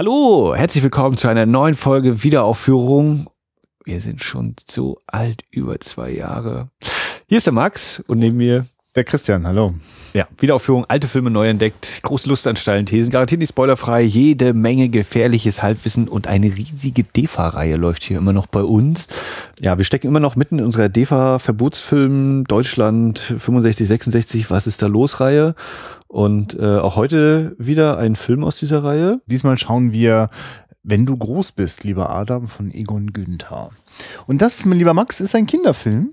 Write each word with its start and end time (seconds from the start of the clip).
Hallo, 0.00 0.54
herzlich 0.56 0.82
willkommen 0.82 1.18
zu 1.18 1.28
einer 1.28 1.44
neuen 1.44 1.74
Folge 1.74 2.22
Wiederaufführung. 2.22 3.26
Wir 3.84 4.00
sind 4.00 4.24
schon 4.24 4.56
so 4.66 4.98
alt, 5.06 5.44
über 5.50 5.78
zwei 5.78 6.10
Jahre. 6.10 6.70
Hier 7.28 7.36
ist 7.36 7.46
der 7.46 7.52
Max 7.52 8.02
und 8.06 8.18
neben 8.18 8.38
mir 8.38 8.64
der 8.94 9.04
Christian, 9.04 9.46
hallo. 9.46 9.74
Ja, 10.12 10.26
Wiederaufführung, 10.38 10.84
alte 10.88 11.06
Filme 11.06 11.30
neu 11.30 11.48
entdeckt, 11.48 12.00
große 12.02 12.28
Lust 12.28 12.48
an 12.48 12.56
steilen 12.56 12.86
Thesen, 12.86 13.12
garantiert 13.12 13.38
nicht 13.38 13.50
spoilerfrei, 13.50 14.02
jede 14.02 14.54
Menge 14.54 14.88
gefährliches 14.88 15.62
Halbwissen 15.62 16.08
und 16.08 16.26
eine 16.26 16.46
riesige 16.46 17.04
DEFA-Reihe 17.04 17.76
läuft 17.76 18.02
hier 18.02 18.18
immer 18.18 18.32
noch 18.32 18.48
bei 18.48 18.62
uns. 18.62 19.06
Ja, 19.62 19.78
wir 19.78 19.84
stecken 19.84 20.08
immer 20.08 20.18
noch 20.18 20.34
mitten 20.34 20.58
in 20.58 20.64
unserer 20.64 20.88
DEFA-Verbotsfilm 20.88 22.44
Deutschland 22.44 23.20
65, 23.20 23.86
66, 23.86 24.50
was 24.50 24.66
ist 24.66 24.82
da 24.82 24.88
los 24.88 25.20
Reihe. 25.20 25.54
Und 26.08 26.58
äh, 26.58 26.78
auch 26.78 26.96
heute 26.96 27.54
wieder 27.58 27.98
ein 27.98 28.16
Film 28.16 28.42
aus 28.42 28.56
dieser 28.56 28.82
Reihe. 28.82 29.20
Diesmal 29.26 29.56
schauen 29.58 29.92
wir 29.92 30.28
Wenn 30.82 31.06
du 31.06 31.16
groß 31.16 31.52
bist, 31.52 31.84
lieber 31.84 32.10
Adam 32.10 32.48
von 32.48 32.74
Egon 32.74 33.12
Günther. 33.12 33.70
Und 34.26 34.42
das, 34.42 34.64
mein 34.64 34.78
lieber 34.78 34.94
Max, 34.94 35.20
ist 35.20 35.36
ein 35.36 35.46
Kinderfilm. 35.46 36.12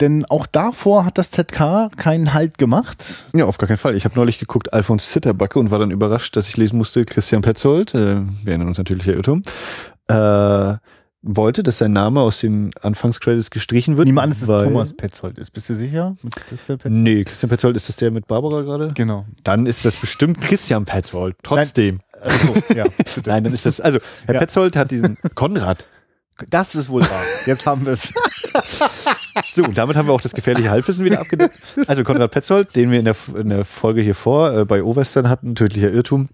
Denn 0.00 0.24
auch 0.24 0.46
davor 0.46 1.04
hat 1.04 1.18
das 1.18 1.30
ZK 1.30 1.90
keinen 1.96 2.32
Halt 2.32 2.56
gemacht. 2.56 3.26
Ja, 3.34 3.44
auf 3.44 3.58
gar 3.58 3.68
keinen 3.68 3.76
Fall. 3.76 3.94
Ich 3.96 4.04
habe 4.04 4.14
neulich 4.16 4.38
geguckt 4.38 4.72
Alfons 4.72 5.10
Zitterbacke 5.10 5.58
und 5.58 5.70
war 5.70 5.78
dann 5.78 5.90
überrascht, 5.90 6.36
dass 6.36 6.48
ich 6.48 6.56
lesen 6.56 6.78
musste, 6.78 7.04
Christian 7.04 7.42
Petzold, 7.42 7.94
äh, 7.94 8.22
wir 8.22 8.48
erinnern 8.48 8.68
uns 8.68 8.78
natürlich 8.78 9.06
Herr 9.06 9.14
Irrtum, 9.14 9.42
äh, 10.08 10.74
wollte, 11.22 11.62
dass 11.62 11.78
sein 11.78 11.92
Name 11.92 12.20
aus 12.20 12.40
den 12.40 12.70
Anfangscredits 12.80 13.50
gestrichen 13.50 13.98
wird. 13.98 14.06
Niemand 14.06 14.24
an, 14.24 14.30
dass 14.30 14.42
es 14.42 14.46
Thomas 14.46 14.96
Petzold 14.96 15.38
ist. 15.38 15.50
Bist 15.50 15.68
du 15.68 15.74
sicher? 15.74 16.16
Christian 16.48 16.78
Petzold? 16.78 17.02
Nee, 17.02 17.24
Christian 17.24 17.50
Petzold 17.50 17.76
ist 17.76 17.90
das 17.90 17.96
der 17.96 18.10
mit 18.10 18.26
Barbara 18.26 18.62
gerade? 18.62 18.88
Genau. 18.94 19.26
Dann 19.44 19.66
ist 19.66 19.84
das 19.84 19.96
bestimmt 19.96 20.40
Christian 20.40 20.86
Petzold. 20.86 21.36
Trotzdem. 21.42 22.00
Nein, 22.12 22.22
also, 22.22 22.74
ja, 22.74 22.84
Nein 23.26 23.44
dann 23.44 23.52
ist 23.52 23.66
das, 23.66 23.80
also 23.80 23.98
Herr 24.24 24.34
ja. 24.34 24.40
Petzold 24.40 24.76
hat 24.76 24.90
diesen 24.90 25.18
Konrad 25.34 25.84
das 26.48 26.74
ist 26.74 26.88
wohl 26.88 27.02
wahr. 27.02 27.22
Jetzt 27.46 27.66
haben 27.66 27.84
wir 27.84 27.92
es. 27.92 28.12
so, 29.52 29.64
und 29.64 29.76
damit 29.76 29.96
haben 29.96 30.08
wir 30.08 30.12
auch 30.12 30.20
das 30.20 30.32
gefährliche 30.32 30.70
Halbwissen 30.70 31.04
wieder 31.04 31.20
abgedeckt. 31.20 31.54
Also 31.86 32.04
Konrad 32.04 32.30
Petzold, 32.30 32.74
den 32.74 32.90
wir 32.90 32.98
in 32.98 33.04
der, 33.04 33.16
in 33.36 33.48
der 33.48 33.64
Folge 33.64 34.00
hier 34.00 34.14
vor 34.14 34.52
äh, 34.56 34.64
bei 34.64 34.82
Overstern 34.82 35.28
hatten, 35.28 35.54
tödlicher 35.54 35.90
Irrtum, 35.90 36.28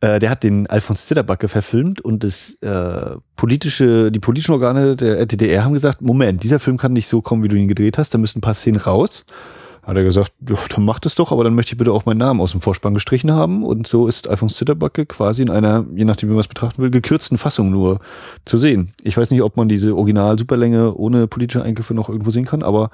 äh, 0.00 0.18
der 0.18 0.30
hat 0.30 0.42
den 0.42 0.66
Alfons 0.68 1.06
Zitterbacke 1.06 1.48
verfilmt 1.48 2.00
und 2.00 2.24
das 2.24 2.54
äh, 2.62 3.16
politische, 3.36 4.12
die 4.12 4.20
politischen 4.20 4.52
Organe 4.52 4.96
der 4.96 5.26
DDR 5.26 5.64
haben 5.64 5.72
gesagt, 5.72 6.02
Moment, 6.02 6.42
dieser 6.42 6.58
Film 6.58 6.76
kann 6.76 6.92
nicht 6.92 7.08
so 7.08 7.22
kommen, 7.22 7.42
wie 7.42 7.48
du 7.48 7.56
ihn 7.56 7.68
gedreht 7.68 7.98
hast, 7.98 8.14
da 8.14 8.18
müssen 8.18 8.38
ein 8.38 8.42
paar 8.42 8.54
Szenen 8.54 8.80
raus 8.80 9.24
hat 9.82 9.96
er 9.96 10.04
gesagt, 10.04 10.32
dann 10.40 10.84
macht 10.84 11.06
es 11.06 11.14
doch, 11.14 11.32
aber 11.32 11.44
dann 11.44 11.54
möchte 11.54 11.72
ich 11.72 11.78
bitte 11.78 11.92
auch 11.92 12.04
meinen 12.04 12.18
Namen 12.18 12.40
aus 12.40 12.52
dem 12.52 12.60
Vorspann 12.60 12.94
gestrichen 12.94 13.32
haben. 13.32 13.64
Und 13.64 13.86
so 13.86 14.06
ist 14.06 14.28
Alfons 14.28 14.56
Zitterbacke 14.56 15.06
quasi 15.06 15.42
in 15.42 15.50
einer, 15.50 15.86
je 15.94 16.04
nachdem 16.04 16.28
wie 16.28 16.34
man 16.34 16.40
es 16.40 16.48
betrachten 16.48 16.82
will, 16.82 16.90
gekürzten 16.90 17.38
Fassung 17.38 17.70
nur 17.70 18.00
zu 18.44 18.58
sehen. 18.58 18.92
Ich 19.02 19.16
weiß 19.16 19.30
nicht, 19.30 19.42
ob 19.42 19.56
man 19.56 19.68
diese 19.68 19.96
Original-Superlänge 19.96 20.94
ohne 20.94 21.26
politische 21.26 21.62
Eingriffe 21.62 21.94
noch 21.94 22.08
irgendwo 22.08 22.30
sehen 22.30 22.44
kann, 22.44 22.62
aber 22.62 22.90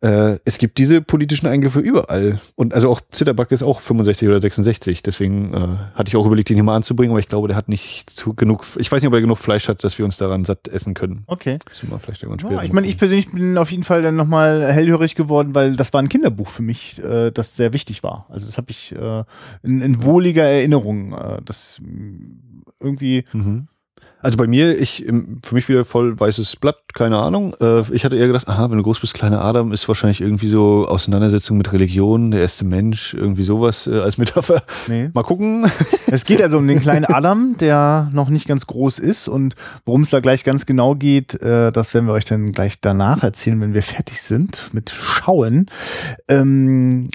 äh, 0.00 0.38
es 0.44 0.58
gibt 0.58 0.78
diese 0.78 1.00
politischen 1.00 1.46
Eingriffe 1.46 1.80
überall. 1.80 2.40
Und 2.54 2.74
also 2.74 2.90
auch 2.90 3.00
Zitterbacke 3.10 3.54
ist 3.54 3.62
auch 3.62 3.80
65 3.80 4.28
oder 4.28 4.40
66. 4.40 5.02
Deswegen 5.02 5.54
äh, 5.54 5.58
hatte 5.94 6.08
ich 6.08 6.16
auch 6.16 6.26
überlegt, 6.26 6.50
ihn 6.50 6.56
hier 6.56 6.64
mal 6.64 6.76
anzubringen, 6.76 7.12
aber 7.12 7.20
ich 7.20 7.28
glaube, 7.28 7.48
der 7.48 7.56
hat 7.56 7.68
nicht 7.68 8.10
zu 8.10 8.34
genug, 8.34 8.64
ich 8.78 8.90
weiß 8.90 9.02
nicht, 9.02 9.08
ob 9.08 9.14
er 9.14 9.20
genug 9.20 9.38
Fleisch 9.38 9.68
hat, 9.68 9.84
dass 9.84 9.98
wir 9.98 10.04
uns 10.04 10.16
daran 10.16 10.44
satt 10.44 10.68
essen 10.68 10.94
können. 10.94 11.24
Okay. 11.26 11.58
vielleicht 12.00 12.22
irgendwann 12.22 12.52
ja, 12.52 12.62
ich 12.62 12.72
meine, 12.72 12.86
ich 12.86 12.98
persönlich 12.98 13.30
bin 13.32 13.56
auf 13.58 13.70
jeden 13.70 13.84
Fall 13.84 14.02
dann 14.02 14.16
nochmal 14.16 14.72
hellhörig 14.72 15.14
geworden, 15.14 15.54
weil 15.54 15.76
das 15.76 15.92
war 15.92 16.02
ein 16.02 16.08
Kinderbuch 16.08 16.48
für 16.48 16.62
mich, 16.62 17.02
äh, 17.02 17.30
das 17.30 17.56
sehr 17.56 17.72
wichtig 17.72 18.02
war. 18.02 18.26
Also 18.28 18.46
das 18.46 18.56
habe 18.58 18.70
ich 18.70 18.94
äh, 18.94 19.24
in, 19.62 19.82
in 19.82 20.02
wohliger 20.02 20.44
Erinnerung. 20.44 21.12
Äh, 21.12 21.40
das 21.44 21.80
irgendwie. 22.80 23.24
Mhm 23.32 23.68
also 24.26 24.38
bei 24.38 24.48
mir, 24.48 24.76
ich 24.80 25.06
für 25.44 25.54
mich 25.54 25.68
wieder 25.68 25.84
voll 25.84 26.18
weißes 26.18 26.56
Blatt, 26.56 26.78
keine 26.94 27.18
Ahnung. 27.18 27.54
Äh, 27.60 27.82
ich 27.92 28.04
hatte 28.04 28.16
eher 28.16 28.26
gedacht, 28.26 28.48
aha, 28.48 28.68
wenn 28.68 28.76
du 28.76 28.82
groß 28.82 28.98
bist, 28.98 29.14
kleiner 29.14 29.40
Adam, 29.40 29.70
ist 29.70 29.86
wahrscheinlich 29.86 30.20
irgendwie 30.20 30.48
so 30.48 30.84
Auseinandersetzung 30.88 31.56
mit 31.56 31.72
Religion, 31.72 32.32
der 32.32 32.40
erste 32.40 32.64
Mensch, 32.64 33.14
irgendwie 33.14 33.44
sowas 33.44 33.86
äh, 33.86 34.00
als 34.00 34.18
Metapher. 34.18 34.64
Nee. 34.88 35.10
Mal 35.14 35.22
gucken. 35.22 35.70
Es 36.08 36.24
geht 36.24 36.42
also 36.42 36.58
um 36.58 36.66
den 36.66 36.80
kleinen 36.80 37.04
Adam, 37.04 37.56
der 37.60 38.10
noch 38.12 38.28
nicht 38.28 38.48
ganz 38.48 38.66
groß 38.66 38.98
ist 38.98 39.28
und 39.28 39.54
worum 39.84 40.02
es 40.02 40.10
da 40.10 40.18
gleich 40.18 40.42
ganz 40.42 40.66
genau 40.66 40.96
geht, 40.96 41.40
äh, 41.40 41.70
das 41.70 41.94
werden 41.94 42.06
wir 42.06 42.12
euch 42.12 42.24
dann 42.24 42.50
gleich 42.50 42.80
danach 42.80 43.22
erzählen, 43.22 43.60
wenn 43.60 43.74
wir 43.74 43.82
fertig 43.82 44.20
sind 44.22 44.70
mit 44.72 44.90
Schauen. 44.90 45.66
Ähm, 46.26 47.10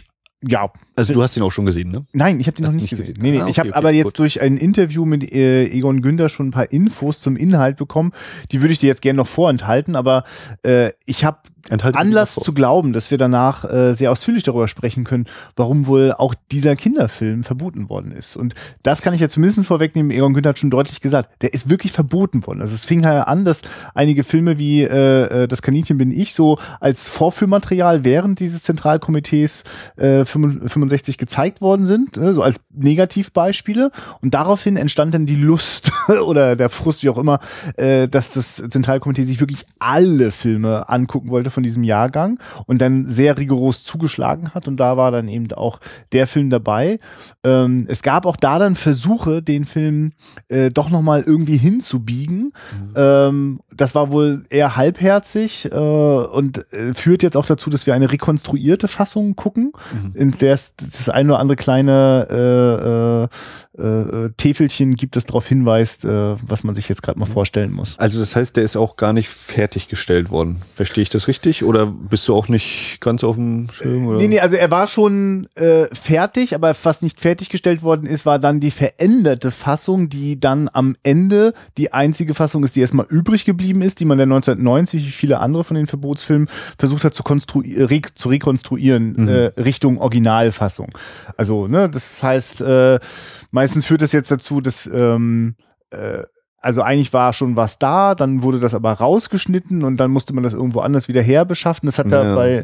ja. 0.47 0.71
Also 0.95 1.13
du 1.13 1.23
hast 1.23 1.37
ihn 1.37 1.43
auch 1.43 1.51
schon 1.51 1.65
gesehen, 1.65 1.89
ne? 1.89 2.05
Nein, 2.11 2.39
ich 2.39 2.47
habe 2.47 2.57
ihn 2.57 2.63
noch 2.63 2.71
nicht, 2.71 2.81
nicht 2.81 2.89
gesehen. 2.91 3.15
gesehen. 3.15 3.23
Nee, 3.23 3.31
nee, 3.31 3.39
ah, 3.39 3.43
okay, 3.43 3.51
ich 3.51 3.59
habe 3.59 3.69
okay, 3.69 3.77
aber 3.77 3.91
jetzt 3.91 4.05
gut. 4.07 4.19
durch 4.19 4.41
ein 4.41 4.57
Interview 4.57 5.05
mit 5.05 5.23
äh, 5.31 5.65
Egon 5.65 6.01
Günder 6.01 6.27
schon 6.27 6.47
ein 6.47 6.51
paar 6.51 6.71
Infos 6.71 7.21
zum 7.21 7.37
Inhalt 7.37 7.77
bekommen. 7.77 8.11
Die 8.51 8.61
würde 8.61 8.73
ich 8.73 8.79
dir 8.79 8.87
jetzt 8.87 9.01
gerne 9.01 9.17
noch 9.17 9.27
vorenthalten, 9.27 9.95
aber 9.95 10.25
äh, 10.63 10.91
ich 11.05 11.23
habe 11.23 11.39
Anlass 11.69 12.35
zu 12.35 12.53
glauben, 12.53 12.93
dass 12.93 13.11
wir 13.11 13.17
danach 13.17 13.63
äh, 13.65 13.93
sehr 13.93 14.11
ausführlich 14.11 14.43
darüber 14.43 14.67
sprechen 14.67 15.03
können, 15.03 15.27
warum 15.55 15.85
wohl 15.85 16.11
auch 16.11 16.33
dieser 16.51 16.75
Kinderfilm 16.75 17.43
verboten 17.43 17.89
worden 17.89 18.11
ist. 18.11 18.35
Und 18.35 18.55
das 18.83 19.01
kann 19.01 19.13
ich 19.13 19.21
ja 19.21 19.29
zumindest 19.29 19.67
vorwegnehmen. 19.67 20.11
Egon 20.11 20.33
Günther 20.33 20.49
hat 20.49 20.59
schon 20.59 20.69
deutlich 20.69 21.01
gesagt, 21.01 21.41
der 21.41 21.53
ist 21.53 21.69
wirklich 21.69 21.91
verboten 21.91 22.45
worden. 22.47 22.61
Also 22.61 22.73
es 22.73 22.85
fing 22.85 23.05
halt 23.05 23.27
an, 23.27 23.45
dass 23.45 23.61
einige 23.93 24.23
Filme 24.23 24.57
wie 24.57 24.83
äh, 24.83 25.43
äh 25.43 25.47
Das 25.47 25.61
Kaninchen 25.61 25.97
bin 25.97 26.11
ich 26.11 26.33
so 26.33 26.57
als 26.79 27.09
Vorführmaterial 27.09 28.03
während 28.03 28.39
dieses 28.39 28.63
Zentralkomitees 28.63 29.63
äh, 29.97 30.25
65 30.81 31.17
gezeigt 31.17 31.61
worden 31.61 31.85
sind, 31.85 32.17
äh, 32.17 32.33
so 32.33 32.41
als 32.41 32.61
Negativbeispiele. 32.73 33.91
Und 34.21 34.33
daraufhin 34.33 34.77
entstand 34.77 35.13
dann 35.13 35.25
die 35.25 35.35
Lust 35.35 35.91
oder 36.25 36.55
der 36.55 36.69
Frust, 36.69 37.03
wie 37.03 37.09
auch 37.09 37.17
immer, 37.17 37.39
äh, 37.77 38.07
dass 38.07 38.31
das 38.31 38.55
Zentralkomitee 38.55 39.23
sich 39.23 39.39
wirklich 39.39 39.65
alle 39.79 40.31
Filme 40.31 40.89
angucken 40.89 41.29
wollte 41.29 41.49
von 41.49 41.63
diesem 41.63 41.83
Jahrgang 41.83 42.39
und 42.65 42.81
dann 42.81 43.05
sehr 43.05 43.37
rigoros 43.37 43.83
zugeschlagen 43.83 44.53
hat. 44.53 44.67
Und 44.67 44.77
da 44.77 44.97
war 44.97 45.11
dann 45.11 45.27
eben 45.27 45.51
auch 45.53 45.79
der 46.11 46.27
Film 46.27 46.49
dabei. 46.49 46.99
Ähm, 47.43 47.85
es 47.87 48.01
gab 48.01 48.25
auch 48.25 48.35
da 48.35 48.59
dann 48.59 48.75
Versuche, 48.75 49.41
den 49.41 49.65
Film 49.65 50.13
äh, 50.47 50.69
doch 50.69 50.89
nochmal 50.89 51.23
irgendwie 51.25 51.57
hinzubiegen. 51.57 52.53
Mhm. 52.73 52.93
Ähm, 52.95 53.59
das 53.75 53.95
war 53.95 54.11
wohl 54.11 54.45
eher 54.49 54.75
halbherzig 54.75 55.71
äh, 55.71 55.75
und 55.75 56.65
führt 56.93 57.23
jetzt 57.23 57.37
auch 57.37 57.45
dazu, 57.45 57.69
dass 57.69 57.85
wir 57.85 57.93
eine 57.93 58.11
rekonstruierte 58.11 58.87
Fassung 58.87 59.35
gucken, 59.35 59.73
mhm. 59.91 60.11
in 60.15 60.31
der 60.31 60.57
es 60.61 60.70
das 60.81 61.09
eine 61.09 61.33
oder 61.33 61.39
andere 61.39 61.55
kleine 61.55 63.29
äh, 63.29 63.81
äh, 63.81 64.25
äh, 64.25 64.29
Täfelchen 64.35 64.95
gibt, 64.95 65.15
das 65.15 65.25
darauf 65.25 65.47
hinweist, 65.47 66.03
äh, 66.03 66.35
was 66.45 66.63
man 66.63 66.75
sich 66.75 66.89
jetzt 66.89 67.01
gerade 67.01 67.17
mal 67.17 67.27
mhm. 67.27 67.33
vorstellen 67.33 67.71
muss. 67.71 67.97
Also 67.99 68.19
das 68.19 68.35
heißt, 68.35 68.57
der 68.57 68.65
ist 68.65 68.75
auch 68.75 68.97
gar 68.97 69.13
nicht 69.13 69.29
fertiggestellt 69.29 70.29
worden. 70.29 70.61
Verstehe 70.75 71.03
ich 71.03 71.09
das 71.09 71.29
richtig? 71.29 71.63
Oder 71.63 71.85
bist 71.85 72.27
du 72.27 72.35
auch 72.35 72.49
nicht 72.49 72.97
ganz 72.99 73.23
auf 73.23 73.35
dem 73.35 73.69
Schirm? 73.71 74.07
Oder? 74.07 74.17
Nee, 74.17 74.27
nee, 74.27 74.39
also 74.39 74.57
er 74.57 74.69
war 74.71 74.87
schon 74.87 75.47
äh, 75.55 75.85
fertig, 75.93 76.53
aber 76.53 76.75
was 76.83 77.01
nicht 77.01 77.21
fertiggestellt 77.21 77.81
worden 77.81 78.07
ist, 78.07 78.25
war 78.25 78.39
dann 78.39 78.59
die 78.59 78.71
veränderte 78.71 79.51
Fassung, 79.51 80.09
die 80.09 80.39
dann 80.39 80.69
am 80.73 80.97
Ende 81.03 81.53
die 81.77 81.93
einzige 81.93 82.33
Fassung 82.33 82.65
ist, 82.65 82.75
die 82.75 82.81
erstmal 82.81 83.05
übrig 83.07 83.45
geblieben 83.45 83.81
ist, 83.81 84.01
die 84.01 84.05
man 84.05 84.17
dann 84.17 84.31
1990, 84.31 85.05
wie 85.05 85.11
viele 85.11 85.39
andere 85.39 85.63
von 85.63 85.75
den 85.75 85.87
Verbotsfilmen, 85.87 86.49
versucht 86.77 87.05
hat 87.05 87.13
zu, 87.13 87.23
re 87.23 88.01
zu 88.15 88.29
rekonstruieren 88.29 89.13
mhm. 89.13 89.27
äh, 89.29 89.45
Richtung 89.61 89.97
Originalfassung. 89.97 90.70
Also, 91.37 91.67
ne, 91.67 91.89
das 91.89 92.21
heißt, 92.21 92.61
äh, 92.61 92.99
meistens 93.51 93.85
führt 93.85 94.01
das 94.01 94.11
jetzt 94.11 94.31
dazu, 94.31 94.61
dass 94.61 94.89
ähm, 94.91 95.55
äh, 95.91 96.23
also 96.63 96.83
eigentlich 96.83 97.11
war 97.11 97.33
schon 97.33 97.57
was 97.57 97.79
da, 97.79 98.13
dann 98.13 98.43
wurde 98.43 98.59
das 98.59 98.75
aber 98.75 98.93
rausgeschnitten 98.93 99.83
und 99.83 99.97
dann 99.97 100.11
musste 100.11 100.31
man 100.33 100.43
das 100.43 100.53
irgendwo 100.53 100.81
anders 100.81 101.07
wieder 101.07 101.21
herbeschaffen. 101.21 101.87
Das 101.87 101.97
hat 101.97 102.11
ja. 102.11 102.23
da 102.23 102.35
bei, 102.35 102.63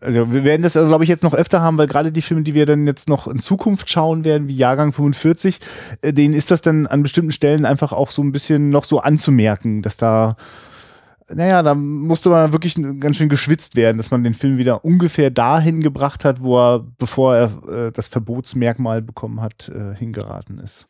also 0.00 0.32
wir 0.32 0.44
werden 0.44 0.62
das, 0.62 0.74
glaube 0.74 1.02
ich, 1.02 1.10
jetzt 1.10 1.24
noch 1.24 1.34
öfter 1.34 1.60
haben, 1.60 1.76
weil 1.76 1.88
gerade 1.88 2.12
die 2.12 2.22
Filme, 2.22 2.44
die 2.44 2.54
wir 2.54 2.66
dann 2.66 2.86
jetzt 2.86 3.08
noch 3.08 3.26
in 3.26 3.40
Zukunft 3.40 3.90
schauen 3.90 4.24
werden, 4.24 4.46
wie 4.46 4.54
Jahrgang 4.54 4.92
45, 4.92 5.58
äh, 6.02 6.12
denen 6.12 6.34
ist 6.34 6.52
das 6.52 6.62
dann 6.62 6.86
an 6.86 7.02
bestimmten 7.02 7.32
Stellen 7.32 7.66
einfach 7.66 7.92
auch 7.92 8.12
so 8.12 8.22
ein 8.22 8.30
bisschen 8.30 8.70
noch 8.70 8.84
so 8.84 9.00
anzumerken, 9.00 9.82
dass 9.82 9.96
da 9.96 10.36
naja, 11.34 11.62
da 11.62 11.74
musste 11.74 12.30
man 12.30 12.52
wirklich 12.52 12.76
ganz 12.98 13.16
schön 13.16 13.28
geschwitzt 13.28 13.76
werden, 13.76 13.96
dass 13.96 14.10
man 14.10 14.24
den 14.24 14.34
Film 14.34 14.58
wieder 14.58 14.84
ungefähr 14.84 15.30
dahin 15.30 15.80
gebracht 15.80 16.24
hat, 16.24 16.42
wo 16.42 16.58
er, 16.58 16.84
bevor 16.98 17.36
er 17.36 17.86
äh, 17.86 17.92
das 17.92 18.08
Verbotsmerkmal 18.08 19.02
bekommen 19.02 19.40
hat, 19.40 19.68
äh, 19.68 19.94
hingeraten 19.96 20.58
ist. 20.58 20.88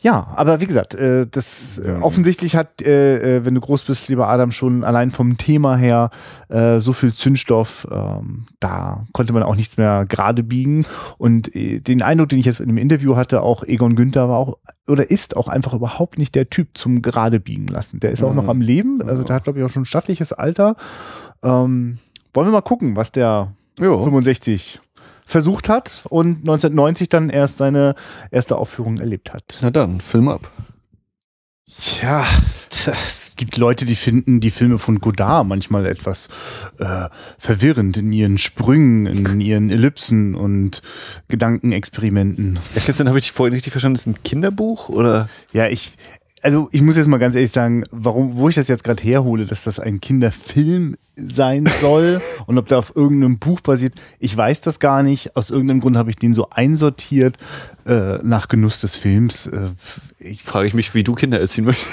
Ja, 0.00 0.28
aber 0.36 0.60
wie 0.60 0.66
gesagt, 0.66 0.94
äh, 0.94 1.26
das 1.28 1.80
ja. 1.84 2.00
offensichtlich 2.02 2.54
hat, 2.54 2.80
äh, 2.82 3.38
äh, 3.38 3.44
wenn 3.44 3.56
du 3.56 3.60
groß 3.60 3.82
bist, 3.84 4.08
lieber 4.08 4.28
Adam, 4.28 4.52
schon 4.52 4.84
allein 4.84 5.10
vom 5.10 5.38
Thema 5.38 5.76
her 5.76 6.10
äh, 6.48 6.78
so 6.78 6.92
viel 6.92 7.12
Zündstoff, 7.12 7.86
ähm, 7.90 8.46
da 8.60 9.02
konnte 9.12 9.32
man 9.32 9.42
auch 9.42 9.56
nichts 9.56 9.76
mehr 9.76 10.06
gerade 10.06 10.44
biegen. 10.44 10.86
Und 11.16 11.54
äh, 11.56 11.80
den 11.80 12.02
Eindruck, 12.02 12.28
den 12.28 12.38
ich 12.38 12.46
jetzt 12.46 12.60
in 12.60 12.68
dem 12.68 12.78
Interview 12.78 13.16
hatte, 13.16 13.42
auch 13.42 13.64
Egon 13.64 13.96
Günther 13.96 14.28
war 14.28 14.38
auch 14.38 14.58
oder 14.86 15.10
ist 15.10 15.36
auch 15.36 15.48
einfach 15.48 15.74
überhaupt 15.74 16.16
nicht 16.16 16.34
der 16.36 16.48
Typ 16.48 16.78
zum 16.78 17.02
gerade 17.02 17.40
biegen 17.40 17.66
lassen. 17.66 17.98
Der 17.98 18.12
ist 18.12 18.22
auch 18.22 18.30
mhm. 18.30 18.36
noch 18.36 18.48
am 18.48 18.60
Leben, 18.60 19.02
also 19.02 19.24
der 19.24 19.34
hat 19.34 19.44
glaube 19.44 19.58
ich 19.58 19.64
auch 19.64 19.70
schon 19.70 19.82
ein 19.82 19.86
stattliches 19.86 20.32
Alter. 20.32 20.76
Ähm, 21.42 21.98
wollen 22.32 22.46
wir 22.46 22.52
mal 22.52 22.62
gucken, 22.62 22.94
was 22.94 23.10
der 23.10 23.52
jo. 23.78 24.04
65 24.04 24.80
versucht 25.28 25.68
hat 25.68 26.04
und 26.08 26.38
1990 26.38 27.10
dann 27.10 27.28
erst 27.28 27.58
seine 27.58 27.94
erste 28.30 28.56
Aufführung 28.56 28.98
erlebt 28.98 29.34
hat. 29.34 29.58
Na 29.60 29.70
dann, 29.70 30.00
Film 30.00 30.26
ab. 30.28 30.50
Ja, 32.00 32.26
es 32.86 33.34
gibt 33.36 33.58
Leute, 33.58 33.84
die 33.84 33.94
finden 33.94 34.40
die 34.40 34.50
Filme 34.50 34.78
von 34.78 35.00
Godard 35.00 35.46
manchmal 35.46 35.84
etwas 35.84 36.28
äh, 36.78 37.10
verwirrend 37.36 37.98
in 37.98 38.10
ihren 38.10 38.38
Sprüngen, 38.38 39.06
in 39.06 39.40
ihren 39.42 39.68
Ellipsen 39.68 40.34
und 40.34 40.80
Gedankenexperimenten. 41.28 42.58
Ja, 42.74 42.80
Christian, 42.80 43.08
habe 43.08 43.18
ich 43.18 43.26
dich 43.26 43.32
vorhin 43.32 43.52
richtig 43.52 43.72
verstanden? 43.72 43.96
Das 43.96 44.06
ist 44.06 44.06
ein 44.06 44.22
Kinderbuch 44.22 44.88
oder? 44.88 45.28
Ja, 45.52 45.68
ich, 45.68 45.92
also 46.42 46.68
ich 46.72 46.82
muss 46.82 46.96
jetzt 46.96 47.06
mal 47.06 47.18
ganz 47.18 47.34
ehrlich 47.34 47.50
sagen, 47.50 47.84
warum, 47.90 48.36
wo 48.36 48.48
ich 48.48 48.54
das 48.54 48.68
jetzt 48.68 48.84
gerade 48.84 49.02
herhole, 49.02 49.44
dass 49.44 49.64
das 49.64 49.80
ein 49.80 50.00
Kinderfilm 50.00 50.96
sein 51.14 51.68
soll 51.80 52.20
und 52.46 52.58
ob 52.58 52.68
der 52.68 52.78
auf 52.78 52.94
irgendeinem 52.94 53.38
Buch 53.38 53.60
basiert, 53.60 53.94
ich 54.18 54.36
weiß 54.36 54.60
das 54.60 54.78
gar 54.78 55.02
nicht. 55.02 55.36
Aus 55.36 55.50
irgendeinem 55.50 55.80
Grund 55.80 55.96
habe 55.96 56.10
ich 56.10 56.16
den 56.16 56.34
so 56.34 56.50
einsortiert 56.50 57.36
äh, 57.86 58.18
nach 58.22 58.48
Genuss 58.48 58.80
des 58.80 58.96
Films. 58.96 59.46
Äh, 59.46 59.70
ich 60.18 60.42
frage 60.42 60.68
ich 60.68 60.74
mich, 60.74 60.94
wie 60.94 61.04
du 61.04 61.14
Kinder 61.14 61.40
erziehen 61.40 61.64
möchtest. 61.64 61.88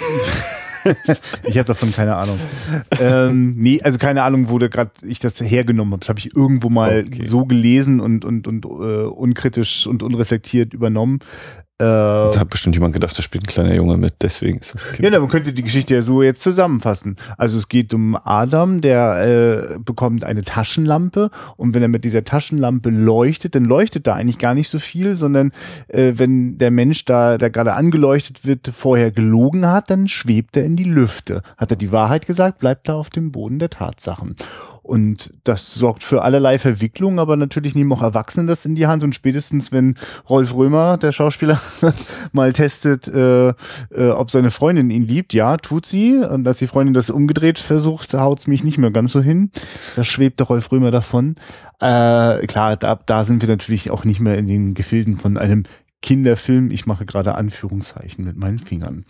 ich 1.43 1.57
habe 1.57 1.65
davon 1.65 1.91
keine 1.91 2.15
Ahnung. 2.15 2.39
ähm, 2.99 3.55
nee, 3.57 3.81
also 3.81 3.97
keine 3.97 4.23
Ahnung, 4.23 4.49
wo 4.49 4.57
gerade 4.57 4.91
ich 5.03 5.19
das 5.19 5.41
hergenommen 5.41 5.93
habe. 5.93 6.01
Das 6.01 6.09
habe 6.09 6.19
ich 6.19 6.35
irgendwo 6.35 6.69
mal 6.69 7.05
okay. 7.07 7.25
so 7.25 7.45
gelesen 7.45 7.99
und 7.99 8.25
und 8.25 8.47
und 8.47 8.65
uh, 8.65 9.09
unkritisch 9.09 9.87
und 9.87 10.03
unreflektiert 10.03 10.73
übernommen. 10.73 11.19
Äh, 11.77 11.83
da 11.83 12.39
hat 12.39 12.49
bestimmt 12.49 12.73
jemand 12.73 12.93
gedacht, 12.93 13.17
da 13.17 13.21
spielt 13.21 13.43
ein 13.43 13.47
kleiner 13.47 13.75
Junge 13.75 13.97
mit, 13.97 14.13
deswegen 14.21 14.59
ist 14.59 14.73
das 14.73 14.97
Ja, 14.97 15.19
man 15.19 15.27
könnte 15.27 15.51
die 15.51 15.61
Geschichte 15.61 15.93
ja 15.93 16.01
so 16.01 16.23
jetzt 16.23 16.41
zusammenfassen. 16.41 17.17
Also 17.37 17.57
es 17.57 17.67
geht 17.67 17.93
um 17.93 18.15
Adam, 18.15 18.79
der 18.79 19.73
äh, 19.75 19.79
bekommt 19.79 20.23
eine 20.23 20.43
Taschenlampe 20.43 21.31
und 21.57 21.73
wenn 21.73 21.81
er 21.81 21.89
mit 21.89 22.05
dieser 22.05 22.23
Taschenlampe 22.23 22.91
leuchtet, 22.91 23.55
dann 23.55 23.65
leuchtet 23.65 24.07
da 24.07 24.13
eigentlich 24.13 24.37
gar 24.37 24.53
nicht 24.53 24.69
so 24.69 24.79
viel, 24.79 25.17
sondern 25.17 25.51
äh, 25.89 26.13
wenn 26.15 26.57
der 26.57 26.71
Mensch 26.71 27.03
da, 27.03 27.37
der 27.37 27.49
gerade 27.49 27.73
angeleuchtet 27.73 28.45
wird, 28.45 28.71
vorher 28.73 29.11
gelogen 29.11 29.67
hat, 29.67 29.89
dann 29.89 30.07
schwebt 30.07 30.55
er 30.55 30.63
in 30.63 30.77
die 30.77 30.85
Lüfte. 30.85 31.41
Hat 31.57 31.71
er 31.71 31.77
die 31.77 31.91
Wahrheit 31.91 32.25
gesagt, 32.25 32.59
bleibt 32.59 32.87
er 32.87 32.95
auf 32.95 33.09
dem 33.09 33.33
Boden 33.33 33.59
der 33.59 33.69
Tatsachen. 33.69 34.35
Und 34.85 35.33
das 35.43 35.73
sorgt 35.73 36.03
für 36.03 36.21
allerlei 36.21 36.59
Verwicklung, 36.59 37.17
aber 37.17 37.37
natürlich 37.37 37.73
nehmen 37.73 37.91
auch 37.91 38.03
Erwachsene 38.03 38.45
das 38.45 38.65
in 38.65 38.75
die 38.75 38.85
Hand. 38.85 39.03
Und 39.03 39.15
spätestens, 39.15 39.71
wenn 39.71 39.95
Rolf 40.29 40.53
Römer, 40.53 40.97
der 40.97 41.11
Schauspieler, 41.11 41.59
mal 42.33 42.53
testet, 42.53 43.07
äh, 43.07 43.49
äh, 43.49 44.09
ob 44.11 44.29
seine 44.29 44.51
Freundin 44.51 44.91
ihn 44.91 45.07
liebt, 45.07 45.33
ja, 45.33 45.57
tut 45.57 45.87
sie. 45.87 46.17
Und 46.17 46.47
als 46.47 46.59
die 46.59 46.67
Freundin 46.67 46.93
das 46.93 47.09
umgedreht 47.09 47.57
versucht, 47.57 48.13
haut's 48.13 48.45
mich 48.45 48.63
nicht 48.63 48.77
mehr 48.77 48.91
ganz 48.91 49.11
so 49.11 49.21
hin. 49.21 49.49
Da 49.95 50.03
schwebt 50.03 50.39
der 50.39 50.45
Rolf 50.45 50.71
Römer 50.71 50.91
davon. 50.91 51.35
Äh, 51.79 52.45
klar, 52.45 52.77
da, 52.77 52.99
da 53.03 53.23
sind 53.23 53.41
wir 53.41 53.49
natürlich 53.49 53.89
auch 53.89 54.03
nicht 54.03 54.19
mehr 54.19 54.37
in 54.37 54.45
den 54.45 54.75
Gefilden 54.75 55.17
von 55.17 55.39
einem 55.39 55.63
Kinderfilm. 56.03 56.69
Ich 56.69 56.85
mache 56.85 57.07
gerade 57.07 57.33
Anführungszeichen 57.33 58.23
mit 58.23 58.37
meinen 58.37 58.59
Fingern. 58.59 59.03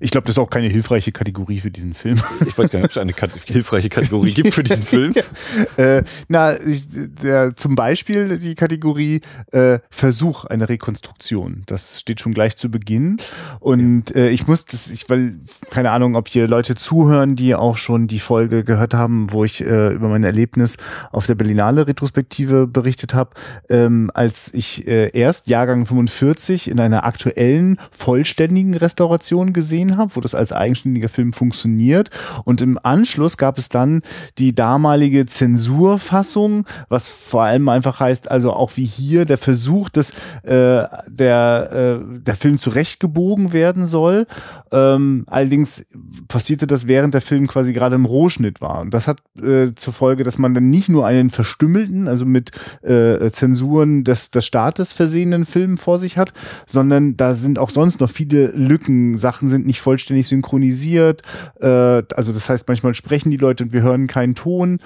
Ich 0.00 0.10
glaube, 0.10 0.26
das 0.26 0.34
ist 0.34 0.38
auch 0.38 0.50
keine 0.50 0.68
hilfreiche 0.68 1.12
Kategorie 1.12 1.60
für 1.60 1.70
diesen 1.70 1.94
Film. 1.94 2.20
Ich 2.46 2.56
weiß 2.58 2.70
gar 2.70 2.80
nicht, 2.80 2.86
ob 2.86 2.90
es 2.90 2.98
eine 2.98 3.12
Kat 3.12 3.30
hilfreiche 3.44 3.88
Kategorie 3.88 4.32
gibt 4.32 4.54
für 4.54 4.62
diesen 4.62 4.82
Film. 4.82 5.14
äh, 5.76 6.02
na, 6.28 6.58
ich, 6.60 6.86
der, 6.90 7.54
zum 7.56 7.74
Beispiel 7.74 8.38
die 8.38 8.54
Kategorie 8.54 9.20
äh, 9.52 9.78
Versuch 9.90 10.44
einer 10.44 10.68
Rekonstruktion. 10.68 11.62
Das 11.66 12.00
steht 12.00 12.20
schon 12.20 12.34
gleich 12.34 12.56
zu 12.56 12.70
Beginn. 12.70 13.16
Und 13.60 14.10
ja. 14.10 14.22
äh, 14.22 14.28
ich 14.30 14.46
muss 14.46 14.64
das, 14.64 14.90
ich 14.90 15.08
weil 15.08 15.34
keine 15.70 15.90
Ahnung, 15.90 16.16
ob 16.16 16.28
hier 16.28 16.48
Leute 16.48 16.74
zuhören, 16.74 17.36
die 17.36 17.54
auch 17.54 17.76
schon 17.76 18.06
die 18.06 18.18
Folge 18.18 18.64
gehört 18.64 18.94
haben, 18.94 19.32
wo 19.32 19.44
ich 19.44 19.60
äh, 19.60 19.92
über 19.92 20.08
mein 20.08 20.24
Erlebnis 20.24 20.76
auf 21.10 21.26
der 21.26 21.34
Berlinale 21.34 21.86
Retrospektive 21.86 22.66
berichtet 22.66 23.14
habe, 23.14 23.30
ähm, 23.68 24.10
als 24.14 24.52
ich 24.52 24.86
äh, 24.86 25.10
erst 25.12 25.46
Jahrgang 25.46 25.86
45 25.86 26.68
in 26.68 26.80
einer 26.80 27.04
aktuellen 27.04 27.78
vollständigen 27.90 28.74
Restauration 28.74 29.51
gesehen 29.52 29.96
habe, 29.96 30.14
wo 30.16 30.20
das 30.20 30.34
als 30.34 30.52
eigenständiger 30.52 31.08
Film 31.08 31.32
funktioniert. 31.32 32.10
Und 32.44 32.60
im 32.62 32.78
Anschluss 32.82 33.36
gab 33.36 33.58
es 33.58 33.68
dann 33.68 34.02
die 34.38 34.54
damalige 34.54 35.26
Zensurfassung, 35.26 36.66
was 36.88 37.08
vor 37.08 37.42
allem 37.42 37.68
einfach 37.68 38.00
heißt, 38.00 38.30
also 38.30 38.52
auch 38.52 38.76
wie 38.76 38.84
hier 38.84 39.24
der 39.24 39.38
Versuch, 39.38 39.88
dass 39.88 40.10
äh, 40.42 40.84
der, 41.08 42.00
äh, 42.00 42.20
der 42.20 42.34
Film 42.34 42.58
zurechtgebogen 42.58 43.52
werden 43.52 43.86
soll. 43.86 44.26
Ähm, 44.70 45.24
allerdings 45.26 45.84
passierte 46.28 46.66
das 46.66 46.88
während 46.88 47.14
der 47.14 47.20
Film 47.20 47.46
quasi 47.46 47.72
gerade 47.72 47.94
im 47.94 48.04
Rohschnitt 48.04 48.60
war. 48.60 48.80
Und 48.80 48.92
das 48.94 49.06
hat 49.06 49.22
äh, 49.42 49.74
zur 49.74 49.92
Folge, 49.92 50.24
dass 50.24 50.38
man 50.38 50.54
dann 50.54 50.70
nicht 50.70 50.88
nur 50.88 51.06
einen 51.06 51.30
verstümmelten, 51.30 52.08
also 52.08 52.24
mit 52.24 52.50
äh, 52.82 53.30
Zensuren 53.30 54.04
des, 54.04 54.30
des 54.30 54.46
Staates 54.46 54.92
versehenen 54.92 55.46
Film 55.46 55.78
vor 55.78 55.98
sich 55.98 56.16
hat, 56.18 56.32
sondern 56.66 57.16
da 57.16 57.34
sind 57.34 57.58
auch 57.58 57.70
sonst 57.70 58.00
noch 58.00 58.10
viele 58.10 58.48
Lücken, 58.48 59.18
Sachen 59.18 59.41
Sachen 59.42 59.48
sind 59.48 59.66
nicht 59.66 59.80
vollständig 59.80 60.28
synchronisiert. 60.28 61.22
Äh, 61.60 61.66
also 61.66 62.32
das 62.32 62.48
heißt, 62.48 62.68
manchmal 62.68 62.94
sprechen 62.94 63.30
die 63.30 63.36
Leute 63.36 63.64
und 63.64 63.72
wir 63.72 63.82
hören 63.82 64.06
keinen 64.06 64.34
Ton. 64.34 64.78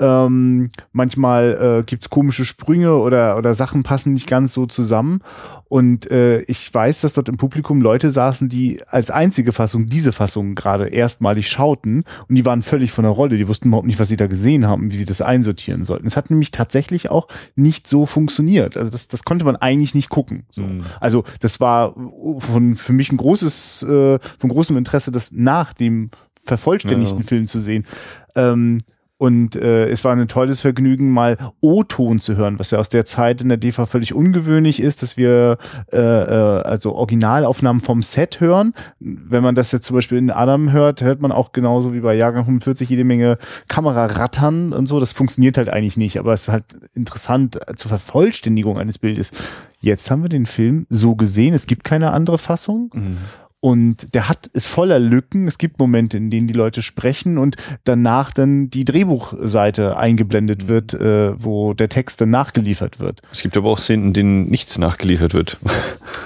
Ähm, 0.00 0.70
manchmal 0.92 1.78
äh, 1.80 1.82
gibt 1.84 2.10
komische 2.10 2.44
Sprünge 2.44 2.96
oder, 2.96 3.36
oder 3.36 3.54
Sachen 3.54 3.84
passen 3.84 4.12
nicht 4.12 4.26
ganz 4.26 4.52
so 4.52 4.66
zusammen. 4.66 5.20
Und 5.68 6.10
äh, 6.10 6.40
ich 6.42 6.72
weiß, 6.72 7.00
dass 7.00 7.14
dort 7.14 7.28
im 7.28 7.36
Publikum 7.36 7.80
Leute 7.80 8.10
saßen, 8.10 8.48
die 8.48 8.82
als 8.88 9.10
einzige 9.10 9.52
Fassung 9.52 9.86
diese 9.86 10.12
Fassung 10.12 10.56
gerade 10.56 10.88
erstmalig 10.88 11.48
schauten 11.48 12.04
und 12.28 12.34
die 12.34 12.44
waren 12.44 12.62
völlig 12.62 12.90
von 12.92 13.04
der 13.04 13.12
Rolle. 13.12 13.36
Die 13.36 13.46
wussten 13.46 13.68
überhaupt 13.68 13.86
nicht, 13.86 14.00
was 14.00 14.08
sie 14.08 14.16
da 14.16 14.26
gesehen 14.26 14.66
haben, 14.66 14.90
wie 14.90 14.96
sie 14.96 15.04
das 15.04 15.22
einsortieren 15.22 15.84
sollten. 15.84 16.06
Es 16.06 16.16
hat 16.16 16.28
nämlich 16.28 16.50
tatsächlich 16.50 17.10
auch 17.10 17.28
nicht 17.54 17.86
so 17.86 18.04
funktioniert. 18.04 18.76
Also 18.76 18.90
das, 18.90 19.06
das 19.06 19.24
konnte 19.24 19.44
man 19.44 19.56
eigentlich 19.56 19.94
nicht 19.94 20.08
gucken. 20.08 20.44
So. 20.50 20.62
Mhm. 20.62 20.84
Also 21.00 21.24
das 21.40 21.60
war 21.60 21.94
von, 22.38 22.76
für 22.76 22.92
mich 22.92 23.12
ein 23.12 23.16
großes, 23.16 23.84
äh, 23.84 24.18
von 24.38 24.50
großem 24.50 24.76
Interesse, 24.76 25.12
das 25.12 25.30
nach 25.32 25.72
dem 25.72 26.10
vervollständigten 26.44 27.20
ja. 27.20 27.26
Film 27.26 27.46
zu 27.46 27.58
sehen. 27.58 27.86
Ähm, 28.34 28.78
und 29.24 29.56
äh, 29.56 29.88
es 29.88 30.04
war 30.04 30.14
ein 30.14 30.28
tolles 30.28 30.60
Vergnügen, 30.60 31.10
mal 31.10 31.38
O-Ton 31.62 32.20
zu 32.20 32.36
hören, 32.36 32.58
was 32.58 32.72
ja 32.72 32.78
aus 32.78 32.90
der 32.90 33.06
Zeit 33.06 33.40
in 33.40 33.48
der 33.48 33.56
DV 33.56 33.86
völlig 33.86 34.12
ungewöhnlich 34.12 34.80
ist, 34.80 35.02
dass 35.02 35.16
wir 35.16 35.56
äh, 35.90 35.96
äh, 35.96 36.62
also 36.62 36.94
Originalaufnahmen 36.94 37.80
vom 37.80 38.02
Set 38.02 38.40
hören. 38.40 38.74
Wenn 39.00 39.42
man 39.42 39.54
das 39.54 39.72
jetzt 39.72 39.86
zum 39.86 39.94
Beispiel 39.96 40.18
in 40.18 40.30
Adam 40.30 40.72
hört, 40.72 41.00
hört 41.00 41.22
man 41.22 41.32
auch 41.32 41.52
genauso 41.52 41.94
wie 41.94 42.00
bei 42.00 42.14
Jahrgang 42.14 42.44
45 42.44 42.90
jede 42.90 43.04
Menge 43.04 43.38
Kamerarattern 43.66 44.74
und 44.74 44.84
so. 44.84 45.00
Das 45.00 45.14
funktioniert 45.14 45.56
halt 45.56 45.70
eigentlich 45.70 45.96
nicht, 45.96 46.18
aber 46.18 46.34
es 46.34 46.42
ist 46.42 46.48
halt 46.48 46.64
interessant 46.92 47.58
zur 47.76 47.88
Vervollständigung 47.88 48.78
eines 48.78 48.98
Bildes. 48.98 49.32
Jetzt 49.80 50.10
haben 50.10 50.20
wir 50.20 50.28
den 50.28 50.44
Film 50.44 50.86
so 50.90 51.14
gesehen. 51.14 51.54
Es 51.54 51.66
gibt 51.66 51.84
keine 51.84 52.12
andere 52.12 52.36
Fassung. 52.36 52.90
Mhm. 52.92 53.16
Und 53.64 54.12
der 54.12 54.28
hat, 54.28 54.48
ist 54.48 54.66
voller 54.66 54.98
Lücken. 54.98 55.48
Es 55.48 55.56
gibt 55.56 55.78
Momente, 55.78 56.18
in 56.18 56.28
denen 56.28 56.46
die 56.46 56.52
Leute 56.52 56.82
sprechen 56.82 57.38
und 57.38 57.56
danach 57.84 58.30
dann 58.30 58.68
die 58.68 58.84
Drehbuchseite 58.84 59.96
eingeblendet 59.96 60.64
mhm. 60.64 60.68
wird, 60.68 60.92
äh, 60.92 61.42
wo 61.42 61.72
der 61.72 61.88
Text 61.88 62.20
dann 62.20 62.28
nachgeliefert 62.28 63.00
wird. 63.00 63.22
Es 63.32 63.40
gibt 63.40 63.56
aber 63.56 63.70
auch 63.70 63.78
Szenen, 63.78 64.08
in 64.08 64.12
denen 64.12 64.50
nichts 64.50 64.76
nachgeliefert 64.76 65.32
wird. 65.32 65.56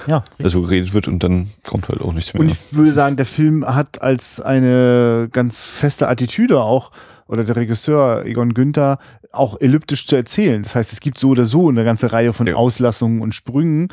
Ja. 0.05 0.25
Also 0.43 0.63
geredet 0.63 0.93
wird 0.93 1.07
und 1.07 1.23
dann 1.23 1.49
kommt 1.63 1.87
halt 1.89 2.01
auch 2.01 2.13
nichts 2.13 2.33
mehr. 2.33 2.41
Und 2.41 2.49
ich 2.49 2.73
würde 2.73 2.91
sagen, 2.91 3.15
der 3.15 3.25
Film 3.25 3.65
hat 3.65 4.01
als 4.01 4.41
eine 4.41 5.29
ganz 5.31 5.69
feste 5.69 6.07
Attitüde 6.07 6.61
auch, 6.61 6.91
oder 7.29 7.43
der 7.43 7.55
Regisseur 7.55 8.25
Egon 8.25 8.53
Günther, 8.53 8.97
auch 9.31 9.61
elliptisch 9.61 10.07
zu 10.07 10.15
erzählen. 10.15 10.63
Das 10.63 10.75
heißt, 10.75 10.91
es 10.91 10.99
gibt 10.99 11.19
so 11.19 11.29
oder 11.29 11.45
so 11.45 11.69
eine 11.69 11.85
ganze 11.85 12.11
Reihe 12.11 12.33
von 12.33 12.47
ja. 12.47 12.55
Auslassungen 12.55 13.21
und 13.21 13.35
Sprüngen. 13.35 13.89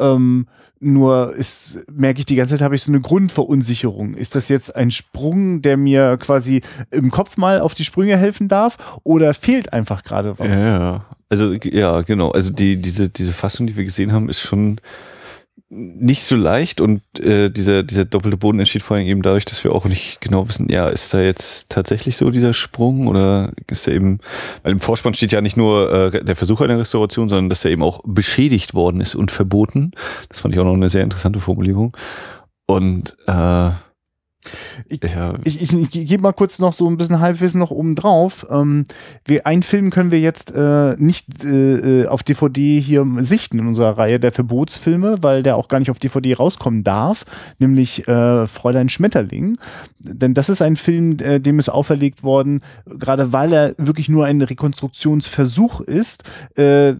Ähm, 0.00 0.46
nur 0.80 1.34
ist, 1.34 1.80
merke 1.90 2.20
ich 2.20 2.26
die 2.26 2.36
ganze 2.36 2.54
Zeit, 2.54 2.62
habe 2.62 2.76
ich 2.76 2.82
so 2.82 2.90
eine 2.90 3.00
Grundverunsicherung. 3.00 4.14
Ist 4.14 4.34
das 4.34 4.48
jetzt 4.48 4.74
ein 4.74 4.90
Sprung, 4.90 5.60
der 5.60 5.76
mir 5.76 6.16
quasi 6.16 6.62
im 6.90 7.10
Kopf 7.10 7.36
mal 7.36 7.60
auf 7.60 7.74
die 7.74 7.84
Sprünge 7.84 8.16
helfen 8.16 8.48
darf 8.48 8.78
oder 9.04 9.34
fehlt 9.34 9.72
einfach 9.72 10.02
gerade 10.02 10.38
was? 10.38 10.48
Ja, 10.48 11.04
also 11.28 11.52
ja, 11.52 12.00
genau. 12.02 12.30
Also 12.30 12.50
die, 12.50 12.76
diese, 12.76 13.10
diese 13.10 13.32
Fassung, 13.32 13.66
die 13.66 13.76
wir 13.76 13.84
gesehen 13.84 14.12
haben, 14.12 14.30
ist 14.30 14.40
schon 14.40 14.80
nicht 15.68 16.24
so 16.24 16.36
leicht 16.36 16.80
und 16.80 17.02
äh, 17.18 17.50
dieser, 17.50 17.82
dieser 17.82 18.04
doppelte 18.04 18.36
Boden 18.36 18.58
entsteht 18.58 18.82
vor 18.82 18.96
allem 18.96 19.06
eben 19.06 19.22
dadurch, 19.22 19.44
dass 19.44 19.62
wir 19.64 19.72
auch 19.72 19.84
nicht 19.84 20.20
genau 20.20 20.48
wissen, 20.48 20.68
ja, 20.70 20.88
ist 20.88 21.12
da 21.12 21.20
jetzt 21.20 21.68
tatsächlich 21.68 22.16
so 22.16 22.30
dieser 22.30 22.54
Sprung 22.54 23.06
oder 23.06 23.52
ist 23.70 23.86
er 23.86 23.94
eben, 23.94 24.18
weil 24.62 24.72
im 24.72 24.80
Vorspann 24.80 25.14
steht 25.14 25.32
ja 25.32 25.40
nicht 25.40 25.56
nur 25.56 26.14
äh, 26.14 26.24
der 26.24 26.36
Versuch 26.36 26.60
einer 26.60 26.78
Restauration, 26.78 27.28
sondern 27.28 27.50
dass 27.50 27.64
er 27.64 27.70
eben 27.70 27.82
auch 27.82 28.00
beschädigt 28.04 28.74
worden 28.74 29.00
ist 29.00 29.14
und 29.14 29.30
verboten. 29.30 29.92
Das 30.28 30.40
fand 30.40 30.54
ich 30.54 30.60
auch 30.60 30.64
noch 30.64 30.74
eine 30.74 30.90
sehr 30.90 31.04
interessante 31.04 31.40
Formulierung. 31.40 31.96
Und 32.66 33.16
äh, 33.26 33.70
Ich, 34.88 35.00
ja. 35.02 35.34
ich, 35.44 35.60
ich, 35.62 35.74
ich 35.74 35.90
gebe 35.90 36.22
mal 36.22 36.32
kurz 36.32 36.58
noch 36.58 36.72
so 36.72 36.88
ein 36.88 36.96
bisschen 36.96 37.20
Halbwissen 37.20 37.58
noch 37.58 37.70
oben 37.70 37.94
drauf. 37.94 38.46
Ähm, 38.50 38.84
wir, 39.26 39.46
einen 39.46 39.62
Film 39.62 39.90
können 39.90 40.10
wir 40.10 40.20
jetzt 40.20 40.52
äh, 40.54 40.94
nicht 40.96 41.44
äh, 41.44 42.06
auf 42.06 42.22
DVD 42.22 42.80
hier 42.80 43.04
sichten 43.18 43.58
in 43.58 43.66
unserer 43.66 43.98
Reihe 43.98 44.20
der 44.20 44.32
Verbotsfilme, 44.32 45.22
weil 45.22 45.42
der 45.42 45.56
auch 45.56 45.68
gar 45.68 45.80
nicht 45.80 45.90
auf 45.90 45.98
DVD 45.98 46.34
rauskommen 46.34 46.84
darf, 46.84 47.24
nämlich 47.58 48.06
äh, 48.06 48.46
Fräulein 48.46 48.88
Schmetterling. 48.88 49.58
Denn 49.98 50.34
das 50.34 50.48
ist 50.48 50.62
ein 50.62 50.76
Film, 50.76 51.18
äh, 51.18 51.40
dem 51.40 51.58
ist 51.58 51.68
auferlegt 51.68 52.22
worden, 52.22 52.62
gerade 52.86 53.32
weil 53.32 53.52
er 53.52 53.74
wirklich 53.76 54.08
nur 54.08 54.26
ein 54.26 54.40
Rekonstruktionsversuch 54.40 55.80
ist, 55.80 56.22
äh, 56.56 56.94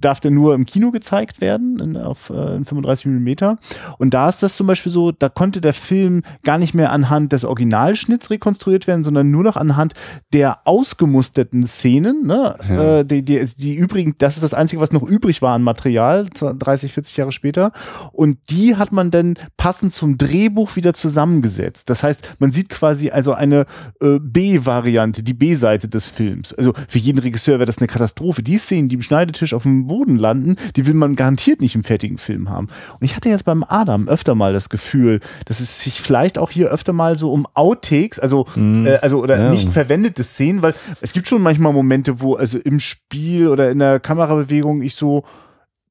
darf 0.00 0.20
der 0.20 0.30
nur 0.30 0.54
im 0.54 0.66
Kino 0.66 0.90
gezeigt 0.90 1.40
werden, 1.40 1.80
in, 1.80 1.96
auf 1.96 2.30
äh, 2.30 2.62
35 2.62 3.06
Millimeter. 3.06 3.58
Und 3.98 4.12
da 4.12 4.28
ist 4.28 4.42
das 4.42 4.56
zum 4.56 4.66
Beispiel 4.66 4.92
so, 4.92 5.12
da 5.12 5.28
konnte 5.28 5.60
der 5.60 5.72
Film 5.72 6.22
gar 6.42 6.58
nicht 6.58 6.74
mehr 6.74 6.83
anhand 6.90 7.32
des 7.32 7.44
Originalschnitts 7.44 8.30
rekonstruiert 8.30 8.86
werden, 8.86 9.04
sondern 9.04 9.30
nur 9.30 9.42
noch 9.42 9.56
anhand 9.56 9.94
der 10.32 10.66
ausgemusterten 10.66 11.66
Szenen. 11.66 12.26
Ne? 12.26 12.56
Ja. 12.68 12.98
Äh, 13.00 13.04
die, 13.04 13.24
die, 13.24 13.44
die 13.56 13.74
übrigen, 13.74 14.14
das 14.18 14.36
ist 14.36 14.42
das 14.42 14.54
Einzige, 14.54 14.80
was 14.80 14.92
noch 14.92 15.02
übrig 15.02 15.42
war 15.42 15.54
an 15.54 15.62
Material, 15.62 16.26
30, 16.34 16.92
40 16.92 17.16
Jahre 17.16 17.32
später. 17.32 17.72
Und 18.12 18.38
die 18.50 18.76
hat 18.76 18.92
man 18.92 19.10
dann 19.10 19.34
passend 19.56 19.92
zum 19.92 20.18
Drehbuch 20.18 20.76
wieder 20.76 20.94
zusammengesetzt. 20.94 21.90
Das 21.90 22.02
heißt, 22.02 22.34
man 22.38 22.52
sieht 22.52 22.68
quasi 22.68 23.10
also 23.10 23.32
eine 23.32 23.66
äh, 24.00 24.18
B-Variante, 24.20 25.22
die 25.22 25.34
B-Seite 25.34 25.88
des 25.88 26.08
Films. 26.08 26.52
Also 26.52 26.74
für 26.88 26.98
jeden 26.98 27.18
Regisseur 27.18 27.58
wäre 27.58 27.66
das 27.66 27.78
eine 27.78 27.86
Katastrophe. 27.86 28.42
Die 28.42 28.58
Szenen, 28.58 28.88
die 28.88 28.96
im 28.96 29.02
Schneidetisch 29.02 29.54
auf 29.54 29.62
dem 29.62 29.86
Boden 29.86 30.16
landen, 30.16 30.56
die 30.76 30.86
will 30.86 30.94
man 30.94 31.16
garantiert 31.16 31.60
nicht 31.60 31.74
im 31.74 31.84
fertigen 31.84 32.18
Film 32.18 32.50
haben. 32.50 32.68
Und 32.98 33.04
ich 33.04 33.16
hatte 33.16 33.28
jetzt 33.28 33.44
beim 33.44 33.64
Adam 33.66 34.08
öfter 34.08 34.34
mal 34.34 34.52
das 34.52 34.68
Gefühl, 34.68 35.20
dass 35.46 35.60
es 35.60 35.80
sich 35.80 36.00
vielleicht 36.00 36.38
auch 36.38 36.50
hier 36.50 36.63
öfter 36.66 36.92
mal 36.92 37.18
so 37.18 37.32
um 37.32 37.46
Outtakes, 37.54 38.18
also, 38.18 38.46
mm, 38.54 38.86
äh, 38.86 38.96
also 38.96 39.20
oder 39.20 39.38
ja. 39.38 39.50
nicht 39.50 39.68
verwendete 39.70 40.24
Szenen, 40.24 40.62
weil 40.62 40.74
es 41.00 41.12
gibt 41.12 41.28
schon 41.28 41.42
manchmal 41.42 41.72
Momente, 41.72 42.20
wo 42.20 42.34
also 42.34 42.58
im 42.58 42.80
Spiel 42.80 43.48
oder 43.48 43.70
in 43.70 43.78
der 43.78 44.00
Kamerabewegung 44.00 44.82
ich 44.82 44.94
so, 44.94 45.24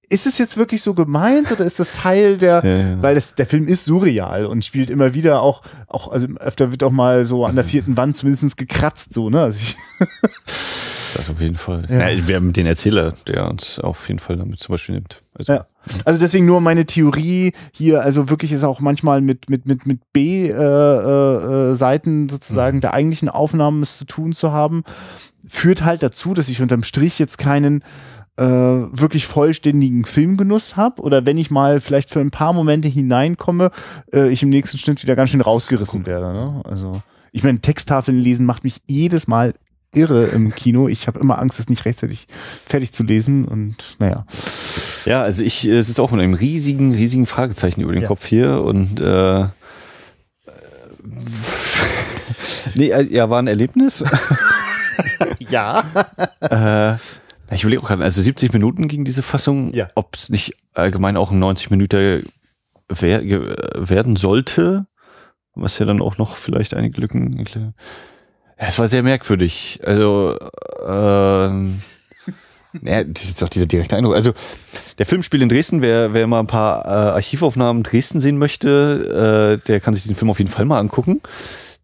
ist 0.10 0.28
es 0.28 0.38
jetzt 0.38 0.58
wirklich 0.58 0.84
so 0.84 0.94
gemeint 0.94 1.52
oder 1.52 1.66
ist 1.66 1.80
das 1.80 1.92
Teil 1.92 2.38
der, 2.38 2.64
ja, 2.64 2.76
ja. 2.76 3.02
weil 3.02 3.16
das, 3.16 3.36
der 3.36 3.48
Film 3.48 3.68
ist 3.68 3.86
surreal 3.86 4.46
und 4.46 4.64
spielt 4.64 4.90
immer 4.90 5.14
wieder 5.14 5.42
auch, 5.42 5.64
auch, 5.88 6.12
also 6.12 6.28
öfter 6.40 6.72
wird 6.72 6.84
auch 6.84 6.92
mal 6.92 7.26
so 7.26 7.46
an 7.46 7.56
der 7.56 7.64
vierten 7.64 7.98
Wand 7.98 8.18
zumindest 8.18 8.58
gekratzt, 8.58 9.14
so, 9.14 9.30
ne? 9.30 9.42
Also 9.42 9.60
ich 9.62 9.76
das 11.16 11.30
auf 11.30 11.40
jeden 11.40 11.56
Fall. 11.56 11.86
Ja, 11.90 12.28
wir 12.28 12.36
haben 12.36 12.54
den 12.54 12.66
Erzähler, 12.66 13.14
der 13.28 13.50
uns 13.50 13.80
auf 13.80 14.08
jeden 14.08 14.20
Fall 14.20 14.38
damit 14.38 14.60
zum 14.60 14.74
Beispiel 14.74 14.96
nimmt. 14.96 15.22
Also, 15.36 15.54
ja. 15.54 15.66
Also 16.06 16.20
deswegen 16.20 16.46
nur 16.46 16.62
meine 16.62 16.86
Theorie 16.86 17.54
hier, 17.72 18.02
also 18.02 18.30
wirklich 18.30 18.52
ist 18.52 18.64
auch 18.64 18.80
manchmal 18.80 19.22
mit, 19.22 19.50
mit, 19.50 19.66
mit, 19.68 19.86
mit 19.86 20.02
B-Seiten 20.14 20.54
äh, 22.22 22.26
äh, 22.26 22.30
sozusagen 22.30 22.78
mhm. 22.78 22.82
der 22.82 22.94
eigentlichen 22.94 23.30
Aufnahmen 23.30 23.84
es 23.84 23.98
zu 23.98 24.06
tun 24.06 24.34
zu 24.34 24.52
haben, 24.52 24.84
führt 25.48 25.84
halt 25.84 26.04
dazu, 26.04 26.34
dass 26.34 26.50
ich 26.50 26.62
unterm 26.62 26.84
Strich 26.84 27.20
jetzt 27.20 27.38
keinen 27.38 27.84
äh, 28.38 28.44
wirklich 28.44 29.28
vollständigen 29.28 30.06
Filmgenuss 30.06 30.76
habe 30.76 31.02
oder 31.02 31.26
wenn 31.26 31.38
ich 31.38 31.52
mal 31.52 31.82
vielleicht 31.82 32.10
für 32.10 32.20
ein 32.20 32.32
paar 32.32 32.54
Momente 32.54 32.88
hineinkomme, 32.88 33.72
äh, 34.12 34.30
ich 34.30 34.42
im 34.42 34.50
nächsten 34.50 34.78
Schnitt 34.78 35.04
wieder 35.04 35.16
ganz 35.16 35.30
schön 35.30 35.42
rausgerissen 35.42 36.06
werde. 36.06 36.34
Ne? 36.34 36.62
Also 36.66 37.02
ich 37.32 37.44
meine, 37.44 37.60
Texttafeln 37.60 38.20
lesen 38.20 38.46
macht 38.46 38.64
mich 38.64 38.82
jedes 38.88 39.28
Mal 39.28 39.54
irre 39.94 40.26
im 40.26 40.54
Kino. 40.54 40.88
Ich 40.88 41.08
habe 41.08 41.20
immer 41.20 41.40
Angst, 41.40 41.60
es 41.60 41.70
nicht 41.70 41.86
rechtzeitig 41.86 42.28
fertig 42.66 42.92
zu 42.92 43.04
lesen 43.04 43.46
und 43.46 43.96
naja. 44.00 44.26
Ja, 45.06 45.22
also 45.22 45.44
ich 45.44 45.68
äh, 45.68 45.82
sitze 45.82 46.02
auch 46.02 46.12
mit 46.12 46.22
einem 46.22 46.34
riesigen, 46.34 46.94
riesigen 46.94 47.26
Fragezeichen 47.26 47.82
über 47.82 47.94
den 47.94 48.04
ja. 48.04 48.08
Kopf 48.08 48.26
hier 48.26 48.64
und 48.64 49.00
äh, 49.00 49.46
nee, 52.76 52.90
äh, 52.90 53.04
ja, 53.04 53.30
war 53.30 53.40
ein 53.40 53.48
Erlebnis. 53.48 54.04
ja. 55.50 55.84
äh, 56.42 56.96
ich 57.54 57.64
überlege 57.64 57.82
auch 57.82 57.88
gerade, 57.88 58.04
also 58.04 58.22
70 58.22 58.54
Minuten 58.54 58.88
ging 58.88 59.04
diese 59.06 59.22
Fassung, 59.22 59.74
ja. 59.74 59.90
ob 59.96 60.16
es 60.16 60.30
nicht 60.30 60.56
allgemein 60.74 61.18
auch 61.18 61.32
ein 61.32 61.40
90 61.40 61.70
Minuten 61.72 62.26
wer 62.90 63.22
werden 63.24 64.16
sollte, 64.16 64.86
was 65.56 65.80
ja 65.80 65.86
dann 65.86 66.02
auch 66.02 66.18
noch 66.18 66.36
vielleicht 66.36 66.74
einige 66.74 67.02
Lücken. 67.02 67.46
Ja, 67.56 67.74
es 68.68 68.80
war 68.80 68.88
sehr 68.88 69.04
merkwürdig. 69.04 69.80
Also, 69.84 70.38
ähm, 70.86 71.82
ja, 72.82 73.04
das 73.04 73.26
ist 73.26 73.44
auch 73.44 73.50
dieser 73.50 73.66
direkte 73.66 73.96
Eindruck. 73.96 74.16
Also, 74.16 74.34
der 74.98 75.06
Film 75.06 75.24
spielt 75.24 75.44
in 75.44 75.50
Dresden. 75.50 75.82
Wer, 75.82 76.14
wer 76.14 76.28
mal 76.28 76.40
ein 76.40 76.48
paar 76.48 76.86
äh, 76.86 76.90
Archivaufnahmen 76.90 77.84
Dresden 77.84 78.20
sehen 78.20 78.38
möchte, 78.38 79.60
äh, 79.62 79.68
der 79.68 79.80
kann 79.80 79.94
sich 79.94 80.04
diesen 80.04 80.16
Film 80.16 80.32
auf 80.32 80.40
jeden 80.40 80.52
Fall 80.52 80.66
mal 80.66 80.80
angucken 80.80 81.22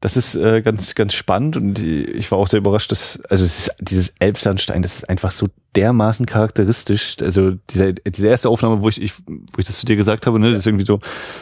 das 0.02 0.16
ist 0.16 0.36
äh, 0.36 0.62
ganz, 0.62 0.96
ganz 0.96 1.14
spannend 1.14 1.58
und 1.58 1.80
ich 1.80 2.32
war 2.32 2.38
auch 2.38 2.48
sehr 2.48 2.60
überrascht, 2.60 2.92
dass, 2.92 3.20
also 3.30 3.44
ist, 3.44 3.70
dieses 3.82 4.14
Elbsandstein, 4.20 4.82
das 4.82 4.96
ist 4.96 5.10
einfach 5.10 5.32
so 5.32 5.48
dermaßen 5.76 6.26
charakteristisch. 6.26 7.18
Also 7.22 7.56
diese, 7.70 7.94
diese 7.94 8.28
erste 8.28 8.48
Aufnahme, 8.48 8.82
wo 8.82 8.88
ich, 8.88 9.02
ich, 9.02 9.14
wo 9.28 9.58
ich 9.58 9.66
das 9.66 9.80
zu 9.80 9.86
dir 9.86 9.98
gesagt 9.98 10.26
habe, 10.26 10.40
ne, 10.40 10.52
das 10.52 10.60
ist 10.60 10.68
irgendwie 10.68 10.86
so 10.86 11.00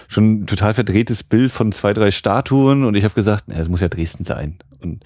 schon 0.07 0.41
ein 0.41 0.47
total 0.47 0.73
verdrehtes 0.73 1.23
Bild 1.23 1.51
von 1.51 1.71
zwei, 1.71 1.93
drei 1.93 2.09
Statuen 2.09 2.83
und 2.83 2.95
ich 2.95 3.03
habe 3.03 3.13
gesagt, 3.13 3.43
na, 3.47 3.57
das 3.59 3.67
muss 3.67 3.81
ja 3.81 3.89
Dresden 3.89 4.25
sein. 4.25 4.57
Und 4.81 5.03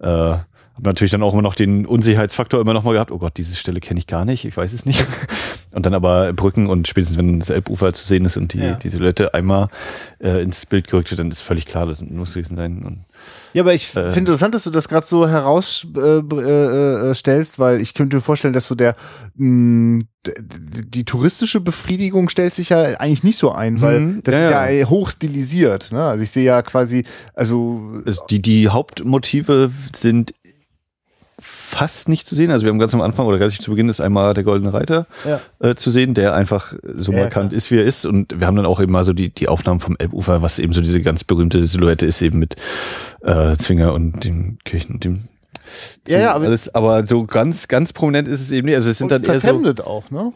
äh, 0.00 0.38
habe 0.74 0.88
natürlich 0.88 1.10
dann 1.10 1.22
auch 1.22 1.32
immer 1.32 1.42
noch 1.42 1.54
den 1.54 1.86
Unsicherheitsfaktor 1.86 2.60
immer 2.60 2.74
noch 2.74 2.84
mal 2.84 2.92
gehabt, 2.92 3.10
oh 3.10 3.18
Gott, 3.18 3.36
diese 3.36 3.54
Stelle 3.54 3.80
kenne 3.80 4.00
ich 4.00 4.06
gar 4.06 4.24
nicht, 4.24 4.44
ich 4.44 4.56
weiß 4.56 4.72
es 4.72 4.86
nicht. 4.86 5.04
Und 5.72 5.86
dann 5.86 5.94
aber 5.94 6.34
Brücken 6.34 6.66
und 6.66 6.86
spätestens 6.86 7.16
wenn 7.16 7.40
das 7.40 7.48
Elbufer 7.48 7.94
zu 7.94 8.06
sehen 8.06 8.26
ist 8.26 8.36
und 8.36 8.52
die, 8.52 8.58
ja. 8.58 8.74
die 8.74 8.90
Silhouette 8.90 9.32
einmal 9.32 9.68
äh, 10.20 10.42
ins 10.42 10.66
Bild 10.66 10.86
gerückt 10.86 11.10
wird, 11.10 11.18
dann 11.18 11.30
ist 11.30 11.40
völlig 11.40 11.64
klar, 11.64 11.86
das 11.86 12.02
muss 12.02 12.34
gewesen 12.34 12.56
sein. 12.56 12.82
Und, 12.82 13.06
ja, 13.54 13.62
aber 13.62 13.72
ich 13.72 13.88
äh, 13.96 14.12
finde 14.12 14.18
interessant, 14.18 14.54
dass 14.54 14.64
du 14.64 14.70
das 14.70 14.86
gerade 14.88 15.06
so 15.06 15.26
herausstellst, 15.26 15.88
äh, 15.88 17.56
äh, 17.56 17.58
weil 17.58 17.80
ich 17.80 17.94
könnte 17.94 18.16
mir 18.16 18.22
vorstellen, 18.22 18.52
dass 18.52 18.66
so 18.66 18.74
der 18.74 18.96
mh, 19.36 20.02
die 20.24 21.04
touristische 21.04 21.60
Befriedigung 21.60 22.28
stellt 22.28 22.54
sich 22.54 22.68
ja 22.68 22.82
eigentlich 23.00 23.24
nicht 23.24 23.38
so 23.38 23.50
ein, 23.50 23.80
weil 23.80 24.00
mhm, 24.00 24.22
das 24.22 24.34
ja, 24.34 24.66
ist 24.66 24.80
ja, 24.80 24.88
hoch 24.88 25.10
stilisiert. 25.10 25.90
Ne? 25.90 26.04
Also 26.04 26.22
ich 26.22 26.30
sehe 26.30 26.44
ja 26.44 26.62
quasi, 26.62 27.04
also 27.34 28.02
die 28.30 28.40
die 28.40 28.68
Hauptmotive 28.68 29.72
sind 29.96 30.32
fast 31.72 32.08
nicht 32.08 32.28
zu 32.28 32.34
sehen. 32.34 32.50
Also 32.50 32.66
wir 32.66 32.70
haben 32.70 32.78
ganz 32.78 32.92
am 32.92 33.00
Anfang 33.00 33.26
oder 33.26 33.38
ganz 33.38 33.56
zu 33.56 33.70
Beginn 33.70 33.88
ist 33.88 34.00
einmal 34.00 34.34
der 34.34 34.44
Goldene 34.44 34.74
Reiter 34.74 35.06
ja. 35.24 35.40
äh, 35.60 35.74
zu 35.74 35.90
sehen, 35.90 36.12
der 36.12 36.34
einfach 36.34 36.74
so 36.96 37.12
ja, 37.12 37.20
markant 37.20 37.50
klar. 37.50 37.56
ist, 37.56 37.70
wie 37.70 37.78
er 37.78 37.84
ist. 37.84 38.04
Und 38.04 38.38
wir 38.38 38.46
haben 38.46 38.56
dann 38.56 38.66
auch 38.66 38.80
eben 38.80 38.92
mal 38.92 39.04
so 39.04 39.14
die, 39.14 39.30
die 39.30 39.48
Aufnahmen 39.48 39.80
vom 39.80 39.96
Elbufer, 39.98 40.42
was 40.42 40.58
eben 40.58 40.74
so 40.74 40.82
diese 40.82 41.00
ganz 41.00 41.24
berühmte 41.24 41.64
Silhouette 41.64 42.04
ist, 42.04 42.20
eben 42.20 42.38
mit 42.38 42.56
äh, 43.22 43.56
Zwinger 43.56 43.94
und 43.94 44.24
dem 44.24 44.58
Kirchen 44.64 44.96
und 44.96 45.04
dem 45.04 45.28
ja, 46.06 46.18
ja, 46.18 46.34
aber, 46.34 46.46
alles, 46.46 46.74
aber 46.74 47.06
so 47.06 47.24
ganz, 47.24 47.66
ganz 47.68 47.92
prominent 47.92 48.28
ist 48.28 48.40
es 48.40 48.50
eben 48.50 48.66
nicht. 48.66 48.74
Also 48.74 48.90
es 48.90 48.98
sind 48.98 49.10
dann 49.10 49.24
eher 49.24 49.40
so. 49.40 49.84
auch, 49.84 50.10
ne? 50.10 50.32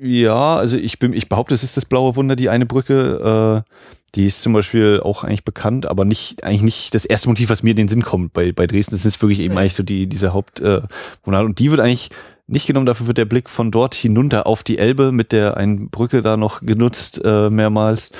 Ja, 0.00 0.56
also 0.56 0.76
ich 0.76 0.98
bin, 0.98 1.12
ich 1.12 1.28
behaupte, 1.28 1.54
es 1.54 1.62
ist 1.62 1.76
das 1.76 1.86
blaue 1.86 2.14
Wunder, 2.16 2.36
die 2.36 2.48
eine 2.50 2.66
Brücke. 2.66 3.64
Äh, 3.66 3.70
die 4.16 4.26
ist 4.26 4.40
zum 4.40 4.54
Beispiel 4.54 5.00
auch 5.00 5.24
eigentlich 5.24 5.44
bekannt, 5.44 5.86
aber 5.86 6.06
nicht, 6.06 6.42
eigentlich 6.42 6.62
nicht 6.62 6.94
das 6.94 7.04
erste 7.04 7.28
Motiv, 7.28 7.50
was 7.50 7.62
mir 7.62 7.70
in 7.70 7.76
den 7.76 7.88
Sinn 7.88 8.02
kommt 8.02 8.32
bei, 8.32 8.50
bei 8.50 8.66
Dresden. 8.66 8.94
Das 8.94 9.04
ist 9.04 9.20
wirklich 9.22 9.40
eben 9.40 9.54
ja. 9.54 9.60
eigentlich 9.60 9.74
so 9.74 9.82
die, 9.82 10.06
diese 10.08 10.32
Haupt, 10.32 10.60
äh, 10.60 10.80
und 11.24 11.58
die 11.58 11.70
wird 11.70 11.80
eigentlich 11.80 12.10
nicht 12.46 12.66
genommen, 12.66 12.86
dafür 12.86 13.08
wird 13.08 13.18
der 13.18 13.26
Blick 13.26 13.50
von 13.50 13.70
dort 13.70 13.94
hinunter 13.94 14.46
auf 14.46 14.62
die 14.62 14.78
Elbe 14.78 15.12
mit 15.12 15.32
der 15.32 15.56
einen 15.56 15.90
Brücke 15.90 16.22
da 16.22 16.36
noch 16.36 16.62
genutzt, 16.62 17.20
äh, 17.24 17.50
mehrmals, 17.50 18.12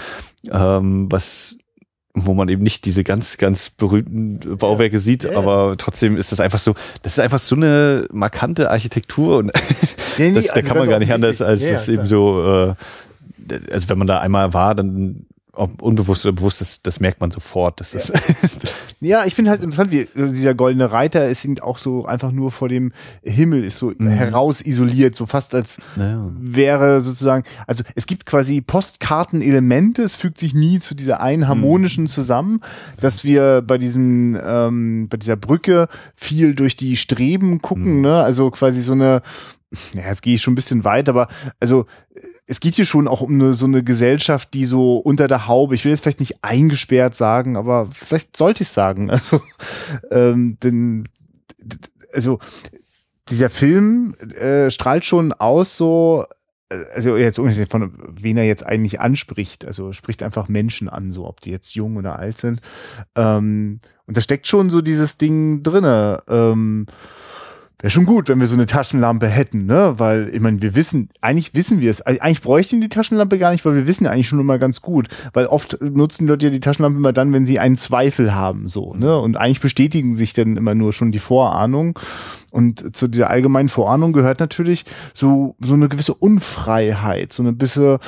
ähm, 0.51 1.11
was, 1.11 1.57
wo 2.13 2.35
man 2.35 2.49
eben 2.49 2.63
nicht 2.63 2.85
diese 2.85 3.03
ganz, 3.03 3.39
ganz 3.39 3.71
berühmten 3.71 4.59
Bauwerke 4.59 4.97
ja. 4.97 5.01
sieht, 5.01 5.25
ja, 5.25 5.37
aber 5.37 5.77
trotzdem 5.79 6.17
ist 6.17 6.31
das 6.33 6.41
einfach 6.41 6.59
so, 6.59 6.75
das 7.03 7.13
ist 7.13 7.21
einfach 7.21 7.39
so 7.39 7.57
eine 7.57 8.07
markante 8.13 8.71
Architektur 8.71 9.39
und 9.39 9.47
nee, 10.19 10.29
nee, 10.29 10.35
das, 10.35 10.49
da 10.49 10.55
also 10.55 10.69
kann 10.69 10.79
man 10.79 10.89
gar 10.91 10.99
nicht 10.99 11.13
anders, 11.13 11.41
als 11.41 11.67
das 11.67 11.89
eben 11.89 12.07
so, 12.07 12.43
äh, 12.43 12.75
also 13.73 13.89
wenn 13.89 13.99
man 13.99 14.09
da 14.09 14.19
einmal 14.19 14.53
war, 14.53 14.75
dann 14.75 15.25
ob 15.57 15.83
unbewusst 15.83 16.25
oder 16.27 16.35
bewusst, 16.35 16.61
das, 16.61 16.83
das 16.83 17.01
merkt 17.01 17.21
man 17.21 17.31
sofort. 17.31 17.81
Dass 17.81 17.93
das 17.93 18.09
ja. 18.09 18.21
ja, 19.01 19.25
ich 19.25 19.35
finde 19.35 19.51
halt 19.51 19.63
interessant, 19.63 19.91
wie 19.91 20.09
also 20.15 20.33
dieser 20.33 20.55
goldene 20.55 20.93
Reiter 20.93 21.29
ist 21.29 21.47
auch 21.63 21.79
so 21.79 22.07
einfach 22.07 22.33
nur 22.33 22.51
vor 22.51 22.69
dem 22.69 22.93
Himmel, 23.23 23.65
ist 23.65 23.79
so 23.79 23.93
mhm. 23.97 24.09
heraus 24.09 24.61
isoliert, 24.61 25.15
so 25.15 25.27
fast 25.27 25.55
als 25.55 25.79
ja. 25.97 26.31
wäre 26.39 27.01
sozusagen, 27.01 27.45
also 27.67 27.85
es 27.95 28.07
gibt 28.07 28.27
quasi 28.27 28.61
Postkartenelemente, 28.61 30.03
es 30.03 30.15
fügt 30.15 30.39
sich 30.39 30.55
nie 30.55 30.79
zu 30.79 30.95
dieser 30.95 31.21
einen 31.21 31.43
mhm. 31.43 31.49
harmonischen 31.49 32.05
mhm. 32.05 32.09
zusammen, 32.09 32.61
dass 33.01 33.25
wir 33.25 33.63
bei 33.63 33.79
diesem, 33.79 34.39
ähm, 34.45 35.09
bei 35.09 35.17
dieser 35.17 35.37
Brücke 35.37 35.89
viel 36.15 36.55
durch 36.55 36.77
die 36.77 36.97
Streben 36.97 37.63
gucken, 37.63 37.97
mhm. 37.97 38.01
ne? 38.03 38.23
Also 38.23 38.51
quasi 38.51 38.81
so 38.81 38.93
eine, 38.93 39.23
ja, 39.95 40.09
jetzt 40.09 40.23
gehe 40.23 40.37
ich 40.37 40.43
schon 40.43 40.53
ein 40.53 40.57
bisschen 40.57 40.85
weit, 40.85 41.09
aber 41.09 41.29
also 41.61 41.87
es 42.47 42.61
geht 42.61 42.75
hier 42.75 42.87
schon 42.87 43.09
auch 43.09 43.21
um 43.21 43.35
eine, 43.35 43.55
so 43.55 43.67
eine 43.67 43.83
Gesellschaft, 43.83 44.55
die 44.55 44.65
so 44.65 44.99
unter 44.99 45.29
der 45.29 45.49
Haube, 45.49 45.75
ich 45.75 45.85
will 45.85 45.93
jetzt 45.93 46.03
vielleicht 46.03 46.21
nicht 46.21 46.43
eingesperrt 46.43 47.17
sagen, 47.17 47.57
aber 47.57 47.89
vielleicht 47.93 48.37
sollte 48.37 48.63
ich 48.63 48.69
sagen. 48.69 49.11
Also, 49.17 49.41
ähm, 50.11 50.59
denn, 50.63 51.09
also 52.13 52.39
dieser 53.29 53.51
Film 53.51 54.15
äh, 54.15 54.71
strahlt 54.71 55.05
schon 55.05 55.33
aus, 55.33 55.77
so 55.77 56.27
also 56.69 57.17
jetzt 57.17 57.39
unabhängig 57.39 57.69
von 57.69 57.93
wen 58.09 58.37
er 58.37 58.45
jetzt 58.45 58.67
eigentlich 58.67 59.01
anspricht, 59.01 59.65
also 59.65 59.93
spricht 59.93 60.23
einfach 60.23 60.49
Menschen 60.49 60.89
an, 60.89 61.13
so 61.13 61.27
ob 61.27 61.41
die 61.41 61.51
jetzt 61.51 61.75
jung 61.75 61.97
oder 61.97 62.19
alt 62.19 62.39
sind. 62.39 62.61
Ähm, 63.15 63.81
und 64.07 64.17
da 64.17 64.21
steckt 64.21 64.47
schon 64.47 64.71
so 64.71 64.81
dieses 64.83 65.17
Ding 65.17 65.63
drinne. 65.63 66.23
Ähm, 66.29 66.87
Wäre 67.79 67.91
schon 67.91 68.07
gut, 68.07 68.31
wenn 68.31 68.41
wir 68.41 68.47
so 68.47 68.55
eine 68.55 68.65
Taschenlampe 68.65 69.27
hätten, 69.27 69.67
ne? 69.67 69.95
Weil, 69.99 70.31
ich 70.33 70.41
meine, 70.41 70.63
wir 70.63 70.75
wissen, 70.75 71.11
eigentlich 71.21 71.55
wissen 71.55 71.83
wir 71.83 71.91
es. 71.91 72.01
Eigentlich 72.01 72.41
bräuchten 72.41 72.81
die 72.81 72.89
Taschenlampe 72.89 73.37
gar 73.37 73.53
nicht, 73.53 73.67
weil 73.67 73.75
wir 73.75 73.87
wissen 73.87 74.05
ja 74.05 74.13
eigentlich 74.13 74.29
schon 74.29 74.41
immer 74.41 74.59
ganz 74.59 74.81
gut. 74.81 75.09
Weil 75.35 75.47
oft 75.47 75.79
nutzen 75.83 76.27
Leute 76.27 76.47
ja 76.47 76.53
die 76.53 76.61
Taschenlampe 76.61 76.97
immer 76.97 77.13
dann, 77.13 77.35
wenn 77.35 77.45
sie 77.45 77.59
einen 77.59 77.77
Zweifel 77.77 78.35
haben, 78.35 78.67
so, 78.67 78.95
ne? 78.95 79.19
Und 79.19 79.37
eigentlich 79.37 79.61
bestätigen 79.61 80.17
sich 80.17 80.33
dann 80.33 80.57
immer 80.57 80.75
nur 80.75 80.95
schon 80.95 81.13
die 81.13 81.19
Vorahnung. 81.19 81.99
Und 82.57 82.97
zu 82.97 83.07
dieser 83.07 83.29
allgemeinen 83.29 83.69
Vorahnung 83.69 84.15
gehört 84.15 84.41
natürlich 84.41 84.87
so, 85.13 85.57
so 85.61 85.75
eine 85.75 85.91
gewisse 85.91 86.15
Unfreiheit, 86.15 87.35
so 87.35 87.43
eine 87.43 87.53
bisschen, 87.53 87.99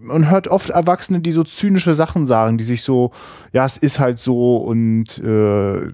man 0.00 0.28
hört 0.28 0.48
oft 0.48 0.70
Erwachsene, 0.70 1.20
die 1.20 1.30
so 1.30 1.44
zynische 1.44 1.94
Sachen 1.94 2.26
sagen, 2.26 2.58
die 2.58 2.64
sich 2.64 2.82
so, 2.82 3.12
ja, 3.52 3.64
es 3.64 3.76
ist 3.76 4.00
halt 4.00 4.18
so 4.18 4.56
und 4.56 5.18
äh, 5.18 5.92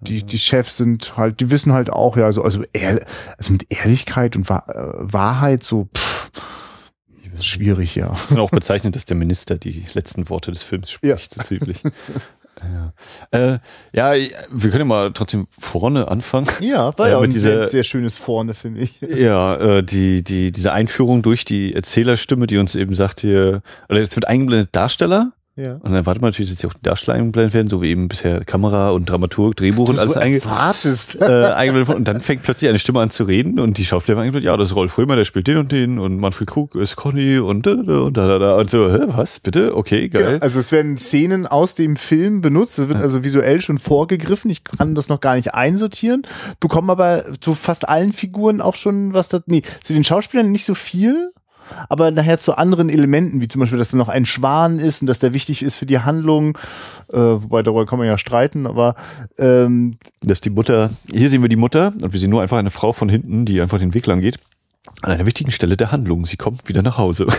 die, 0.00 0.24
die 0.24 0.38
Chefs 0.38 0.78
sind 0.78 1.18
halt, 1.18 1.40
die 1.40 1.50
wissen 1.50 1.74
halt 1.74 1.90
auch, 1.90 2.16
ja, 2.16 2.24
also, 2.24 2.42
also, 2.42 2.64
ehr, 2.72 3.04
also 3.36 3.52
mit 3.52 3.66
Ehrlichkeit 3.68 4.34
und 4.34 4.48
äh, 4.48 4.54
Wahrheit 5.00 5.62
so, 5.62 5.90
pff, 5.94 6.30
schwierig, 7.40 7.94
ja. 7.94 8.14
Es 8.14 8.30
ist 8.30 8.38
auch 8.38 8.50
bezeichnet, 8.50 8.96
dass 8.96 9.04
der 9.04 9.18
Minister 9.18 9.58
die 9.58 9.84
letzten 9.92 10.30
Worte 10.30 10.50
des 10.50 10.62
Films 10.62 10.90
spricht, 10.90 11.36
ja. 11.36 11.42
so 11.42 11.42
ziemlich. 11.42 11.82
Ja. 12.62 12.92
Äh, 13.38 13.58
ja, 13.92 14.12
wir 14.50 14.70
können 14.70 14.80
ja 14.80 14.84
mal 14.84 15.12
trotzdem 15.12 15.46
vorne 15.50 16.08
anfangen. 16.08 16.46
Ja, 16.60 16.96
war 16.98 17.08
ja, 17.08 17.18
auch 17.18 17.22
ein 17.22 17.30
dieser, 17.30 17.50
sehr, 17.50 17.66
sehr, 17.66 17.84
schönes 17.84 18.16
Vorne, 18.16 18.54
finde 18.54 18.80
ich. 18.80 19.00
Ja, 19.00 19.56
äh, 19.56 19.82
die, 19.82 20.22
die, 20.22 20.52
diese 20.52 20.72
Einführung 20.72 21.22
durch 21.22 21.44
die 21.44 21.74
Erzählerstimme, 21.74 22.46
die 22.46 22.58
uns 22.58 22.74
eben 22.74 22.94
sagt 22.94 23.20
hier, 23.20 23.62
oder 23.88 24.00
jetzt 24.00 24.16
wird 24.16 24.26
eingeblendet 24.28 24.70
Darsteller 24.72 25.32
ja. 25.56 25.74
Und 25.74 25.84
dann 25.84 25.94
erwartet 25.94 26.22
man 26.22 26.30
natürlich, 26.30 26.50
dass 26.50 26.60
sie 26.60 26.66
auch 26.68 26.74
die 26.74 26.82
Darsteller 26.82 27.18
eingeblendet 27.18 27.54
werden, 27.54 27.68
so 27.68 27.82
wie 27.82 27.88
eben 27.88 28.08
bisher 28.08 28.44
Kamera 28.44 28.90
und 28.90 29.10
Dramaturg, 29.10 29.56
Drehbuch 29.56 29.88
und 29.88 29.98
alles 29.98 30.14
so 30.14 30.20
einge 30.20 30.36
äh, 30.38 31.52
eingeblendet. 31.52 31.94
Und 31.96 32.08
dann 32.08 32.20
fängt 32.20 32.42
plötzlich 32.42 32.68
eine 32.68 32.78
Stimme 32.78 33.00
an 33.00 33.10
zu 33.10 33.24
reden 33.24 33.58
und 33.58 33.76
die 33.76 33.84
Schauspieler 33.84 34.18
eingeblendet, 34.18 34.46
ja, 34.46 34.56
das 34.56 34.70
ist 34.70 34.76
Rolf 34.76 34.96
Römer, 34.96 35.16
der 35.16 35.24
spielt 35.24 35.48
den 35.48 35.58
und 35.58 35.72
den 35.72 35.98
und 35.98 36.18
Manfred 36.18 36.48
Krug 36.48 36.76
ist 36.76 36.96
Conny 36.96 37.38
und 37.38 37.66
da, 37.66 37.74
da, 37.74 38.00
und 38.00 38.16
da, 38.16 38.26
da, 38.26 38.38
da. 38.38 38.56
Und 38.58 38.70
so, 38.70 38.90
hä, 38.90 39.00
was, 39.08 39.40
bitte? 39.40 39.76
Okay, 39.76 40.08
geil. 40.08 40.24
Genau, 40.24 40.38
also 40.38 40.60
es 40.60 40.70
werden 40.70 40.96
Szenen 40.96 41.46
aus 41.46 41.74
dem 41.74 41.96
Film 41.96 42.40
benutzt, 42.40 42.78
das 42.78 42.88
wird 42.88 42.98
also 42.98 43.24
visuell 43.24 43.60
schon 43.60 43.78
vorgegriffen. 43.78 44.50
Ich 44.50 44.62
kann 44.64 44.94
das 44.94 45.08
noch 45.08 45.20
gar 45.20 45.34
nicht 45.34 45.52
einsortieren, 45.52 46.22
bekomme 46.60 46.92
aber 46.92 47.24
zu 47.40 47.54
fast 47.54 47.88
allen 47.88 48.12
Figuren 48.12 48.60
auch 48.60 48.76
schon 48.76 49.14
was 49.14 49.28
da, 49.28 49.40
nee, 49.46 49.62
zu 49.82 49.94
den 49.94 50.04
Schauspielern 50.04 50.50
nicht 50.52 50.64
so 50.64 50.74
viel 50.74 51.32
aber 51.88 52.10
nachher 52.10 52.38
zu 52.38 52.56
anderen 52.56 52.88
Elementen, 52.88 53.40
wie 53.40 53.48
zum 53.48 53.60
Beispiel, 53.60 53.78
dass 53.78 53.90
da 53.90 53.96
noch 53.96 54.08
ein 54.08 54.26
Schwan 54.26 54.78
ist 54.78 55.02
und 55.02 55.06
dass 55.06 55.18
der 55.18 55.34
wichtig 55.34 55.62
ist 55.62 55.76
für 55.76 55.86
die 55.86 56.00
Handlung, 56.00 56.56
äh, 57.12 57.16
wobei 57.16 57.62
darüber 57.62 57.86
kann 57.86 57.98
man 57.98 58.08
ja 58.08 58.18
streiten, 58.18 58.66
aber 58.66 58.94
ähm, 59.38 59.96
dass 60.22 60.40
die 60.40 60.50
Mutter, 60.50 60.90
hier 61.12 61.28
sehen 61.28 61.42
wir 61.42 61.48
die 61.48 61.56
Mutter 61.56 61.92
und 62.02 62.12
wir 62.12 62.20
sehen 62.20 62.30
nur 62.30 62.42
einfach 62.42 62.58
eine 62.58 62.70
Frau 62.70 62.92
von 62.92 63.08
hinten, 63.08 63.44
die 63.46 63.60
einfach 63.60 63.78
den 63.78 63.94
Weg 63.94 64.06
lang 64.06 64.20
geht. 64.20 64.38
An 65.02 65.12
einer 65.12 65.26
wichtigen 65.26 65.50
Stelle 65.50 65.76
der 65.76 65.92
Handlung. 65.92 66.24
Sie 66.26 66.36
kommt 66.36 66.68
wieder 66.68 66.82
nach 66.82 66.98
Hause. 66.98 67.26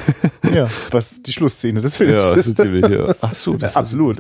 Ja, 0.54 0.68
was 0.92 1.22
die 1.22 1.32
Schlussszene 1.32 1.80
des 1.80 1.96
Films 1.96 2.24
ja, 2.24 2.34
ist. 2.34 2.58
Ziemlich, 2.58 2.86
ja. 2.90 3.16
Ach 3.22 3.34
so, 3.34 3.54
das 3.54 3.76
ja, 3.76 3.80
absolut. 3.82 4.18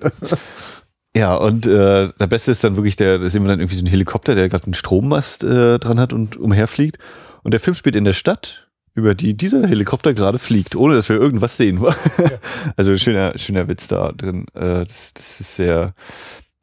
Ja, 1.15 1.35
und 1.35 1.65
äh, 1.65 2.09
der 2.17 2.27
Beste 2.27 2.51
ist 2.51 2.63
dann 2.63 2.77
wirklich 2.77 2.95
der, 2.95 3.17
da 3.17 3.29
sehen 3.29 3.43
wir 3.43 3.49
dann 3.49 3.59
irgendwie 3.59 3.75
so 3.75 3.81
einen 3.81 3.89
Helikopter, 3.89 4.33
der 4.33 4.47
gerade 4.47 4.67
einen 4.67 4.75
Strommast 4.75 5.43
äh, 5.43 5.77
dran 5.77 5.99
hat 5.99 6.13
und 6.13 6.37
umherfliegt. 6.37 6.99
Und 7.43 7.51
der 7.51 7.59
Film 7.59 7.73
spielt 7.73 7.97
in 7.97 8.05
der 8.05 8.13
Stadt 8.13 8.70
über 8.93 9.15
die 9.15 9.33
dieser 9.35 9.67
Helikopter 9.67 10.13
gerade 10.13 10.37
fliegt, 10.37 10.75
ohne 10.75 10.95
dass 10.95 11.09
wir 11.09 11.15
irgendwas 11.15 11.57
sehen. 11.57 11.81
Ja. 11.81 11.95
Also 12.75 12.95
schöner, 12.97 13.37
schöner 13.37 13.67
Witz 13.67 13.87
da 13.87 14.11
drin. 14.11 14.45
Äh, 14.53 14.85
das, 14.85 15.13
das 15.13 15.39
ist 15.39 15.55
sehr, 15.55 15.93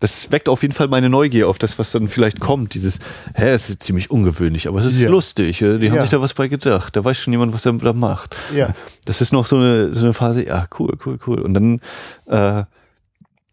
das 0.00 0.30
weckt 0.30 0.48
auf 0.48 0.62
jeden 0.62 0.74
Fall 0.74 0.88
meine 0.88 1.08
Neugier 1.08 1.48
auf 1.48 1.58
das, 1.58 1.78
was 1.78 1.90
dann 1.90 2.08
vielleicht 2.08 2.38
kommt. 2.38 2.74
Dieses, 2.74 2.98
hä, 3.34 3.50
es 3.50 3.68
ist 3.68 3.82
ziemlich 3.82 4.10
ungewöhnlich, 4.10 4.68
aber 4.68 4.78
es 4.78 4.86
ist 4.86 5.00
ja. 5.00 5.08
lustig. 5.08 5.58
Die 5.58 5.64
haben 5.66 5.82
ja. 5.82 6.02
sich 6.02 6.10
da 6.10 6.20
was 6.20 6.34
bei 6.34 6.48
gedacht. 6.48 6.94
Da 6.94 7.04
weiß 7.04 7.18
schon 7.18 7.32
jemand, 7.32 7.52
was 7.52 7.66
er 7.66 7.72
da 7.72 7.92
macht. 7.92 8.36
Ja. 8.54 8.74
Das 9.04 9.20
ist 9.20 9.32
noch 9.32 9.46
so 9.46 9.56
eine, 9.56 9.94
so 9.94 10.04
eine 10.04 10.12
Phase, 10.12 10.46
ja, 10.46 10.68
cool, 10.78 10.96
cool, 11.04 11.18
cool. 11.26 11.40
Und 11.40 11.54
dann 11.54 11.80
äh, 12.26 12.64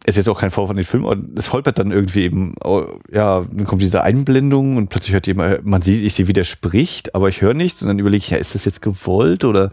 ist 0.06 0.18
jetzt 0.18 0.30
auch 0.30 0.40
kein 0.40 0.52
Vorwurf 0.52 0.70
an 0.70 0.76
den 0.76 0.86
Film, 0.86 1.06
aber 1.06 1.22
es 1.36 1.52
holpert 1.52 1.80
dann 1.80 1.92
irgendwie 1.92 2.24
eben, 2.24 2.54
oh, 2.64 2.86
ja, 3.12 3.44
dann 3.52 3.66
kommt 3.66 3.82
diese 3.82 4.04
Einblendung 4.04 4.78
und 4.78 4.90
plötzlich 4.90 5.14
hört 5.14 5.28
jemand, 5.28 5.66
man 5.66 5.82
sieht, 5.82 6.04
ich 6.04 6.14
sehe, 6.14 6.28
wie 6.28 6.34
der 6.34 6.44
spricht, 6.44 7.16
aber 7.16 7.30
ich 7.30 7.42
höre 7.42 7.54
nichts 7.54 7.82
und 7.82 7.88
dann 7.88 8.00
überlege 8.00 8.20
ich, 8.20 8.30
ja, 8.30 8.38
ist 8.38 8.56
das 8.56 8.66
jetzt 8.66 8.82
gewollt 8.82 9.44
oder 9.44 9.72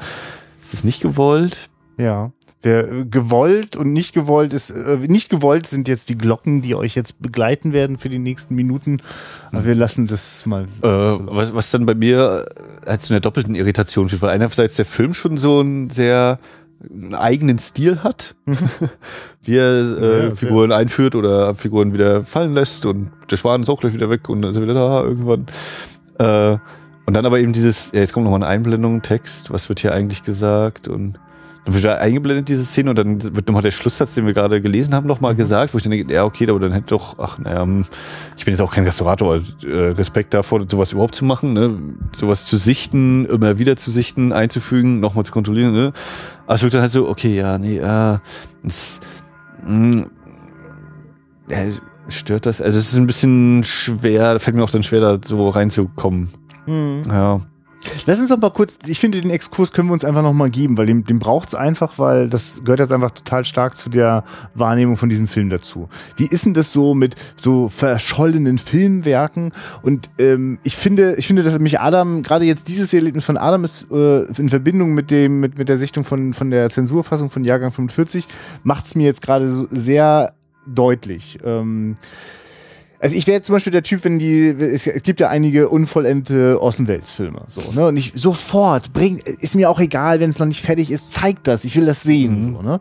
ist 0.62 0.74
es 0.74 0.84
nicht 0.84 1.02
gewollt? 1.02 1.68
Ja. 1.98 2.32
Wer 2.62 2.90
äh, 2.90 3.04
gewollt 3.04 3.76
und 3.76 3.92
nicht 3.92 4.14
gewollt 4.14 4.52
ist, 4.52 4.70
äh, 4.70 4.96
nicht 5.08 5.30
gewollt 5.30 5.66
sind 5.66 5.88
jetzt 5.88 6.08
die 6.08 6.16
Glocken, 6.16 6.62
die 6.62 6.76
euch 6.76 6.94
jetzt 6.94 7.20
begleiten 7.20 7.72
werden 7.72 7.98
für 7.98 8.08
die 8.08 8.20
nächsten 8.20 8.54
Minuten. 8.54 9.02
Aber 9.50 9.66
wir 9.66 9.74
lassen 9.74 10.06
das 10.06 10.46
mal. 10.46 10.64
Äh, 10.80 10.86
was, 10.86 11.52
was 11.52 11.72
dann 11.72 11.86
bei 11.86 11.94
mir 11.94 12.46
als 12.86 13.08
so 13.08 13.14
eine 13.14 13.20
doppelten 13.20 13.56
Irritation 13.56 14.08
steht, 14.08 14.22
weil 14.22 14.30
einerseits 14.30 14.76
der 14.76 14.84
Film 14.84 15.12
schon 15.12 15.38
so 15.38 15.60
ein 15.60 15.90
sehr 15.90 16.38
einen 16.90 17.14
eigenen 17.14 17.58
Stil 17.58 18.02
hat, 18.02 18.34
wie 19.42 19.56
er 19.56 19.98
äh, 19.98 20.24
ja, 20.24 20.34
Figuren 20.34 20.70
ja. 20.70 20.76
einführt 20.76 21.14
oder 21.14 21.54
Figuren 21.54 21.92
wieder 21.92 22.24
fallen 22.24 22.54
lässt 22.54 22.86
und 22.86 23.10
der 23.30 23.36
Schwan 23.36 23.62
ist 23.62 23.68
auch 23.68 23.80
gleich 23.80 23.94
wieder 23.94 24.10
weg 24.10 24.28
und 24.28 24.42
dann 24.42 24.50
ist 24.50 24.56
er 24.56 24.62
wieder 24.62 24.74
da 24.74 25.02
irgendwann. 25.02 25.46
Äh, 26.18 26.58
und 27.04 27.16
dann 27.16 27.26
aber 27.26 27.40
eben 27.40 27.52
dieses, 27.52 27.92
ja, 27.92 28.00
jetzt 28.00 28.12
kommt 28.12 28.24
nochmal 28.24 28.42
eine 28.42 28.50
Einblendung, 28.50 29.02
Text, 29.02 29.52
was 29.52 29.68
wird 29.68 29.80
hier 29.80 29.92
eigentlich 29.92 30.22
gesagt 30.22 30.88
und 30.88 31.18
dann 31.64 31.74
wird 31.74 31.84
da 31.84 31.94
eingeblendet, 31.94 32.48
diese 32.48 32.64
Szene, 32.64 32.90
und 32.90 32.98
dann 32.98 33.22
wird 33.36 33.46
nochmal 33.46 33.62
der 33.62 33.70
Schlusssatz, 33.70 34.14
den 34.14 34.26
wir 34.26 34.34
gerade 34.34 34.60
gelesen 34.60 34.94
haben, 34.94 35.06
nochmal 35.06 35.34
mhm. 35.34 35.38
gesagt, 35.38 35.72
wo 35.72 35.78
ich 35.78 35.84
dann 35.84 35.92
denke, 35.92 36.12
ja, 36.12 36.24
okay, 36.24 36.48
aber 36.48 36.58
dann 36.58 36.72
hätte 36.72 36.88
doch, 36.88 37.18
ach, 37.18 37.38
naja, 37.38 37.62
hm, 37.62 37.84
ich 38.36 38.44
bin 38.44 38.52
jetzt 38.52 38.60
auch 38.60 38.72
kein 38.72 38.84
Restaurator, 38.84 39.40
äh, 39.64 39.70
Respekt 39.70 40.34
davor, 40.34 40.64
sowas 40.68 40.92
überhaupt 40.92 41.14
zu 41.14 41.24
machen, 41.24 41.52
ne? 41.52 41.78
sowas 42.14 42.46
zu 42.46 42.56
sichten, 42.56 43.26
immer 43.26 43.58
wieder 43.58 43.76
zu 43.76 43.90
sichten, 43.90 44.32
einzufügen, 44.32 44.98
nochmal 45.00 45.24
zu 45.24 45.32
kontrollieren, 45.32 45.72
ne? 45.72 45.92
Aber 46.46 46.56
es 46.56 46.62
wird 46.62 46.74
dann 46.74 46.80
halt 46.80 46.90
so, 46.90 47.08
okay, 47.08 47.36
ja, 47.36 47.58
nee, 47.58 47.78
äh, 47.78 48.18
das, 48.64 49.00
mh, 49.64 50.06
ja, 51.48 51.58
stört 52.08 52.46
das? 52.46 52.60
Also 52.60 52.78
es 52.78 52.92
ist 52.92 52.96
ein 52.96 53.06
bisschen 53.06 53.62
schwer, 53.64 54.38
fällt 54.40 54.56
mir 54.56 54.64
auch 54.64 54.70
dann 54.70 54.82
schwer, 54.82 55.00
da 55.00 55.18
so 55.24 55.48
reinzukommen. 55.48 56.28
Mhm. 56.66 57.02
Ja. 57.08 57.40
Lass 58.06 58.20
uns 58.20 58.28
doch 58.28 58.38
mal 58.38 58.50
kurz, 58.50 58.78
ich 58.86 59.00
finde, 59.00 59.20
den 59.20 59.30
Exkurs 59.30 59.72
können 59.72 59.88
wir 59.88 59.92
uns 59.92 60.04
einfach 60.04 60.22
noch 60.22 60.32
mal 60.32 60.50
geben, 60.50 60.76
weil 60.78 60.86
den, 60.86 61.04
den 61.04 61.18
braucht 61.18 61.48
es 61.48 61.54
einfach, 61.54 61.98
weil 61.98 62.28
das 62.28 62.62
gehört 62.64 62.80
jetzt 62.80 62.92
einfach 62.92 63.10
total 63.10 63.44
stark 63.44 63.76
zu 63.76 63.90
der 63.90 64.24
Wahrnehmung 64.54 64.96
von 64.96 65.08
diesem 65.08 65.28
Film 65.28 65.50
dazu. 65.50 65.88
Wie 66.16 66.26
ist 66.26 66.46
denn 66.46 66.54
das 66.54 66.72
so 66.72 66.94
mit 66.94 67.16
so 67.36 67.68
verschollenen 67.68 68.58
Filmwerken? 68.58 69.52
Und 69.82 70.10
ähm, 70.18 70.58
ich 70.62 70.76
finde, 70.76 71.16
ich 71.16 71.26
finde, 71.26 71.42
dass 71.42 71.58
mich 71.58 71.80
Adam, 71.80 72.22
gerade 72.22 72.44
jetzt 72.44 72.68
dieses 72.68 72.92
Erlebnis 72.92 73.24
von 73.24 73.36
Adam 73.36 73.64
ist 73.64 73.90
äh, 73.90 74.24
in 74.40 74.48
Verbindung 74.48 74.94
mit 74.94 75.10
dem, 75.10 75.40
mit, 75.40 75.58
mit 75.58 75.68
der 75.68 75.76
Sichtung 75.76 76.04
von, 76.04 76.32
von 76.32 76.50
der 76.50 76.70
Zensurfassung 76.70 77.30
von 77.30 77.44
Jahrgang 77.44 77.72
45, 77.72 78.26
macht 78.62 78.86
es 78.86 78.94
mir 78.94 79.04
jetzt 79.04 79.22
gerade 79.22 79.52
so 79.52 79.66
sehr 79.70 80.34
deutlich. 80.66 81.38
Ähm, 81.44 81.96
also 83.02 83.16
ich 83.16 83.26
wäre 83.26 83.42
zum 83.42 83.54
Beispiel 83.54 83.72
der 83.72 83.82
Typ, 83.82 84.04
wenn 84.04 84.20
die, 84.20 84.46
es 84.46 84.88
gibt 85.02 85.18
ja 85.18 85.28
einige 85.28 85.68
unvollendete 85.68 86.62
Orson 86.62 86.86
Welles 86.86 87.10
Filme, 87.10 87.42
so, 87.48 87.72
ne? 87.72 87.88
Und 87.88 87.96
ich 87.96 88.12
sofort 88.14 88.92
bring, 88.92 89.18
ist 89.18 89.56
mir 89.56 89.68
auch 89.68 89.80
egal, 89.80 90.20
wenn 90.20 90.30
es 90.30 90.38
noch 90.38 90.46
nicht 90.46 90.64
fertig 90.64 90.88
ist, 90.92 91.12
zeigt 91.12 91.48
das, 91.48 91.64
ich 91.64 91.74
will 91.74 91.84
das 91.84 92.02
sehen, 92.02 92.50
mhm. 92.50 92.56
so, 92.56 92.62
ne? 92.62 92.80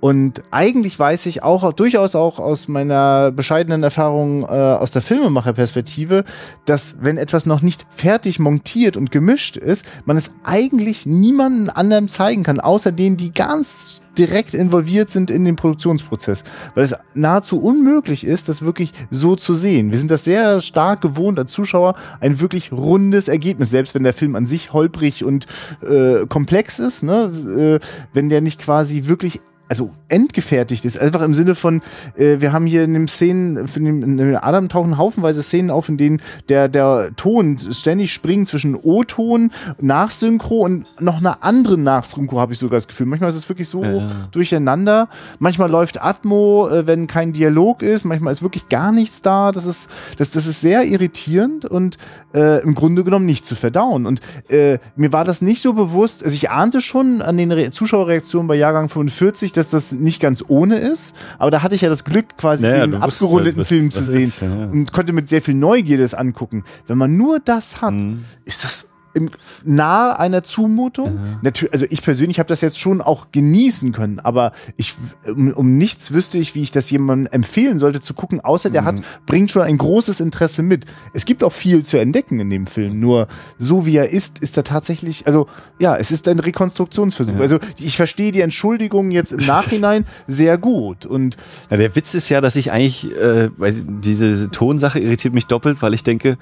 Und 0.00 0.42
eigentlich 0.50 0.98
weiß 0.98 1.26
ich 1.26 1.44
auch, 1.44 1.72
durchaus 1.72 2.16
auch 2.16 2.40
aus 2.40 2.66
meiner 2.66 3.30
bescheidenen 3.30 3.84
Erfahrung 3.84 4.42
äh, 4.42 4.46
aus 4.46 4.90
der 4.90 5.02
Filmemacherperspektive, 5.02 6.24
dass 6.64 6.96
wenn 7.00 7.16
etwas 7.16 7.46
noch 7.46 7.62
nicht 7.62 7.86
fertig 7.90 8.40
montiert 8.40 8.96
und 8.96 9.12
gemischt 9.12 9.56
ist, 9.56 9.84
man 10.04 10.16
es 10.16 10.32
eigentlich 10.42 11.06
niemanden 11.06 11.70
anderem 11.70 12.08
zeigen 12.08 12.42
kann, 12.42 12.58
außer 12.58 12.90
denen, 12.90 13.16
die 13.16 13.32
ganz 13.32 14.00
direkt 14.20 14.52
involviert 14.52 15.10
sind 15.10 15.30
in 15.30 15.44
den 15.44 15.56
Produktionsprozess, 15.56 16.44
weil 16.74 16.84
es 16.84 16.94
nahezu 17.14 17.58
unmöglich 17.58 18.24
ist, 18.24 18.48
das 18.48 18.62
wirklich 18.62 18.92
so 19.10 19.34
zu 19.34 19.54
sehen. 19.54 19.90
Wir 19.90 19.98
sind 19.98 20.10
das 20.10 20.24
sehr 20.24 20.60
stark 20.60 21.00
gewohnt 21.00 21.38
als 21.38 21.52
Zuschauer, 21.52 21.94
ein 22.20 22.38
wirklich 22.38 22.70
rundes 22.70 23.28
Ergebnis, 23.28 23.70
selbst 23.70 23.94
wenn 23.94 24.02
der 24.02 24.12
Film 24.12 24.36
an 24.36 24.46
sich 24.46 24.74
holprig 24.74 25.24
und 25.24 25.46
äh, 25.82 26.26
komplex 26.26 26.78
ist, 26.78 27.02
ne? 27.02 27.80
äh, 27.82 27.86
wenn 28.12 28.28
der 28.28 28.42
nicht 28.42 28.60
quasi 28.60 29.04
wirklich 29.06 29.40
also 29.70 29.92
endgefertigt 30.08 30.84
ist. 30.84 30.98
Einfach 31.00 31.22
im 31.22 31.32
Sinne 31.32 31.54
von, 31.54 31.80
äh, 32.16 32.40
wir 32.40 32.52
haben 32.52 32.66
hier 32.66 32.82
in 32.82 32.92
dem 32.92 33.06
Szenen, 33.06 33.56
in 33.76 34.16
dem 34.16 34.36
Adam 34.40 34.68
tauchen 34.68 34.98
haufenweise 34.98 35.44
Szenen 35.44 35.70
auf, 35.70 35.88
in 35.88 35.96
denen 35.96 36.20
der, 36.48 36.68
der 36.68 37.10
Ton 37.14 37.56
ständig 37.56 38.12
springt 38.12 38.48
zwischen 38.48 38.74
O-Ton, 38.74 39.52
Nachsynchro 39.80 40.58
und 40.64 40.86
noch 41.00 41.18
einer 41.18 41.44
anderen 41.44 41.84
Nachsynchro, 41.84 42.40
habe 42.40 42.52
ich 42.52 42.58
sogar 42.58 42.78
das 42.78 42.88
Gefühl. 42.88 43.06
Manchmal 43.06 43.30
ist 43.30 43.36
es 43.36 43.48
wirklich 43.48 43.68
so 43.68 43.84
Ja. 43.84 44.10
durcheinander. 44.32 45.08
Manchmal 45.38 45.70
läuft 45.70 46.02
Atmo, 46.02 46.68
äh, 46.68 46.88
wenn 46.88 47.06
kein 47.06 47.32
Dialog 47.32 47.82
ist. 47.82 48.04
Manchmal 48.04 48.32
ist 48.32 48.42
wirklich 48.42 48.68
gar 48.68 48.90
nichts 48.90 49.22
da. 49.22 49.52
Das 49.52 49.66
ist, 49.66 49.88
das, 50.18 50.32
das 50.32 50.46
ist 50.48 50.60
sehr 50.60 50.84
irritierend 50.84 51.64
und 51.64 51.96
äh, 52.34 52.60
im 52.64 52.74
Grunde 52.74 53.04
genommen 53.04 53.26
nicht 53.26 53.46
zu 53.46 53.54
verdauen. 53.54 54.04
Und 54.06 54.20
äh, 54.48 54.78
mir 54.96 55.12
war 55.12 55.22
das 55.24 55.42
nicht 55.42 55.62
so 55.62 55.74
bewusst. 55.74 56.24
Also 56.24 56.34
ich 56.34 56.50
ahnte 56.50 56.80
schon 56.80 57.22
an 57.22 57.36
den 57.36 57.52
Re 57.52 57.70
Zuschauerreaktionen 57.70 58.48
bei 58.48 58.56
Jahrgang 58.56 58.88
45, 58.88 59.52
dass 59.60 59.70
das 59.70 59.92
nicht 59.92 60.20
ganz 60.20 60.44
ohne 60.48 60.78
ist. 60.78 61.14
Aber 61.38 61.50
da 61.50 61.62
hatte 61.62 61.74
ich 61.74 61.80
ja 61.82 61.88
das 61.88 62.04
Glück, 62.04 62.36
quasi 62.36 62.62
Naja, 62.66 62.86
den 62.86 62.94
abgerundeten 62.96 63.60
was- 63.60 63.68
Film 63.68 63.90
zu 63.90 64.02
sehen 64.02 64.28
ist, 64.28 64.40
ja, 64.40 64.48
ja. 64.48 64.64
und 64.66 64.92
konnte 64.92 65.12
mit 65.12 65.28
sehr 65.28 65.42
viel 65.42 65.54
Neugierde 65.54 66.02
es 66.02 66.14
angucken. 66.14 66.64
Wenn 66.86 66.98
man 66.98 67.16
nur 67.16 67.40
das 67.40 67.80
hat, 67.80 67.94
Mhm. 67.94 68.24
ist 68.44 68.64
das 68.64 68.88
im, 69.14 69.30
nahe 69.64 70.18
einer 70.18 70.42
Zumutung. 70.42 71.20
Natürlich, 71.42 71.72
also 71.72 71.86
ich 71.90 72.02
persönlich 72.02 72.38
habe 72.38 72.48
das 72.48 72.60
jetzt 72.60 72.78
schon 72.78 73.00
auch 73.00 73.28
genießen 73.32 73.92
können, 73.92 74.20
aber 74.20 74.52
ich 74.76 74.94
um, 75.26 75.52
um 75.52 75.78
nichts 75.78 76.12
wüsste 76.12 76.38
ich, 76.38 76.54
wie 76.54 76.62
ich 76.62 76.70
das 76.70 76.90
jemandem 76.90 77.32
empfehlen 77.32 77.78
sollte 77.78 78.00
zu 78.00 78.14
gucken, 78.14 78.40
außer 78.40 78.70
der 78.70 78.84
hat 78.84 78.96
bringt 79.26 79.50
schon 79.50 79.62
ein 79.62 79.78
großes 79.78 80.20
Interesse 80.20 80.62
mit. 80.62 80.86
Es 81.14 81.24
gibt 81.24 81.44
auch 81.44 81.52
viel 81.52 81.84
zu 81.84 81.98
entdecken 81.98 82.40
in 82.40 82.50
dem 82.50 82.66
Film, 82.66 83.00
nur 83.00 83.28
so 83.58 83.86
wie 83.86 83.96
er 83.96 84.10
ist, 84.10 84.38
ist 84.40 84.56
er 84.56 84.64
tatsächlich, 84.64 85.26
also 85.26 85.46
ja, 85.78 85.96
es 85.96 86.10
ist 86.10 86.28
ein 86.28 86.40
Rekonstruktionsversuch. 86.40 87.38
Also 87.38 87.58
ich 87.78 87.96
verstehe 87.96 88.32
die 88.32 88.40
Entschuldigung 88.40 89.10
jetzt 89.10 89.32
im 89.32 89.46
Nachhinein 89.46 90.04
sehr 90.26 90.58
gut 90.58 91.06
und 91.06 91.36
Ja, 91.70 91.76
der 91.76 91.94
Witz 91.96 92.14
ist 92.14 92.28
ja, 92.28 92.40
dass 92.40 92.56
ich 92.56 92.72
eigentlich, 92.72 93.10
äh, 93.16 93.50
weil 93.56 93.72
diese 93.72 94.50
Tonsache 94.50 94.98
irritiert 94.98 95.34
mich 95.34 95.46
doppelt, 95.46 95.82
weil 95.82 95.94
ich 95.94 96.02
denke, 96.02 96.38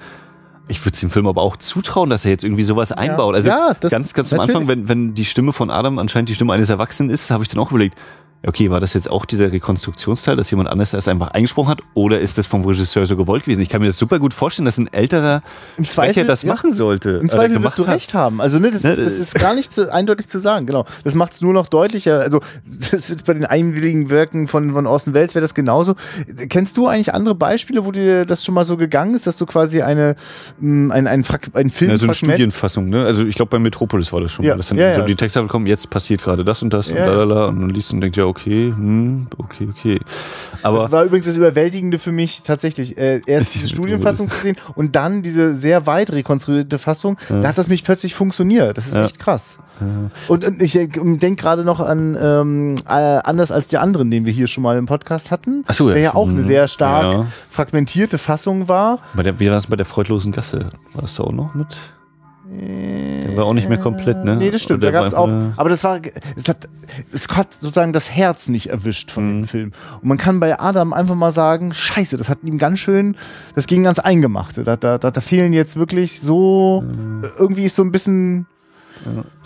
ich 0.69 0.79
würde 0.85 0.93
es 0.93 0.99
dem 1.01 1.09
Film 1.09 1.27
aber 1.27 1.41
auch 1.41 1.57
zutrauen, 1.57 2.09
dass 2.09 2.23
er 2.25 2.31
jetzt 2.31 2.43
irgendwie 2.43 2.63
sowas 2.63 2.91
einbaut. 2.91 3.35
Also 3.35 3.49
Ja, 3.49 3.73
das- 3.79 3.91
ganz, 3.91 4.13
ganz 4.13 4.31
am 4.31 4.37
natürlich. 4.37 4.55
Anfang, 4.55 4.67
wenn, 4.69 4.87
wenn 4.87 5.13
die 5.15 5.25
Stimme 5.25 5.51
von 5.51 5.69
Adam 5.69 5.99
anscheinend 5.99 6.29
die 6.29 6.35
Stimme 6.35 6.53
eines 6.53 6.69
Erwachsenen 6.69 7.09
ist, 7.09 7.29
habe 7.31 7.43
ich 7.43 7.49
dann 7.49 7.59
auch 7.59 7.71
überlegt, 7.71 7.97
okay, 8.45 8.69
war 8.69 8.79
das 8.79 8.93
jetzt 8.93 9.09
auch 9.11 9.25
dieser 9.25 9.51
Rekonstruktionsteil, 9.51 10.35
dass 10.35 10.49
jemand 10.49 10.69
anderes 10.69 10.91
das 10.91 11.07
einfach 11.07 11.31
eingesprochen 11.31 11.69
hat, 11.69 11.81
oder 11.93 12.19
ist 12.19 12.37
das 12.37 12.45
vom 12.45 12.63
Regisseur 12.65 13.05
so 13.05 13.17
gewollt 13.17 13.43
gewesen? 13.43 13.61
Ich 13.61 13.69
kann 13.69 13.81
mir 13.81 13.87
das 13.87 13.97
super 13.97 14.17
gut 14.19 14.33
vorstellen, 14.33 14.65
dass 14.65 14.77
ein 14.77 14.87
älterer 14.93 15.41
Im 15.77 15.85
Sprecher 15.85 16.13
Zweifel, 16.13 16.25
das 16.27 16.43
ja. 16.43 16.53
machen 16.53 16.71
sollte. 16.73 17.09
Im 17.21 17.29
Zweifel 17.29 17.61
wirst 17.63 17.77
du 17.77 17.85
hat. 17.87 17.95
recht 17.95 18.13
haben. 18.13 18.39
Also 18.41 18.59
ne, 18.59 18.71
das, 18.71 18.83
Ne, 18.83 18.91
ist, 18.91 18.97
das 18.99 19.05
das- 19.07 19.17
ist 19.19 19.35
gar 19.39 19.53
nicht 19.55 19.73
zu, 19.73 19.91
eindeutig 19.93 20.27
zu 20.27 20.39
sagen. 20.39 20.65
Genau. 20.65 20.85
Das 21.03 21.15
macht 21.15 21.33
es 21.33 21.41
nur 21.41 21.53
noch 21.53 21.67
deutlicher. 21.67 22.19
Also 22.21 22.39
das 22.91 23.09
wird 23.09 23.25
bei 23.25 23.33
den 23.33 23.45
einwilligen 23.45 24.09
Wirken 24.09 24.47
von, 24.47 24.73
von 24.73 24.87
Orson 24.87 25.13
Welles 25.13 25.35
wäre 25.35 25.41
das 25.41 25.53
genauso. 25.53 25.95
Kennst 26.49 26.77
du 26.77 26.87
eigentlich 26.87 27.13
andere 27.13 27.35
Beispiele, 27.35 27.85
wo 27.85 27.91
dir 27.91 28.25
das 28.25 28.45
schon 28.45 28.55
mal 28.55 28.63
so 28.65 28.77
gegangen 28.77 29.13
ist, 29.15 29.27
dass 29.27 29.37
du 29.37 29.45
quasi 29.45 29.81
eine 29.81 30.15
mh, 30.59 30.93
ein, 30.93 31.07
ein, 31.07 31.23
Frag- 31.23 31.49
ein 31.55 31.69
Film 31.69 31.91
Ja, 31.91 31.97
so 31.97 32.05
eine 32.05 32.13
Studienfassung, 32.15 32.89
ne? 32.89 33.03
Also 33.05 33.25
ich 33.25 33.35
glaube 33.35 33.49
bei 33.49 33.59
Metropolis 33.59 34.13
war 34.13 34.21
das 34.21 34.31
schon 34.31 34.45
Ja, 34.45 34.53
mal. 34.53 34.57
Dass 34.57 34.69
dann 34.69 34.77
ja, 34.77 34.95
so 34.95 35.01
die 35.01 35.15
Texte 35.15 35.45
kommen, 35.47 35.65
jetzt 35.67 35.89
passiert 35.89 36.23
gerade 36.23 36.45
das 36.45 36.61
und 36.63 36.73
das 36.73 36.89
und 36.89 36.95
ja. 36.95 37.05
lalala 37.05 37.47
und 37.47 37.59
dann 37.61 37.69
liest 37.69 37.91
du 37.91 37.95
und 37.95 38.01
denkst 38.01 38.17
ja, 38.17 38.28
okay, 38.29 38.73
hm, 38.75 39.27
okay, 39.37 39.67
okay. 39.69 39.99
Aber 40.63 40.79
Das 40.83 40.91
war 40.91 41.03
übrigens 41.03 41.25
das 41.25 41.35
Überwältigende 41.37 41.99
für 41.99 42.11
mich 42.11 42.41
tatsächlich. 42.43 42.97
Äh, 42.97 43.21
erst 43.25 43.53
diese 43.55 43.69
Studienfassung 43.69 44.29
zu 44.29 44.39
sehen 44.41 44.55
und 44.75 44.95
dann 44.95 45.21
diese 45.21 45.53
sehr 45.53 45.85
weit 45.85 46.11
rekonstruierte 46.11 46.79
Fassung. 46.79 47.17
Da 47.27 47.47
hat 47.49 47.57
das 47.57 47.67
mich 47.67 47.83
plötzlich 47.83 48.15
funktioniert. 48.15 48.77
Das 48.77 48.87
ist 48.87 48.95
Ja. 48.95 49.05
echt 49.05 49.19
krass. 49.19 49.59
Und, 50.27 50.43
und 50.45 50.61
ich 50.61 50.73
denke 50.73 51.35
gerade 51.35 51.63
noch 51.63 51.79
an 51.79 52.17
ähm, 52.21 52.75
äh, 52.85 52.89
anders 52.91 53.49
als 53.51 53.67
die 53.69 53.77
anderen, 53.77 54.11
den 54.11 54.25
wir 54.25 54.33
hier 54.33 54.47
schon 54.47 54.61
mal 54.63 54.77
im 54.77 54.85
Podcast 54.87 55.31
hatten. 55.31 55.63
Ach 55.67 55.73
so, 55.73 55.87
ja. 55.87 55.93
Der 55.93 56.03
ja 56.03 56.15
auch 56.15 56.27
eine 56.27 56.41
Mhm. 56.41 56.47
sehr 56.47 56.67
stark 56.67 57.13
Ja. 57.13 57.25
fragmentierte 57.49 58.17
Fassung 58.17 58.67
war. 58.67 58.99
Bei 59.13 59.23
der, 59.23 59.39
wie 59.39 59.45
war 59.47 59.53
das 59.53 59.67
bei 59.67 59.77
der 59.77 59.85
freudlosen 59.85 60.31
Gasse? 60.33 60.71
War 60.93 61.01
das 61.03 61.15
da 61.15 61.23
auch 61.23 61.31
noch 61.31 61.53
mit? 61.55 61.77
Der 62.51 63.37
war 63.37 63.45
auch 63.45 63.53
nicht 63.53 63.69
mehr 63.69 63.77
komplett, 63.77 64.23
ne? 64.25 64.35
Nee, 64.35 64.49
das 64.49 64.63
stimmt. 64.63 64.83
Oder 64.83 64.91
Da 64.91 64.99
gab 64.99 65.07
es 65.07 65.13
auch. 65.13 65.29
Aber 65.55 65.69
das 65.69 65.83
war, 65.83 65.99
es 66.35 66.49
hat, 66.49 66.67
es 67.11 67.27
hat 67.29 67.53
sozusagen 67.53 67.93
das 67.93 68.09
Herz 68.11 68.49
nicht 68.49 68.67
erwischt 68.67 69.11
von 69.11 69.25
Mhm. 69.27 69.41
dem 69.41 69.47
Film. 69.47 69.71
Und 70.01 70.07
man 70.07 70.17
kann 70.17 70.39
bei 70.39 70.59
Adam 70.59 70.91
einfach 70.93 71.15
mal 71.15 71.31
sagen, 71.31 71.73
scheiße, 71.73 72.17
das 72.17 72.27
hat 72.29 72.39
ihm 72.43 72.57
ganz 72.57 72.79
schön, 72.79 73.15
das 73.55 73.67
ging 73.67 73.83
ganz 73.83 73.99
eingemachte. 73.99 74.63
Da, 74.63 74.75
da, 74.77 74.97
da, 74.97 75.11
da 75.11 75.21
fehlen 75.21 75.53
jetzt 75.53 75.75
wirklich 75.75 76.21
so, 76.21 76.83
irgendwie 77.37 77.65
ist 77.65 77.75
so 77.75 77.83
ein 77.83 77.91
bisschen, 77.91 78.47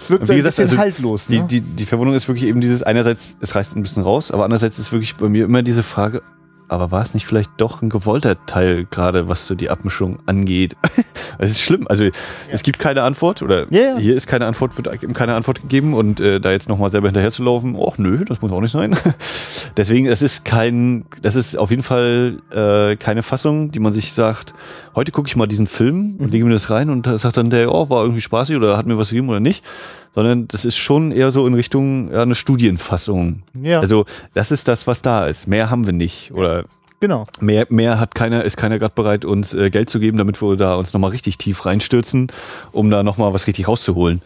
wirkt 0.07 0.21
Und 0.21 0.27
so 0.27 0.33
wie 0.33 0.37
ein 0.37 0.43
gesagt, 0.43 0.55
bisschen 0.55 0.69
also 0.69 0.77
haltlos. 0.77 1.27
Die, 1.27 1.39
Ne? 1.41 1.47
die, 1.49 1.61
die 1.61 1.85
Verwundung 1.85 2.15
ist 2.15 2.27
wirklich 2.29 2.45
eben 2.45 2.61
dieses, 2.61 2.83
einerseits, 2.83 3.35
es 3.41 3.53
reißt 3.53 3.75
ein 3.75 3.81
bisschen 3.83 4.03
raus, 4.03 4.31
aber 4.31 4.45
andererseits 4.45 4.79
ist 4.79 4.91
wirklich 4.93 5.15
bei 5.15 5.27
mir 5.27 5.43
immer 5.45 5.61
diese 5.61 5.83
Frage, 5.83 6.21
aber 6.67 6.91
war 6.91 7.04
es 7.04 7.13
nicht 7.13 7.26
vielleicht 7.26 7.52
doch 7.58 7.82
ein 7.82 7.89
gewollter 7.89 8.45
Teil, 8.45 8.86
gerade 8.89 9.30
was 9.30 9.47
so 9.47 9.56
die 9.56 9.69
Abmischung 9.69 10.19
angeht? 10.26 10.76
Es 11.39 11.49
ist 11.49 11.62
schlimm. 11.62 11.88
Also 11.89 12.06
es 12.52 12.62
gibt 12.62 12.78
keine 12.78 13.02
Antwort 13.02 13.41
oder 13.41 13.65
Ja, 13.71 13.82
ja. 13.82 13.97
hier 13.97 14.15
ist 14.15 14.28
keine 14.28 14.45
Antwort, 14.45 14.78
wird 14.78 14.88
eben 15.04 15.13
keine 15.13 15.34
Antwort 15.34 15.62
gegeben 15.62 15.95
und 15.95 16.19
äh, 16.19 16.39
da 16.39 16.52
jetzt 16.52 16.69
nochmal 16.69 16.91
selber 16.91 17.08
hinterher 17.08 17.32
zu 17.32 17.43
laufen, 17.43 17.76
oh 17.76 17.91
nö, 17.97 18.23
das 18.23 18.41
muss 18.41 18.52
auch 18.52 18.62
nicht 18.62 18.71
sein. 18.71 18.95
Deswegen, 19.78 20.06
es 20.06 20.21
ist 20.21 20.45
kein, 20.45 21.06
das 21.23 21.36
ist 21.36 21.58
auf 21.58 21.71
jeden 21.71 21.82
Fall 21.82 22.38
äh, 22.52 22.95
keine 22.97 23.23
Fassung, 23.23 23.71
die 23.71 23.80
man 23.80 23.91
sich 23.91 24.13
sagt, 24.13 24.54
heute 24.95 25.12
gucke 25.12 25.28
ich 25.28 25.36
mal 25.36 25.47
diesen 25.47 25.65
Film 25.65 26.17
und 26.19 26.32
lege 26.32 26.45
mir 26.45 26.54
das 26.54 26.69
rein 26.69 26.91
und 26.91 27.08
sagt 27.08 27.36
dann 27.36 27.49
der, 27.49 27.73
oh, 27.73 27.89
war 27.89 28.04
irgendwie 28.04 28.21
spaßig 28.21 28.56
oder 28.56 28.78
hat 28.78 28.86
mir 28.86 28.97
was 28.97 29.10
gegeben 29.10 29.30
oder 29.30 29.39
nicht. 29.39 29.65
Sondern 30.13 30.47
das 30.47 30.63
ist 30.65 30.78
schon 30.78 31.12
eher 31.12 31.32
so 31.32 31.47
in 31.47 31.54
Richtung 31.54 32.12
ja, 32.12 32.21
eine 32.21 32.36
Studienfassung. 32.36 33.43
Ja. 33.60 33.80
Also 33.80 34.06
das 34.34 34.52
ist 34.52 34.67
das, 34.67 34.86
was 34.86 35.02
da 35.02 35.26
ist. 35.26 35.47
Mehr 35.47 35.69
haben 35.69 35.86
wir 35.86 35.93
nicht. 35.93 36.32
Oder 36.34 36.65
genau. 36.99 37.26
mehr, 37.39 37.65
mehr 37.69 37.99
hat 37.99 38.13
keiner, 38.13 38.43
ist 38.43 38.58
keiner 38.58 38.78
gerade 38.78 38.93
bereit, 38.95 39.26
uns 39.26 39.54
äh, 39.54 39.69
Geld 39.69 39.89
zu 39.89 39.99
geben, 39.99 40.17
damit 40.17 40.41
wir 40.41 40.56
da 40.56 40.76
uns 40.76 40.93
nochmal 40.93 41.12
richtig 41.12 41.38
tief 41.38 41.65
reinstürzen, 41.65 42.28
um 42.71 42.89
da 42.91 43.02
nochmal 43.02 43.34
was 43.34 43.47
richtig 43.47 43.67
rauszuholen. 43.67 44.21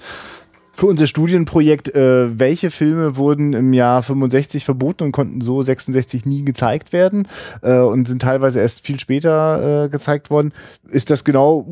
Für 0.78 0.86
unser 0.86 1.08
Studienprojekt, 1.08 1.96
äh, 1.96 2.38
welche 2.38 2.70
Filme 2.70 3.16
wurden 3.18 3.54
im 3.54 3.74
Jahr 3.74 4.04
65 4.04 4.64
verboten 4.64 5.06
und 5.06 5.12
konnten 5.12 5.42
so 5.42 5.64
66 5.64 6.28
nie 6.28 6.46
gezeigt 6.46 6.94
werden 6.94 7.28
äh, 7.64 7.80
und 7.80 8.08
sind 8.08 8.22
teilweise 8.22 8.60
erst 8.60 8.86
viel 8.86 9.00
später 9.00 9.86
äh, 9.86 9.90
gezeigt 9.90 10.30
worden, 10.30 10.54
ist 10.88 11.10
das 11.10 11.24
genau 11.24 11.66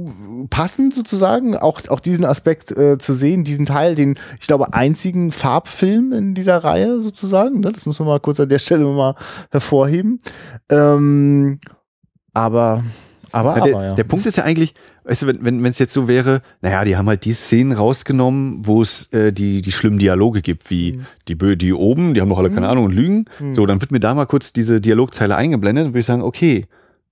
passend 0.50 0.96
sozusagen, 0.96 1.56
auch, 1.56 1.82
auch 1.90 2.00
diesen 2.00 2.26
Aspekt 2.26 2.72
äh, 2.72 2.98
zu 2.98 3.14
sehen, 3.14 3.44
diesen 3.44 3.68
Teil, 3.68 3.94
den, 3.94 4.16
ich 4.42 4.48
glaube, 4.48 4.74
einzigen 4.74 5.32
Farbfilm 5.32 6.12
in 6.12 6.34
dieser 6.34 6.64
Reihe 6.64 7.00
sozusagen, 7.00 7.60
ne? 7.60 7.72
das 7.72 7.86
muss 7.86 8.00
man 8.00 8.08
mal 8.08 8.20
kurz 8.20 8.40
an 8.40 8.50
der 8.50 8.58
Stelle 8.58 8.86
mal 8.86 9.14
hervorheben. 9.52 10.20
Ähm, 10.70 11.60
aber, 12.34 12.84
aber, 13.32 13.58
Ja, 13.58 13.64
der, 13.66 13.76
aber, 13.76 13.86
ja. 13.86 13.94
der 13.94 14.04
Punkt 14.04 14.26
ist 14.26 14.38
ja 14.38 14.46
eigentlich, 14.46 14.74
weißt 15.06 15.22
du, 15.24 15.28
wenn 15.28 15.44
wenn 15.44 15.64
wenn, 15.64 15.72
es 15.72 15.80
jetzt 15.80 15.94
so 15.94 16.08
wäre, 16.08 16.42
naja, 16.62 16.84
die 16.84 16.98
haben 16.98 17.08
halt 17.08 17.26
die 17.26 17.34
Szenen 17.34 17.72
rausgenommen, 17.72 18.66
wo 18.66 18.82
es 18.82 19.12
äh, 19.14 19.32
die, 19.32 19.62
die 19.62 19.72
schlimmen 19.72 20.00
Dialoge 20.00 20.42
gibt, 20.42 20.70
wie 20.70 20.94
Mhm. 20.94 21.06
die 21.28 21.36
Bö 21.36 21.56
die 21.56 21.74
oben, 21.74 22.14
die 22.14 22.22
haben 22.22 22.30
doch 22.30 22.40
alle 22.40 22.52
keine 22.52 22.68
Ahnung 22.68 22.86
und 22.86 22.92
lügen. 22.94 23.26
So, 23.54 23.66
dann 23.66 23.82
wird 23.82 23.92
mir 23.92 24.00
da 24.00 24.14
mal 24.14 24.26
kurz 24.26 24.52
diese 24.54 24.82
Dialogzeile 24.82 25.36
eingeblendet 25.36 25.86
und 25.86 25.92
würde 25.92 26.00
ich 26.00 26.06
sagen, 26.06 26.22
okay. 26.24 26.66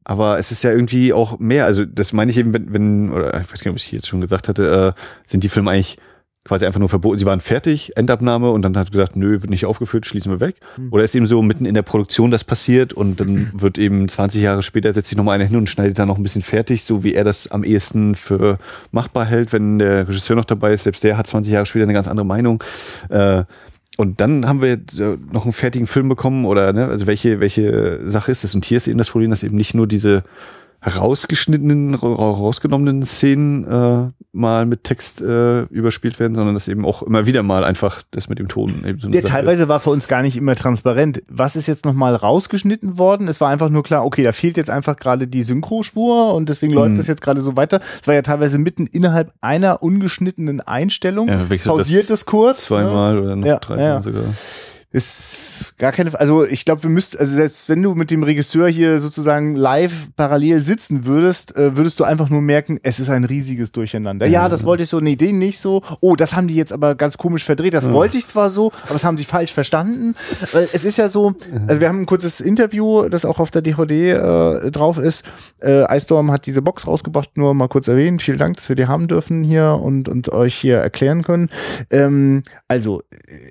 Aber 0.06 0.38
es 0.38 0.52
ist 0.52 0.64
ja 0.64 0.72
irgendwie 0.72 1.14
auch 1.14 1.40
mehr. 1.40 1.66
Also, 1.66 1.86
das 1.86 2.12
meine 2.12 2.30
ich 2.30 2.38
eben, 2.38 2.52
wenn, 2.54 2.74
wenn, 2.74 3.10
oder 3.12 3.40
ich 3.40 3.50
weiß 3.52 3.64
gar 3.64 3.72
nicht, 3.72 3.82
ob 3.82 3.86
ich 3.86 3.92
jetzt 3.94 4.08
schon 4.08 4.20
gesagt 4.20 4.50
hatte, 4.50 4.94
äh, 4.98 5.00
sind 5.26 5.46
die 5.46 5.50
Filme 5.50 5.72
eigentlich 5.72 5.98
quasi 6.46 6.66
einfach 6.66 6.80
nur 6.80 6.90
verboten. 6.90 7.18
Sie 7.18 7.26
waren 7.26 7.40
fertig, 7.40 7.96
Endabnahme 7.96 8.52
und 8.52 8.64
dann 8.64 8.78
hat 8.78 8.92
gesagt, 8.92 9.16
nö, 9.16 9.42
wird 9.42 9.50
nicht 9.50 9.66
aufgeführt, 9.66 10.06
schließen 10.06 10.32
wir 10.32 10.40
weg. 10.42 10.56
Oder 10.92 11.04
ist 11.04 11.16
eben 11.16 11.26
so 11.26 11.42
mitten 11.42 11.66
in 11.66 11.74
der 11.74 11.84
Produktion 11.84 12.32
das 12.32 12.44
passiert 12.44 12.94
und 12.94 13.20
dann 13.20 13.52
wird 13.54 13.78
eben 13.78 14.10
20 14.10 14.42
Jahre 14.42 14.62
später 14.62 14.92
setzt 14.92 15.08
sich 15.08 15.18
nochmal 15.18 15.36
einer 15.36 15.46
hin 15.46 15.58
und 15.58 15.70
schneidet 15.70 15.98
da 15.98 16.06
noch 16.06 16.18
ein 16.18 16.24
bisschen 16.24 16.42
fertig, 16.42 16.84
so 16.84 17.04
wie 17.04 17.14
er 17.14 17.24
das 17.24 17.50
am 17.50 17.64
ehesten 17.64 18.16
für 18.16 18.58
machbar 18.92 19.26
hält, 19.26 19.54
wenn 19.54 19.80
der 19.80 20.08
Regisseur 20.08 20.36
noch 20.36 20.46
dabei 20.46 20.74
ist. 20.74 20.84
Selbst 20.84 21.04
der 21.04 21.18
hat 21.18 21.28
20 21.28 21.54
Jahre 21.54 21.66
später 21.66 21.84
eine 21.84 21.94
ganz 21.94 22.08
andere 22.08 22.26
Meinung. 22.26 22.62
Äh, 23.10 23.46
und 23.96 24.20
dann 24.20 24.48
haben 24.48 24.62
wir 24.62 24.70
jetzt 24.70 25.00
äh, 25.00 25.18
noch 25.32 25.44
einen 25.44 25.54
fertigen 25.54 25.88
Film 25.88 26.10
bekommen 26.10 26.46
oder 26.46 26.74
ne, 26.74 26.88
also 26.88 27.06
welche 27.06 27.40
welche 27.40 28.00
Sache 28.04 28.32
ist 28.32 28.44
das? 28.44 28.56
Und 28.56 28.66
hier 28.66 28.78
ist 28.78 28.88
eben 28.88 28.98
das 28.98 29.12
Problem, 29.12 29.30
dass 29.30 29.44
eben 29.44 29.56
nicht 29.56 29.76
nur 29.76 29.88
diese 29.88 30.24
herausgeschnittenen, 30.84 31.96
ra- 31.96 32.08
rausgenommenen 32.08 33.04
Szenen 33.04 33.64
äh, 33.66 34.12
mal 34.34 34.66
mit 34.66 34.84
Text 34.84 35.22
äh, 35.22 35.62
überspielt 35.64 36.20
werden, 36.20 36.36
sondern 36.36 36.54
dass 36.56 36.68
eben 36.68 36.86
auch 36.86 37.04
immer 37.04 37.26
wieder 37.26 37.42
mal 37.44 37.64
einfach 37.64 38.02
das 38.12 38.30
mit 38.30 38.40
dem 38.40 38.48
Ton 38.48 38.84
eben 38.86 39.00
so 39.00 39.10
Sache 39.12 39.24
teilweise 39.24 39.68
war 39.70 39.80
für 39.80 39.92
uns 39.92 40.08
gar 40.08 40.22
nicht 40.22 40.36
immer 40.38 40.56
transparent. 40.56 41.24
Was 41.30 41.56
ist 41.56 41.68
jetzt 41.68 41.86
nochmal 41.86 42.16
rausgeschnitten 42.16 42.98
worden? 42.98 43.28
Es 43.28 43.40
war 43.42 43.50
einfach 43.50 43.70
nur 43.70 43.84
klar, 43.84 44.06
okay, 44.06 44.24
da 44.24 44.32
fehlt 44.32 44.58
jetzt 44.58 44.70
einfach 44.70 44.98
gerade 44.98 45.28
die 45.28 45.44
Synchrospur 45.44 46.34
und 46.34 46.50
deswegen 46.50 46.74
Mhm. 46.74 46.78
läuft 46.80 47.00
das 47.00 47.08
jetzt 47.08 47.22
gerade 47.22 47.42
so 47.42 47.56
weiter. 47.56 47.80
Es 48.02 48.08
war 48.08 48.14
ja 48.16 48.22
teilweise 48.22 48.58
mitten 48.58 48.88
innerhalb 48.88 49.32
einer 49.42 49.82
ungeschnittenen 49.84 50.60
Einstellung. 50.62 51.30
Ja, 51.30 51.40
pausiert 51.64 52.10
das 52.10 52.26
kurz. 52.26 52.66
zweimal 52.66 53.16
Ne? 53.16 53.22
oder 53.22 53.36
noch 53.36 53.46
Ja, 53.48 53.60
dreimal 53.60 53.86
ja. 53.86 54.04
sogar. 54.04 54.24
Ist 54.94 55.74
gar 55.80 55.92
keine, 55.92 56.18
also 56.20 56.46
ich 56.46 56.66
glaube, 56.66 56.84
wir 56.84 56.90
müssten, 56.92 57.18
also 57.18 57.34
selbst 57.34 57.68
wenn 57.68 57.82
du 57.82 57.96
mit 57.96 58.12
dem 58.12 58.22
Regisseur 58.22 58.68
hier 58.68 59.00
sozusagen 59.00 59.56
live 59.56 60.10
parallel 60.16 60.62
sitzen 60.62 61.06
würdest, 61.06 61.58
äh, 61.58 61.76
würdest 61.76 62.00
du 62.00 62.04
einfach 62.04 62.30
nur 62.30 62.44
merken, 62.44 62.80
es 62.84 63.00
ist 63.00 63.10
ein 63.10 63.26
riesiges 63.26 63.72
Durcheinander. 63.72 64.28
Ja, 64.28 64.50
das 64.50 64.66
wollte 64.66 64.84
ich 64.84 64.90
so, 64.90 65.00
nee, 65.00 65.16
den 65.16 65.40
nicht 65.40 65.60
so. 65.60 65.82
Oh, 66.00 66.16
das 66.16 66.36
haben 66.36 66.48
die 66.48 66.54
jetzt 66.54 66.72
aber 66.72 66.94
ganz 66.94 67.18
komisch 67.18 67.44
verdreht. 67.44 67.74
Das 67.74 67.92
wollte 67.92 68.20
ich 68.20 68.28
zwar 68.28 68.52
so, 68.52 68.72
aber 68.84 68.94
das 68.94 69.04
haben 69.04 69.18
sie 69.18 69.24
falsch 69.24 69.52
verstanden. 69.52 70.14
Weil 70.52 70.70
es 70.72 70.86
ist 70.86 71.00
ja 71.00 71.10
so, 71.10 71.34
also 71.66 71.82
wir 71.82 71.90
haben 71.90 72.02
ein 72.02 72.06
kurzes 72.06 72.40
Interview, 72.40 73.10
das 73.10 73.26
auch 73.26 73.40
auf 73.40 73.50
der 73.50 73.64
DVD 73.64 74.12
äh, 74.12 74.70
drauf 74.70 75.00
ist. 75.00 75.26
Äh, 75.60 75.86
Eisdorm 75.86 76.32
hat 76.32 76.46
diese 76.46 76.62
Box 76.62 76.86
rausgebracht, 76.86 77.36
nur 77.36 77.56
mal 77.56 77.68
kurz 77.68 77.88
erwähnt. 77.88 78.22
Vielen 78.22 78.38
Dank, 78.38 78.58
dass 78.58 78.70
wir 78.70 78.76
die 78.76 78.86
haben 78.86 79.08
dürfen 79.08 79.44
hier 79.44 79.80
und, 79.82 80.08
und 80.08 80.30
euch 80.30 80.54
hier 80.54 80.78
erklären 80.78 81.24
können. 81.24 81.50
Ähm, 81.90 82.44
also, 82.68 83.02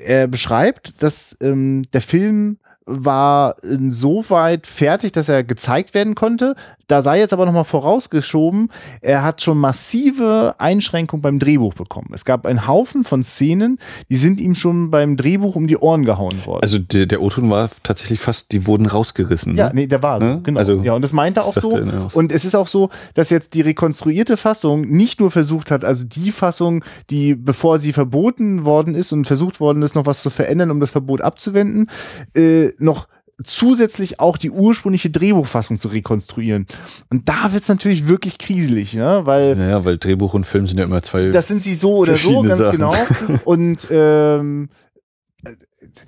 er 0.05 0.29
beschreibt, 0.29 1.03
dass 1.03 1.32
ähm, 1.41 1.83
der 1.93 2.01
Film 2.01 2.59
war 2.85 3.63
insoweit 3.63 4.67
fertig, 4.67 5.13
dass 5.13 5.29
er 5.29 5.45
gezeigt 5.45 5.95
werden 5.95 6.15
konnte. 6.15 6.57
Da 6.93 7.01
sei 7.01 7.21
jetzt 7.21 7.33
aber 7.33 7.47
nochmal 7.47 7.65
vorausgeschoben, 7.65 8.69
er 9.01 9.23
hat 9.23 9.41
schon 9.41 9.57
massive 9.57 10.57
Einschränkungen 10.59 11.23
beim 11.23 11.39
Drehbuch 11.39 11.73
bekommen. 11.73 12.11
Es 12.13 12.27
gab 12.27 12.45
einen 12.45 12.67
Haufen 12.67 13.03
von 13.05 13.25
Szenen, 13.25 13.79
die 14.11 14.17
sind 14.17 14.43
ihm 14.43 14.55
schon 14.55 14.91
beim 14.91 15.17
Drehbuch 15.17 15.57
um 15.57 15.69
die 15.69 15.79
Ohren 15.79 16.05
gehauen 16.05 16.45
worden. 16.45 16.61
Also 16.61 16.79
der, 16.79 17.07
der 17.07 17.23
O-Ton 17.23 17.49
war 17.49 17.71
tatsächlich 17.83 18.21
fast, 18.21 18.53
die 18.53 18.67
wurden 18.67 18.85
rausgerissen. 18.85 19.57
Ja, 19.57 19.69
ne? 19.69 19.75
nee, 19.75 19.87
der 19.87 20.03
war 20.03 20.21
so, 20.21 20.27
Ne? 20.27 20.41
genau. 20.43 20.59
Also, 20.59 20.83
ja, 20.83 20.93
und 20.93 21.01
das 21.01 21.15
meinte 21.15 21.41
er 21.41 21.47
auch 21.47 21.55
so. 21.55 21.71
Und 22.13 22.31
es 22.31 22.45
ist 22.45 22.55
auch 22.55 22.69
so, 22.69 22.91
dass 23.15 23.31
jetzt 23.31 23.55
die 23.55 23.63
rekonstruierte 23.63 24.37
Fassung 24.37 24.83
nicht 24.83 25.19
nur 25.19 25.31
versucht 25.31 25.71
hat, 25.71 25.87
also 25.87 26.05
die 26.05 26.31
Fassung, 26.31 26.85
die 27.09 27.35
bevor 27.35 27.79
sie 27.79 27.95
verboten 27.95 28.67
worden 28.67 28.95
ist 28.95 29.15
und 29.15 29.27
versucht 29.27 29.61
worden 29.61 29.83
ist, 29.83 29.95
noch 29.95 30.05
was 30.05 30.21
zu 30.21 30.29
verändern, 30.29 30.71
um 30.71 30.79
das 30.79 30.91
Verbot 30.91 31.23
abzuwenden, 31.23 31.89
äh, 32.37 32.73
noch 32.77 33.09
zusätzlich 33.45 34.21
auch 34.21 34.37
die 34.37 34.51
ursprüngliche 34.51 35.11
Drehbuchfassung 35.11 35.79
zu 35.79 35.89
rekonstruieren. 35.89 36.67
Und 37.11 37.29
da 37.29 37.53
wird's 37.53 37.69
natürlich 37.69 38.09
wirklich 38.09 38.39
kriselig, 38.39 38.95
ne? 38.95 39.23
Weil 39.25 39.57
Naja, 39.57 39.85
weil 39.85 39.99
Drehbuch 39.99 40.35
und 40.35 40.45
Film 40.45 40.67
sind 40.67 40.79
ja 40.79 40.85
immer 40.85 41.03
zwei. 41.03 41.31
das 41.31 41.49
sind 41.49 41.63
sie 41.63 41.75
so 41.75 41.97
oder 41.97 42.17
so, 42.17 42.43
ganz 42.43 42.59
Sachen. 42.59 42.79
genau. 42.79 42.95
Und 43.45 43.89
ähm, 43.91 44.69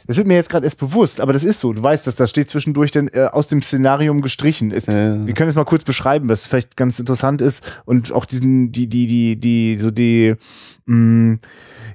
das 0.07 0.17
wird 0.17 0.27
mir 0.27 0.35
jetzt 0.35 0.51
gerade 0.51 0.65
erst 0.65 0.79
bewusst, 0.79 1.21
aber 1.21 1.33
das 1.33 1.45
ist 1.45 1.61
so. 1.61 1.73
Du 1.73 1.83
weißt, 1.83 2.07
dass 2.07 2.17
da 2.17 2.27
steht 2.27 2.49
zwischendurch 2.49 2.91
dann 2.91 3.09
äh, 3.09 3.29
aus 3.33 3.49
dem 3.49 3.63
Szenarium 3.63 4.21
gestrichen. 4.21 4.71
Es, 4.71 4.87
Ja. 4.87 5.27
Wir 5.27 5.35
können 5.35 5.51
es 5.51 5.57
mal 5.57 5.65
kurz 5.65 5.85
beschreiben, 5.85 6.29
was 6.29 6.47
vielleicht 6.47 6.77
ganz 6.77 6.99
interessant 6.99 7.43
ist 7.43 7.81
und 7.85 8.13
auch 8.13 8.25
diesen, 8.25 8.73
die, 8.73 8.87
die, 8.87 9.07
die, 9.07 9.37
die, 9.37 9.79
so 9.79 9.91
die, 9.91 10.37
mh, 10.87 11.39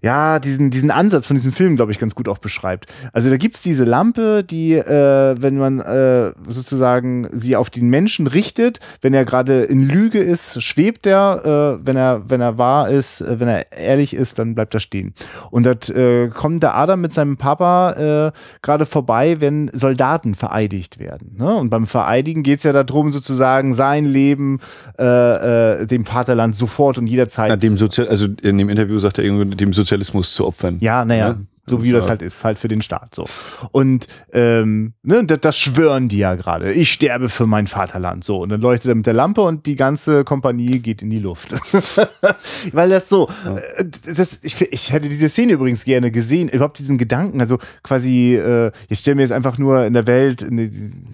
ja, 0.02 0.40
diesen, 0.40 0.70
diesen 0.70 0.92
Ansatz 0.92 1.28
von 1.28 1.36
diesem 1.36 1.52
Film, 1.52 1.76
glaube 1.76 1.92
ich, 1.92 2.00
ganz 2.00 2.16
gut 2.16 2.28
auch 2.28 2.38
beschreibt. 2.38 2.94
Also 3.14 3.30
da 3.30 3.38
gibt's 3.38 3.62
diese 3.62 3.84
Lampe, 3.84 4.44
die, 4.44 4.74
äh, 4.74 5.36
wenn 5.40 5.58
man 5.58 5.80
äh, 5.80 6.32
sozusagen 6.48 7.28
sie 7.32 7.56
auf 7.56 7.70
den 7.70 7.90
Menschen 7.90 8.28
richtet, 8.28 8.80
wenn 9.02 9.14
er 9.14 9.26
gerade 9.26 9.64
in 9.64 9.88
Lüge 9.88 10.20
ist, 10.20 10.62
schwebt 10.64 11.06
er, 11.06 11.80
äh, 11.80 11.86
wenn 11.86 11.96
er, 11.96 12.30
wenn 12.30 12.42
er 12.42 12.58
wahr 12.58 12.90
ist, 12.90 13.22
äh, 13.22 13.40
wenn 13.40 13.48
er 13.48 13.72
ehrlich 13.72 14.14
ist, 14.14 14.40
dann 14.40 14.56
bleibt 14.56 14.74
er 14.74 14.80
stehen. 14.80 15.14
Und 15.52 15.66
das 15.66 15.90
äh, 15.90 16.28
kommt 16.30 16.64
der 16.64 16.76
Adam 16.76 17.02
mit 17.02 17.12
seinem 17.12 17.38
Papa 17.38 18.30
äh, 18.30 18.32
gerade 18.62 18.86
vorbei, 18.86 19.38
wenn 19.40 19.70
Soldaten 19.74 20.36
vereidigt 20.36 21.00
werden. 21.00 21.36
Ne? 21.38 21.56
Und 21.56 21.70
beim 21.70 21.88
Vereidigen 21.88 22.44
geht's 22.44 22.64
ja 22.64 22.74
darum, 22.74 23.12
sozusagen 23.12 23.74
sein 23.74 24.06
Leben 24.06 24.60
äh, 24.98 25.82
äh, 25.82 25.88
dem 25.88 26.06
Vaterland 26.06 26.56
sofort 26.56 26.98
und 26.98 27.08
jederzeit 27.08 27.50
Ja, 27.50 27.56
dem 27.56 27.78
Sozial 27.78 28.08
also 28.08 28.28
in 28.42 28.58
dem 28.58 28.70
Interview 28.70 29.00
sagt 29.00 29.18
er 29.18 29.24
irgendwie, 29.24 29.56
dem 29.56 29.74
Sozialismus 29.89 30.34
zu 30.34 30.45
opfern. 30.45 30.78
ja, 30.80 31.04
naja, 31.04 31.30
Ja. 31.30 31.38
So 31.69 31.84
wie 31.84 31.91
das 31.91 32.08
halt 32.10 32.21
ist, 32.21 32.43
halt 32.43 32.58
für 32.58 32.67
den 32.67 32.82
Staat 32.82 33.15
so. 33.15 33.25
Und 33.71 34.08
ähm, 34.34 34.93
ne, 35.03 35.25
das, 35.25 35.39
das 35.41 35.58
schwören 35.58 36.10
die 36.10 36.19
ja 36.19 36.36
gerade. 36.36 36.73
Ich 36.73 36.91
sterbe 36.91 37.29
für 37.29 37.45
mein 37.45 37.67
Vaterland. 37.67 38.23
So. 38.23 38.41
Und 38.41 38.49
dann 38.49 38.62
leuchtet 38.62 38.91
er 38.91 38.95
mit 38.95 39.05
der 39.05 39.13
Lampe 39.13 39.41
und 39.41 39.65
die 39.65 39.75
ganze 39.75 40.23
Kompanie 40.23 40.79
geht 40.79 41.01
in 41.01 41.10
die 41.10 41.19
Luft. 41.19 41.53
Weil 42.73 42.89
das 42.89 43.10
so, 43.10 43.29
äh, 43.77 43.86
das, 44.13 44.39
ich, 44.43 44.62
ich 44.62 44.91
hätte 44.91 45.10
diese 45.10 45.29
Szene 45.29 45.53
übrigens 45.53 45.86
gerne 45.86 46.12
gesehen, 46.12 46.49
überhaupt 46.49 46.79
diesen 46.79 46.97
Gedanken, 46.97 47.41
also 47.41 47.60
quasi, 47.84 48.36
äh, 48.36 48.71
ich 48.89 48.99
stelle 48.99 49.15
mir 49.15 49.21
jetzt 49.23 49.32
einfach 49.32 49.58
nur 49.58 49.86
in 49.86 49.93
der 49.93 50.08
Welt, 50.08 50.41
in 50.41 50.58
der, 50.58 50.65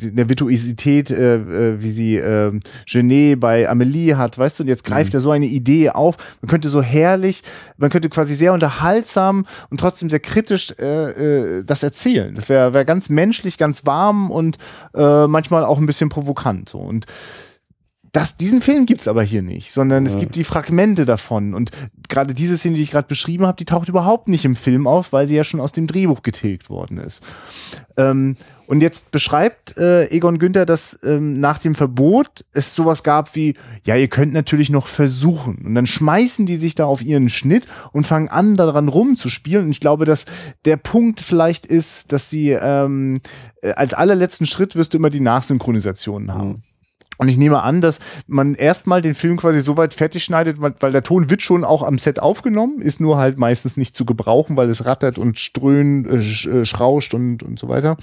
in 0.01 0.15
der 0.15 0.29
Virtuosität, 0.29 1.11
äh, 1.11 1.35
äh, 1.35 1.81
wie 1.81 1.89
sie 1.89 2.17
äh, 2.17 2.51
Genet 2.85 3.39
bei 3.39 3.69
Amelie 3.69 4.17
hat, 4.17 4.37
weißt 4.37 4.59
du, 4.59 4.63
und 4.63 4.69
jetzt 4.69 4.83
greift 4.83 5.13
er 5.13 5.21
so 5.21 5.31
eine 5.31 5.45
Idee 5.45 5.89
auf, 5.89 6.17
man 6.41 6.49
könnte 6.49 6.69
so 6.69 6.81
herrlich, 6.81 7.43
man 7.77 7.89
könnte 7.89 8.09
quasi 8.09 8.35
sehr 8.35 8.53
unterhaltsam 8.53 9.45
und 9.69 9.79
trotzdem 9.79 10.09
sehr 10.09 10.19
kritisch 10.19 10.44
äh, 10.51 11.60
äh, 11.60 11.63
das 11.63 11.84
erzählen. 11.84 12.36
Das 12.36 12.49
wäre 12.49 12.73
wär 12.73 12.86
ganz 12.86 13.10
menschlich, 13.10 13.58
ganz 13.58 13.86
warm 13.86 14.31
und 14.31 14.58
äh, 14.93 15.27
manchmal 15.27 15.65
auch 15.65 15.77
ein 15.77 15.86
bisschen 15.86 16.10
provokant. 16.10 16.69
So. 16.69 16.79
Und 16.79 17.05
das, 18.15 18.38
diesen 18.38 18.62
Film 18.62 18.86
gibt's 18.86 19.10
aber 19.10 19.23
hier 19.23 19.41
nicht, 19.41 19.73
sondern 19.73 20.06
es 20.06 20.17
gibt 20.17 20.38
die 20.38 20.45
Fragmente 20.45 21.06
davon. 21.06 21.54
Und 21.54 21.71
gerade 22.08 22.34
diese 22.34 22.56
Szene, 22.56 22.75
die 22.78 22.82
ich 22.82 22.91
gerade 22.91 23.10
beschrieben 23.10 23.45
habe, 23.45 23.58
die 23.58 23.65
taucht 23.65 23.89
überhaupt 23.89 24.30
nicht 24.30 24.45
im 24.45 24.56
Film 24.56 24.88
auf, 24.88 25.12
weil 25.12 25.28
sie 25.28 25.36
ja 25.36 25.43
schon 25.43 25.60
aus 25.60 25.73
dem 25.73 25.86
Drehbuch 25.86 26.23
getilgt 26.23 26.69
worden 26.69 26.97
ist. 26.97 27.21
Ähm, 27.97 28.38
und 28.67 28.80
jetzt 28.80 29.12
beschreibt 29.12 29.78
äh, 29.78 30.10
Egon 30.12 30.39
Günther, 30.39 30.65
dass 30.65 30.97
ähm, 31.04 31.41
nach 31.41 31.58
dem 31.58 31.75
Verbot 31.75 32.45
es 32.54 32.73
sowas 32.73 33.04
gab 33.04 33.36
wie, 33.36 33.56
ja, 33.84 33.97
ihr 33.97 34.08
könnt 34.08 34.32
natürlich 34.32 34.69
noch 34.69 34.88
versuchen. 34.88 35.58
Und 35.65 35.75
dann 35.75 35.86
schmeißen 35.86 36.45
die 36.45 36.56
sich 36.56 36.73
da 36.73 36.86
auf 36.86 37.01
ihren 37.01 37.28
Schnitt 37.28 37.67
und 37.91 38.08
fangen 38.08 38.30
an, 38.30 38.56
daran 38.56 38.88
rumzuspielen. 38.88 39.65
Und 39.65 39.71
ich 39.71 39.82
glaube, 39.82 40.06
dass 40.06 40.25
der 40.63 40.78
Punkt 40.78 41.19
vielleicht 41.19 41.65
ist, 41.65 42.13
dass 42.13 42.30
sie 42.30 42.51
ähm, 42.51 43.19
äh, 43.62 43.73
als 43.73 43.93
allerletzten 43.93 44.47
Schritt 44.47 44.78
wirst 44.78 44.93
du 44.93 44.99
immer 44.99 45.10
die 45.10 45.19
Nachsynchronisationen 45.19 46.34
haben. 46.34 46.63
Und 47.17 47.30
ich 47.30 47.38
nehme 47.38 47.62
an, 47.62 47.82
dass 47.82 47.99
man 48.28 48.56
erstmal 48.56 49.01
den 49.01 49.15
Film 49.15 49.38
quasi 49.38 49.62
so 49.62 49.78
weit 49.78 49.93
fertig 49.93 50.23
schneidet, 50.23 50.58
weil 50.60 50.91
der 50.91 51.04
Ton 51.04 51.30
wird 51.30 51.41
schon 51.41 51.63
auch 51.63 51.84
am 51.84 51.97
Set 51.97 52.19
aufgenommen, 52.19 52.80
ist 52.80 52.99
nur 52.99 53.17
halt 53.17 53.38
meistens 53.38 53.78
nicht 53.78 53.95
zu 53.95 54.06
gebrauchen, 54.06 54.58
weil 54.58 54.69
es 54.69 54.86
rattert 54.86 55.17
und 55.17 55.39
ströhnt, 55.39 56.08
äh, 56.08 56.62
äh, 56.62 56.65
schrauscht 56.65 57.13
und, 57.13 57.43
und 57.43 57.60
so 57.60 57.69
weiter. 57.69 57.97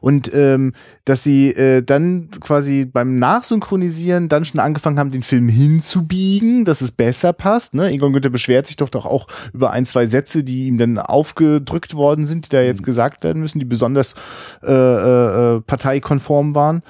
Und 0.00 0.32
ähm, 0.32 0.72
dass 1.04 1.24
sie 1.24 1.50
äh, 1.50 1.82
dann 1.82 2.30
quasi 2.40 2.84
beim 2.84 3.18
Nachsynchronisieren 3.18 4.28
dann 4.28 4.44
schon 4.44 4.60
angefangen 4.60 4.98
haben, 4.98 5.10
den 5.10 5.22
Film 5.22 5.48
hinzubiegen, 5.48 6.64
dass 6.64 6.80
es 6.80 6.92
besser 6.92 7.32
passt. 7.32 7.74
Ne? 7.74 7.90
Egon 7.90 8.12
Günther 8.12 8.30
beschwert 8.30 8.66
sich 8.66 8.76
doch 8.76 8.90
doch 8.90 9.06
auch 9.06 9.26
über 9.52 9.70
ein, 9.72 9.86
zwei 9.86 10.06
Sätze, 10.06 10.44
die 10.44 10.66
ihm 10.66 10.78
dann 10.78 10.98
aufgedrückt 10.98 11.94
worden 11.94 12.26
sind, 12.26 12.46
die 12.46 12.50
da 12.50 12.62
jetzt 12.62 12.84
gesagt 12.84 13.24
werden 13.24 13.42
müssen, 13.42 13.58
die 13.58 13.64
besonders 13.64 14.14
äh, 14.62 14.72
äh, 14.72 15.56
äh, 15.56 15.60
parteikonform 15.62 16.54
waren. 16.54 16.82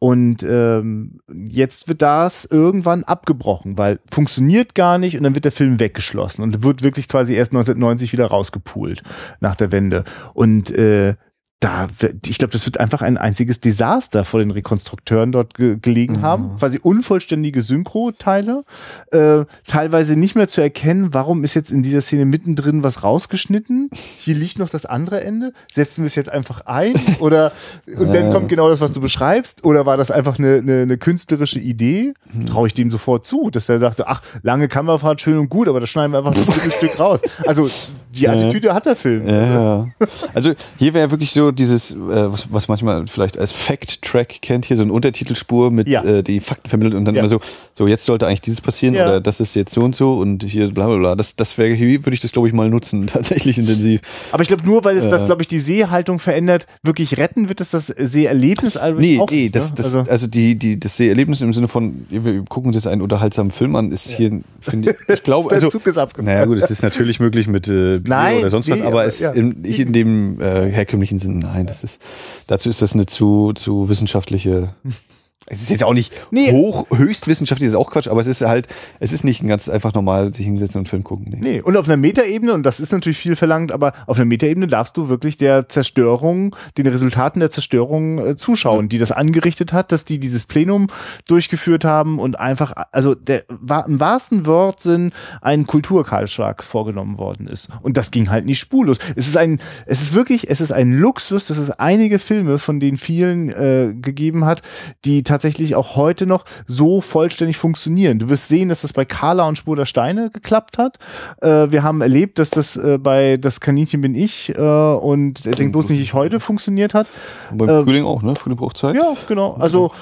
Und 0.00 0.42
ähm, 0.48 1.20
jetzt 1.30 1.86
wird 1.86 2.00
das 2.00 2.46
irgendwann 2.46 3.04
abgebrochen, 3.04 3.76
weil 3.76 4.00
funktioniert 4.10 4.74
gar 4.74 4.96
nicht 4.96 5.18
und 5.18 5.24
dann 5.24 5.34
wird 5.34 5.44
der 5.44 5.52
Film 5.52 5.78
weggeschlossen 5.78 6.42
und 6.42 6.62
wird 6.62 6.82
wirklich 6.82 7.06
quasi 7.06 7.34
erst 7.34 7.52
1990 7.52 8.14
wieder 8.14 8.26
rausgepoolt 8.26 9.02
nach 9.40 9.56
der 9.56 9.72
Wende. 9.72 10.04
Und 10.32 10.70
äh, 10.70 11.16
da, 11.60 11.88
ich 12.26 12.38
glaube, 12.38 12.52
das 12.52 12.64
wird 12.64 12.80
einfach 12.80 13.02
ein 13.02 13.18
einziges 13.18 13.60
Desaster 13.60 14.24
vor 14.24 14.40
den 14.40 14.50
Rekonstrukteuren 14.50 15.30
dort 15.30 15.52
ge 15.54 15.76
gelegen 15.80 16.22
haben. 16.22 16.56
Quasi 16.58 16.80
unvollständige 16.82 17.60
Synchro-Teile, 17.60 18.64
äh, 19.12 19.44
teilweise 19.66 20.16
nicht 20.16 20.34
mehr 20.34 20.48
zu 20.48 20.62
erkennen, 20.62 21.12
warum 21.12 21.44
ist 21.44 21.52
jetzt 21.52 21.70
in 21.70 21.82
dieser 21.82 22.00
Szene 22.00 22.24
mittendrin 22.24 22.82
was 22.82 23.02
rausgeschnitten. 23.02 23.90
Hier 23.92 24.34
liegt 24.34 24.58
noch 24.58 24.70
das 24.70 24.86
andere 24.86 25.22
Ende. 25.22 25.52
Setzen 25.70 26.02
wir 26.02 26.06
es 26.06 26.14
jetzt 26.14 26.32
einfach 26.32 26.62
ein? 26.64 26.94
Oder 27.20 27.52
und 27.98 28.10
dann 28.14 28.32
kommt 28.32 28.48
genau 28.48 28.70
das, 28.70 28.80
was 28.80 28.92
du 28.92 29.02
beschreibst? 29.02 29.62
Oder 29.62 29.84
war 29.84 29.98
das 29.98 30.10
einfach 30.10 30.38
eine, 30.38 30.56
eine, 30.56 30.82
eine 30.82 30.96
künstlerische 30.96 31.58
Idee? 31.58 32.14
Traue 32.46 32.68
ich 32.68 32.74
dem 32.74 32.90
sofort 32.90 33.26
zu, 33.26 33.50
dass 33.50 33.68
er 33.68 33.78
dachte, 33.78 34.08
ach, 34.08 34.22
lange 34.42 34.66
Kamerafahrt, 34.68 35.20
schön 35.20 35.36
und 35.36 35.50
gut, 35.50 35.68
aber 35.68 35.80
das 35.80 35.90
schneiden 35.90 36.12
wir 36.12 36.18
einfach 36.18 36.34
ein 36.34 36.42
Stück, 36.42 36.72
Stück 36.78 36.98
raus. 36.98 37.20
Also 37.46 37.68
die 38.14 38.28
Attitüde 38.30 38.72
hat 38.72 38.86
der 38.86 38.96
Film. 38.96 39.28
Ja, 39.28 39.44
ja. 39.44 39.86
Also 40.32 40.54
hier 40.78 40.94
wäre 40.94 41.10
wirklich 41.10 41.32
so 41.32 41.49
dieses, 41.52 41.92
äh, 41.92 41.96
was, 41.98 42.52
was 42.52 42.68
manchmal 42.68 43.06
vielleicht 43.06 43.38
als 43.38 43.52
Fact-Track 43.52 44.42
kennt, 44.42 44.64
hier 44.64 44.76
so 44.76 44.82
eine 44.82 44.92
Untertitelspur 44.92 45.70
mit 45.70 45.88
Ja. 45.88 46.02
äh, 46.04 46.22
die 46.22 46.40
Fakten 46.40 46.68
vermittelt 46.68 46.94
und 46.94 47.04
dann 47.04 47.14
Ja. 47.14 47.20
immer 47.20 47.28
so, 47.28 47.40
so 47.74 47.86
jetzt 47.86 48.04
sollte 48.04 48.26
eigentlich 48.26 48.40
dieses 48.42 48.60
passieren 48.60 48.94
Ja. 48.94 49.06
oder 49.06 49.20
das 49.20 49.40
ist 49.40 49.54
jetzt 49.56 49.72
so 49.74 49.80
und 49.80 49.94
so 49.94 50.14
und 50.18 50.44
hier 50.44 50.68
bla 50.68 50.86
bla 50.86 50.96
bla. 50.96 51.14
Das, 51.16 51.36
das 51.36 51.56
wäre, 51.58 51.72
hier 51.74 52.04
würde 52.04 52.14
ich 52.14 52.20
das 52.20 52.32
glaube 52.32 52.48
ich 52.48 52.54
mal 52.54 52.68
nutzen, 52.70 53.06
tatsächlich 53.06 53.58
intensiv. 53.58 54.00
Aber 54.32 54.42
ich 54.42 54.48
glaube, 54.48 54.64
nur 54.64 54.84
weil 54.84 54.96
es 54.96 55.08
das, 55.08 55.20
Ja. 55.22 55.26
glaube 55.26 55.42
ich, 55.42 55.48
die 55.48 55.58
Sehhaltung 55.58 56.18
verändert, 56.18 56.66
wirklich 56.82 57.18
retten 57.18 57.48
wird 57.48 57.60
es 57.60 57.70
das 57.70 57.86
Seherlebnis 57.86 58.76
also 58.76 59.00
Nee, 59.00 59.18
auch 59.18 59.30
nee, 59.30 59.44
nicht, 59.44 59.56
das, 59.56 59.70
ne? 59.70 59.74
das, 59.76 59.86
also, 59.96 60.10
also, 60.10 60.26
die, 60.26 60.56
die, 60.56 60.78
das 60.78 60.96
Seherlebnis 60.96 61.40
im 61.40 61.52
Sinne 61.52 61.68
von, 61.68 62.06
wir 62.10 62.42
gucken 62.48 62.68
uns 62.68 62.76
jetzt 62.76 62.86
einen 62.86 63.02
unterhaltsamen 63.02 63.50
Film 63.50 63.74
an, 63.76 63.92
ist 63.92 64.10
hier, 64.10 64.40
finde 64.60 64.90
ich, 64.92 65.14
ich 65.16 65.22
glaube, 65.24 65.48
der 65.48 65.56
also, 65.56 65.68
Zug 65.68 65.86
ist 65.86 65.98
abgefahren. 65.98 66.26
naja 66.26 66.44
gut, 66.44 66.58
es 66.58 66.70
ist 66.70 66.82
natürlich 66.82 67.20
möglich 67.20 67.46
mit 67.46 67.66
äh, 67.68 67.98
Bier 67.98 68.00
Nein, 68.06 68.38
oder 68.38 68.50
sonst 68.50 68.68
was, 68.70 68.78
nee, 68.78 68.84
aber 68.84 69.00
aber 69.00 69.06
es 69.06 69.20
in, 69.22 69.62
nicht 69.62 69.78
in 69.80 69.92
dem 69.92 70.40
äh, 70.40 70.70
herkömmlichen 70.70 71.18
Sinn, 71.18 71.39
nein, 71.40 71.66
das 71.66 71.84
ist, 71.84 72.00
dazu 72.46 72.68
ist 72.68 72.82
das 72.82 72.94
eine 72.94 73.06
zu, 73.06 73.52
zu 73.52 73.88
wissenschaftliche 73.88 74.68
Es 75.52 75.62
ist 75.62 75.70
jetzt 75.70 75.84
auch 75.84 75.94
nicht 75.94 76.12
Nee. 76.30 76.52
hoch, 76.52 76.86
höchstwissenschaftlich, 76.94 77.68
ist 77.68 77.74
auch 77.74 77.90
Quatsch, 77.90 78.06
aber 78.06 78.20
es 78.20 78.28
ist 78.28 78.42
halt, 78.42 78.68
es 79.00 79.12
ist 79.12 79.24
nicht 79.24 79.42
ein 79.42 79.48
ganz 79.48 79.68
einfach 79.68 79.92
normal 79.92 80.32
sich 80.32 80.46
hinsetzen 80.46 80.78
und 80.78 80.88
Film 80.88 81.02
gucken. 81.02 81.26
Nee. 81.28 81.38
Nee, 81.40 81.60
und 81.60 81.76
auf 81.76 81.86
einer 81.86 81.96
Metaebene, 81.96 82.52
und 82.52 82.62
das 82.64 82.78
ist 82.78 82.92
natürlich 82.92 83.18
viel 83.18 83.34
verlangt, 83.34 83.72
aber 83.72 83.92
auf 84.06 84.16
einer 84.16 84.26
Metaebene 84.26 84.68
darfst 84.68 84.96
du 84.96 85.08
wirklich 85.08 85.36
der 85.36 85.68
Zerstörung, 85.68 86.54
den 86.78 86.86
Resultaten 86.86 87.40
der 87.40 87.50
Zerstörung 87.50 88.24
äh, 88.24 88.36
zuschauen, 88.36 88.88
die 88.88 88.98
das 88.98 89.10
angerichtet 89.10 89.72
hat, 89.72 89.90
dass 89.90 90.04
die 90.04 90.20
dieses 90.20 90.44
Plenum 90.44 90.86
durchgeführt 91.26 91.84
haben 91.84 92.20
und 92.20 92.38
einfach, 92.38 92.72
also 92.92 93.16
der 93.16 93.42
war 93.48 93.86
im 93.86 93.98
wahrsten 93.98 94.46
Wortsinn 94.46 95.10
ein 95.42 95.66
Kulturkahlschlag 95.66 96.62
vorgenommen 96.62 97.18
worden 97.18 97.48
ist. 97.48 97.68
Und 97.82 97.96
das 97.96 98.12
ging 98.12 98.30
halt 98.30 98.44
nicht 98.46 98.60
spurlos. 98.60 98.98
Es 99.16 99.26
ist 99.26 99.36
ein, 99.36 99.58
es 99.86 100.00
ist 100.00 100.14
wirklich, 100.14 100.48
es 100.48 100.60
ist 100.60 100.70
ein 100.70 100.92
Luxus, 100.92 101.46
dass 101.46 101.58
es 101.58 101.72
einige 101.72 102.20
Filme 102.20 102.58
von 102.58 102.78
den 102.78 102.98
vielen 102.98 103.48
äh, 103.48 103.94
gegeben 104.00 104.44
hat, 104.44 104.62
die 105.04 105.24
tatsächlich 105.24 105.39
auch 105.74 105.96
heute 105.96 106.26
noch 106.26 106.44
so 106.66 107.00
vollständig 107.00 107.56
funktionieren. 107.56 108.18
Du 108.18 108.28
wirst 108.28 108.48
sehen, 108.48 108.68
dass 108.68 108.82
das 108.82 108.92
bei 108.92 109.04
Carla 109.04 109.46
und 109.46 109.56
Spur 109.56 109.76
der 109.76 109.86
Steine 109.86 110.30
geklappt 110.30 110.78
hat. 110.78 110.98
Äh, 111.40 111.70
wir 111.70 111.82
haben 111.82 112.00
erlebt, 112.00 112.38
dass 112.38 112.50
das 112.50 112.76
äh, 112.76 112.98
bei 112.98 113.36
Das 113.36 113.60
Kaninchen 113.60 114.00
bin 114.00 114.14
ich 114.14 114.54
äh, 114.56 114.60
und 114.60 115.46
äh, 115.46 115.50
Denk 115.52 115.72
bloß 115.72 115.88
nicht 115.88 116.00
ich 116.00 116.14
heute 116.14 116.40
funktioniert 116.40 116.94
hat. 116.94 117.06
Und 117.50 117.58
beim 117.58 117.68
Ähm, 117.68 117.84
Frühling 117.84 118.04
auch, 118.04 118.22
ne? 118.22 118.34
Frühling 118.34 118.58
braucht 118.58 118.76
Zeit. 118.76 118.94
Ja, 118.96 119.14
genau. 119.28 119.54
Also, 119.54 119.92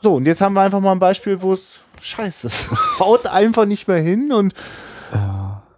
so, 0.00 0.14
und 0.14 0.26
jetzt 0.26 0.40
haben 0.40 0.54
wir 0.54 0.62
einfach 0.62 0.80
mal 0.80 0.92
ein 0.92 0.98
Beispiel, 0.98 1.40
wo 1.42 1.52
es 1.52 1.80
scheiße 2.00 2.46
ist. 2.46 2.70
Haut 3.00 3.26
einfach 3.26 3.66
nicht 3.66 3.88
mehr 3.88 3.98
hin 3.98 4.32
und 4.32 4.54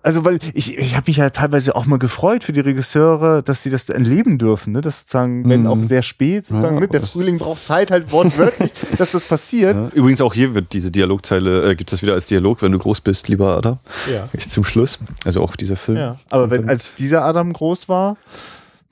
also, 0.02 0.24
weil 0.24 0.38
ich, 0.54 0.78
ich 0.78 0.94
habe 0.96 1.04
mich 1.08 1.16
ja 1.16 1.30
teilweise 1.30 1.74
auch 1.74 1.84
mal 1.86 1.98
gefreut 1.98 2.44
für 2.44 2.52
die 2.52 2.60
Regisseure, 2.60 3.42
dass 3.42 3.62
sie 3.62 3.70
das 3.70 3.88
erleben 3.88 4.38
dürfen, 4.38 4.72
ne? 4.72 4.80
Das 4.80 5.00
sozusagen, 5.00 5.48
wenn 5.50 5.62
Mhm. 5.62 5.66
auch 5.66 5.78
sehr 5.82 6.02
spät, 6.02 6.46
sozusagen, 6.46 6.76
Ja, 6.76 6.80
ne? 6.82 6.88
Der 6.88 7.02
Frühling 7.02 7.38
braucht 7.38 7.62
Zeit 7.64 7.90
halt 7.90 8.10
wortwörtlich, 8.12 8.70
dass 8.98 9.12
das 9.12 9.24
passiert. 9.24 9.74
Ja. 9.74 9.88
Übrigens 9.92 10.20
auch 10.20 10.34
hier 10.34 10.54
wird 10.54 10.72
diese 10.72 10.90
Dialogzeile, 10.90 11.70
äh, 11.70 11.74
gibt 11.74 11.92
es 11.92 12.00
wieder 12.02 12.14
als 12.14 12.26
Dialog, 12.26 12.62
wenn 12.62 12.72
du 12.72 12.78
groß 12.78 13.00
bist, 13.00 13.28
lieber 13.28 13.56
Adam. 13.56 13.78
Ja. 14.12 14.28
Echt 14.32 14.50
zum 14.50 14.64
Schluss. 14.64 14.98
Also 15.24 15.42
auch 15.42 15.56
dieser 15.56 15.76
Film. 15.76 15.98
Ja. 15.98 16.16
Aber 16.30 16.50
wenn, 16.50 16.68
als 16.68 16.88
dieser 16.98 17.24
Adam 17.24 17.52
groß 17.52 17.88
war, 17.88 18.16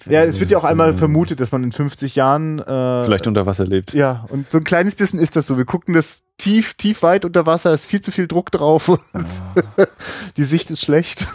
ja, 0.09 0.25
es 0.25 0.41
wird 0.41 0.51
ja 0.51 0.59
auch 0.59 0.65
einmal 0.65 0.95
vermutet, 0.95 1.41
dass 1.41 1.53
man 1.53 1.65
in 1.65 1.73
50 1.73 2.17
Jahren 2.17 2.59
äh, 2.59 3.05
Vielleicht 3.05 3.27
unter 3.27 3.47
Wasser 3.47 3.67
lebt. 3.67 3.93
Ja, 3.93 4.27
und 4.31 4.51
so 4.51 4.59
ein 4.59 4.65
kleines 4.65 4.95
bisschen 4.95 5.19
ist 5.21 5.37
das 5.37 5.47
so. 5.47 5.59
Wir 5.59 5.65
gucken 5.65 5.95
das 5.95 6.21
tief, 6.39 6.75
tief 6.75 7.03
weit 7.03 7.25
unter 7.25 7.47
Wasser, 7.47 7.73
ist 7.73 7.87
viel 7.87 8.01
zu 8.01 8.13
viel 8.13 8.27
Druck 8.27 8.51
drauf 8.51 8.89
und 8.89 9.01
die 10.37 10.45
Sicht 10.45 10.71
ist 10.71 10.81
schlecht. 10.83 11.27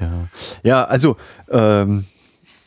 Ja, 0.00 0.28
ja 0.62 0.84
also, 0.84 1.16
ähm, 1.50 2.04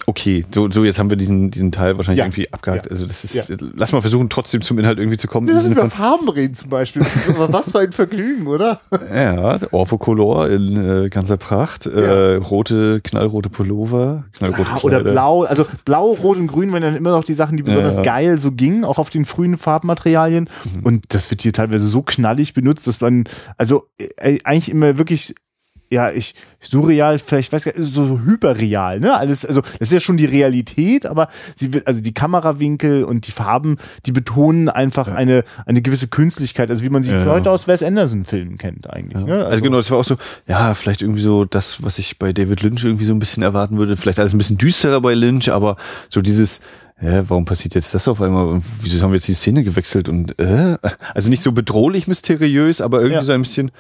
okay, 0.10 0.46
so, 0.50 0.70
so 0.72 0.86
jetzt 0.86 1.00
haben 1.00 1.10
wir 1.10 1.18
diesen, 1.18 1.52
diesen 1.52 1.72
Teil 1.74 1.98
wahrscheinlich 1.98 2.20
Ja. 2.20 2.26
irgendwie 2.26 2.52
abgehakt. 2.54 2.86
Ja. 2.86 2.92
Also 2.92 3.06
das 3.06 3.26
ist, 3.26 3.50
Ja. 3.50 3.56
lass 3.76 3.92
mal 3.92 4.00
versuchen, 4.00 4.30
trotzdem 4.30 4.62
zum 4.62 4.80
Inhalt 4.80 5.00
irgendwie 5.00 5.18
zu 5.18 5.28
kommen. 5.28 5.50
Uns 5.50 5.64
Sinne 5.64 5.76
über 5.76 5.90
Farben 5.90 6.30
reden 6.30 6.54
zum 6.54 6.70
Beispiel. 6.70 7.02
Das 7.04 7.16
ist 7.16 7.30
aber 7.30 7.52
was 7.52 7.72
für 7.72 7.80
ein 7.80 7.92
Vergnügen, 7.92 8.48
oder? 8.48 8.80
ja, 9.14 9.60
Orphocolor 9.72 10.50
in 10.50 11.06
äh, 11.06 11.10
ganzer 11.10 11.36
Pracht, 11.36 11.88
äh, 11.88 12.36
rote, 12.36 13.02
knallrote 13.04 13.50
Pullover, 13.50 14.24
knallrote 14.32 14.70
Ah, 14.72 14.80
oder 14.84 15.04
blau, 15.04 15.44
also 15.44 15.66
blau, 15.84 16.14
rot 16.14 16.38
und 16.38 16.48
grün 16.48 16.72
waren 16.72 16.82
dann 16.82 16.96
immer 16.96 17.12
noch 17.12 17.26
die 17.26 17.34
Sachen, 17.34 17.58
die 17.58 17.64
besonders 17.64 18.02
geil 18.02 18.38
so 18.38 18.52
gingen, 18.54 18.86
auch 18.86 19.00
auf 19.00 19.10
den 19.10 19.26
frühen 19.26 19.58
Farbmaterialien. 19.58 20.50
Mhm. 20.76 20.84
Und 20.86 21.06
das 21.10 21.30
wird 21.32 21.42
hier 21.42 21.52
teilweise 21.52 21.86
so 21.86 22.02
knallig 22.02 22.54
benutzt, 22.54 22.88
dass 22.88 23.02
man, 23.02 23.26
also 23.58 23.90
äh, 23.98 24.40
eigentlich 24.46 24.70
immer 24.70 24.98
wirklich, 24.98 25.36
ja, 25.90 26.12
ich, 26.12 26.36
surreal, 26.60 27.18
vielleicht 27.20 27.54
weiß 27.54 27.66
ich 27.66 27.74
gar 27.74 27.80
nicht, 27.80 27.92
so, 27.94 28.06
so 28.06 28.20
hyperreal, 28.26 29.00
ne? 29.00 29.16
Alles, 29.18 29.46
also 29.46 29.62
das 29.62 29.88
ist 29.90 29.92
ja 29.94 30.00
schon 30.00 30.18
die 30.18 30.26
Realität, 30.26 31.06
aber 31.06 31.28
sie 31.56 31.74
wird, 31.74 31.88
also 31.88 32.02
die 32.02 32.14
Kamerawinkel 32.14 33.04
und 33.06 33.26
die 33.28 33.32
Farben, 33.32 33.78
die 34.06 34.12
betonen 34.12 34.68
einfach 34.70 35.08
eine, 35.08 35.44
eine 35.66 35.82
gewisse 35.82 36.08
Künstlichkeit, 36.08 36.70
also 36.70 36.84
wie 36.84 36.90
man 36.90 37.04
sie 37.04 37.12
Ja. 37.14 37.26
heute 37.26 37.52
aus 37.52 37.68
Wes 37.68 37.84
Anderson-Filmen 37.84 38.58
kennt 38.58 38.90
eigentlich. 38.90 39.24
Ne? 39.26 39.46
Also, 39.46 39.64
genau, 39.64 39.78
das 39.78 39.90
war 39.92 40.00
auch 40.00 40.04
so, 40.04 40.18
ja, 40.48 40.74
vielleicht 40.74 41.02
irgendwie 41.02 41.22
so 41.22 41.46
das, 41.46 41.84
was 41.84 42.00
ich 42.00 42.20
bei 42.20 42.34
David 42.34 42.62
Lynch 42.64 42.84
irgendwie 42.84 43.06
so 43.06 43.14
ein 43.14 43.20
bisschen 43.20 43.44
erwarten 43.44 43.78
würde. 43.78 43.96
Vielleicht 43.98 44.20
alles 44.20 44.34
ein 44.34 44.38
bisschen 44.38 44.58
düsterer 44.58 45.00
bei 45.02 45.14
Lynch, 45.14 45.52
aber 45.52 45.78
so 46.10 46.22
dieses, 46.22 46.60
ja, 47.00 47.30
warum 47.30 47.46
passiert 47.46 47.76
jetzt 47.76 47.94
das 47.94 48.08
auf 48.08 48.22
einmal? 48.22 48.62
Wieso 48.82 49.02
haben 49.02 49.12
wir 49.12 49.18
jetzt 49.18 49.28
die 49.28 49.34
Szene 49.36 49.64
gewechselt? 49.64 50.10
Und 50.10 50.38
äh? 50.40 50.78
also 51.14 51.30
nicht 51.30 51.44
so 51.44 51.52
bedrohlich 51.52 52.08
mysteriös, 52.08 52.82
aber 52.82 52.98
irgendwie 52.98 53.16
Ja. 53.20 53.22
so 53.24 53.32
ein 53.32 53.42
bisschen. 53.44 53.72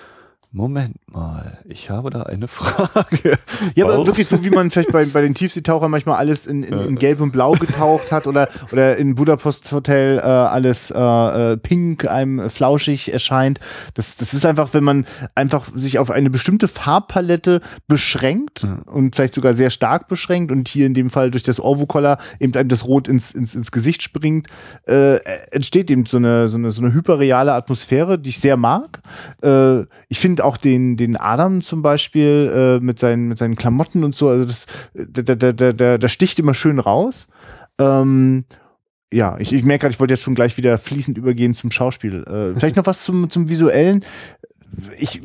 Moment 0.58 0.96
mal, 1.14 1.60
ich 1.66 1.92
habe 1.92 2.10
da 2.10 2.24
eine 2.24 2.48
Frage. 2.48 3.38
Ja, 3.76 3.86
aber 3.86 4.08
wirklich 4.08 4.28
so, 4.28 4.44
wie 4.44 4.50
man 4.50 4.72
vielleicht 4.72 4.92
bei, 4.92 5.06
bei 5.06 5.22
den 5.22 5.36
Tiefseetauchern 5.36 5.92
manchmal 5.92 6.18
alles 6.18 6.48
in, 6.48 6.64
in, 6.64 6.80
in 6.82 6.96
Gelb 6.96 7.22
und 7.22 7.32
Blau 7.32 7.52
getaucht 7.52 8.12
hat 8.12 8.26
oder, 8.26 8.50
oder 8.72 8.98
in 8.98 9.14
Budapest 9.14 9.72
Hotel 9.72 10.18
äh, 10.18 10.22
alles 10.22 10.90
äh, 10.90 10.98
äh, 10.98 11.58
pink, 11.58 12.08
einem 12.08 12.50
flauschig 12.50 13.14
erscheint. 13.14 13.60
Das, 13.94 14.16
das 14.16 14.34
ist 14.34 14.48
einfach, 14.48 14.74
wenn 14.74 14.84
man 14.84 15.06
einfach 15.36 15.70
sich 15.76 16.00
auf 16.00 16.10
eine 16.10 16.32
bestimmte 16.32 16.68
Farbpalette 16.68 17.62
beschränkt 17.88 18.66
und 18.88 19.16
vielleicht 19.16 19.36
sogar 19.36 19.54
sehr 19.54 19.70
stark 19.70 20.08
beschränkt 20.08 20.52
und 20.52 20.68
hier 20.68 20.88
in 20.88 20.96
dem 20.96 21.12
Fall 21.12 21.30
durch 21.30 21.44
das 21.44 21.60
Orvo-Collar 21.60 22.18
eben 22.40 22.56
einem 22.56 22.70
das 22.70 22.84
Rot 22.84 23.08
ins, 23.08 23.32
ins, 23.32 23.54
ins 23.54 23.72
Gesicht 23.72 24.02
springt, 24.02 24.48
äh, 24.88 25.18
entsteht 25.52 25.92
eben 25.92 26.08
so 26.08 26.18
eine, 26.18 26.48
so 26.48 26.58
eine, 26.58 26.72
so 26.72 26.84
eine 26.84 26.96
hyperreale 26.96 27.54
Atmosphäre, 27.54 28.18
die 28.18 28.30
ich 28.30 28.40
sehr 28.40 28.58
mag. 28.58 29.02
Äh, 29.44 29.82
ich 30.10 30.18
finde 30.20 30.47
auch 30.47 30.47
den, 30.56 30.96
den 30.96 31.18
Adam 31.18 31.62
zum 31.62 31.82
Beispiel 31.82 32.80
äh, 32.80 32.84
mit, 32.84 33.00
seinen, 33.00 33.28
mit 33.28 33.38
seinen 33.38 33.58
Klamotten 33.58 34.06
und 34.06 34.16
so, 34.16 34.30
also 34.30 34.46
das, 34.46 34.68
der, 34.94 35.36
der, 35.36 35.52
der, 35.52 35.74
der, 35.74 35.98
der 35.98 36.08
sticht 36.08 36.40
immer 36.40 36.54
schön 36.54 36.80
raus. 36.80 37.28
Ähm, 37.80 38.46
ja, 39.12 39.38
ich, 39.40 39.52
ich 39.54 39.64
merke 39.64 39.82
gerade, 39.82 39.94
ich 39.94 40.00
wollte 40.00 40.14
jetzt 40.14 40.24
schon 40.24 40.36
gleich 40.36 40.58
wieder 40.58 40.78
fließend 40.78 41.18
übergehen 41.18 41.54
zum 41.54 41.72
Schauspiel. 41.72 42.24
Äh, 42.24 42.58
vielleicht 42.58 42.76
noch 42.76 42.86
was 42.86 43.04
zum, 43.04 43.30
zum 43.30 43.50
Visuellen. 43.50 44.04
Ich 45.00 45.22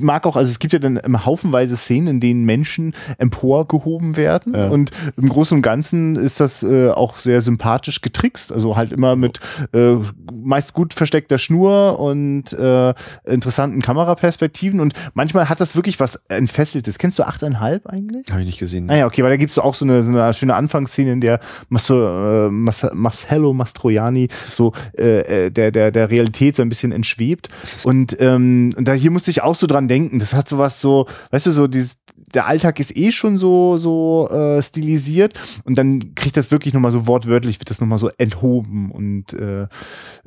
mag 0.00 0.26
auch, 0.26 0.36
also 0.36 0.50
es 0.50 0.58
gibt 0.58 0.72
ja 0.72 0.78
dann 0.78 1.00
haufenweise 1.24 1.76
Szenen, 1.76 2.08
in 2.08 2.20
denen 2.20 2.44
Menschen 2.44 2.94
emporgehoben 3.18 4.16
werden. 4.16 4.54
Ja. 4.54 4.68
Und 4.68 4.90
im 5.16 5.28
Großen 5.28 5.56
und 5.56 5.62
Ganzen 5.62 6.16
ist 6.16 6.40
das 6.40 6.62
äh, 6.62 6.90
auch 6.90 7.16
sehr 7.16 7.40
sympathisch 7.40 8.00
getrickst. 8.00 8.52
Also 8.52 8.76
halt 8.76 8.92
immer 8.92 9.16
mit 9.16 9.40
äh, 9.72 9.96
meist 10.32 10.72
gut 10.74 10.94
versteckter 10.94 11.38
Schnur 11.38 11.98
und 11.98 12.52
äh, 12.52 12.94
interessanten 13.24 13.82
Kameraperspektiven. 13.82 14.80
Und 14.80 14.94
manchmal 15.14 15.48
hat 15.48 15.60
das 15.60 15.74
wirklich 15.74 15.98
was 16.00 16.16
Entfesseltes. 16.28 16.98
Kennst 16.98 17.18
du 17.18 17.24
8,5 17.24 17.86
eigentlich? 17.86 18.26
Habe 18.30 18.40
ich 18.40 18.46
nicht 18.46 18.58
gesehen. 18.58 18.90
Ah 18.90 18.96
ja, 18.96 19.06
okay, 19.06 19.22
weil 19.22 19.30
da 19.30 19.36
gibt's 19.36 19.54
so 19.54 19.62
auch 19.62 19.74
so 19.74 19.84
eine, 19.84 20.02
so 20.02 20.10
eine 20.12 20.34
schöne 20.34 20.54
Anfangsszene, 20.54 21.12
in 21.12 21.20
der 21.20 21.40
Marcelo, 21.68 22.46
äh, 22.46 22.50
Marce- 22.50 22.94
Marcello 22.94 23.52
Mastroianni 23.52 24.28
so 24.54 24.72
äh, 24.98 25.46
äh, 25.46 25.50
der, 25.50 25.70
der, 25.70 25.90
der 25.90 26.10
Realität 26.10 26.56
so 26.56 26.62
ein 26.62 26.68
bisschen 26.68 26.92
entschwebt. 26.92 27.48
Und, 27.84 28.16
ähm, 28.20 28.70
und 28.76 28.86
da 28.92 28.98
hier 28.98 29.10
musste 29.10 29.30
ich 29.30 29.42
auch 29.42 29.54
so 29.54 29.66
dran 29.66 29.88
denken. 29.88 30.18
Das 30.18 30.34
hat 30.34 30.48
sowas 30.48 30.80
so, 30.80 31.06
weißt 31.30 31.46
du, 31.46 31.50
so 31.50 31.66
dieses 31.66 31.96
der 32.34 32.46
Alltag 32.46 32.80
ist 32.80 32.96
eh 32.96 33.12
schon 33.12 33.36
so 33.36 33.76
so 33.76 34.28
äh, 34.30 34.62
stilisiert 34.62 35.34
und 35.64 35.76
dann 35.76 36.14
kriegt 36.14 36.36
das 36.36 36.50
wirklich 36.50 36.74
nochmal 36.74 36.92
so 36.92 37.06
wortwörtlich, 37.06 37.58
wird 37.58 37.70
das 37.70 37.80
nochmal 37.80 37.98
so 37.98 38.10
enthoben 38.18 38.90
und 38.90 39.32
äh, 39.34 39.66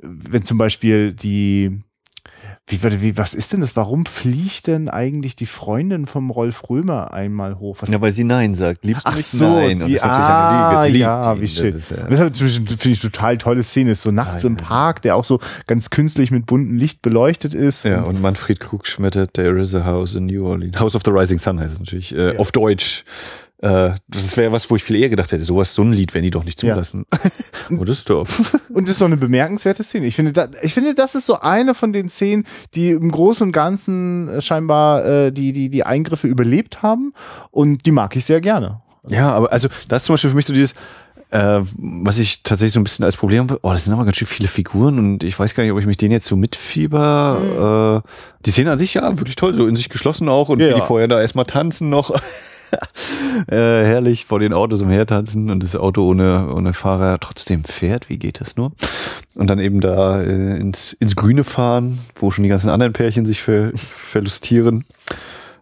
wenn 0.02 0.46
zum 0.46 0.58
Beispiel 0.58 1.14
die 1.14 1.80
wie, 2.68 2.82
wie, 3.02 3.16
was 3.16 3.36
ist 3.36 3.54
denn 3.54 3.62
das? 3.62 3.76
Warum 3.76 4.08
fliegt 4.08 4.66
denn 4.66 4.90
eigentlich 4.90 5.36
die 5.36 5.46
Freundin 5.46 6.08
vom 6.08 6.32
Rolf 6.32 6.68
Römer 6.68 7.14
einmal 7.14 7.60
hoch? 7.60 7.78
Was 7.80 7.90
Ja, 7.90 8.02
weil 8.02 8.12
sie 8.12 8.24
Nein 8.24 8.56
sagt. 8.56 8.84
Liebst 8.86 9.06
du 9.06 9.10
Ach 9.12 9.16
mich? 9.16 9.26
so, 9.28 9.46
Nein. 9.48 9.78
sie, 9.80 9.94
das 9.94 10.02
ist 10.02 10.06
natürlich 10.06 10.26
ah. 10.26 10.86
Sie 10.88 10.98
ja, 10.98 11.42
wie 11.42 11.48
schön. 11.48 11.74
Das 11.74 11.92
ist, 11.92 11.92
ja- 11.92 12.06
Und 12.26 12.42
das 12.42 12.52
finde 12.58 12.90
ich 12.90 13.00
total 13.00 13.38
tolle 13.38 13.62
Szene. 13.62 13.92
Ist 13.92 14.02
so 14.02 14.10
nachts 14.12 14.44
Ah, 14.44 14.48
im. 14.48 14.58
Park, 14.58 15.04
der 15.04 15.16
auch 15.16 15.26
so 15.26 15.40
ganz 15.68 15.92
künstlich 15.92 16.32
mit 16.32 16.48
buntem 16.48 16.78
Licht 16.78 17.04
beleuchtet 17.04 17.54
ist. 17.54 17.86
Ja, 17.86 18.00
Und- 18.02 18.16
und 18.16 18.22
Manfred 18.24 18.60
Krug 18.60 18.88
schmettert 18.88 19.36
There 19.36 19.60
is 19.60 19.76
a 19.76 19.86
House 19.86 20.16
in 20.16 20.26
New 20.26 20.48
Orleans. 20.48 20.80
House 20.80 20.96
of 20.96 21.04
the 21.06 21.12
Rising 21.12 21.38
Sun 21.38 21.60
heißt 21.60 21.74
es 21.74 21.80
natürlich. 21.80 22.16
Äh, 22.16 22.34
Ja. 22.34 22.40
Auf 22.40 22.52
Deutsch. 22.52 23.04
Äh, 23.60 23.92
das 24.08 24.36
wäre 24.38 24.52
was, 24.52 24.70
wo 24.70 24.76
ich 24.76 24.84
viel 24.84 24.98
eher 24.98 25.10
gedacht 25.10 25.32
hätte. 25.32 25.44
Sowas, 25.44 25.74
so 25.74 25.82
ein 25.82 25.94
Lied 25.94 26.14
werden 26.14 26.26
die 26.26 26.32
doch 26.32 26.44
nicht 26.44 26.62
Ja. 26.62 26.74
zulassen. 26.74 27.06
oh, 27.80 27.86
das 27.86 28.00
ist 28.00 28.10
doch. 28.10 28.28
Und 28.74 28.88
das 28.88 28.96
ist 28.96 29.00
noch 29.00 29.08
eine 29.08 29.18
bemerkenswerte 29.18 29.84
Szene. 29.84 30.06
Ich 30.08 30.16
finde, 30.16 30.34
da, 30.34 30.48
ich 30.62 30.74
finde, 30.74 30.94
das 30.94 31.16
ist 31.16 31.26
so 31.26 31.40
eine 31.40 31.74
von 31.74 31.94
den 31.94 32.10
Szenen, 32.10 32.46
die 32.76 32.90
im 32.92 33.12
Großen 33.12 33.48
und 33.48 33.52
Ganzen 33.54 34.28
äh, 34.28 34.42
scheinbar 34.42 35.06
äh, 35.06 35.32
die, 35.32 35.54
die, 35.54 35.70
die 35.70 35.84
Eingriffe 35.86 36.28
überlebt 36.28 36.82
haben. 36.84 37.14
Und 37.52 37.86
die 37.86 37.92
mag 37.92 38.16
ich 38.16 38.26
sehr 38.26 38.42
gerne. 38.42 38.82
Ja, 39.08 39.32
aber 39.32 39.52
also 39.52 39.70
das 39.88 40.02
ist 40.02 40.06
zum 40.08 40.14
Beispiel 40.16 40.32
für 40.32 40.36
mich 40.36 40.46
so 40.48 40.54
dieses, 40.54 40.74
äh, 41.32 41.62
was 41.78 42.20
ich 42.20 42.44
tatsächlich 42.44 42.74
so 42.74 42.80
ein 42.80 42.84
bisschen 42.84 43.06
als 43.06 43.16
Problem 43.18 43.44
habe, 43.44 43.60
oh, 43.64 43.72
das 43.72 43.86
sind 43.86 43.94
aber 43.94 44.04
ganz 44.04 44.18
schön 44.18 44.28
viele 44.28 44.48
Figuren 44.50 45.00
und 45.00 45.24
ich 45.24 45.38
weiß 45.40 45.56
gar 45.56 45.64
nicht, 45.64 45.72
ob 45.72 45.80
ich 45.80 45.86
mich 45.86 45.98
denen 45.98 46.12
jetzt 46.12 46.26
so 46.28 46.36
mitfieber. 46.36 48.04
Äh, 48.06 48.10
die 48.46 48.52
Szene 48.52 48.72
an 48.72 48.78
sich 48.78 48.96
ja 48.96 49.18
wirklich 49.18 49.36
toll, 49.36 49.54
so 49.54 49.66
in 49.68 49.76
sich 49.76 49.90
geschlossen 49.90 50.28
auch 50.28 50.50
und 50.50 50.60
Ja, 50.60 50.70
wie 50.70 50.74
die 50.74 50.80
ja. 50.80 50.86
vorher 50.86 51.08
da 51.08 51.22
erstmal 51.22 51.46
tanzen 51.46 51.90
noch. 51.90 52.12
äh, 53.48 53.56
herrlich 53.56 54.26
vor 54.26 54.40
den 54.40 54.54
Autos 54.54 54.82
umhertanzen 54.82 55.50
und 55.50 55.64
das 55.64 55.76
Auto 55.76 56.08
ohne, 56.08 56.54
ohne 56.54 56.74
Fahrer 56.74 57.20
trotzdem 57.20 57.64
fährt. 57.64 58.10
Wie 58.10 58.18
geht 58.18 58.42
das 58.42 58.56
nur? 58.56 58.72
Und 59.36 59.48
dann 59.50 59.60
eben 59.60 59.82
da 59.82 60.22
äh, 60.22 60.58
ins, 60.58 60.94
ins 60.94 61.16
Grüne 61.16 61.44
fahren, 61.44 62.00
wo 62.16 62.32
schon 62.32 62.44
die 62.44 62.50
ganzen 62.50 62.70
anderen 62.70 62.94
Pärchen 62.94 63.26
sich 63.26 63.42
ver, 63.42 63.72
verlustieren. 63.76 64.86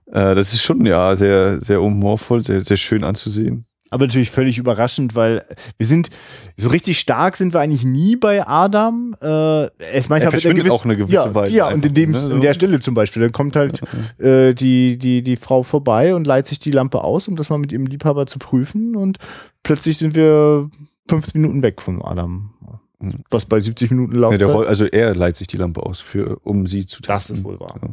Äh, 0.08 0.36
das 0.36 0.54
ist 0.54 0.62
schon 0.62 0.86
ja 0.86 1.16
sehr, 1.16 1.62
sehr 1.62 1.82
humorvoll, 1.82 2.44
sehr, 2.44 2.63
sehr 2.63 2.78
schön 2.78 3.04
anzusehen. 3.04 3.66
Aber 3.93 4.08
natürlich 4.08 4.32
völlig 4.32 4.58
überraschend, 4.58 5.13
weil 5.13 5.45
wir 5.77 5.86
sind, 5.86 6.10
so 6.58 6.69
richtig 6.69 6.99
stark 6.99 7.38
sind 7.38 7.53
wir 7.53 7.60
eigentlich 7.60 7.84
nie 7.84 8.15
bei 8.15 8.47
Adam. 8.47 9.15
Äh, 9.21 9.65
ist 9.95 10.10
manchmal 10.10 10.21
Er 10.21 10.32
verschwindet 10.32 10.65
gewiss- 10.65 10.71
auch 10.71 10.84
eine 10.84 10.97
gewisse 10.97 11.13
ja, 11.13 11.36
Weile 11.36 11.53
Ja, 11.56 11.67
und 11.69 11.86
in, 11.86 11.93
dem, 11.93 12.12
ne, 12.12 12.19
so. 12.19 12.32
in 12.32 12.41
der 12.41 12.56
Stelle 12.56 12.79
zum 12.79 12.95
Beispiel, 12.95 13.21
dann 13.21 13.32
kommt 13.32 13.56
halt 13.56 13.82
äh, 14.17 14.56
die, 14.56 14.97
die, 14.97 15.21
die 15.21 15.36
Frau 15.36 15.62
vorbei 15.62 16.15
und 16.15 16.25
leiht 16.25 16.47
sich 16.47 16.58
die 16.60 16.71
Lampe 16.71 17.03
aus, 17.03 17.27
um 17.27 17.36
das 17.36 17.49
mal 17.51 17.60
mit 17.60 17.71
ihrem 17.71 17.86
Liebhaber 17.86 18.25
zu 18.25 18.39
prüfen 18.39 18.95
und 18.95 19.19
plötzlich 19.62 19.99
sind 19.99 20.15
wir 20.15 20.69
15 21.10 21.39
Minuten 21.39 21.62
weg 21.62 21.79
von 21.79 22.01
Adam. 22.01 22.49
Was 23.29 23.45
bei 23.45 23.60
70 23.60 23.91
Minuten 23.91 24.19
Ja, 24.19 24.36
der 24.38 24.47
Roll, 24.47 24.65
also 24.65 24.86
er 24.86 25.13
leiht 25.13 25.36
sich 25.36 25.47
die 25.47 25.58
Lampe 25.58 25.84
aus, 25.84 25.99
für, 25.99 26.39
um 26.43 26.65
sie 26.65 26.86
zu 26.88 27.01
testen. 27.01 27.10
das 27.13 27.29
ist 27.29 27.43
wohl 27.43 27.60
wahr. 27.60 27.79
Ja. 27.82 27.89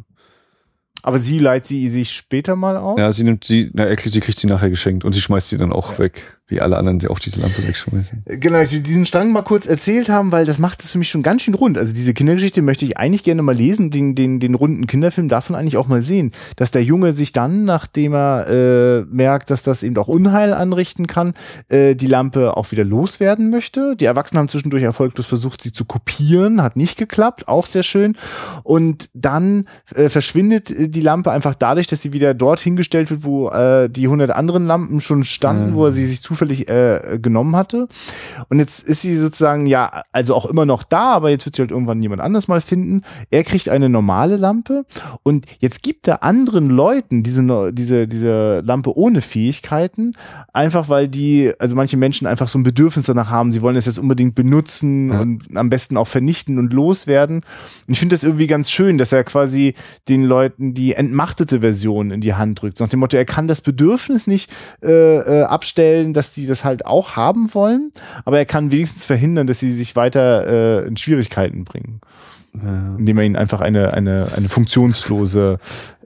Aber 1.03 1.19
sie 1.19 1.39
leiht 1.39 1.67
sie 1.67 1.89
sich 1.89 2.13
später 2.13 2.57
mal 2.57 2.77
aus? 2.77 2.99
Ja, 2.99 3.13
sie 3.13 3.25
nimmt 3.25 3.45
sie, 3.45 3.71
na, 3.73 3.85
er 3.85 3.97
sie 3.99 4.21
kriegt 4.21 4.39
sie 4.39 4.47
nachher 4.47 4.71
geschenkt 4.71 5.05
und 5.05 5.13
sie 5.13 5.21
schmeißt 5.21 5.49
sie 5.49 5.59
dann 5.59 5.73
auch 5.73 5.99
weg, 5.99 6.40
wie 6.51 6.61
alle 6.61 6.77
anderen, 6.77 6.99
die 6.99 7.09
auch 7.09 7.21
diese 7.21 7.41
Lampe 7.41 7.67
wegschmeißen. 7.67 8.25
Genau, 8.27 8.59
dass 8.59 8.71
Sie 8.71 8.83
diesen 8.83 9.07
Strang 9.07 9.31
mal 9.31 9.43
kurz 9.43 9.67
erzählt 9.67 10.09
haben, 10.09 10.33
weil 10.33 10.45
das 10.45 10.59
macht 10.59 10.83
es 10.83 10.91
für 10.91 10.99
mich 10.99 11.09
schon 11.09 11.23
ganz 11.23 11.43
schön 11.43 11.55
rund. 11.55 11.79
Also 11.79 11.93
diese 11.93 12.13
Kindergeschichte 12.13 12.61
möchte 12.61 12.85
ich 12.85 12.99
eigentlich 12.99 13.23
gerne 13.23 13.43
mal 13.43 13.55
lesen, 13.55 13.93
den, 13.93 14.17
den, 14.17 14.41
den 14.41 14.55
runden 14.55 14.89
Kinderfilm 14.89 15.29
davon 15.29 15.55
eigentlich 15.55 15.77
auch 15.77 15.87
mal 15.87 16.03
sehen. 16.03 16.33
Dass 16.57 16.73
der 16.73 16.83
Junge 16.83 17.13
sich 17.13 17.33
dann, 17.33 17.65
nachdem 17.65 18.15
er 18.15 18.49
äh, 18.49 19.05
merkt, 19.09 19.51
dass 19.51 19.63
das 19.63 19.85
eben 19.85 19.97
auch 19.97 20.09
Unheil 20.09 20.53
anrichten 20.53 21.07
kann, 21.07 21.35
äh, 21.69 21.95
die 21.95 22.09
Lampe 22.09 22.57
auch 22.57 22.73
wieder 22.73 22.85
loswerden 22.85 23.51
möchte. 23.51 23.95
Die 23.95 24.07
Erwachsenen 24.07 24.41
haben 24.41 24.49
zwischendurch 24.49 24.83
erfolglos 24.83 25.27
versucht, 25.27 25.63
sie 25.63 25.71
zu 25.71 25.85
kopieren, 25.85 26.63
hat 26.63 26.77
nicht 26.77 26.99
geklappt, 26.99 27.47
auch 27.47 27.67
sehr 27.67 27.85
schön. 27.85 28.17
Und 28.65 29.09
dann 29.15 29.67
äh, 29.95 30.09
verschwindet 30.09 30.71
äh, 30.71 30.89
die 30.89 31.01
Lampe 31.01 31.31
einfach 31.31 31.55
dadurch, 31.55 31.87
dass 31.87 32.03
sie 32.03 32.13
wieder 32.13 32.35
dort 32.35 32.59
hingestellt 32.59 33.11
wird, 33.11 33.23
wo 33.23 33.51
äh, 33.51 33.89
die 33.89 34.05
100 34.05 34.33
anderen 34.33 34.67
Lampen 34.67 35.01
schon 35.01 35.23
standen, 35.23 35.75
wo 35.75 35.85
er 35.85 35.93
sie 35.93 36.07
sich 36.07 36.23
zufällig 36.23 36.40
äh, 36.49 37.19
genommen 37.21 37.57
hatte. 37.57 37.89
Und 38.49 38.59
jetzt 38.59 38.89
ist 38.89 39.03
sie 39.03 39.17
sozusagen, 39.17 39.67
ja, 39.67 40.03
also 40.13 40.35
auch 40.35 40.47
immer 40.47 40.67
noch 40.67 40.83
da, 40.83 41.13
aber 41.13 41.31
jetzt 41.31 41.45
wird 41.47 41.57
sie 41.57 41.63
halt 41.63 41.71
irgendwann 41.71 42.03
jemand 42.03 42.23
anders 42.23 42.49
mal 42.49 42.61
finden. 42.61 43.03
Er 43.31 43.45
kriegt 43.45 43.69
eine 43.69 43.89
normale 43.89 44.37
Lampe 44.37 44.85
und 45.23 45.47
jetzt 45.59 45.83
gibt 45.83 46.09
er 46.09 46.23
anderen 46.23 46.71
Leuten 46.71 47.23
diese, 47.23 47.73
diese, 47.73 48.07
diese 48.07 48.61
Lampe 48.61 48.97
ohne 48.97 49.21
Fähigkeiten, 49.23 50.15
einfach 50.53 50.89
weil 50.89 51.09
die, 51.09 51.53
also 51.59 51.77
manche 51.77 51.97
Menschen 51.97 52.27
einfach 52.27 52.49
so 52.49 52.59
ein 52.59 52.63
Bedürfnis 52.63 53.07
danach 53.07 53.31
haben, 53.31 53.53
sie 53.53 53.63
wollen 53.63 53.77
es 53.77 53.87
jetzt 53.87 53.99
unbedingt 53.99 54.35
benutzen 54.35 55.11
Ja. 55.13 55.21
und 55.21 55.57
am 55.57 55.71
besten 55.71 55.97
auch 55.97 56.09
vernichten 56.09 56.59
und 56.59 56.73
loswerden. 56.73 57.37
Und 57.87 57.93
ich 57.93 57.99
finde 57.99 58.15
das 58.15 58.25
irgendwie 58.25 58.47
ganz 58.47 58.71
schön, 58.71 58.99
dass 58.99 59.13
er 59.13 59.25
quasi 59.25 59.75
den 60.09 60.25
Leuten 60.25 60.75
die 60.75 60.95
entmachtete 60.95 61.61
Version 61.61 62.11
in 62.11 62.21
die 62.21 62.35
Hand 62.35 62.61
drückt. 62.63 62.81
Nach 62.81 62.89
dem 62.89 63.01
Motto, 63.01 63.17
er 63.17 63.25
kann 63.25 63.49
das 63.49 63.61
Bedürfnis 63.61 64.27
nicht 64.27 64.51
äh, 64.83 65.17
äh, 65.41 65.43
abstellen, 65.43 66.13
dass 66.15 66.30
die 66.33 66.47
das 66.47 66.65
halt 66.65 66.87
auch 66.87 67.17
haben 67.17 67.53
wollen, 67.55 67.93
aber 68.25 68.39
er 68.39 68.45
kann 68.47 68.71
wenigstens 68.73 69.05
verhindern, 69.05 69.47
dass 69.47 69.59
sie 69.61 69.73
sich 69.73 69.97
weiter 69.97 70.83
äh, 70.85 70.87
in 70.87 70.97
Schwierigkeiten 70.97 71.65
bringen, 71.65 72.01
Ja. 72.55 72.97
indem 72.97 73.19
er 73.19 73.25
ihnen 73.25 73.37
einfach 73.37 73.61
eine, 73.61 73.93
eine, 73.95 74.29
eine 74.37 74.49
funktionslose 74.49 75.59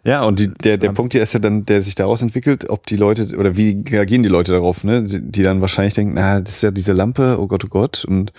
Ja, 0.05 0.25
und 0.25 0.39
die, 0.39 0.49
der, 0.49 0.77
der. 0.77 0.93
Punkt 0.93 1.12
hier 1.14 1.22
ist 1.22 1.33
ja 1.33 1.41
dann, 1.41 1.64
der 1.64 1.81
sich 1.83 1.95
daraus 1.95 2.20
entwickelt, 2.22 2.68
ob 2.68 2.87
die 2.87 2.97
Leute, 2.97 3.37
oder 3.37 3.57
wie 3.57 3.83
reagieren 3.89 4.22
die 4.22 4.29
Leute 4.29 4.53
darauf, 4.53 4.85
ne? 4.85 5.03
Die 5.03 5.43
dann 5.43 5.61
wahrscheinlich 5.62 5.95
denken, 5.95 6.14
na, 6.14 6.41
das 6.41 6.57
ist 6.57 6.62
ja 6.62 6.70
diese 6.70 6.93
Lampe, 6.93 7.37
oh 7.41 7.47
Gott, 7.47 7.64
oh 7.64 7.68
Gott. 7.68 8.05
Und 8.05 8.33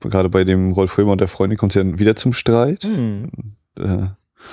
gerade 0.00 0.30
bei 0.30 0.44
dem 0.44 0.72
Rolf 0.72 0.96
Römer 0.96 1.12
und 1.12 1.20
der 1.20 1.28
Freundin 1.28 1.58
kommt 1.58 1.76
es 1.76 1.82
ja 1.82 1.98
wieder 1.98 2.16
zum 2.16 2.32
Streit. 2.32 2.86
Äh, 2.86 4.06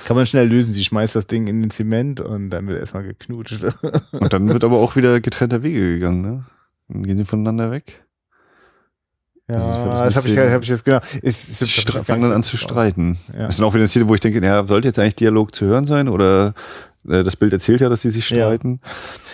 kann 0.06 0.18
man 0.18 0.26
schnell 0.26 0.46
lösen. 0.50 0.74
Sie 0.74 0.84
schmeißt 0.84 1.16
das 1.16 1.28
Ding 1.28 1.48
in 1.48 1.62
den 1.62 1.72
Zement 1.72 2.20
und 2.20 2.50
dann 2.50 2.68
wird 2.68 2.78
erstmal 2.82 3.04
geknutscht. 3.04 3.64
Und 4.12 4.34
dann 4.34 4.50
wird 4.50 4.66
aber 4.66 4.78
auch 4.80 4.98
wieder 4.98 5.22
getrennter 5.22 5.64
Wege 5.64 5.94
gegangen, 5.94 6.22
ne? 6.22 6.44
Dann 6.88 7.04
gehen 7.04 7.18
sie 7.18 7.26
voneinander 7.26 7.72
weg. 7.72 8.06
Also 9.48 9.66
Ja, 9.66 9.86
das 9.86 10.02
das 10.02 10.16
habe 10.18 10.28
ich, 10.28 10.38
hab 10.38 10.62
ich 10.62 10.70
jetzt 10.70 10.84
genau. 10.84 11.00
Ist, 11.22 11.62
ist, 11.62 11.90
fangen 12.06 12.22
dann 12.22 12.34
an 12.34 12.44
zu 12.44 12.58
streiten. 12.58 13.18
Ja. 13.34 13.48
Das 13.48 13.58
sind 13.58 13.66
auch 13.66 13.74
wieder 13.74 13.88
Szene, 13.88 14.08
wo 14.08 14.14
ich 14.14 14.20
denke, 14.20 14.46
ja, 14.46 14.66
sollte 14.68 14.90
jetzt 14.90 15.00
eigentlich 15.00 15.16
Dialog 15.16 15.56
zu 15.56 15.66
hören 15.66 15.88
sein 15.88 16.10
oder 16.10 16.54
das 17.08 17.36
Bild 17.36 17.54
erzählt 17.54 17.82
ja, 17.82 17.90
dass 17.90 18.02
sie 18.02 18.10
sich 18.10 18.30
Ja. 18.30 18.38
streiten. 18.48 18.80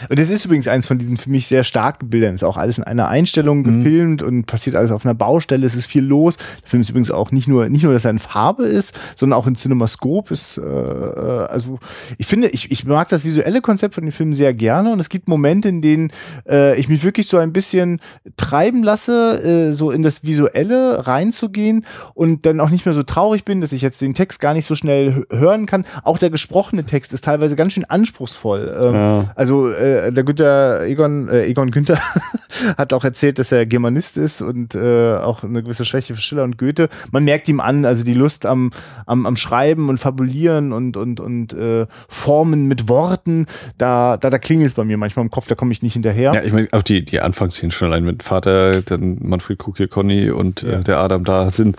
Und 0.09 0.19
das 0.19 0.30
ist 0.30 0.45
übrigens 0.45 0.67
eins 0.67 0.86
von 0.86 0.97
diesen 0.97 1.17
für 1.17 1.30
mich 1.30 1.47
sehr 1.47 1.63
starken 1.63 2.09
Bildern. 2.09 2.36
Ist 2.36 2.43
auch 2.43 2.57
alles 2.57 2.78
in 2.78 2.84
einer 2.84 3.07
Einstellung 3.07 3.59
Mhm. 3.59 3.63
gefilmt 3.84 4.24
und 4.24 4.45
passiert 4.45 4.76
alles 4.76 4.91
auf 4.91 5.05
einer 5.05 5.13
Baustelle. 5.15 5.65
Es 5.65 5.76
ist 5.76 5.86
viel 5.88 6.03
los. 6.03 6.38
Der 6.38 6.69
Film 6.69 6.82
ist 6.82 6.89
übrigens 6.89 7.11
auch 7.11 7.32
nicht 7.32 7.47
nur, 7.47 7.69
nicht 7.69 7.84
nur, 7.84 7.93
dass 7.93 8.05
er 8.05 8.11
in 8.11 8.19
Farbe 8.19 8.65
ist, 8.65 8.93
sondern 9.15 9.38
auch 9.39 9.47
in 9.47 9.55
Cinemascope 9.55 10.34
ist, 10.34 10.57
äh, 10.57 10.61
äh, 10.61 11.45
also 11.47 11.80
ich 12.17 12.28
finde, 12.28 12.47
ich, 12.49 12.71
ich 12.71 12.86
mag 12.86 13.09
das 13.09 13.26
visuelle 13.26 13.61
Konzept 13.61 13.95
von 13.95 14.03
dem 14.03 14.11
Film 14.11 14.34
sehr 14.34 14.53
gerne 14.53 14.91
und 14.93 14.99
es 14.99 15.09
gibt 15.09 15.28
Momente, 15.28 15.69
in 15.69 15.82
denen 15.82 16.11
äh, 16.47 16.78
ich 16.80 16.88
mich 16.89 17.03
wirklich 17.03 17.28
so 17.28 17.38
ein 17.38 17.53
bisschen 17.53 17.99
treiben 18.38 18.84
lasse, 18.84 19.41
äh, 19.43 19.71
so 19.74 19.91
in 19.91 20.03
das 20.03 20.24
Visuelle 20.24 21.07
reinzugehen 21.07 21.86
und 22.13 22.45
dann 22.45 22.59
auch 22.59 22.69
nicht 22.69 22.86
mehr 22.86 22.93
so 22.93 23.03
traurig 23.03 23.45
bin, 23.45 23.61
dass 23.61 23.71
ich 23.71 23.82
jetzt 23.82 24.01
den 24.01 24.13
Text 24.13 24.39
gar 24.39 24.53
nicht 24.53 24.65
so 24.65 24.76
schnell 24.76 25.26
hö- 25.30 25.39
hören 25.39 25.65
kann. 25.65 25.86
Auch 26.03 26.17
der 26.17 26.30
gesprochene 26.30 26.84
Text 26.86 27.13
ist 27.13 27.24
teilweise 27.24 27.55
ganz 27.64 27.74
schön 27.74 27.86
anspruchsvoll. 27.86 28.78
Ähm, 28.84 28.93
Ja. 28.93 29.32
also 29.36 29.70
äh, 29.70 30.11
der 30.11 30.24
Günther 30.24 30.86
Egon, 30.86 31.30
äh, 31.30 31.45
Egon 31.45 31.72
Günther 31.72 31.97
hat 32.78 32.93
auch 32.93 33.03
erzählt, 33.03 33.39
dass 33.39 33.51
er 33.51 33.66
Germanist 33.66 34.18
ist 34.18 34.41
und 34.41 34.76
äh, 34.76 35.16
auch 35.16 35.43
eine 35.43 35.64
gewisse 35.64 35.86
Schwäche 35.86 36.14
für 36.14 36.22
Schiller 36.22 36.43
und 36.43 36.57
Goethe. 36.57 36.89
Man 37.11 37.24
merkt 37.24 37.47
ihm 37.47 37.59
an, 37.59 37.86
also 37.86 38.03
die 38.03 38.14
Lust 38.14 38.45
am, 38.45 38.72
am, 39.05 39.26
am 39.26 39.36
Schreiben 39.38 39.88
und 39.89 39.97
Fabulieren 39.99 40.74
und, 40.74 40.97
und, 40.97 41.20
und 41.20 41.53
äh, 41.53 41.86
Formen 42.09 42.68
mit 42.68 42.89
Worten, 42.89 43.45
da, 43.78 44.18
da, 44.18 44.30
da 44.30 44.38
klingelt 44.38 44.70
es 44.72 44.76
bei 44.76 44.84
mir 44.84 44.97
manchmal 44.97 45.24
im 45.26 45.32
Kopf, 45.32 45.47
da 45.47 45.55
komme 45.55 45.72
ich 45.72 45.82
nicht 45.82 45.93
hinterher. 45.93 46.34
Ja, 46.34 46.43
ich 46.43 46.51
meine, 46.51 46.68
auch 46.74 46.84
die, 46.84 47.05
die 47.05 47.22
Anfangsszenen 47.22 47.72
schon 47.72 47.88
allein 47.88 48.03
mit 48.03 48.24
Vater, 48.24 48.82
dann 48.82 49.18
Manfred 49.22 49.57
Kukiel, 49.59 49.88
Conny 49.88 50.30
und 50.30 50.61
Ja. 50.64 50.80
äh, 50.80 50.84
der 50.84 50.97
Adam 50.99 51.24
da 51.24 51.49
sind. 51.49 51.78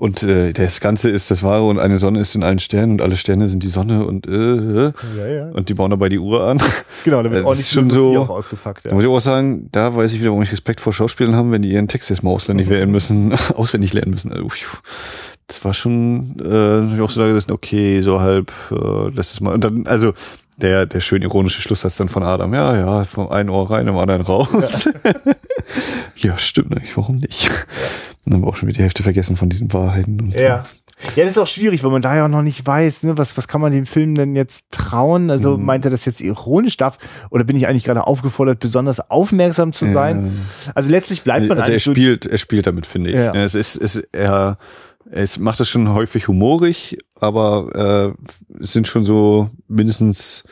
Und 0.00 0.22
äh, 0.22 0.54
das 0.54 0.80
Ganze 0.80 1.10
ist 1.10 1.30
das 1.30 1.42
Wahre 1.42 1.64
und 1.66 1.78
eine 1.78 1.98
Sonne 1.98 2.20
ist 2.20 2.34
in 2.34 2.42
allen 2.42 2.58
Sternen 2.58 2.92
und 2.92 3.02
alle 3.02 3.16
Sterne 3.18 3.50
sind 3.50 3.62
die 3.62 3.68
Sonne 3.68 4.06
und 4.06 4.26
äh, 4.26 4.30
äh, 4.30 4.92
ja, 5.18 5.26
ja. 5.28 5.48
und 5.50 5.68
die 5.68 5.74
bauen 5.74 5.90
dabei 5.90 6.08
die 6.08 6.18
Uhr 6.18 6.42
an. 6.42 6.58
Genau, 7.04 7.22
da 7.22 7.30
wird 7.30 7.44
ordentlich 7.44 7.68
schon 7.68 7.90
so- 7.90 8.16
auch 8.18 8.30
ausgepackt. 8.30 8.86
Da 8.86 8.88
Ja. 8.88 8.94
muss 8.94 9.04
ich 9.04 9.10
auch 9.10 9.20
sagen, 9.20 9.68
da 9.72 9.94
weiß 9.94 10.10
ich 10.14 10.20
wieder, 10.20 10.30
warum 10.30 10.42
ich 10.42 10.52
Respekt 10.52 10.80
vor 10.80 10.94
Schauspielern 10.94 11.36
haben, 11.36 11.52
wenn 11.52 11.60
die 11.60 11.70
ihren 11.70 11.86
Text 11.86 12.08
jetzt 12.08 12.22
mal 12.22 12.30
auswendig 12.30 12.70
lernen 12.70 12.90
müssen, 12.92 13.34
auswendig 13.54 13.92
lernen 13.92 14.12
müssen. 14.12 14.32
Also, 14.32 14.48
das 15.48 15.62
war 15.66 15.74
schon 15.74 16.34
äh, 16.40 16.88
hab 16.90 16.94
ich 16.94 17.00
auch 17.02 17.10
so 17.10 17.20
da 17.20 17.26
gesessen, 17.28 17.52
okay, 17.52 18.00
so 18.00 18.20
halb, 18.22 18.50
äh, 18.70 19.10
lass 19.14 19.34
es 19.34 19.40
mal. 19.42 19.52
Und 19.52 19.64
dann, 19.64 19.86
also 19.86 20.14
der, 20.56 20.86
der 20.86 21.00
schön 21.00 21.20
ironische 21.20 21.60
Schlusssatz 21.60 21.98
dann 21.98 22.08
von 22.08 22.22
Adam, 22.22 22.54
ja, 22.54 22.74
ja, 22.74 23.04
vom 23.04 23.28
einen 23.28 23.50
Ohr 23.50 23.70
rein, 23.70 23.86
im 23.86 23.98
anderen 23.98 24.22
raus. 24.22 24.88
Ja, 26.16 26.38
stimmt 26.38 26.72
eigentlich, 26.74 26.96
warum 26.96 27.16
nicht? 27.16 27.50
Und 27.50 28.09
dann 28.24 28.34
haben 28.34 28.42
wir 28.42 28.48
auch 28.48 28.56
schon 28.56 28.68
wieder 28.68 28.78
die 28.78 28.82
Hälfte 28.82 29.02
vergessen 29.02 29.36
von 29.36 29.48
diesen 29.50 29.72
Wahrheiten. 29.72 30.20
Und, 30.20 30.34
Ja. 30.34 30.64
Ja, 31.16 31.22
das 31.24 31.30
ist 31.32 31.38
auch 31.38 31.46
schwierig, 31.46 31.82
weil 31.82 31.90
man 31.90 32.02
da 32.02 32.14
ja 32.14 32.26
auch 32.26 32.28
noch 32.28 32.42
nicht 32.42 32.66
weiß, 32.66 33.04
ne, 33.04 33.16
was, 33.16 33.34
was 33.38 33.48
kann 33.48 33.62
man 33.62 33.72
dem 33.72 33.86
Film 33.86 34.14
denn 34.16 34.36
jetzt 34.36 34.66
trauen? 34.70 35.30
Also 35.30 35.56
Mhm. 35.56 35.64
meint 35.64 35.84
er 35.86 35.90
das 35.90 36.04
jetzt 36.04 36.20
ironisch 36.20 36.76
darf 36.76 36.98
oder 37.30 37.42
bin 37.44 37.56
ich 37.56 37.66
eigentlich 37.66 37.84
gerade 37.84 38.06
aufgefordert, 38.06 38.60
besonders 38.60 39.00
aufmerksam 39.10 39.72
zu 39.72 39.90
sein? 39.90 40.38
Also 40.74 40.90
letztlich 40.90 41.22
bleibt 41.22 41.48
man 41.48 41.58
also 41.58 41.70
er 41.70 41.74
eigentlich 41.76 41.84
so 41.84 41.92
spielt, 41.92 42.26
er 42.26 42.36
spielt 42.36 42.66
damit, 42.66 42.84
finde 42.84 43.10
ich. 43.10 43.16
Ja. 43.16 43.34
Es 43.34 43.54
ist, 43.54 43.76
es, 43.76 43.96
er, 44.12 44.58
es 45.10 45.38
macht 45.38 45.58
das 45.58 45.70
schon 45.70 45.88
häufig 45.94 46.28
humorig, 46.28 46.98
aber 47.18 48.14
äh, 48.20 48.62
es 48.62 48.74
sind 48.74 48.86
schon 48.86 49.02
so 49.02 49.48
mindestens 49.68 50.44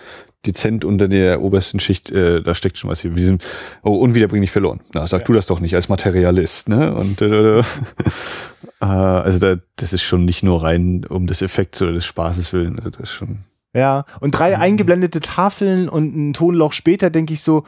dezent 0.47 0.85
unter 0.85 1.09
der 1.09 1.43
obersten 1.43 1.81
Schicht, 1.81 2.11
äh, 2.11 2.43
da 2.43 2.55
steckt 2.55 2.79
schon 2.79 2.91
was 2.91 3.01
hier. 3.03 3.17
Wir 3.17 3.25
sind 3.25 3.43
oh, 3.83 3.97
unwiederbringlich 3.97 4.51
verloren. 4.51 4.81
Na, 4.93 5.07
sag 5.07 5.25
du 5.25 5.33
das 5.33 5.47
doch 5.47 5.61
nicht 5.61 5.75
als 5.75 5.89
Materialist, 5.89 6.69
ne? 6.69 6.95
Und 6.95 7.21
äh, 7.23 7.59
äh, 8.81 8.85
also 8.85 9.39
da, 9.39 9.57
das 9.77 9.93
ist 9.93 10.03
schon 10.03 10.25
nicht 10.25 10.43
nur 10.43 10.63
rein 10.63 11.05
um 11.09 11.27
des 11.27 11.43
Effekts 11.43 11.83
oder 11.83 11.93
des 11.93 12.05
Spaßes 12.07 12.53
willen. 12.53 12.79
Also 12.79 12.91
das 12.91 13.01
ist 13.11 13.13
schon. 13.13 13.41
Ja, 13.75 14.05
und 14.21 14.31
drei 14.33 14.57
Mhm. 14.57 14.63
eingeblendete 14.63 15.21
Tafeln 15.21 15.89
und 15.89 16.17
ein 16.17 16.33
Tonloch 16.33 16.73
später 16.73 17.11
denke 17.11 17.35
ich 17.35 17.43
so, 17.43 17.65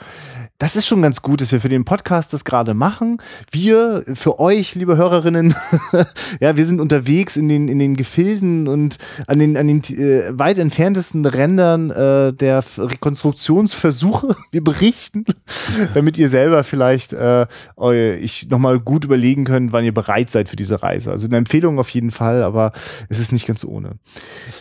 das 0.61 0.77
ist 0.77 0.87
schon 0.87 1.03
ganz 1.03 1.23
gut, 1.23 1.41
dass 1.41 1.51
wir 1.53 1.61
für 1.61 1.69
den 1.71 1.85
Podcast 1.85 2.33
das 2.33 2.45
gerade 2.45 2.75
machen. 2.75 3.17
Wir, 3.51 4.05
für 4.15 4.39
euch, 4.39 4.75
liebe 4.75 4.97
Hörerinnen, 4.97 5.55
ja, 6.41 6.55
wir 6.57 6.67
sind 6.67 6.81
unterwegs 6.81 7.37
in 7.37 7.49
den, 7.49 7.67
in 7.69 7.79
den 7.79 7.97
Gefilden 7.97 8.69
und 8.69 8.99
an 9.27 9.39
den, 9.39 9.57
an 9.57 9.67
den 9.67 9.83
äh, 9.99 10.39
weit 10.39 10.59
entferntesten 10.59 11.25
Rändern 11.27 11.91
äh, 11.91 12.33
der 12.35 12.63
Rekonstruktionsversuche. 12.77 14.37
Wir 14.51 14.63
berichten, 14.63 15.25
damit 15.95 16.19
ihr 16.19 16.29
selber 16.29 16.63
vielleicht 16.65 17.13
äh, 17.13 17.47
eu- 17.77 18.15
ich 18.21 18.49
nochmal 18.51 18.79
gut 18.81 19.05
überlegen 19.05 19.45
könnt, 19.45 19.73
wann 19.73 19.85
ihr 19.85 19.95
bereit 19.95 20.31
seid 20.31 20.49
für 20.49 20.57
diese 20.57 20.83
Reise. 20.83 21.11
Also 21.11 21.27
eine 21.27 21.37
Empfehlung 21.39 21.79
auf 21.79 21.89
jeden 21.91 22.11
Fall, 22.11 22.43
aber 22.43 22.73
es 23.09 23.19
ist 23.19 23.33
nicht 23.33 23.47
ganz 23.47 23.65
ohne. 23.65 23.93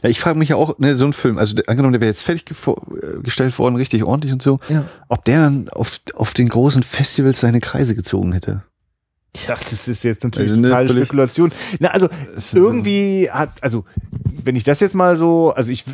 Ja, 0.03 0.09
ich 0.09 0.19
frage 0.19 0.39
mich 0.39 0.49
ja 0.49 0.55
auch, 0.55 0.79
ne, 0.79 0.97
so 0.97 1.05
ein 1.05 1.13
Film, 1.13 1.37
also 1.37 1.55
der, 1.55 1.67
angenommen, 1.67 1.93
der 1.93 2.01
wäre 2.01 2.09
jetzt 2.11 2.23
fertig 2.23 2.45
äh, 2.49 3.21
gestellt 3.21 3.57
worden, 3.59 3.75
richtig 3.75 4.03
ordentlich 4.03 4.31
und 4.31 4.41
so, 4.41 4.59
Ja. 4.69 4.85
ob 5.09 5.25
der 5.25 5.41
dann 5.41 5.69
auf, 5.69 5.88
auf 6.15 6.33
den 6.33 6.49
großen 6.49 6.83
Festivals 6.83 7.39
seine 7.39 7.59
Kreise 7.59 7.95
gezogen 7.95 8.33
hätte. 8.33 8.63
Ja, 9.47 9.55
das 9.55 9.87
ist 9.87 10.03
jetzt 10.03 10.23
natürlich 10.23 10.51
Also, 10.51 10.61
ne, 10.61 10.69
totale 10.69 10.89
Spekulation. 10.89 11.51
Na, 11.79 11.89
also 11.89 12.09
irgendwie 12.53 13.29
hat, 13.29 13.51
also 13.61 13.85
wenn 14.43 14.55
ich 14.55 14.63
das 14.63 14.79
jetzt 14.79 14.95
mal 14.95 15.17
so, 15.17 15.51
also 15.51 15.71
ich, 15.71 15.85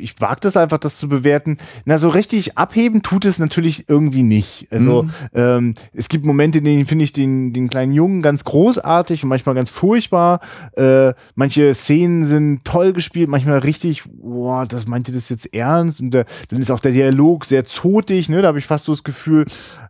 ich 0.00 0.20
wage 0.20 0.40
das 0.40 0.56
einfach, 0.56 0.78
das 0.78 0.96
zu 0.98 1.08
bewerten. 1.08 1.58
Na, 1.84 1.98
so 1.98 2.08
richtig 2.08 2.56
abheben 2.58 3.02
tut 3.02 3.24
es 3.24 3.38
natürlich 3.38 3.88
irgendwie 3.88 4.22
nicht. 4.22 4.66
Also 4.70 5.02
Mhm. 5.04 5.10
ähm, 5.34 5.74
es 5.92 6.08
gibt 6.08 6.24
Momente, 6.24 6.58
in 6.58 6.64
denen 6.64 6.86
finde 6.86 7.04
ich 7.04 7.12
den, 7.12 7.52
den 7.52 7.68
kleinen 7.70 7.92
Jungen 7.92 8.22
ganz 8.22 8.44
großartig 8.44 9.22
und 9.22 9.28
manchmal 9.28 9.54
ganz 9.54 9.70
furchtbar. 9.70 10.40
Äh, 10.76 11.12
manche 11.34 11.72
Szenen 11.74 12.24
sind 12.26 12.64
toll 12.64 12.92
gespielt, 12.92 13.28
manchmal 13.28 13.58
richtig, 13.58 14.04
boah, 14.06 14.66
das 14.66 14.86
meinte 14.86 15.12
das 15.12 15.28
jetzt 15.28 15.54
ernst. 15.54 16.00
Und 16.00 16.12
der, 16.12 16.24
dann 16.48 16.60
ist 16.60 16.70
auch 16.70 16.80
der 16.80 16.92
Dialog 16.92 17.44
sehr 17.44 17.64
zotig, 17.64 18.28
ne? 18.28 18.42
Da 18.42 18.48
habe 18.48 18.58
ich 18.58 18.66
fast 18.66 18.84
so 18.84 18.92
das 18.92 19.04
Gefühl, 19.04 19.44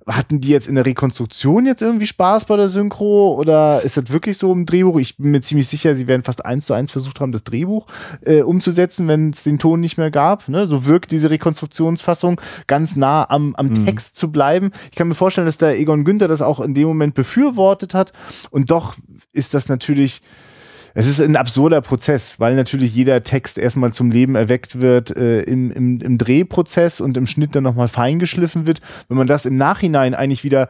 hatten 0.07 0.41
die 0.41 0.49
jetzt 0.49 0.69
in 0.69 0.75
der 0.75 0.87
Rekonstruktion 0.87 1.67
jetzt 1.67 1.83
irgendwie 1.83 2.07
Spaß 2.07 2.45
bei 2.47 2.57
der 2.57 2.69
Synchro 2.69 3.35
oder 3.35 3.81
ist 3.83 3.97
das 3.97 4.11
wirklich 4.11 4.39
so 4.39 4.53
im 4.53 4.67
Drehbuch? 4.67 4.99
Ich 4.99 5.17
bin 5.17 5.31
mir 5.33 5.41
ziemlich 5.41 5.69
sicher, 5.69 5.95
sie 5.95 6.09
werden 6.09 6.23
fast 6.23 6.45
eins 6.45 6.67
zu 6.67 6.75
eins 6.75 6.91
versucht 6.93 7.21
haben, 7.21 7.33
das 7.33 7.45
Drehbuch 7.45 7.87
äh, 8.25 8.43
umzusetzen, 8.43 9.09
wenn 9.09 9.31
es 9.31 9.43
den 9.43 9.59
Ton 9.59 9.81
nicht 9.81 9.99
mehr 9.99 10.00
gab. 10.09 10.49
Ne? 10.49 10.67
So 10.67 10.87
wirkt 10.87 11.13
diese 11.13 11.31
Rekonstruktionsfassung 11.31 12.41
ganz 12.67 12.97
nah 12.97 13.29
am, 13.29 13.55
am 13.57 13.85
Text 13.85 14.17
zu 14.17 14.33
bleiben. 14.33 14.71
Ich 14.91 14.97
kann 14.97 15.09
mir 15.09 15.15
vorstellen, 15.15 15.47
dass 15.47 15.59
der 15.59 15.79
Egon 15.79 16.05
Günther 16.05 16.29
das 16.29 16.41
auch 16.41 16.61
in 16.61 16.73
dem 16.73 16.89
Moment 16.89 17.15
befürwortet 17.15 17.93
hat 17.93 18.13
und 18.51 18.71
doch 18.71 18.97
ist 19.33 19.53
das 19.53 19.69
natürlich 19.69 20.23
es 20.95 21.07
ist 21.07 21.21
ein 21.21 21.37
absurder 21.37 21.81
Prozess, 21.81 22.41
weil 22.41 22.57
natürlich 22.57 22.95
jeder 22.95 23.23
Text 23.23 23.59
erstmal 23.59 23.93
zum 23.93 24.11
Leben 24.11 24.35
erweckt 24.35 24.81
wird 24.81 25.17
äh, 25.17 25.43
im, 25.43 25.71
im, 25.71 26.01
im 26.01 26.19
Drehprozess 26.19 27.01
und 27.01 27.17
im 27.17 27.27
Schnitt 27.27 27.55
dann 27.55 27.65
nochmal 27.65 27.89
feingeschliffen 27.89 28.67
wird. 28.67 28.81
Wenn 29.09 29.17
man 29.17 29.27
das 29.27 29.47
im 29.47 29.57
Nachhinein 29.57 30.15
eigentlich 30.15 30.45
wieder 30.45 30.69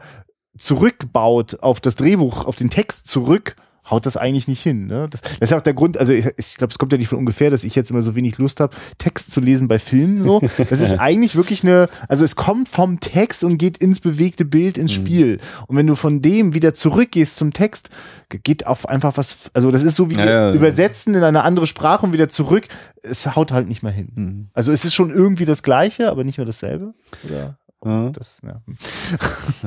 zurückbaut 0.57 1.59
auf 1.61 1.79
das 1.79 1.95
Drehbuch, 1.95 2.45
auf 2.45 2.55
den 2.55 2.69
Text 2.69 3.07
zurück, 3.07 3.55
haut 3.91 4.05
das 4.05 4.17
eigentlich 4.17 4.47
nicht 4.47 4.63
hin. 4.63 4.87
Ne? 4.87 5.07
Das, 5.09 5.21
das 5.21 5.37
ist 5.39 5.49
ja 5.51 5.57
auch 5.57 5.61
der 5.61 5.73
Grund, 5.73 5.97
also 5.97 6.13
ich, 6.13 6.25
ich 6.37 6.55
glaube, 6.57 6.71
es 6.71 6.79
kommt 6.79 6.91
ja 6.93 6.97
nicht 6.97 7.09
von 7.09 7.17
ungefähr, 7.19 7.51
dass 7.51 7.63
ich 7.63 7.75
jetzt 7.75 7.91
immer 7.91 8.01
so 8.01 8.15
wenig 8.15 8.37
Lust 8.37 8.59
habe, 8.61 8.75
Text 8.97 9.31
zu 9.31 9.41
lesen 9.41 9.67
bei 9.67 9.77
Filmen 9.79 10.23
so. 10.23 10.39
Das 10.69 10.79
ist 10.81 10.93
eigentlich 10.99 11.35
wirklich 11.35 11.63
eine, 11.63 11.89
also 12.07 12.23
es 12.23 12.35
kommt 12.35 12.69
vom 12.69 12.99
Text 13.01 13.43
und 13.43 13.57
geht 13.57 13.77
ins 13.77 13.99
bewegte 13.99 14.45
Bild, 14.45 14.77
ins 14.77 14.93
Spiel. 14.93 15.39
Und 15.67 15.75
wenn 15.77 15.85
du 15.87 15.95
von 15.95 16.21
dem 16.21 16.53
wieder 16.53 16.73
zurückgehst 16.73 17.35
zum 17.37 17.53
Text, 17.53 17.89
geht 18.29 18.65
auf 18.65 18.87
einfach 18.87 19.17
was, 19.17 19.37
also 19.53 19.71
das 19.71 19.83
ist 19.83 19.95
so 19.95 20.09
wie 20.09 20.15
Ja, 20.15 20.25
ja, 20.25 20.31
ja. 20.49 20.53
übersetzen 20.53 21.13
in 21.13 21.23
eine 21.23 21.43
andere 21.43 21.67
Sprache 21.67 22.05
und 22.05 22.13
wieder 22.13 22.29
zurück, 22.29 22.67
es 23.03 23.35
haut 23.35 23.51
halt 23.51 23.67
nicht 23.67 23.83
mehr 23.83 23.91
hin. 23.91 24.07
Mhm. 24.15 24.47
Also 24.53 24.71
es 24.71 24.85
ist 24.85 24.93
schon 24.93 25.09
irgendwie 25.11 25.45
das 25.45 25.63
Gleiche, 25.63 26.09
aber 26.09 26.23
nicht 26.23 26.37
mehr 26.37 26.45
dasselbe. 26.45 26.93
Oder 27.25 27.57
Ja. 27.83 28.09
das, 28.11 28.37
ja. 28.43 28.61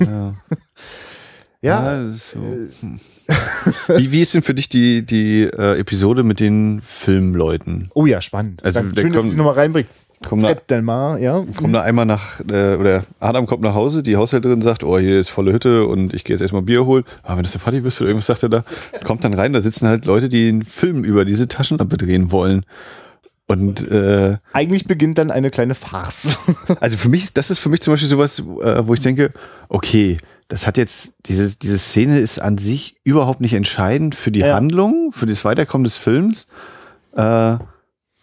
Ja. 0.00 0.34
Ja, 1.64 2.02
ist 2.02 2.32
so. 2.32 2.40
Hm. 2.40 3.00
wie, 3.96 4.12
wie 4.12 4.20
ist 4.20 4.34
denn 4.34 4.42
für 4.42 4.52
dich 4.54 4.68
die, 4.68 5.04
die 5.04 5.44
äh, 5.44 5.78
Episode 5.80 6.22
mit 6.22 6.38
den 6.40 6.80
Filmleuten? 6.82 7.90
Oh 7.94 8.04
ja, 8.06 8.20
spannend. 8.20 8.62
Also, 8.64 8.80
der 8.82 9.00
Schön, 9.02 9.12
dass 9.12 9.22
kommt- 9.22 9.32
du 9.32 9.36
die 9.36 9.38
nochmal 9.38 9.54
reinbringst. 9.54 9.90
Kommen 10.28 10.42
da, 10.42 10.54
Delmar, 10.54 11.18
ja. 11.18 11.44
kommen 11.56 11.72
da 11.74 11.82
einmal 11.82 12.06
nach, 12.06 12.40
äh, 12.40 12.76
oder 12.76 13.04
Adam 13.20 13.46
kommt 13.46 13.62
nach 13.62 13.74
Hause, 13.74 14.02
die 14.02 14.16
Haushälterin 14.16 14.62
sagt, 14.62 14.82
oh, 14.82 14.98
hier 14.98 15.20
ist 15.20 15.28
volle 15.28 15.52
Hütte 15.52 15.86
und 15.86 16.14
ich 16.14 16.24
gehe 16.24 16.34
jetzt 16.34 16.40
erstmal 16.40 16.62
Bier 16.62 16.86
holen. 16.86 17.04
Aber 17.22 17.36
wenn 17.36 17.42
das 17.42 17.52
der 17.52 17.60
Vati 17.60 17.84
wirst 17.84 18.00
oder 18.00 18.08
irgendwas 18.08 18.26
sagt 18.26 18.42
er 18.42 18.48
da, 18.48 18.64
kommt 19.04 19.22
dann 19.24 19.34
rein, 19.34 19.52
da 19.52 19.60
sitzen 19.60 19.86
halt 19.86 20.06
Leute, 20.06 20.30
die 20.30 20.48
einen 20.48 20.62
Film 20.64 21.04
über 21.04 21.26
diese 21.26 21.46
Taschenlampe 21.46 21.98
drehen 21.98 22.30
wollen. 22.32 22.64
Und 23.46 23.86
äh, 23.90 24.38
Eigentlich 24.54 24.86
beginnt 24.86 25.18
dann 25.18 25.30
eine 25.30 25.50
kleine 25.50 25.74
Farce. 25.74 26.38
also 26.80 26.96
für 26.96 27.10
mich 27.10 27.34
das 27.34 27.50
ist 27.50 27.58
für 27.58 27.68
mich 27.68 27.82
zum 27.82 27.92
Beispiel 27.92 28.08
sowas, 28.08 28.38
äh, 28.38 28.86
wo 28.86 28.94
ich 28.94 29.00
denke, 29.00 29.30
okay, 29.68 30.16
das 30.54 30.68
hat 30.68 30.76
jetzt, 30.76 31.14
diese, 31.26 31.58
diese 31.58 31.78
Szene 31.78 32.20
ist 32.20 32.38
an 32.38 32.58
sich 32.58 32.94
überhaupt 33.02 33.40
nicht 33.40 33.54
entscheidend 33.54 34.14
für 34.14 34.30
die 34.30 34.38
Ja. 34.38 34.54
Handlung, 34.54 35.10
für 35.12 35.26
das 35.26 35.44
Weiterkommen 35.44 35.82
des 35.82 35.96
Films. 35.96 36.46
Äh, 37.16 37.56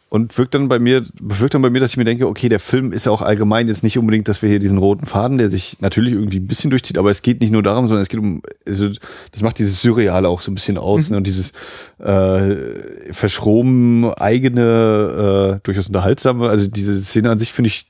und 0.07 0.37
wirkt 0.37 0.53
dann 0.55 0.67
bei 0.69 0.77
mir, 0.79 1.05
bewirkt 1.21 1.53
dann 1.53 1.61
bei 1.61 1.69
mir, 1.69 1.79
dass 1.81 1.91
ich 1.91 1.97
mir 1.97 2.03
denke, 2.05 2.27
okay, 2.27 2.47
der 2.49 2.59
Film 2.59 2.91
ist 2.93 3.05
ja 3.05 3.11
auch 3.13 3.21
allgemein 3.21 3.67
jetzt 3.69 3.81
nicht 3.83 3.97
unbedingt, 3.97 4.27
dass 4.29 4.41
wir 4.41 4.49
hier 4.49 4.59
diesen 4.59 4.77
roten 4.77 5.05
Faden, 5.05 5.37
der 5.37 5.49
sich 5.49 5.77
natürlich 5.81 6.13
irgendwie 6.13 6.39
ein 6.39 6.47
bisschen 6.47 6.69
durchzieht, 6.69 6.97
aber 6.97 7.09
es 7.09 7.21
geht 7.21 7.39
nicht 7.41 7.51
nur 7.51 7.63
darum, 7.63 7.87
sondern 7.87 8.01
es 8.01 8.09
geht 8.09 8.19
um, 8.19 8.41
also 8.67 8.89
das 9.31 9.41
macht 9.41 9.57
dieses 9.59 9.81
Surreale 9.81 10.27
auch 10.27 10.41
so 10.41 10.51
ein 10.51 10.55
bisschen 10.55 10.77
aus 10.77 11.09
ne? 11.09 11.15
und 11.17 11.25
dieses 11.27 11.51
äh, 11.99 12.55
verschroben 13.13 14.13
eigene, 14.13 15.57
äh, 15.57 15.59
durchaus 15.63 15.87
unterhaltsame, 15.87 16.49
also 16.49 16.69
diese 16.69 16.99
Szene 17.01 17.29
an 17.31 17.39
sich 17.39 17.53
finde 17.53 17.69
ich 17.69 17.89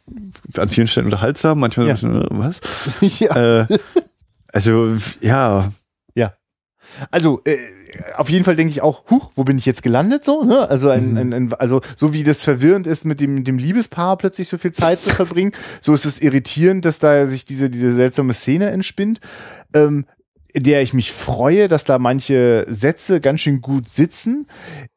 an 0.57 0.67
vielen 0.67 0.85
Stellen 0.87 1.05
unterhaltsam, 1.07 1.59
manchmal 1.59 1.87
Ja. 1.87 1.95
so 1.95 2.05
ein 2.07 2.13
bisschen, 2.13 2.37
äh, 2.37 2.39
was? 2.39 2.61
ja. 3.19 3.61
Äh, 3.61 3.65
also 4.51 4.95
ja, 5.21 5.71
ja. 6.15 6.33
Also, 7.09 7.41
äh, 7.45 7.57
auf 8.15 8.29
jeden 8.29 8.45
Fall 8.45 8.55
denke 8.55 8.71
ich 8.71 8.81
auch, 8.81 9.09
huch, 9.09 9.31
wo 9.35 9.43
bin 9.43 9.57
ich 9.57 9.65
jetzt 9.65 9.83
gelandet 9.83 10.23
so? 10.23 10.43
Ne? 10.43 10.69
Also, 10.69 10.89
ein, 10.89 11.17
ein, 11.17 11.33
ein, 11.33 11.53
also 11.53 11.81
so 11.95 12.13
wie 12.13 12.23
das 12.23 12.43
verwirrend 12.43 12.87
ist, 12.87 13.05
mit 13.05 13.19
dem, 13.19 13.43
dem 13.43 13.57
Liebespaar 13.57 14.17
plötzlich 14.17 14.47
so 14.47 14.57
viel 14.57 14.71
Zeit 14.71 14.99
zu 14.99 15.09
verbringen, 15.15 15.51
so 15.79 15.93
ist 15.93 16.05
es 16.05 16.21
irritierend, 16.21 16.85
dass 16.85 16.99
da 16.99 17.27
sich 17.27 17.45
diese, 17.45 17.69
diese 17.69 17.93
seltsame 17.93 18.33
Szene 18.33 18.71
entspinnt. 18.71 19.19
Ähm, 19.73 20.05
der 20.55 20.81
ich 20.81 20.93
mich 20.93 21.11
freue, 21.11 21.67
dass 21.67 21.83
da 21.83 21.99
manche 21.99 22.65
Sätze 22.69 23.21
ganz 23.21 23.41
schön 23.41 23.61
gut 23.61 23.87
sitzen. 23.87 24.47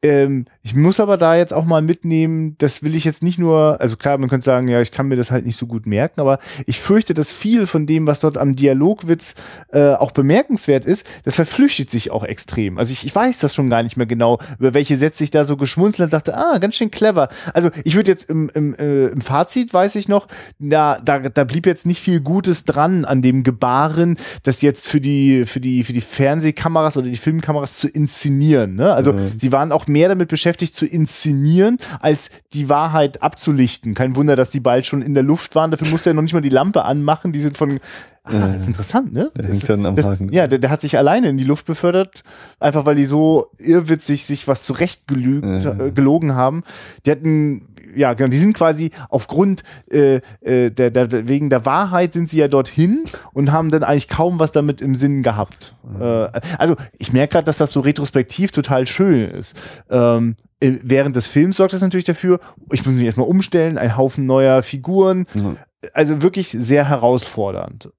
Ähm, 0.03 0.45
ich 0.61 0.75
muss 0.75 0.99
aber 0.99 1.17
da 1.17 1.35
jetzt 1.35 1.53
auch 1.53 1.65
mal 1.65 1.81
mitnehmen, 1.81 2.55
das 2.57 2.83
will 2.83 2.95
ich 2.95 3.03
jetzt 3.03 3.23
nicht 3.23 3.37
nur, 3.37 3.79
also 3.79 3.95
klar, 3.97 4.17
man 4.17 4.29
könnte 4.29 4.45
sagen, 4.45 4.67
ja, 4.67 4.81
ich 4.81 4.91
kann 4.91 5.07
mir 5.07 5.15
das 5.15 5.31
halt 5.31 5.45
nicht 5.45 5.57
so 5.57 5.67
gut 5.67 5.85
merken, 5.85 6.21
aber 6.21 6.39
ich 6.65 6.79
fürchte, 6.79 7.13
dass 7.13 7.33
viel 7.33 7.67
von 7.67 7.85
dem, 7.85 8.07
was 8.07 8.19
dort 8.19 8.37
am 8.37 8.55
Dialogwitz 8.55 9.35
äh, 9.71 9.93
auch 9.93 10.11
bemerkenswert 10.11 10.85
ist, 10.85 11.05
das 11.23 11.35
verflüchtigt 11.35 11.89
sich 11.89 12.11
auch 12.11 12.23
extrem. 12.23 12.77
Also 12.77 12.93
ich, 12.93 13.05
ich 13.05 13.15
weiß 13.15 13.39
das 13.39 13.53
schon 13.53 13.69
gar 13.69 13.83
nicht 13.83 13.97
mehr 13.97 14.05
genau, 14.05 14.39
über 14.59 14.73
welche 14.73 14.97
Sätze 14.97 15.23
ich 15.23 15.31
da 15.31 15.45
so 15.45 15.57
geschmunzelt 15.57 16.07
und 16.07 16.13
dachte, 16.13 16.35
ah, 16.35 16.57
ganz 16.57 16.75
schön 16.75 16.91
clever. 16.91 17.29
Also 17.53 17.69
ich 17.83 17.95
würde 17.95 18.11
jetzt 18.11 18.29
im, 18.29 18.49
im, 18.53 18.75
äh, 18.75 19.07
im 19.07 19.21
Fazit, 19.21 19.73
weiß 19.73 19.95
ich 19.95 20.07
noch, 20.07 20.27
da, 20.59 20.99
da, 21.03 21.19
da 21.19 21.43
blieb 21.43 21.65
jetzt 21.65 21.85
nicht 21.85 22.01
viel 22.01 22.19
Gutes 22.19 22.65
dran 22.65 23.05
an 23.05 23.21
dem 23.21 23.43
Gebaren, 23.43 24.17
das 24.43 24.61
jetzt 24.61 24.87
für 24.87 25.01
die, 25.01 25.44
für 25.45 25.59
die, 25.59 25.83
für 25.83 25.93
die 25.93 26.01
Fernsehkameras 26.01 26.97
oder 26.97 27.07
die 27.07 27.15
Filmkameras 27.15 27.77
zu 27.77 27.87
inszenieren. 27.87 28.75
Ne? 28.75 28.93
Also 28.93 29.13
sie 29.37 29.51
waren 29.51 29.71
auch 29.71 29.87
mehr 29.87 30.09
damit 30.09 30.29
beschäftigt 30.29 30.73
zu 30.73 30.85
inszenieren, 30.85 31.77
als 32.01 32.29
die 32.53 32.69
Wahrheit 32.69 33.21
abzulichten. 33.23 33.93
Kein 33.93 34.15
Wunder, 34.15 34.35
dass 34.35 34.49
die 34.51 34.59
bald 34.59 34.85
schon 34.85 35.01
in 35.01 35.13
der 35.13 35.23
Luft 35.23 35.55
waren. 35.55 35.71
Dafür 35.71 35.87
musste 35.89 36.09
er 36.09 36.13
noch 36.13 36.21
nicht 36.23 36.33
mal 36.33 36.41
die 36.41 36.49
Lampe 36.49 36.83
anmachen. 36.85 37.31
Die 37.31 37.39
sind 37.39 37.57
von 37.57 37.79
Ah, 38.27 38.47
das 38.53 38.63
ist 38.63 38.67
interessant, 38.69 39.13
ne? 39.13 39.29
Der 39.37 39.45
Das- 39.45 39.59
dann 39.59 39.85
am 39.85 39.95
das, 39.95 40.03
Haken. 40.07 40.33
Ja, 40.33 40.47
der, 40.47 40.57
der 40.57 40.71
hat 40.71 40.81
sich 40.81 40.97
alleine 40.97 41.29
in 41.29 41.37
die 41.37 41.43
Luft 41.43 41.67
befördert, 41.67 42.23
einfach 42.59 42.83
weil 42.87 42.95
die 42.95 43.05
so 43.05 43.51
irrwitzig 43.59 44.25
sich 44.25 44.47
was 44.47 44.63
zurechtgelügt, 44.63 45.45
Mhm. 45.45 45.79
äh, 45.79 45.91
gelogen 45.91 46.33
haben. 46.33 46.63
Die 47.05 47.11
hatten, 47.11 47.67
ja, 47.95 48.13
genau, 48.13 48.29
die 48.29 48.37
sind 48.37 48.53
quasi 48.53 48.91
aufgrund 49.09 49.63
äh, 49.91 50.21
äh, 50.41 50.71
der, 50.71 50.91
der, 50.91 51.27
wegen 51.27 51.49
der 51.49 51.65
Wahrheit 51.65 52.13
sind 52.13 52.29
sie 52.29 52.39
ja 52.39 52.47
dorthin 52.47 53.03
und 53.33 53.51
haben 53.51 53.69
dann 53.69 53.83
eigentlich 53.83 54.07
kaum 54.07 54.39
was 54.39 54.51
damit 54.51 54.81
im 54.81 54.95
Sinn 54.95 55.23
gehabt. 55.23 55.75
Mhm. 55.83 56.01
Äh, 56.01 56.41
also 56.57 56.75
ich 56.97 57.13
merke 57.13 57.33
gerade, 57.33 57.45
dass 57.45 57.57
das 57.57 57.71
so 57.71 57.81
retrospektiv 57.81 58.51
total 58.51 58.87
schön 58.87 59.29
ist. 59.29 59.55
Ähm, 59.89 60.35
äh, 60.59 60.73
während 60.81 61.15
des 61.15 61.27
Films 61.27 61.57
sorgt 61.57 61.73
das 61.73 61.81
natürlich 61.81 62.05
dafür, 62.05 62.39
ich 62.71 62.85
muss 62.85 62.95
mich 62.95 63.05
erstmal 63.05 63.27
umstellen, 63.27 63.77
ein 63.77 63.97
Haufen 63.97 64.25
neuer 64.25 64.63
Figuren. 64.63 65.25
Mhm. 65.35 65.57
Also 65.93 66.21
wirklich 66.21 66.49
sehr 66.49 66.89
herausfordernd. 66.89 67.89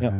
Ja. 0.00 0.12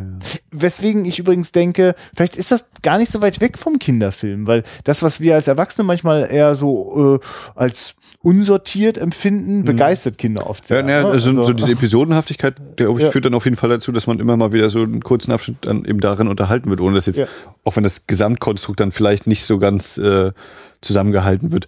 Weswegen 0.52 1.04
ich 1.04 1.18
übrigens 1.18 1.50
denke, 1.50 1.96
vielleicht 2.14 2.36
ist 2.36 2.52
das 2.52 2.68
gar 2.82 2.98
nicht 2.98 3.10
so 3.10 3.20
weit 3.20 3.40
weg 3.40 3.58
vom 3.58 3.80
Kinderfilm, 3.80 4.46
weil 4.46 4.62
das, 4.84 5.02
was 5.02 5.20
wir 5.20 5.34
als 5.34 5.48
Erwachsene 5.48 5.84
manchmal 5.84 6.30
eher 6.30 6.54
so 6.54 7.16
äh, 7.16 7.26
als 7.56 7.96
unsortiert 8.24 8.96
empfinden, 8.98 9.64
begeistert 9.64 10.16
Kinder 10.18 10.48
oft. 10.48 10.68
Mhm. 10.70 10.76
Ja, 10.76 10.82
ne, 10.82 11.02
ne? 11.02 11.08
also, 11.08 11.42
so 11.44 11.52
diese 11.52 11.72
Episodenhaftigkeit, 11.72 12.76
glaube 12.76 12.98
ich, 12.98 13.04
Ja. 13.04 13.10
führt 13.12 13.26
dann 13.26 13.34
auf 13.34 13.44
jeden 13.44 13.56
Fall 13.56 13.68
dazu, 13.68 13.92
dass 13.92 14.06
man 14.06 14.18
immer 14.18 14.36
mal 14.36 14.52
wieder 14.52 14.70
so 14.70 14.80
einen 14.80 15.02
kurzen 15.02 15.30
Abschnitt 15.30 15.58
dann 15.60 15.84
eben 15.84 16.00
darin 16.00 16.28
unterhalten 16.28 16.70
wird, 16.70 16.80
ohne 16.80 16.94
dass 16.94 17.06
jetzt, 17.06 17.18
Ja. 17.18 17.26
auch 17.64 17.76
wenn 17.76 17.82
das 17.82 18.06
Gesamtkonstrukt 18.06 18.80
dann 18.80 18.92
vielleicht 18.92 19.26
nicht 19.26 19.44
so 19.44 19.58
ganz 19.58 19.98
äh, 19.98 20.32
zusammengehalten 20.80 21.52
wird. 21.52 21.66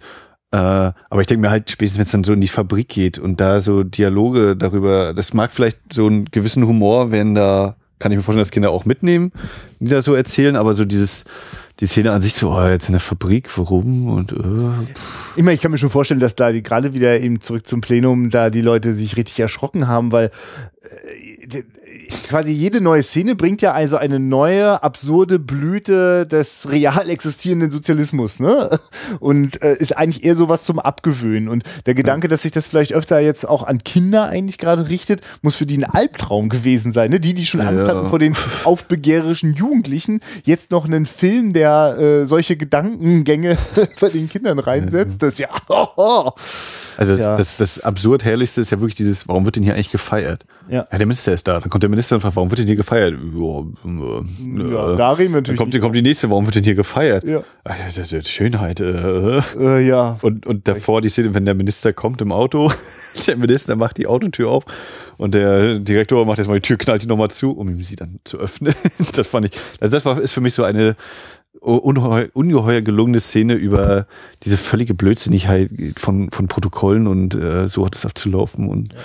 Äh, 0.51 0.57
aber 0.57 1.21
ich 1.21 1.27
denke 1.27 1.41
mir 1.41 1.51
halt, 1.51 1.69
spätestens 1.69 1.99
wenn 1.99 2.05
es 2.05 2.11
dann 2.11 2.23
so 2.23 2.33
in 2.33 2.41
die 2.41 2.47
Fabrik 2.47 2.89
geht 2.89 3.19
und 3.19 3.39
da 3.39 3.61
so 3.61 3.83
Dialoge 3.83 4.55
darüber, 4.57 5.13
das 5.13 5.33
mag 5.33 5.51
vielleicht 5.51 5.77
so 5.91 6.07
einen 6.07 6.25
gewissen 6.25 6.65
Humor, 6.65 7.11
wenn 7.11 7.35
da, 7.35 7.75
kann 7.99 8.11
ich 8.11 8.15
mir 8.15 8.23
vorstellen, 8.23 8.41
dass 8.41 8.51
Kinder 8.51 8.71
auch 8.71 8.85
mitnehmen, 8.85 9.31
die 9.79 9.89
da 9.89 10.01
so 10.01 10.15
erzählen, 10.15 10.55
aber 10.55 10.73
so 10.73 10.85
dieses, 10.85 11.25
die 11.79 11.85
Szene 11.85 12.11
an 12.11 12.21
sich 12.21 12.33
so, 12.33 12.51
oh, 12.51 12.67
jetzt 12.67 12.89
in 12.89 12.93
der 12.93 12.99
Fabrik, 12.99 13.55
warum? 13.57 14.07
Und 14.09 14.31
äh, 14.31 14.91
Ich 15.35 15.43
meine, 15.43 15.53
ich 15.53 15.61
kann 15.61 15.71
mir 15.71 15.77
schon 15.77 15.89
vorstellen, 15.89 16.19
dass 16.19 16.35
da 16.35 16.51
die 16.51 16.63
gerade 16.63 16.93
wieder 16.93 17.19
eben 17.19 17.41
zurück 17.41 17.67
zum 17.67 17.81
Plenum, 17.81 18.29
da 18.29 18.49
die 18.49 18.61
Leute 18.61 18.93
sich 18.93 19.15
richtig 19.15 19.39
erschrocken 19.39 19.87
haben, 19.87 20.11
weil 20.11 20.31
äh, 20.81 21.63
quasi 22.27 22.51
jede 22.51 22.81
neue 22.81 23.03
Szene 23.03 23.35
bringt 23.35 23.61
ja 23.61 23.73
also 23.73 23.97
eine 23.97 24.19
neue, 24.19 24.83
absurde 24.83 25.39
Blüte 25.39 26.25
des 26.27 26.69
real 26.69 27.09
existierenden 27.09 27.71
Sozialismus, 27.71 28.39
ne? 28.39 28.79
Und 29.19 29.61
äh, 29.61 29.75
ist 29.75 29.97
eigentlich 29.97 30.23
eher 30.23 30.35
sowas 30.35 30.63
zum 30.63 30.79
Abgewöhnen. 30.79 31.47
Und 31.49 31.63
der 31.85 31.93
Gedanke, 31.93 32.27
dass 32.27 32.41
sich 32.41 32.51
das 32.51 32.67
vielleicht 32.67 32.93
öfter 32.93 33.19
jetzt 33.19 33.47
auch 33.47 33.63
an 33.63 33.83
Kinder 33.83 34.27
eigentlich 34.27 34.57
gerade 34.57 34.89
richtet, 34.89 35.21
muss 35.41 35.55
für 35.55 35.65
die 35.65 35.77
ein 35.77 35.85
Albtraum 35.85 36.49
gewesen 36.49 36.91
sein, 36.91 37.11
ne? 37.11 37.19
Die, 37.19 37.33
die 37.33 37.45
schon 37.45 37.61
Angst 37.61 37.87
Ja. 37.87 37.95
hatten 37.95 38.09
vor 38.09 38.19
den 38.19 38.33
aufbegehrischen 38.63 39.53
Jugendlichen, 39.53 40.21
jetzt 40.43 40.71
noch 40.71 40.85
einen 40.85 41.05
Film, 41.05 41.53
der 41.53 41.97
äh, 41.97 42.25
solche 42.25 42.57
Gedankengänge 42.57 43.57
bei 43.99 44.09
den 44.09 44.29
Kindern 44.29 44.59
reinsetzt, 44.59 45.21
das 45.23 45.37
ja. 45.37 45.49
Oh, 45.69 45.87
oh. 45.97 46.31
Also 46.97 47.15
das, 47.15 47.25
Ja. 47.25 47.35
das, 47.35 47.57
das 47.57 47.79
absurd 47.81 48.25
herrlichste 48.25 48.61
ist 48.61 48.71
ja 48.71 48.79
wirklich 48.79 48.95
dieses, 48.95 49.27
warum 49.27 49.45
wird 49.45 49.55
denn 49.55 49.63
hier 49.63 49.73
eigentlich 49.75 49.91
gefeiert? 49.91 50.45
Ja. 50.69 50.83
der 50.83 50.99
Minister 50.99 51.31
ist 51.33 51.47
da. 51.47 51.59
Dann 51.59 51.69
kommt 51.69 51.83
der 51.83 51.89
Minister 51.89 52.15
und 52.15 52.21
fragt, 52.21 52.35
warum 52.35 52.49
wird 52.51 52.59
denn 52.59 52.67
hier 52.67 52.75
gefeiert? 52.75 53.13
Ja, 53.13 53.59
äh, 53.59 54.71
Ja, 54.73 54.95
da 54.95 55.11
reden 55.13 55.31
wir 55.33 55.41
dann 55.41 55.43
natürlich. 55.43 55.57
kommt, 55.59 55.73
die- 55.73 55.79
kommt 55.79 55.95
die 55.95 56.01
nächste, 56.01 56.29
warum 56.29 56.45
wird 56.45 56.55
denn 56.55 56.63
hier 56.63 56.75
gefeiert? 56.75 57.23
Ja. 57.23 57.41
Ah, 57.63 57.75
Schönheit. 58.23 58.79
Äh. 58.79 59.39
äh, 59.59 59.87
ja. 59.87 60.17
Und, 60.21 60.45
und 60.47 60.67
davor 60.67 61.01
die 61.01 61.09
Szene, 61.09 61.33
wenn 61.33 61.45
der 61.45 61.53
Minister 61.53 61.93
kommt 61.93 62.21
im 62.21 62.31
Auto, 62.31 62.71
der 63.27 63.37
Minister 63.37 63.75
macht 63.75 63.97
die 63.97 64.07
Autotür 64.07 64.49
auf 64.49 64.63
und 65.17 65.33
der 65.33 65.79
Direktor 65.79 66.25
macht 66.25 66.37
jetzt 66.39 66.47
mal 66.47 66.55
die 66.55 66.61
Tür, 66.61 66.77
knallt 66.77 67.03
die 67.03 67.07
nochmal 67.07 67.29
zu, 67.31 67.51
um 67.51 67.69
ihm 67.69 67.83
sie 67.83 67.95
dann 67.95 68.19
zu 68.23 68.37
öffnen. 68.39 68.73
Das 69.15 69.27
fand 69.27 69.45
ich, 69.45 69.51
also 69.79 69.95
das 69.97 70.05
war, 70.05 70.19
ist 70.21 70.33
für 70.33 70.41
mich 70.41 70.53
so 70.53 70.63
eine 70.63 70.95
ungeheuer, 71.75 72.29
ungeheuer 72.33 72.81
gelungene 72.81 73.19
Szene 73.19 73.53
über 73.55 74.07
diese 74.43 74.57
völlige 74.57 74.93
Blödsinnigkeit 74.93 75.69
von, 75.97 76.29
von 76.31 76.47
Protokollen 76.47 77.07
und 77.07 77.35
äh, 77.35 77.67
so 77.67 77.85
hat 77.85 77.95
es 77.95 78.05
abzulaufen 78.05 78.69
und 78.69 78.93
äh, 78.93 78.97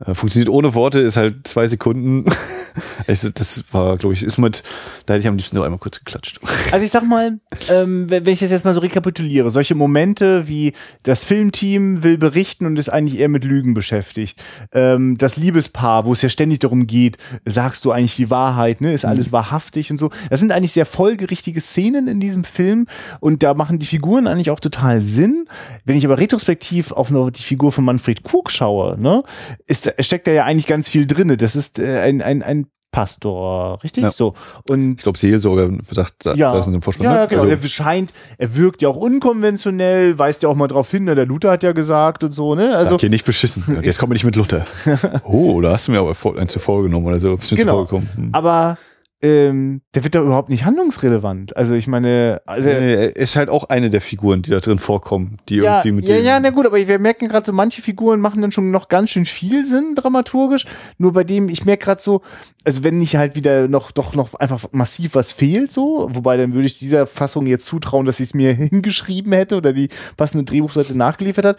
funktioniert 0.00 0.48
ohne 0.48 0.74
Worte, 0.74 1.00
ist 1.00 1.16
halt 1.16 1.46
zwei 1.46 1.66
Sekunden. 1.66 2.24
also 3.08 3.30
das 3.30 3.64
war, 3.72 3.96
glaube 3.96 4.14
ich, 4.14 4.22
ist 4.22 4.38
mit, 4.38 4.62
da 5.06 5.14
hätte 5.14 5.22
ich 5.22 5.28
am 5.28 5.36
liebsten 5.36 5.56
nur 5.56 5.64
einmal 5.64 5.80
kurz 5.80 5.98
geklatscht. 5.98 6.38
Also 6.70 6.84
ich 6.84 6.90
sag 6.90 7.02
mal, 7.02 7.40
ähm, 7.70 8.10
wenn 8.10 8.26
ich 8.26 8.40
das 8.40 8.50
jetzt 8.50 8.66
mal 8.66 8.74
so 8.74 8.80
rekapituliere, 8.80 9.50
solche 9.50 9.74
Momente 9.74 10.48
wie 10.48 10.74
das 11.02 11.24
Filmteam 11.24 12.02
will 12.02 12.18
berichten 12.18 12.66
und 12.66 12.78
ist 12.78 12.90
eigentlich 12.90 13.18
eher 13.18 13.30
mit 13.30 13.44
Lügen 13.44 13.72
beschäftigt. 13.72 14.42
Ähm, 14.72 15.16
das 15.16 15.38
Liebespaar, 15.38 16.04
wo 16.04 16.12
es 16.12 16.20
ja 16.20 16.28
ständig 16.28 16.58
darum 16.58 16.86
geht, 16.86 17.16
sagst 17.46 17.86
du 17.86 17.90
eigentlich 17.90 18.16
die 18.16 18.28
Wahrheit, 18.28 18.82
ne? 18.82 18.92
Ist 18.92 19.06
alles 19.06 19.32
wahrhaftig 19.32 19.90
und 19.90 19.96
so. 19.96 20.10
Das 20.28 20.40
sind 20.40 20.52
eigentlich 20.52 20.72
sehr 20.72 20.84
folgerichtige 20.84 21.62
Szenen 21.62 22.06
in 22.06 22.20
diesem 22.20 22.44
Film 22.44 22.86
und 23.20 23.42
da 23.42 23.54
machen 23.54 23.78
die 23.78 23.86
Figuren 23.86 24.26
eigentlich 24.26 24.50
auch 24.50 24.60
total 24.60 25.00
Sinn. 25.00 25.48
Wenn 25.86 25.96
ich 25.96 26.04
aber 26.04 26.18
retrospektiv 26.18 26.92
auf 26.92 27.08
die 27.08 27.42
Figur 27.42 27.72
von 27.72 27.84
Manfred 27.84 28.24
Krug 28.24 28.50
schaue, 28.50 29.00
ne, 29.00 29.22
ist, 29.66 29.87
steckt 30.00 30.26
da 30.26 30.32
ja 30.32 30.44
eigentlich 30.44 30.66
ganz 30.66 30.88
viel 30.88 31.06
drinne. 31.06 31.36
Das 31.36 31.56
ist 31.56 31.78
äh, 31.78 32.00
ein, 32.00 32.22
ein, 32.22 32.42
ein 32.42 32.66
Pastor, 32.90 33.78
richtig? 33.84 34.02
Ja. 34.02 34.10
So. 34.12 34.34
Und 34.68 34.96
Ich 34.96 35.02
glaube, 35.02 35.18
Seelsorger 35.18 35.70
sagt, 35.90 36.22
sagt 36.22 36.36
ja, 36.38 36.52
das 36.52 36.66
in 36.66 36.72
dem 36.72 36.80
Vorspann. 36.82 37.04
ja, 37.04 37.12
ne? 37.12 37.18
ja, 37.18 37.26
genau. 37.26 37.42
Also- 37.42 37.52
er 37.54 37.68
scheint, 37.68 38.12
er 38.38 38.56
wirkt 38.56 38.80
ja 38.82 38.88
auch 38.88 38.96
unkonventionell, 38.96 40.18
weist 40.18 40.42
ja 40.42 40.48
auch 40.48 40.54
mal 40.54 40.68
drauf 40.68 40.90
hin, 40.90 41.04
ne, 41.04 41.14
der 41.14 41.26
Luther 41.26 41.50
hat 41.50 41.62
ja 41.62 41.72
gesagt 41.72 42.24
und 42.24 42.32
so, 42.32 42.54
ne? 42.54 42.74
Also, 42.74 42.94
okay, 42.94 43.08
nicht 43.10 43.24
beschissen. 43.26 43.62
Jetzt 43.82 43.98
kommen 43.98 44.10
wir 44.10 44.14
nicht 44.14 44.24
mit 44.24 44.36
Luther. 44.36 44.66
Oh, 45.24 45.60
da 45.60 45.72
hast 45.72 45.88
du 45.88 45.92
mir 45.92 46.00
aber 46.00 46.14
einen 46.38 46.48
zuvor 46.48 46.82
genommen 46.82 47.06
oder 47.06 47.20
so. 47.20 47.36
Bist 47.36 47.54
Genau. 47.54 47.82
gekommen? 47.84 48.08
Hm. 48.14 48.28
aber 48.32 48.78
ähm, 49.20 49.82
der 49.94 50.04
wird 50.04 50.14
doch 50.14 50.22
überhaupt 50.22 50.48
nicht 50.48 50.64
handlungsrelevant. 50.64 51.56
Also 51.56 51.74
ich 51.74 51.88
meine, 51.88 52.40
also, 52.46 52.68
Nee, 52.68 52.94
er 52.94 53.16
ist 53.16 53.34
halt 53.34 53.48
auch 53.48 53.64
eine 53.68 53.90
der 53.90 54.00
Figuren, 54.00 54.42
die 54.42 54.50
da 54.50 54.60
drin 54.60 54.78
vorkommen, 54.78 55.38
die 55.48 55.56
ja, 55.56 55.78
irgendwie 55.78 55.92
mit 55.92 56.04
ja, 56.06 56.16
ja, 56.16 56.38
na 56.38 56.50
gut, 56.50 56.66
aber 56.66 56.76
wir 56.76 56.98
merken 57.00 57.28
gerade 57.28 57.44
so, 57.44 57.52
manche 57.52 57.82
Figuren 57.82 58.20
machen 58.20 58.40
dann 58.42 58.52
schon 58.52 58.70
noch 58.70 58.88
ganz 58.88 59.10
schön 59.10 59.26
viel 59.26 59.66
Sinn 59.66 59.94
dramaturgisch. 59.96 60.66
Nur 60.98 61.12
bei 61.12 61.24
dem, 61.24 61.48
ich 61.48 61.64
merke 61.64 61.84
gerade 61.84 62.00
so, 62.00 62.22
also 62.64 62.84
wenn 62.84 62.98
nicht 62.98 63.16
halt 63.16 63.34
wieder 63.34 63.66
noch 63.66 63.90
doch 63.90 64.14
noch 64.14 64.34
einfach 64.34 64.66
massiv 64.72 65.14
was 65.14 65.32
fehlt, 65.32 65.72
so, 65.72 66.08
wobei 66.12 66.36
dann 66.36 66.54
würde 66.54 66.66
ich 66.66 66.78
dieser 66.78 67.06
Fassung 67.06 67.46
jetzt 67.46 67.64
zutrauen, 67.64 68.06
dass 68.06 68.18
sie 68.18 68.24
es 68.24 68.34
mir 68.34 68.52
hingeschrieben 68.54 69.32
hätte 69.32 69.56
oder 69.56 69.72
die 69.72 69.88
passende 70.16 70.44
Drehbuchseite 70.44 70.96
nachgeliefert 70.96 71.44
hat. 71.44 71.58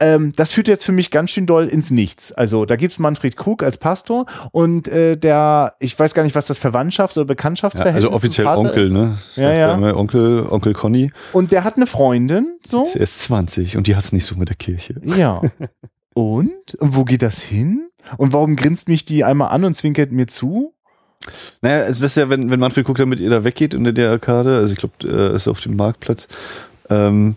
Ähm, 0.00 0.32
das 0.36 0.52
führt 0.52 0.68
jetzt 0.68 0.84
für 0.84 0.92
mich 0.92 1.10
ganz 1.10 1.30
schön 1.30 1.46
doll 1.46 1.66
ins 1.66 1.90
Nichts. 1.90 2.32
Also 2.32 2.64
da 2.64 2.76
gibt's 2.76 2.98
Manfred 2.98 3.36
Krug 3.36 3.62
als 3.62 3.76
Pastor 3.76 4.26
und 4.52 4.88
äh, 4.88 5.16
der, 5.16 5.74
ich 5.80 5.98
weiß 5.98 6.14
gar 6.14 6.22
nicht, 6.22 6.34
was 6.34 6.46
das 6.46 6.58
Verwandtschafts- 6.94 7.12
oder 7.12 7.22
ja, 7.22 7.24
Bekanntschaftsverhältnis 7.24 8.04
also 8.04 8.16
offiziell 8.16 8.44
Vater 8.46 8.60
Onkel, 8.60 8.86
ist. 8.86 8.92
ne? 8.92 9.18
Ja, 9.36 9.42
Sagt 9.42 9.56
ja. 9.58 9.74
immer, 9.74 9.96
Onkel, 9.96 10.46
Onkel 10.48 10.72
Conny 10.72 11.10
Und 11.32 11.52
der 11.52 11.64
hat 11.64 11.76
eine 11.76 11.86
Freundin, 11.86 12.58
so. 12.64 12.84
ist 12.84 12.96
erst 12.96 13.20
20 13.20 13.76
und 13.76 13.86
die 13.86 13.96
hat's 13.96 14.12
nicht 14.12 14.24
so 14.24 14.34
mit 14.36 14.48
der 14.48 14.56
Kirche. 14.56 15.00
Ja. 15.04 15.40
Und? 16.14 16.74
Und 16.76 16.94
wo 16.94 17.04
geht 17.04 17.22
das 17.22 17.40
hin? 17.40 17.88
Und 18.16 18.32
warum 18.32 18.54
grinst 18.54 18.86
mich 18.88 19.04
die 19.04 19.24
einmal 19.24 19.48
an 19.48 19.64
und 19.64 19.74
zwinkert 19.74 20.12
mir 20.12 20.28
zu? 20.28 20.72
Naja, 21.60 21.84
also 21.84 22.02
das 22.04 22.12
ist 22.12 22.16
ja, 22.16 22.28
wenn, 22.28 22.50
wenn 22.50 22.60
Manfred 22.60 22.84
Kuckler 22.84 23.06
mit 23.06 23.18
ihr 23.18 23.30
da 23.30 23.42
weggeht 23.42 23.74
in 23.74 23.82
der 23.92 24.10
Arkade, 24.10 24.56
also 24.58 24.72
ich 24.72 24.78
glaube, 24.78 25.04
ist 25.08 25.48
auf 25.48 25.60
dem 25.60 25.74
Marktplatz, 25.74 26.28
ähm, 26.88 27.34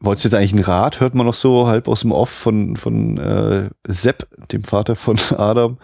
wolltest 0.00 0.24
du 0.24 0.28
jetzt 0.28 0.34
eigentlich 0.34 0.52
einen 0.52 0.64
Rat, 0.64 1.00
hört 1.00 1.14
man 1.14 1.26
noch 1.26 1.34
so 1.34 1.66
halb 1.66 1.88
aus 1.88 2.00
dem 2.02 2.12
Off 2.12 2.30
von, 2.30 2.76
von 2.76 3.18
äh, 3.18 3.70
Sepp, 3.88 4.28
dem 4.52 4.62
Vater 4.62 4.96
von 4.96 5.18
Adam, 5.36 5.78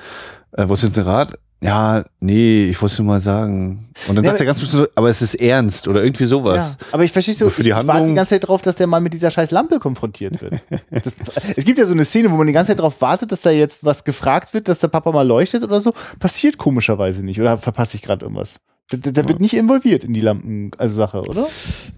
äh, 0.52 0.68
wolltest 0.68 0.82
du 0.84 0.86
jetzt 0.88 0.98
einen 0.98 1.08
Rat? 1.08 1.38
Ja, 1.62 2.04
nee, 2.20 2.66
ich 2.68 2.80
wollte 2.82 3.02
nur 3.02 3.14
mal 3.14 3.20
sagen. 3.20 3.88
Und 4.08 4.14
dann 4.14 4.24
Ja, 4.24 4.30
sagt 4.32 4.40
er 4.40 4.46
ganz 4.46 4.60
so, 4.60 4.86
aber 4.94 5.08
es 5.08 5.22
ist 5.22 5.36
ernst 5.36 5.88
oder 5.88 6.04
irgendwie 6.04 6.26
sowas. 6.26 6.76
Ja, 6.80 6.86
aber 6.92 7.04
ich 7.04 7.12
verstehe 7.12 7.34
so, 7.34 7.48
Für 7.48 7.62
die 7.62 7.70
ich 7.70 7.74
warte 7.74 7.88
Handlung- 7.88 8.08
die 8.10 8.14
ganze 8.14 8.30
Zeit 8.30 8.46
drauf, 8.46 8.60
dass 8.60 8.76
der 8.76 8.86
mal 8.86 9.00
mit 9.00 9.14
dieser 9.14 9.30
scheiß 9.30 9.50
Lampe 9.52 9.78
konfrontiert 9.78 10.40
wird. 10.42 10.60
Das, 10.90 11.16
es 11.56 11.64
gibt 11.64 11.78
ja 11.78 11.86
so 11.86 11.94
eine 11.94 12.04
Szene, 12.04 12.30
wo 12.30 12.36
man 12.36 12.46
die 12.46 12.52
ganze 12.52 12.72
Zeit 12.72 12.80
drauf 12.80 13.00
wartet, 13.00 13.32
dass 13.32 13.40
da 13.40 13.50
jetzt 13.50 13.84
was 13.84 14.04
gefragt 14.04 14.52
wird, 14.54 14.68
dass 14.68 14.80
der 14.80 14.88
Papa 14.88 15.12
mal 15.12 15.26
leuchtet 15.26 15.62
oder 15.64 15.80
so. 15.80 15.94
Passiert 16.18 16.58
komischerweise 16.58 17.22
nicht. 17.24 17.40
Oder 17.40 17.56
verpasse 17.58 17.96
ich 17.96 18.02
gerade 18.02 18.24
irgendwas? 18.26 18.56
Der, 18.92 18.98
der 19.00 19.12
der 19.12 19.26
wird 19.28 19.40
nicht 19.40 19.54
involviert 19.54 20.04
in 20.04 20.12
die 20.14 20.20
Lampen, 20.20 20.70
also 20.78 20.94
Sache, 20.96 21.22
oder? 21.22 21.46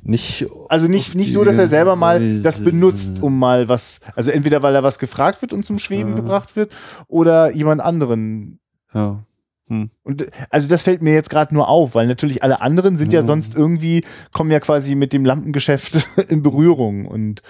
Nicht, 0.02 0.46
Also 0.68 0.86
nicht, 0.86 1.14
nicht 1.16 1.32
so, 1.32 1.44
dass 1.44 1.59
er 1.59 1.68
selber 1.68 1.96
mal 1.96 2.40
das 2.42 2.61
benutzt, 2.64 3.18
um 3.20 3.38
mal 3.38 3.68
was, 3.68 4.00
also 4.14 4.30
entweder 4.30 4.62
weil 4.62 4.74
er 4.74 4.82
was 4.82 4.98
gefragt 4.98 5.42
wird 5.42 5.52
und 5.52 5.66
zum 5.66 5.78
Schweben 5.78 6.11
Ja. 6.12 6.16
gebracht 6.16 6.56
wird, 6.56 6.72
oder 7.09 7.50
jemand 7.52 7.82
anderen 7.82 8.61
ja. 8.94 9.22
Hm. 9.68 9.90
Und 10.02 10.26
also 10.50 10.68
das 10.68 10.82
fällt 10.82 11.02
mir 11.02 11.12
jetzt 11.14 11.30
gerade 11.30 11.54
nur 11.54 11.68
auf, 11.68 11.94
weil 11.94 12.06
natürlich 12.06 12.42
alle 12.42 12.60
anderen 12.60 12.96
sind 12.96 13.12
ja 13.12 13.20
Ja. 13.20 13.26
sonst 13.26 13.54
irgendwie, 13.54 14.02
kommen 14.32 14.50
ja 14.50 14.60
quasi 14.60 14.94
mit 14.94 15.12
dem 15.12 15.24
Lampengeschäft 15.24 16.06
in 16.28 16.42
Berührung 16.42 17.06
und 17.06 17.42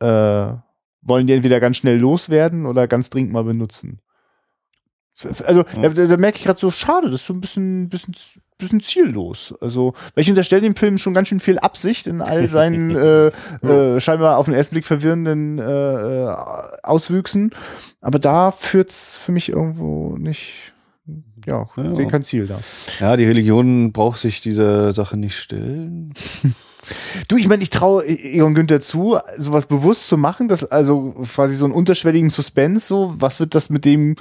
äh, 0.00 0.52
wollen 1.02 1.26
die 1.26 1.32
entweder 1.34 1.60
ganz 1.60 1.76
schnell 1.78 1.98
loswerden 1.98 2.66
oder 2.66 2.86
ganz 2.88 3.10
dringend 3.10 3.32
mal 3.32 3.44
benutzen. 3.44 4.00
Also 5.44 5.64
Ja. 5.80 5.88
da, 5.90 6.06
da 6.06 6.16
merke 6.16 6.38
ich 6.38 6.44
gerade 6.44 6.58
so, 6.58 6.70
schade, 6.72 7.08
das 7.10 7.20
ist 7.20 7.26
so 7.26 7.34
ein 7.34 7.40
bisschen, 7.40 7.88
bisschen, 7.88 8.14
bisschen 8.58 8.80
ziellos. 8.80 9.54
Also, 9.60 9.94
weil 10.14 10.22
ich 10.22 10.28
unterstelle 10.28 10.62
dem 10.62 10.74
Film 10.74 10.98
schon 10.98 11.14
ganz 11.14 11.28
schön 11.28 11.38
viel 11.38 11.58
Absicht 11.60 12.08
in 12.08 12.20
all 12.20 12.48
seinen 12.48 12.90
äh, 12.96 13.26
äh, 13.64 14.00
scheinbar 14.00 14.38
auf 14.38 14.46
den 14.46 14.54
ersten 14.54 14.74
Blick 14.74 14.84
verwirrenden 14.84 15.58
äh, 15.60 15.62
äh, 15.62 16.34
Auswüchsen. 16.82 17.54
Aber 18.00 18.18
da 18.18 18.50
führt's 18.50 19.16
für 19.16 19.30
mich 19.30 19.50
irgendwo 19.50 20.16
nicht, 20.16 20.73
ja, 21.46 21.66
Ja. 21.76 21.90
ich 21.90 21.96
sehe 21.96 22.06
kein 22.08 22.22
Ziel 22.22 22.46
da. 22.46 22.58
Ja, 23.00 23.16
die 23.16 23.24
Religion 23.24 23.92
braucht 23.92 24.18
sich 24.20 24.40
dieser 24.40 24.92
Sache 24.92 25.16
nicht 25.16 25.36
stellen. 25.36 26.12
Du, 27.28 27.38
ich 27.38 27.48
meine, 27.48 27.62
ich 27.62 27.70
traue 27.70 28.06
Egon 28.06 28.54
Günther 28.54 28.78
zu, 28.78 29.16
sowas 29.38 29.64
bewusst 29.64 30.06
zu 30.06 30.18
machen, 30.18 30.48
dass 30.48 30.70
also 30.70 31.14
quasi 31.34 31.56
so 31.56 31.64
einen 31.64 31.72
unterschwelligen 31.72 32.28
Suspense, 32.28 32.86
so, 32.86 33.14
was 33.16 33.40
wird 33.40 33.54
das 33.54 33.70
mit 33.70 33.86
dem 33.86 34.16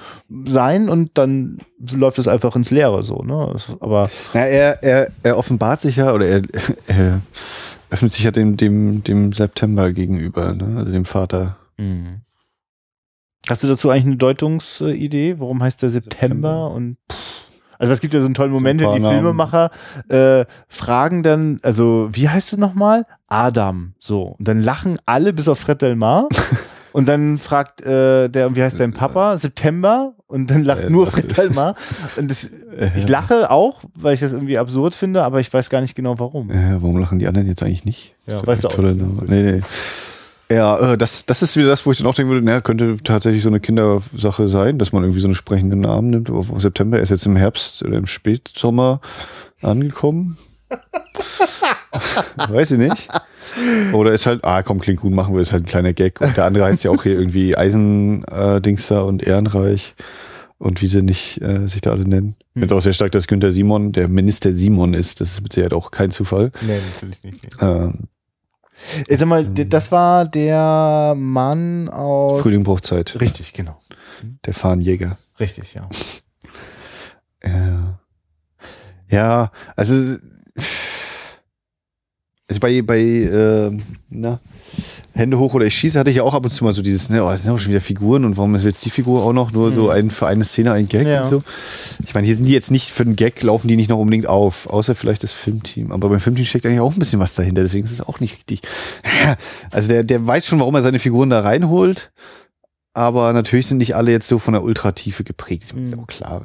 sein? 0.46 0.88
Und 0.88 1.12
dann 1.18 1.58
läuft 1.94 2.20
es 2.20 2.30
einfach 2.30 2.56
ins 2.56 2.72
Leere, 2.72 3.04
so, 3.04 3.18
ne? 3.22 3.54
Aber 3.82 4.10
Ja, 4.34 4.46
er, 4.46 4.82
er, 4.82 5.12
er 5.24 5.38
offenbart 5.38 5.82
sich 5.82 5.98
ja, 5.98 6.14
oder 6.14 6.26
er, 6.26 6.42
er 6.88 7.22
öffnet 7.90 8.14
sich 8.14 8.24
ja 8.24 8.32
dem, 8.32 8.56
dem, 8.56 9.04
dem 9.04 9.34
September 9.34 9.92
gegenüber, 9.92 10.54
ne? 10.54 10.78
also 10.78 10.90
dem 10.92 11.04
Vater. 11.04 11.58
Hast 13.50 13.64
du 13.64 13.68
dazu 13.68 13.90
eigentlich 13.90 14.06
eine 14.06 14.16
Deutungsidee? 14.18 15.36
Warum 15.40 15.62
heißt 15.62 15.82
der 15.82 15.90
September? 15.90 16.72
Und 16.72 16.98
also 17.78 17.92
es 17.92 18.00
gibt 18.00 18.14
ja 18.14 18.22
so 18.22 18.26
einen 18.28 18.36
tollen 18.36 18.52
Moment, 18.52 18.80
wenn 18.82 18.94
die 18.96 19.02
Filmemacher 19.02 19.70
äh, 20.08 20.46
fragen 20.70 21.24
dann, 21.24 21.60
also 21.64 22.08
wie 22.12 22.30
heißt 22.30 22.54
du 22.54 22.58
nochmal? 22.58 23.06
Adam. 23.28 23.94
So. 24.00 24.36
Und 24.40 24.48
dann 24.48 24.62
lachen 24.62 24.98
alle 25.06 25.34
bis 25.34 25.48
auf 25.48 25.60
Fred 25.60 25.82
Delmar. 25.82 26.30
Und 26.94 27.08
dann 27.08 27.40
fragt 27.40 27.82
äh, 27.82 28.30
der, 28.30 28.46
und 28.46 28.56
wie 28.56 28.62
heißt 28.62 28.80
dein 28.80 28.94
Papa? 28.94 29.36
September. 29.36 30.14
Und 30.28 30.52
dann 30.52 30.64
lacht 30.64 30.84
Äh, 30.84 30.90
nur. 30.92 31.08
Fred 31.08 31.36
Delmar. 31.36 31.74
Und 32.18 32.30
das, 32.30 32.48
ich 32.96 33.10
lache 33.10 33.50
auch, 33.50 33.82
weil 33.96 34.14
ich 34.14 34.20
das 34.20 34.32
irgendwie 34.32 34.60
absurd 34.60 34.94
finde, 34.94 35.24
aber 35.24 35.40
ich 35.40 35.52
weiß 35.52 35.72
gar 35.72 35.82
nicht 35.82 35.96
genau 35.96 36.20
warum. 36.20 36.52
Äh, 36.52 36.76
warum 36.80 36.98
lachen 36.98 37.18
die 37.18 37.26
anderen 37.26 37.48
jetzt 37.48 37.64
eigentlich 37.64 37.84
nicht? 37.84 38.14
Ja, 38.28 38.46
weißt 38.46 38.64
du 38.64 38.68
auch 38.68 38.74
tolle. 38.74 38.94
Nee, 38.94 39.54
nee. 39.54 39.62
Ja, 40.54 40.94
äh, 40.94 40.98
das, 40.98 41.26
das 41.26 41.42
ist 41.42 41.58
wieder 41.58 41.70
das, 41.70 41.86
wo 41.86 41.92
ich 41.92 41.98
dann 41.98 42.08
auch 42.08 42.14
denken 42.14 42.32
würde, 42.32 42.46
naja, 42.46 42.62
könnte 42.62 42.98
tatsächlich 43.04 43.42
so 43.42 43.50
eine 43.50 43.60
Kindersache 43.60 44.48
sein, 44.50 44.78
dass 44.78 44.92
man 44.92 45.04
irgendwie 45.04 45.20
so 45.20 45.28
einen 45.28 45.36
sprechenden 45.36 45.82
Namen 45.82 46.12
nimmt. 46.12 46.30
Auf 46.30 46.48
September 46.58 46.98
er 46.98 47.04
ist 47.04 47.10
jetzt 47.10 47.26
im 47.26 47.36
Herbst 47.36 47.84
oder 47.84 47.98
im 47.98 48.06
Spätsommer 48.06 49.02
angekommen. 49.62 50.38
Weiß 52.50 52.72
ich 52.72 52.78
nicht. 52.78 53.08
Oder 53.94 54.14
ist 54.14 54.26
halt, 54.26 54.44
ah 54.44 54.64
komm, 54.64 54.80
klingt 54.80 55.02
gut, 55.02 55.12
machen 55.12 55.34
wir, 55.34 55.42
ist 55.42 55.52
halt 55.52 55.64
ein 55.64 55.68
kleiner 55.68 55.94
Gag. 55.94 56.22
Und 56.22 56.38
der 56.38 56.46
andere 56.46 56.66
heißt 56.66 56.84
ja 56.84 56.92
auch 56.92 57.04
hier 57.04 57.14
irgendwie 57.14 57.58
Eisendingster 57.58 59.06
und 59.06 59.24
Ehrenreich 59.24 59.96
und 60.60 60.82
wie 60.82 60.88
sie 60.88 61.02
nicht 61.02 61.42
äh, 61.42 61.68
sich 61.68 61.82
da 61.82 61.92
alle 61.92 62.08
nennen. 62.08 62.36
Ich 62.40 62.54
finde 62.54 62.66
es 62.68 62.72
auch 62.72 62.82
sehr 62.82 62.94
stark, 62.94 63.12
dass 63.12 63.28
Günther 63.28 63.52
Simon 63.52 63.92
der 63.92 64.08
Minister 64.08 64.54
Simon 64.54 64.94
ist. 64.94 65.20
Das 65.20 65.32
ist 65.32 65.42
mit 65.42 65.54
Sicherheit 65.54 65.74
auch 65.74 65.92
kein 65.92 66.12
Zufall. 66.12 66.52
Nee, 66.62 66.80
natürlich 66.94 67.24
nicht. 67.24 67.48
Ähm, 67.60 68.08
Äh, 69.08 69.16
Sag 69.18 69.28
mal, 69.28 69.46
d- 69.46 69.66
das 69.66 69.92
war 69.92 70.26
der 70.28 71.14
Mann 71.18 71.90
aus. 71.90 72.42
Frühling 72.42 72.64
braucht 72.64 72.86
Zeit. 72.86 73.20
Richtig, 73.22 73.54
genau. 73.54 73.78
Der 74.46 74.54
Fahnenjäger. 74.54 75.18
Richtig, 75.40 75.74
ja. 75.74 75.88
Ja. 77.46 78.00
Ja, 79.10 79.52
also 79.76 80.16
also 82.48 82.60
bei, 82.62 82.82
bei 82.82 83.00
äh, 83.00 83.78
na, 84.10 84.40
Hände 85.14 85.38
hoch 85.38 85.54
oder 85.54 85.66
ich 85.66 85.76
schieße, 85.78 86.00
hatte 86.00 86.10
ich 86.10 86.18
ja 86.18 86.24
auch 86.24 86.34
ab 86.34 86.44
und 86.44 86.50
zu 86.52 86.64
mal 86.64 86.74
so 86.74 86.82
dieses, 86.82 87.10
ne, 87.10 87.24
oh, 87.24 87.30
das 87.30 87.44
sind 87.44 87.52
auch 87.52 87.60
schon 87.60 87.70
wieder 87.72 87.82
Figuren 87.82 88.26
und 88.26 88.36
warum 88.38 88.56
ist 88.56 88.66
jetzt 88.66 88.84
die 88.84 88.90
Figur 88.90 89.24
auch 89.24 89.34
noch 89.34 89.52
nur 89.52 89.72
so 89.72 89.90
ein, 89.90 90.10
für 90.10 90.26
eine 90.26 90.44
Szene 90.44 90.72
ein 90.72 90.88
Gag 90.88 91.06
Ja. 91.08 91.24
und 91.24 91.30
so. 91.30 91.44
Ich 92.04 92.16
meine, 92.16 92.26
hier 92.26 92.36
sind 92.36 92.46
die 92.48 92.54
jetzt 92.54 92.72
nicht 92.72 92.90
für 92.90 93.04
einen 93.04 93.16
Gag, 93.16 93.44
laufen 93.44 93.68
die 93.68 93.76
nicht 93.76 93.90
noch 93.90 94.00
unbedingt 94.00 94.26
auf, 94.26 94.68
außer 94.68 94.96
vielleicht 94.96 95.22
das 95.24 95.32
Filmteam. 95.32 95.92
Aber 95.92 96.10
beim 96.10 96.20
Filmteam 96.20 96.46
steckt 96.46 96.66
eigentlich 96.66 96.80
auch 96.80 96.94
ein 96.94 97.00
bisschen 97.00 97.20
was 97.20 97.36
dahinter, 97.36 97.62
deswegen 97.62 97.86
ist 97.86 97.92
es 97.92 98.02
auch 98.02 98.20
nicht 98.20 98.36
richtig. 98.38 98.62
Also 99.72 99.88
der, 99.90 100.04
der 100.04 100.26
weiß 100.26 100.46
schon, 100.48 100.60
warum 100.60 100.76
er 100.76 100.82
seine 100.84 101.00
Figuren 101.00 101.30
da 101.30 101.40
reinholt, 101.42 102.12
aber 102.94 103.32
natürlich 103.34 103.68
sind 103.68 103.78
nicht 103.78 103.96
alle 103.96 104.12
jetzt 104.12 104.28
so 104.28 104.38
von 104.40 104.54
der 104.54 104.64
Ultratiefe 104.64 105.24
geprägt. 105.24 105.64
Ich 105.68 105.74
meine, 105.74 105.86
ist 105.86 105.92
ja 105.94 105.98
auch 106.00 106.08
klar. 106.08 106.44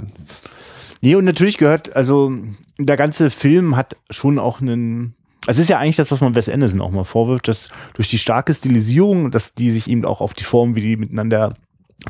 Nee, 1.01 1.15
und 1.15 1.25
natürlich 1.25 1.59
gehört, 1.59 1.95
also 1.97 2.33
der 2.79 2.97
ganze 2.97 3.31
Film 3.31 3.77
hat 3.77 3.97
schon 4.11 4.39
auch 4.39 4.61
einen. 4.61 5.15
Es 5.49 5.57
ist 5.57 5.71
ja 5.71 5.79
eigentlich 5.79 5.97
das, 5.97 6.13
was 6.13 6.21
man 6.21 6.35
Wes 6.35 6.51
Anderson 6.51 6.83
auch 6.83 6.91
mal 6.91 7.05
vorwirft, 7.05 7.49
dass 7.49 7.71
durch 7.95 8.07
die 8.07 8.19
starke 8.19 8.53
Stilisierung, 8.53 9.31
dass 9.31 9.55
die 9.55 9.71
sich 9.71 9.89
eben 9.89 10.05
auch 10.05 10.21
auf 10.21 10.35
die 10.35 10.45
Form, 10.45 10.77
wie 10.77 10.83
die 10.83 10.97
miteinander 10.99 11.55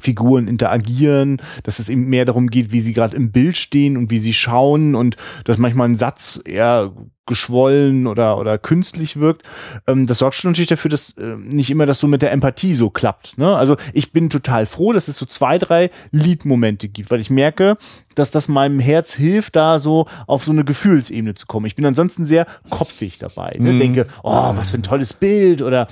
Figuren 0.01 0.49
interagieren, 0.49 1.41
dass 1.62 1.78
es 1.78 1.89
eben 1.89 2.09
mehr 2.09 2.26
darum 2.26 2.49
geht, 2.49 2.72
wie 2.72 2.80
sie 2.80 2.93
gerade 2.93 3.16
im 3.16 3.32
Bild 3.32 3.57
stehen 3.57 3.97
und 3.97 4.11
wie 4.11 4.18
sie 4.18 4.34
schauen 4.34 4.95
und 4.95 5.16
dass 5.45 5.57
manchmal 5.57 5.89
ein 5.89 5.97
Satz 5.97 6.41
eher 6.45 6.93
geschwollen 7.24 8.07
oder, 8.07 8.39
oder 8.39 8.59
künstlich 8.59 9.18
wirkt. 9.18 9.43
Ähm, 9.86 10.07
das 10.07 10.18
sorgt 10.18 10.34
schon 10.34 10.51
natürlich 10.51 10.68
dafür, 10.68 10.91
dass 10.91 11.11
äh, 11.16 11.36
nicht 11.36 11.70
immer 11.70 11.86
das 11.86 12.01
so 12.01 12.07
mit 12.07 12.22
der 12.22 12.32
Empathie 12.32 12.74
so 12.74 12.91
klappt. 12.91 13.39
Ne? 13.39 13.57
Also 13.57 13.76
ich 13.93 14.12
bin 14.12 14.30
total 14.30 14.66
froh, 14.66 14.93
dass 14.93 15.09
es 15.09 15.16
so 15.16 15.26
zwei, 15.26 15.59
drei 15.59 15.91
Liedmomente 16.11 16.89
gibt, 16.89 17.11
weil 17.11 17.20
ich 17.20 17.30
merke, 17.30 17.76
dass 18.14 18.30
das 18.30 18.49
meinem 18.49 18.80
Herz 18.80 19.12
hilft, 19.12 19.57
da 19.57 19.78
so 19.78 20.07
auf 20.26 20.45
so 20.45 20.53
eine 20.53 20.64
Gefühlsebene 20.64 21.34
zu 21.34 21.47
kommen. 21.47 21.66
Ich 21.66 21.76
bin 21.76 21.86
ansonsten 21.86 22.26
sehr 22.26 22.47
kopfig 22.68 23.18
dabei. 23.18 23.57
Ne? 23.59 23.72
Mhm. 23.72 23.78
Denke, 23.78 24.07
oh, 24.22 24.53
was 24.57 24.70
für 24.70 24.78
ein 24.78 24.82
tolles 24.82 25.12
Bild 25.12 25.62
oder 25.62 25.86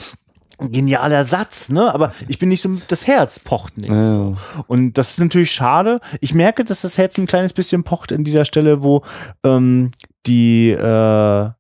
genialer 0.59 1.25
Satz, 1.25 1.69
ne? 1.69 1.93
Aber 1.93 2.13
ich 2.29 2.39
bin 2.39 2.49
nicht 2.49 2.63
so, 2.63 2.71
das 2.89 3.07
Herz 3.07 3.41
pocht 3.41 3.79
nicht. 3.79 3.93
Ja. 3.93 4.33
Und 4.67 4.95
das 4.95 5.11
ist 5.11 5.19
natürlich 5.19 5.53
schade. 5.53 6.01
Ich 6.21 6.35
merke, 6.35 6.65
dass 6.65 6.81
das 6.81 6.99
Herz 6.99 7.19
ein 7.19 7.27
kleines 7.27 7.53
bisschen 7.53 7.85
pocht 7.85 8.13
in 8.13 8.25
dieser 8.25 8.45
Stelle, 8.45 8.83
wo 8.83 9.03
ähm, 9.45 9.91
die 10.27 10.71
äh, 10.71 11.51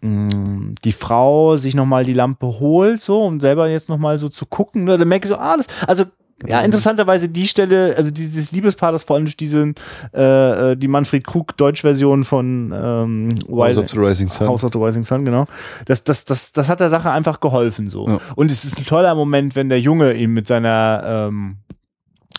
mh, 0.00 0.74
die 0.84 0.92
Frau 0.92 1.56
sich 1.56 1.74
nochmal 1.74 2.04
die 2.04 2.14
Lampe 2.14 2.46
holt, 2.46 3.00
so, 3.02 3.22
um 3.24 3.40
selber 3.40 3.68
jetzt 3.68 3.88
nochmal 3.88 4.18
so 4.18 4.28
zu 4.28 4.46
gucken. 4.46 4.84
Ne? 4.84 4.98
Dann 4.98 5.08
merke 5.08 5.26
ich 5.26 5.32
so, 5.32 5.38
ah, 5.38 5.56
das, 5.56 5.66
also 5.86 6.04
ja, 6.46 6.60
interessanterweise 6.62 7.28
die 7.28 7.46
Stelle, 7.46 7.94
also 7.96 8.10
dieses 8.10 8.50
Liebespaar, 8.52 8.92
das 8.92 9.04
vor 9.04 9.16
allem 9.16 9.26
durch 9.26 9.36
diesen, 9.36 9.74
äh, 10.14 10.72
äh, 10.72 10.76
die 10.76 10.88
Manfred 10.88 11.26
Krug 11.26 11.56
Deutsch-Version 11.56 12.24
von 12.24 12.72
ähm, 12.74 13.28
House 13.50 13.76
of 13.76 13.90
the 13.90 13.98
Rising 13.98 14.28
Sun. 14.28 14.48
House 14.48 14.64
of 14.64 14.72
the 14.72 14.78
Rising 14.78 15.04
Sun, 15.04 15.24
genau. 15.24 15.46
Das, 15.84 16.04
das, 16.04 16.24
das, 16.24 16.52
das 16.52 16.68
hat 16.68 16.80
der 16.80 16.88
Sache 16.88 17.10
einfach 17.10 17.40
geholfen 17.40 17.90
so. 17.90 18.06
Ja. 18.06 18.20
Und 18.36 18.50
es 18.50 18.64
ist 18.64 18.78
ein 18.78 18.86
toller 18.86 19.14
Moment, 19.14 19.56
wenn 19.56 19.68
der 19.68 19.80
Junge 19.80 20.14
ihm 20.14 20.32
mit 20.32 20.46
seiner 20.46 21.02
ähm, 21.04 21.56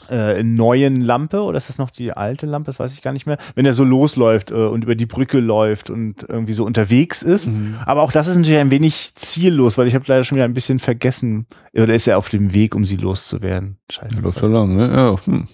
äh, 0.09 0.43
neuen 0.43 1.01
Lampe, 1.01 1.41
oder 1.41 1.57
ist 1.57 1.69
das 1.69 1.77
noch 1.77 1.89
die 1.89 2.11
alte 2.11 2.45
Lampe, 2.45 2.67
das 2.67 2.79
weiß 2.79 2.93
ich 2.93 3.01
gar 3.01 3.13
nicht 3.13 3.25
mehr, 3.25 3.37
wenn 3.55 3.65
er 3.65 3.73
so 3.73 3.83
losläuft 3.83 4.51
äh, 4.51 4.55
und 4.55 4.83
über 4.83 4.95
die 4.95 5.05
Brücke 5.05 5.39
läuft 5.39 5.89
und 5.89 6.25
irgendwie 6.27 6.53
so 6.53 6.65
unterwegs 6.65 7.21
ist. 7.21 7.47
Mhm. 7.47 7.75
Aber 7.85 8.01
auch 8.01 8.11
das 8.11 8.27
ist 8.27 8.35
natürlich 8.35 8.59
ein 8.59 8.71
wenig 8.71 9.15
ziellos, 9.15 9.77
weil 9.77 9.87
ich 9.87 9.95
habe 9.95 10.05
leider 10.07 10.23
schon 10.23 10.35
wieder 10.35 10.45
ein 10.45 10.53
bisschen 10.53 10.79
vergessen, 10.79 11.47
oder 11.73 11.93
ist 11.93 12.07
er 12.07 12.17
auf 12.17 12.29
dem 12.29 12.53
Weg, 12.53 12.75
um 12.75 12.85
sie 12.85 12.97
loszuwerden? 12.97 13.77
Scheiße. 13.89 14.21
Läuft 14.21 14.39
schon 14.39 14.51
lang, 14.51 14.75
ne? 14.75 14.89
Ja. 14.93 15.25
Hm. 15.25 15.47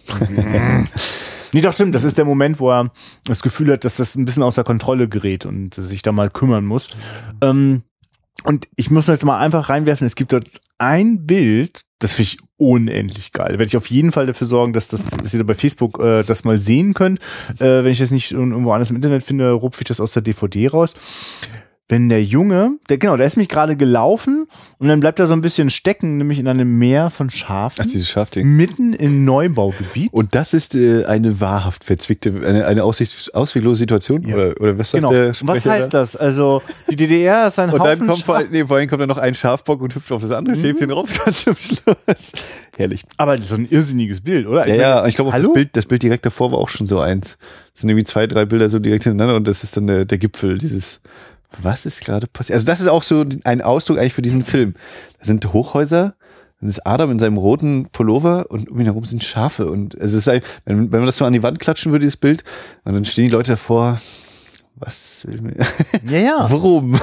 Nee, 1.53 1.61
doch 1.61 1.73
stimmt. 1.73 1.95
Das 1.95 2.03
ist 2.03 2.17
der 2.17 2.25
Moment, 2.25 2.59
wo 2.59 2.71
er 2.71 2.91
das 3.25 3.41
Gefühl 3.41 3.71
hat, 3.71 3.85
dass 3.85 3.97
das 3.97 4.15
ein 4.15 4.25
bisschen 4.25 4.43
außer 4.43 4.63
Kontrolle 4.63 5.07
gerät 5.07 5.45
und 5.45 5.73
sich 5.75 6.01
da 6.01 6.11
mal 6.11 6.29
kümmern 6.29 6.65
muss. 6.65 6.89
Ähm, 7.41 7.83
und 8.47 8.69
ich 8.77 8.89
muss 8.89 9.07
jetzt 9.07 9.25
mal 9.25 9.39
einfach 9.39 9.67
reinwerfen, 9.67 10.07
es 10.07 10.15
gibt 10.15 10.31
dort 10.31 10.47
ein 10.77 11.25
Bild, 11.25 11.81
das 11.99 12.13
finde 12.13 12.31
ich 12.31 12.37
unendlich 12.55 13.33
geil. 13.33 13.51
Werde 13.51 13.65
ich 13.65 13.75
auf 13.75 13.89
jeden 13.89 14.13
Fall 14.13 14.25
dafür 14.25 14.47
sorgen, 14.47 14.71
dass, 14.71 14.87
das, 14.87 15.05
dass 15.05 15.33
ihr 15.33 15.39
da 15.39 15.43
bei 15.43 15.53
Facebook 15.53 15.99
äh, 15.99 16.23
das 16.23 16.45
mal 16.45 16.57
sehen 16.57 16.93
könnt. 16.93 17.19
Äh, 17.59 17.83
wenn 17.83 17.91
ich 17.91 17.99
das 17.99 18.09
nicht 18.09 18.31
irgendwo 18.31 18.71
anders 18.71 18.89
im 18.89 18.95
Internet 18.95 19.25
finde, 19.25 19.51
rupfe 19.51 19.81
ich 19.81 19.87
das 19.89 19.99
aus 19.99 20.13
der 20.13 20.21
DVD 20.21 20.67
raus. 20.67 20.93
Wenn 21.89 22.09
der 22.09 22.21
Junge, 22.21 22.71
der 22.89 22.97
genau, 22.97 23.15
der 23.15 23.25
ist 23.27 23.37
mich 23.37 23.47
gerade 23.47 23.77
gelaufen 23.77 24.47
und 24.77 24.89
dann 24.89 24.99
bleibt 24.99 25.19
er 25.19 25.27
so 25.27 25.33
ein 25.33 25.39
bisschen 25.39 25.69
stecken, 25.69 26.17
nämlich 26.17 26.37
in 26.37 26.47
einem 26.49 26.77
Meer 26.77 27.09
von 27.09 27.29
Schafen, 27.29 27.85
Ach, 27.87 27.89
dieses 27.89 28.09
Schafding. 28.09 28.45
mitten 28.57 28.91
im 28.93 29.23
Neubaugebiet. 29.23 30.11
Und 30.11 30.35
das 30.35 30.53
ist 30.53 30.75
äh, 30.75 31.05
eine 31.05 31.39
wahrhaft 31.39 31.85
verzwickte, 31.85 32.41
eine, 32.45 32.65
eine 32.65 32.83
aussicht, 32.83 33.33
ausweglose 33.33 33.79
Situation? 33.79 34.27
Ja. 34.27 34.35
Oder, 34.35 34.59
oder 34.59 34.77
was 34.77 34.91
sagt 34.91 35.01
Genau. 35.01 35.13
der 35.13 35.27
Und 35.29 35.47
was 35.47 35.59
Sprecher 35.59 35.71
heißt 35.71 35.93
da? 35.93 35.99
das? 36.01 36.17
Also 36.17 36.61
die 36.89 36.97
DDR 36.97 37.47
ist 37.47 37.57
ein 37.57 37.69
Und 37.69 37.79
dann 37.79 37.99
Haufen 38.01 38.07
kommt 38.07 38.23
vor, 38.23 38.43
nee, 38.51 38.65
vor 38.65 38.75
allem 38.75 38.89
kommt 38.89 39.01
dann 39.03 39.09
noch 39.09 39.17
ein 39.17 39.33
Schafbock 39.33 39.81
und 39.81 39.95
hüpft 39.95 40.11
auf 40.11 40.21
das 40.21 40.31
andere 40.31 40.57
Schäfchen 40.57 40.89
drauf 40.89 41.09
ganz 41.25 41.45
zum 41.45 41.55
Schluss. 41.55 42.31
Herrlich. 42.75 43.03
Aber 43.15 43.37
das 43.37 43.45
ist 43.45 43.49
so 43.51 43.55
ein 43.55 43.65
irrsinniges 43.69 44.19
Bild, 44.19 44.45
oder? 44.45 44.67
Ja, 44.67 44.73
Ich 44.73 44.81
ja, 44.81 45.07
ich 45.07 45.15
glaube 45.15 45.29
auch 45.31 45.35
das? 45.35 45.53
Bild, 45.53 45.69
das 45.77 45.85
Bild 45.85 46.03
direkt 46.03 46.25
davor 46.25 46.51
war 46.51 46.57
auch 46.57 46.69
schon 46.69 46.85
so 46.85 46.99
eins. 46.99 47.37
Das 47.73 47.81
sind 47.81 47.89
irgendwie 47.89 48.03
zwei, 48.03 48.27
drei 48.27 48.43
Bilder 48.43 48.67
so 48.67 48.79
direkt 48.79 49.05
hintereinander 49.05 49.37
und 49.37 49.47
das 49.47 49.63
ist 49.63 49.77
dann 49.77 49.87
der, 49.87 50.03
der 50.03 50.17
Gipfel, 50.17 50.57
dieses, 50.57 50.99
was 51.61 51.85
ist 51.85 52.01
gerade 52.01 52.27
passiert? 52.27 52.55
Also 52.55 52.65
das 52.65 52.81
ist 52.81 52.87
auch 52.87 53.03
so 53.03 53.25
ein 53.43 53.61
Ausdruck 53.61 53.97
eigentlich 53.97 54.13
für 54.13 54.21
diesen 54.21 54.43
Film. 54.43 54.73
Da 55.19 55.25
sind 55.25 55.53
Hochhäuser, 55.53 56.15
dann 56.59 56.69
ist 56.69 56.85
Adam 56.85 57.11
in 57.11 57.19
seinem 57.19 57.37
roten 57.37 57.87
Pullover 57.91 58.45
und 58.49 58.69
um 58.69 58.79
ihn 58.79 58.85
herum 58.85 59.05
sind 59.05 59.23
Schafe 59.23 59.69
und 59.69 59.93
es 59.95 60.13
ist 60.13 60.27
ein, 60.27 60.41
wenn, 60.65 60.91
wenn 60.91 60.99
man 60.99 61.05
das 61.05 61.17
so 61.17 61.25
an 61.25 61.33
die 61.33 61.43
Wand 61.43 61.59
klatschen 61.59 61.91
würde, 61.91 62.03
dieses 62.03 62.17
Bild, 62.17 62.43
und 62.83 62.93
dann 62.93 63.05
stehen 63.05 63.25
die 63.25 63.31
Leute 63.31 63.51
davor, 63.51 63.99
was 64.75 65.25
will 65.27 65.41
mir, 65.41 65.55
Ja, 66.05 66.17
ja. 66.19 66.45
warum? 66.49 66.99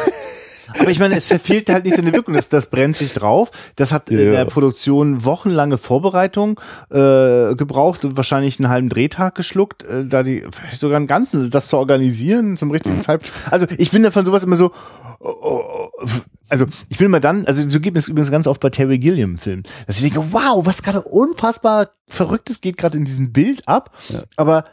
Aber 0.79 0.91
ich 0.91 0.99
meine, 0.99 1.15
es 1.17 1.27
verfehlt 1.27 1.71
halt 1.71 1.85
nicht 1.85 1.97
seine 1.97 2.13
Wirkung. 2.13 2.35
Das, 2.35 2.49
das 2.49 2.71
brennt 2.71 2.97
sich 2.97 3.13
drauf. 3.13 3.51
Das 3.77 3.93
hat 3.93 4.11
in 4.11 4.19
Ja. 4.19 4.33
der 4.33 4.45
Produktion 4.47 5.25
wochenlange 5.25 5.79
Vorbereitung 5.79 6.61
äh, 6.91 7.55
gebraucht 7.55 8.05
und 8.05 8.17
wahrscheinlich 8.17 8.59
einen 8.59 8.69
halben 8.69 8.89
Drehtag 8.89 9.35
geschluckt, 9.35 9.85
äh, 9.85 10.05
da 10.05 10.23
die 10.23 10.45
vielleicht 10.51 10.81
sogar 10.81 10.97
einen 10.97 11.07
ganzen, 11.07 11.51
das 11.51 11.69
zu 11.69 11.77
organisieren 11.77 12.57
zum 12.57 12.71
richtigen 12.71 13.01
Zeitpunkt. 13.03 13.33
Also 13.51 13.67
ich 13.79 13.91
bin 13.91 14.03
davon 14.03 14.25
sowas 14.27 14.45
immer 14.45 14.57
so. 14.57 14.73
oh, 15.21 15.29
oh, 15.43 15.89
oh. 16.03 16.09
Also 16.51 16.67
ich 16.91 16.99
bin 16.99 17.07
immer 17.07 17.21
dann, 17.21 17.47
also 17.47 17.67
so 17.69 17.81
geht 17.81 17.97
es 17.97 18.09
übrigens 18.09 18.31
ganz 18.31 18.47
oft 18.47 18.61
bei 18.61 18.69
Terry 18.69 18.99
Gilliam 18.99 19.39
Filmen, 19.39 19.63
dass 19.87 19.97
ich 19.97 20.03
denke, 20.13 20.33
wow, 20.33 20.65
was 20.67 20.83
gerade 20.83 21.01
unfassbar 21.01 21.89
Verrücktes 22.07 22.61
geht 22.61 22.77
gerade 22.77 22.99
in 22.99 23.07
diesem 23.07 23.33
Bild 23.33 23.67
ab, 23.67 23.91
aber 24.37 24.65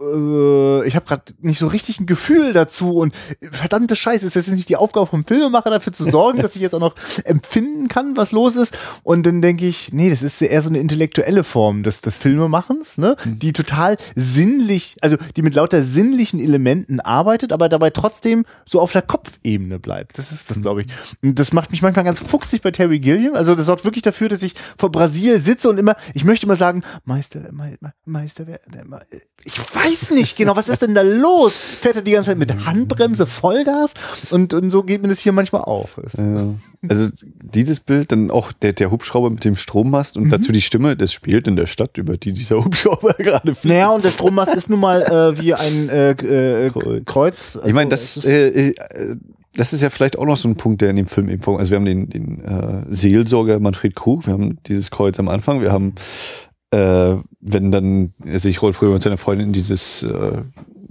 äh, 0.00 0.86
ich 0.86 0.96
habe 0.96 1.06
gerade 1.06 1.22
nicht 1.40 1.58
so 1.58 1.66
richtig 1.66 2.00
ein 2.00 2.06
Gefühl 2.06 2.52
dazu 2.52 2.96
und 2.96 3.14
äh, 3.40 3.46
verdammte 3.50 3.96
Scheiße, 3.96 4.26
ist 4.26 4.36
das 4.36 4.46
jetzt 4.46 4.54
nicht 4.56 4.68
die 4.68 4.76
Aufgabe 4.76 5.06
vom 5.06 5.24
Filmemacher 5.24 5.70
dafür 5.70 5.92
zu 5.92 6.04
sorgen, 6.04 6.38
dass 6.42 6.56
ich 6.56 6.62
jetzt 6.62 6.74
auch 6.74 6.80
noch 6.80 6.94
empfinden 7.24 7.88
kann, 7.88 8.16
was 8.16 8.32
los 8.32 8.56
ist? 8.56 8.76
Und 9.02 9.24
dann 9.24 9.40
denke 9.42 9.66
ich, 9.66 9.92
nee, 9.92 10.10
das 10.10 10.22
ist 10.22 10.40
eher 10.42 10.60
so 10.62 10.68
eine 10.68 10.78
intellektuelle 10.78 11.44
Form 11.44 11.82
des, 11.82 12.00
des 12.00 12.16
Filmemachens, 12.18 12.98
ne, 12.98 13.16
die 13.24 13.52
total 13.52 13.96
sinnlich, 14.14 14.96
also 15.00 15.16
die 15.36 15.42
mit 15.42 15.54
lauter 15.54 15.82
sinnlichen 15.82 16.40
Elementen 16.40 17.00
arbeitet, 17.00 17.52
aber 17.52 17.68
dabei 17.68 17.90
trotzdem 17.90 18.44
so 18.64 18.80
auf 18.80 18.92
der 18.92 19.02
Kopfebene 19.02 19.78
bleibt. 19.78 20.18
Das 20.18 20.32
ist 20.32 20.50
das, 20.50 20.60
glaube 20.60 20.82
ich. 20.82 20.88
Und 21.22 21.38
das 21.38 21.52
macht 21.52 21.70
mich 21.70 21.82
manchmal 21.82 22.04
ganz 22.04 22.20
fuchsig 22.20 22.62
bei 22.62 22.70
Terry 22.70 22.98
Gilliam, 22.98 23.34
also 23.34 23.54
das 23.54 23.66
sorgt 23.66 23.84
wirklich 23.84 24.02
dafür, 24.02 24.28
dass 24.28 24.42
ich 24.42 24.54
vor 24.76 24.90
Brasil 24.90 25.40
sitze 25.40 25.68
und 25.68 25.78
immer, 25.78 25.94
ich 26.14 26.24
möchte 26.24 26.46
immer 26.46 26.56
sagen, 26.56 26.82
Meister, 27.04 27.40
Me 27.52 27.76
Me- 27.80 27.92
Meister, 28.04 28.46
wer- 28.46 28.60
der 28.72 28.84
Me- 28.84 29.00
ich 29.44 29.58
weiß 29.58 29.83
nicht 30.10 30.36
genau, 30.36 30.56
was 30.56 30.68
ist 30.68 30.82
denn 30.82 30.94
da 30.94 31.02
los? 31.02 31.54
Fährt 31.80 31.96
er 31.96 32.02
die 32.02 32.12
ganze 32.12 32.30
Zeit 32.30 32.38
mit 32.38 32.64
Handbremse 32.64 33.26
Vollgas? 33.26 33.94
Und, 34.30 34.54
und 34.54 34.70
so 34.70 34.82
geht 34.82 35.02
mir 35.02 35.08
das 35.08 35.20
hier 35.20 35.32
manchmal 35.32 35.62
auf. 35.62 36.00
Ja. 36.16 36.54
Also 36.88 37.08
dieses 37.42 37.80
Bild, 37.80 38.12
dann 38.12 38.30
auch 38.30 38.52
der, 38.52 38.72
der 38.72 38.90
Hubschrauber 38.90 39.30
mit 39.30 39.44
dem 39.44 39.56
Strommast 39.56 40.16
und 40.16 40.30
dazu 40.30 40.52
die 40.52 40.60
Stimme, 40.60 40.96
das 40.96 41.12
spielt 41.12 41.46
in 41.46 41.56
der 41.56 41.66
Stadt, 41.66 41.96
über 41.96 42.16
die 42.16 42.32
dieser 42.32 42.62
Hubschrauber 42.62 43.14
gerade 43.18 43.54
fliegt. 43.54 43.74
Naja, 43.74 43.90
und 43.90 44.04
der 44.04 44.10
Strommast 44.10 44.54
ist 44.54 44.68
nun 44.68 44.80
mal 44.80 45.02
äh, 45.02 45.40
wie 45.40 45.54
ein 45.54 45.88
äh, 45.88 46.10
äh, 46.10 46.70
Kreuz. 46.70 47.04
Kreuz. 47.06 47.58
Ich 47.64 47.72
meine, 47.72 47.90
Also, 47.90 48.20
das, 48.20 48.26
äh, 48.26 48.68
äh, 48.68 49.16
das 49.56 49.72
ist 49.72 49.80
ja 49.80 49.90
vielleicht 49.90 50.18
auch 50.18 50.26
noch 50.26 50.36
so 50.36 50.48
ein 50.48 50.56
Punkt, 50.56 50.82
der 50.82 50.90
in 50.90 50.96
dem 50.96 51.06
Film 51.06 51.28
eben 51.28 51.40
vorkommt. 51.40 51.60
Also 51.60 51.70
wir 51.70 51.78
haben 51.78 51.84
den, 51.84 52.10
den 52.10 52.44
äh, 52.44 52.84
Seelsorger 52.90 53.60
Manfred 53.60 53.94
Krug, 53.94 54.26
wir 54.26 54.32
haben 54.32 54.58
dieses 54.66 54.90
Kreuz 54.90 55.18
am 55.18 55.28
Anfang, 55.28 55.60
wir 55.60 55.72
haben, 55.72 55.94
äh, 56.74 57.22
wenn 57.40 57.70
dann 57.70 58.14
sich 58.24 58.60
Rolf 58.62 58.82
Römer 58.82 58.94
mit 58.94 59.02
seiner 59.02 59.16
Freundin 59.16 59.48
in 59.48 59.52
dieses 59.52 60.02
äh, 60.02 60.42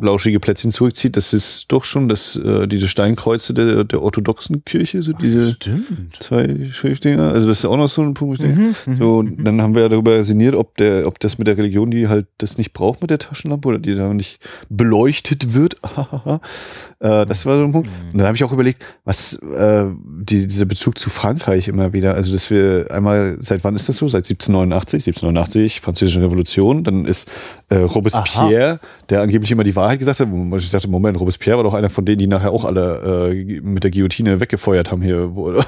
lauschige 0.03 0.39
Plätzchen 0.39 0.71
zurückzieht, 0.71 1.17
das 1.17 1.33
ist 1.33 1.71
doch 1.71 1.83
schon 1.83 2.09
das, 2.09 2.35
äh, 2.35 2.67
diese 2.67 2.87
Steinkreuze 2.87 3.53
der, 3.53 3.83
der 3.83 4.01
orthodoxen 4.01 4.63
Kirche, 4.65 5.01
so 5.01 5.13
diese 5.13 5.53
Stimmt. 5.53 6.17
zwei 6.19 6.69
Schriftdinger. 6.71 7.31
Also 7.31 7.47
das 7.47 7.59
ist 7.59 7.65
auch 7.65 7.77
noch 7.77 7.89
so 7.89 8.01
ein 8.01 8.13
Punkt, 8.13 8.41
denke, 8.41 8.73
Mhm, 8.85 8.95
so, 8.97 9.17
und 9.17 9.43
dann 9.43 9.61
haben 9.61 9.75
wir 9.75 9.83
ja 9.83 9.89
darüber 9.89 10.23
sinniert, 10.23 10.55
ob 10.55 10.77
der, 10.77 11.07
ob 11.07 11.19
das 11.19 11.37
mit 11.37 11.47
der 11.47 11.57
Religion, 11.57 11.91
die 11.91 12.07
halt 12.07 12.27
das 12.37 12.57
nicht 12.57 12.73
braucht 12.73 13.01
mit 13.01 13.09
der 13.09 13.19
Taschenlampe 13.19 13.67
oder 13.67 13.79
die 13.79 13.95
da 13.95 14.13
nicht 14.13 14.39
beleuchtet 14.69 15.53
wird. 15.53 15.75
äh, 16.99 17.25
das 17.25 17.45
war 17.45 17.57
so 17.57 17.63
ein 17.63 17.71
Punkt. 17.71 17.89
Und 18.11 18.17
dann 18.17 18.27
habe 18.27 18.35
ich 18.35 18.43
auch 18.43 18.53
überlegt, 18.53 18.85
was 19.05 19.35
äh, 19.35 19.85
die, 20.21 20.47
dieser 20.47 20.65
Bezug 20.65 20.97
zu 20.97 21.09
Frankreich 21.09 21.67
immer 21.67 21.93
wieder, 21.93 22.13
also 22.15 22.31
dass 22.31 22.49
wir 22.49 22.87
einmal, 22.91 23.37
seit 23.39 23.63
wann 23.63 23.75
ist 23.75 23.89
das 23.89 23.97
so? 23.97 24.07
Seit 24.07 24.25
1789, 24.25 25.07
1789, 25.07 25.81
Französische 25.81 26.21
Revolution, 26.21 26.83
dann 26.83 27.05
ist 27.05 27.29
äh, 27.73 27.77
Robespierre, 27.77 28.79
der 29.09 29.21
angeblich 29.21 29.51
immer 29.51 29.63
die 29.63 29.75
Wahrheit 29.75 29.99
gesagt 29.99 30.19
hat. 30.19 30.27
wo 30.29 30.57
Ich 30.57 30.69
dachte, 30.69 30.87
Moment, 30.87 31.19
Robespierre 31.19 31.57
war 31.57 31.63
doch 31.63 31.73
einer 31.73 31.89
von 31.89 32.05
denen, 32.05 32.19
die 32.19 32.27
nachher 32.27 32.51
auch 32.51 32.65
alle 32.65 33.31
äh, 33.31 33.61
mit 33.61 33.83
der 33.83 33.91
Guillotine 33.91 34.39
weggefeuert 34.39 34.91
haben 34.91 35.01
hier. 35.01 35.35
Und 35.35 35.65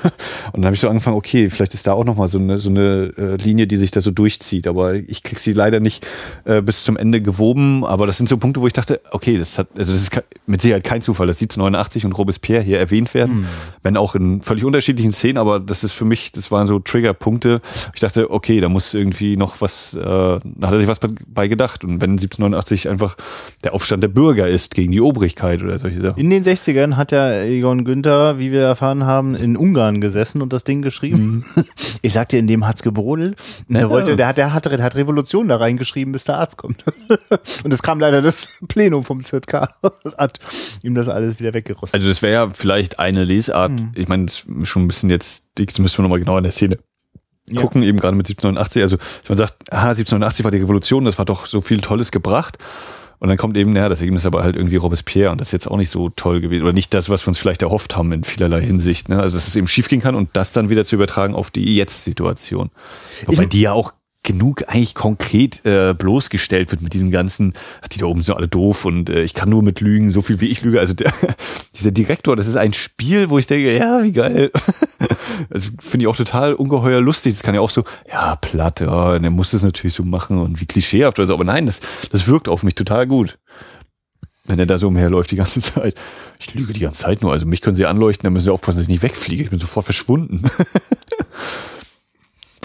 dann 0.54 0.66
habe 0.66 0.76
ich 0.76 0.82
so 0.82 0.88
angefangen, 0.88 1.18
okay, 1.18 1.50
vielleicht 1.50 1.74
ist 1.74 1.88
da 1.88 1.94
auch 1.94 2.06
nochmal 2.06 2.28
so 2.28 2.38
eine, 2.38 2.60
so 2.60 2.70
eine 2.70 3.12
äh, 3.18 3.36
Linie, 3.38 3.66
die 3.66 3.78
sich 3.78 3.92
da 3.92 4.02
so 4.02 4.12
durchzieht. 4.12 4.68
Aber 4.68 4.94
ich 4.94 5.24
krieg 5.24 5.40
sie 5.40 5.54
leider 5.54 5.80
nicht 5.80 6.06
äh, 6.46 6.62
bis 6.62 6.84
zum 6.84 6.96
Ende 6.96 7.22
gewoben. 7.22 7.84
Aber 7.84 8.06
das 8.06 8.18
sind 8.18 8.30
so 8.30 8.38
Punkte, 8.38 8.62
wo 8.62 8.68
ich 8.68 8.74
dachte, 8.74 9.02
okay, 9.12 9.38
das 9.38 9.58
hat, 9.58 9.68
also 9.76 9.92
das 9.92 10.02
ist 10.02 10.22
mit 10.46 10.62
Sicherheit 10.62 10.84
kein 10.84 11.02
Zufall, 11.02 11.28
dass 11.28 11.38
1789 11.38 12.06
und 12.06 12.12
Robespierre 12.12 12.62
hier 12.62 12.78
erwähnt 12.78 13.14
werden, 13.14 13.36
hm. 13.36 13.46
wenn 13.82 13.98
auch 13.98 14.14
in 14.14 14.42
völlig 14.42 14.64
unterschiedlichen 14.64 15.12
Szenen. 15.12 15.38
Aber 15.38 15.60
das 15.60 15.84
ist 15.84 15.94
für 15.94 16.06
mich, 16.06 16.32
das 16.32 16.52
waren 16.52 16.68
so 16.68 16.80
Triggerpunkte. 16.80 17.62
Ich 17.96 18.02
dachte, 18.02 18.30
okay, 18.30 18.62
da 18.62 18.70
muss 18.70 18.94
irgendwie 18.94 19.38
noch 19.38 19.62
was, 19.62 19.96
äh, 19.96 20.00
da 20.00 20.40
hat 20.62 20.72
er 20.72 20.78
sich 20.78 20.88
was 20.88 21.00
bei 21.00 21.48
gedacht. 21.48 21.84
Und 21.84 21.95
wenn 22.02 22.12
1789 22.12 22.90
einfach 22.90 23.16
der 23.64 23.74
Aufstand 23.74 24.04
der 24.04 24.08
Bürger 24.10 24.48
ist 24.48 24.74
gegen 24.76 24.92
die 24.92 25.02
Obrigkeit 25.02 25.62
oder 25.62 25.80
solche 25.80 26.02
Sachen. 26.02 26.20
In 26.20 26.30
den 26.30 26.44
60ern 26.44 26.96
hat 26.96 27.12
ja 27.12 27.42
Egon 27.44 27.86
Günther, 27.86 28.40
wie 28.40 28.52
wir 28.52 28.62
erfahren 28.62 29.06
haben, 29.06 29.36
in 29.36 29.58
Ungarn 29.58 30.02
gesessen 30.02 30.42
und 30.42 30.54
das 30.54 30.64
Ding 30.64 30.82
geschrieben. 30.82 31.46
Mhm. 31.56 31.66
Ich 32.02 32.14
sagte, 32.14 32.38
in 32.38 32.46
dem 32.46 32.68
hat's 32.68 32.84
gebrodelt. 32.84 33.36
Ja. 33.68 33.80
Der 33.80 33.90
wollte, 33.90 34.16
der 34.16 34.28
hat, 34.28 34.38
der 34.38 34.54
hat, 34.54 34.66
der 34.66 34.84
hat 34.84 34.96
Revolution 34.96 35.48
da 35.48 35.56
reingeschrieben, 35.56 36.12
bis 36.12 36.24
der 36.24 36.38
Arzt 36.38 36.58
kommt. 36.58 36.84
Und 37.64 37.74
es 37.74 37.82
kam 37.82 38.00
leider 38.00 38.22
das 38.22 38.60
Plenum 38.68 39.04
vom 39.04 39.24
ZK, 39.24 39.70
hat 40.18 40.40
ihm 40.84 40.94
das 40.94 41.08
alles 41.08 41.40
wieder 41.40 41.54
weggerostet. 41.54 41.96
Also 41.96 42.08
das 42.08 42.22
wäre 42.22 42.34
ja 42.34 42.50
vielleicht 42.52 43.00
eine 43.00 43.24
Lesart. 43.24 43.72
Mhm. 43.72 43.92
Ich 43.96 44.08
meine, 44.08 44.26
das 44.26 44.46
ist 44.62 44.68
schon 44.68 44.84
ein 44.84 44.88
bisschen 44.88 45.10
jetzt, 45.10 45.48
das 45.56 45.80
müssen 45.80 45.98
wir 45.98 46.04
nochmal 46.04 46.20
genau 46.20 46.38
in 46.38 46.44
der 46.44 46.52
Szene 46.52 46.78
ja. 47.50 47.62
gucken, 47.62 47.84
eben 47.84 48.00
gerade 48.00 48.18
mit 48.18 48.28
1789. 48.28 48.82
Also 48.82 48.98
man 49.30 49.38
sagt, 49.38 49.72
aha, 49.72 49.90
1789 49.90 50.44
war 50.44 50.52
die 50.52 50.60
Revolution, 50.60 51.06
das 51.06 51.18
war 51.18 51.26
doch 51.26 51.46
so 51.46 51.62
viel 51.62 51.82
Tolles 51.82 52.12
gebracht. 52.12 52.58
Und 53.20 53.30
dann 53.30 53.38
kommt 53.38 53.56
eben, 53.56 53.74
naja, 53.74 53.88
das 53.88 54.02
Ergebnis 54.02 54.26
aber 54.26 54.44
halt 54.44 54.56
irgendwie 54.56 54.76
Robespierre 54.76 55.32
und 55.32 55.40
das 55.40 55.48
ist 55.48 55.54
jetzt 55.54 55.68
auch 55.68 55.78
nicht 55.78 55.90
so 55.90 56.10
toll 56.10 56.42
gewesen. 56.42 56.64
Oder 56.64 56.74
nicht 56.74 56.94
das, 56.94 57.10
was 57.10 57.26
wir 57.26 57.30
uns 57.30 57.40
vielleicht 57.40 57.62
erhofft 57.62 57.96
haben 57.96 58.12
in 58.12 58.24
vielerlei 58.24 58.62
Hinsicht. 58.62 59.10
Ne? 59.10 59.20
Also 59.20 59.38
dass 59.38 59.48
es 59.48 59.56
eben 59.56 59.68
schiefgehen 59.68 60.02
kann 60.02 60.16
und 60.16 60.30
das 60.34 60.52
dann 60.52 60.70
wieder 60.70 60.86
zu 60.86 60.96
übertragen 60.96 61.34
auf 61.34 61.50
die 61.50 61.76
Jetzt-Situation. 61.76 62.72
Wobei 63.26 63.46
die 63.46 63.62
ja 63.62 63.72
auch 63.72 63.94
genug 64.26 64.64
eigentlich 64.68 64.96
konkret 64.96 65.66
äh, 65.66 65.94
bloßgestellt 65.94 66.72
wird 66.72 66.82
mit 66.82 66.94
diesem 66.94 67.12
ganzen, 67.12 67.54
die 67.92 68.00
da 68.00 68.08
oben 68.08 68.24
sind 68.24 68.36
alle 68.36 68.50
doof 68.50 68.84
und 68.84 69.10
äh, 69.10 69.24
ich 69.24 69.34
kann 69.34 69.50
nur 69.50 69.64
mit 69.64 69.80
Lügen, 69.80 70.12
so 70.12 70.22
viel 70.22 70.42
wie 70.42 70.48
ich 70.48 70.62
lüge. 70.62 70.80
Also 70.80 70.94
der, 70.94 71.14
dieser 71.76 71.92
Direktor, 71.92 72.36
das 72.36 72.48
ist 72.48 72.58
ein 72.58 72.74
Spiel, 72.74 73.30
wo 73.30 73.38
ich 73.38 73.48
denke, 73.48 73.78
ja, 73.78 74.04
wie 74.04 74.12
geil. 74.12 74.52
also 75.50 75.70
finde 75.80 76.04
ich 76.04 76.08
auch 76.08 76.16
total 76.18 76.56
ungeheuer 76.56 77.00
lustig. 77.00 77.34
Das 77.34 77.44
kann 77.44 77.56
ja 77.56 77.62
auch 77.62 77.70
so, 77.70 77.84
ja, 78.12 78.36
platt, 78.36 78.82
ja, 78.82 79.18
der 79.18 79.30
muss 79.30 79.52
das 79.52 79.64
natürlich 79.64 79.94
so 79.94 80.04
machen 80.04 80.40
und 80.40 80.60
wie 80.60 80.66
klischeehaft 80.66 81.20
oder 81.20 81.28
so. 81.28 81.34
Aber 81.34 81.46
nein, 81.46 81.68
das, 81.68 81.80
das 82.12 82.28
wirkt 82.28 82.50
auf 82.50 82.64
mich 82.64 82.76
total 82.76 83.08
gut. 83.08 83.38
Wenn 84.48 84.60
er 84.60 84.66
da 84.66 84.78
so 84.78 84.88
umherläuft 84.90 85.32
die 85.32 85.38
ganze 85.38 85.60
Zeit. 85.62 85.96
Ich 86.40 86.54
lüge 86.54 86.74
die 86.74 86.82
ganze 86.82 87.04
Zeit 87.04 87.22
nur. 87.22 87.32
Also 87.32 87.46
mich 87.46 87.62
können 87.62 87.76
sie 87.76 87.86
anleuchten, 87.86 88.24
dann 88.24 88.34
müssen 88.34 88.46
sie 88.46 88.52
aufpassen, 88.52 88.80
dass 88.80 88.88
ich 88.88 88.92
nicht 88.92 89.04
wegfliege. 89.04 89.44
Ich 89.44 89.50
bin 89.52 89.60
sofort 89.60 89.86
verschwunden. 89.86 90.44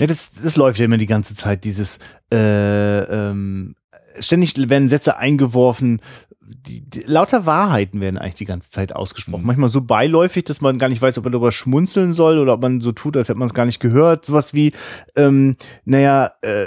Ja, 0.00 0.06
das, 0.06 0.32
das 0.32 0.56
läuft 0.56 0.78
ja 0.78 0.86
immer 0.86 0.96
die 0.96 1.06
ganze 1.06 1.36
Zeit, 1.36 1.64
dieses 1.64 1.98
äh, 2.32 3.00
ähm, 3.02 3.74
ständig 4.18 4.54
werden 4.68 4.88
Sätze 4.88 5.16
eingeworfen, 5.18 6.00
die, 6.66 6.80
die, 6.80 7.00
lauter 7.00 7.46
Wahrheiten 7.46 8.00
werden 8.00 8.18
eigentlich 8.18 8.34
die 8.34 8.44
ganze 8.44 8.70
Zeit 8.70 8.94
ausgesprochen. 8.94 9.42
Mhm. 9.42 9.46
Manchmal 9.46 9.68
so 9.68 9.82
beiläufig, 9.82 10.44
dass 10.44 10.60
man 10.60 10.78
gar 10.78 10.88
nicht 10.88 11.00
weiß, 11.00 11.18
ob 11.18 11.24
man 11.24 11.32
darüber 11.32 11.52
schmunzeln 11.52 12.12
soll 12.12 12.38
oder 12.38 12.54
ob 12.54 12.62
man 12.62 12.80
so 12.80 12.92
tut, 12.92 13.16
als 13.16 13.28
hätte 13.28 13.38
man 13.38 13.48
es 13.48 13.54
gar 13.54 13.66
nicht 13.66 13.80
gehört. 13.80 14.24
Sowas 14.24 14.52
wie, 14.52 14.72
ähm, 15.16 15.56
naja, 15.84 16.32
äh, 16.42 16.66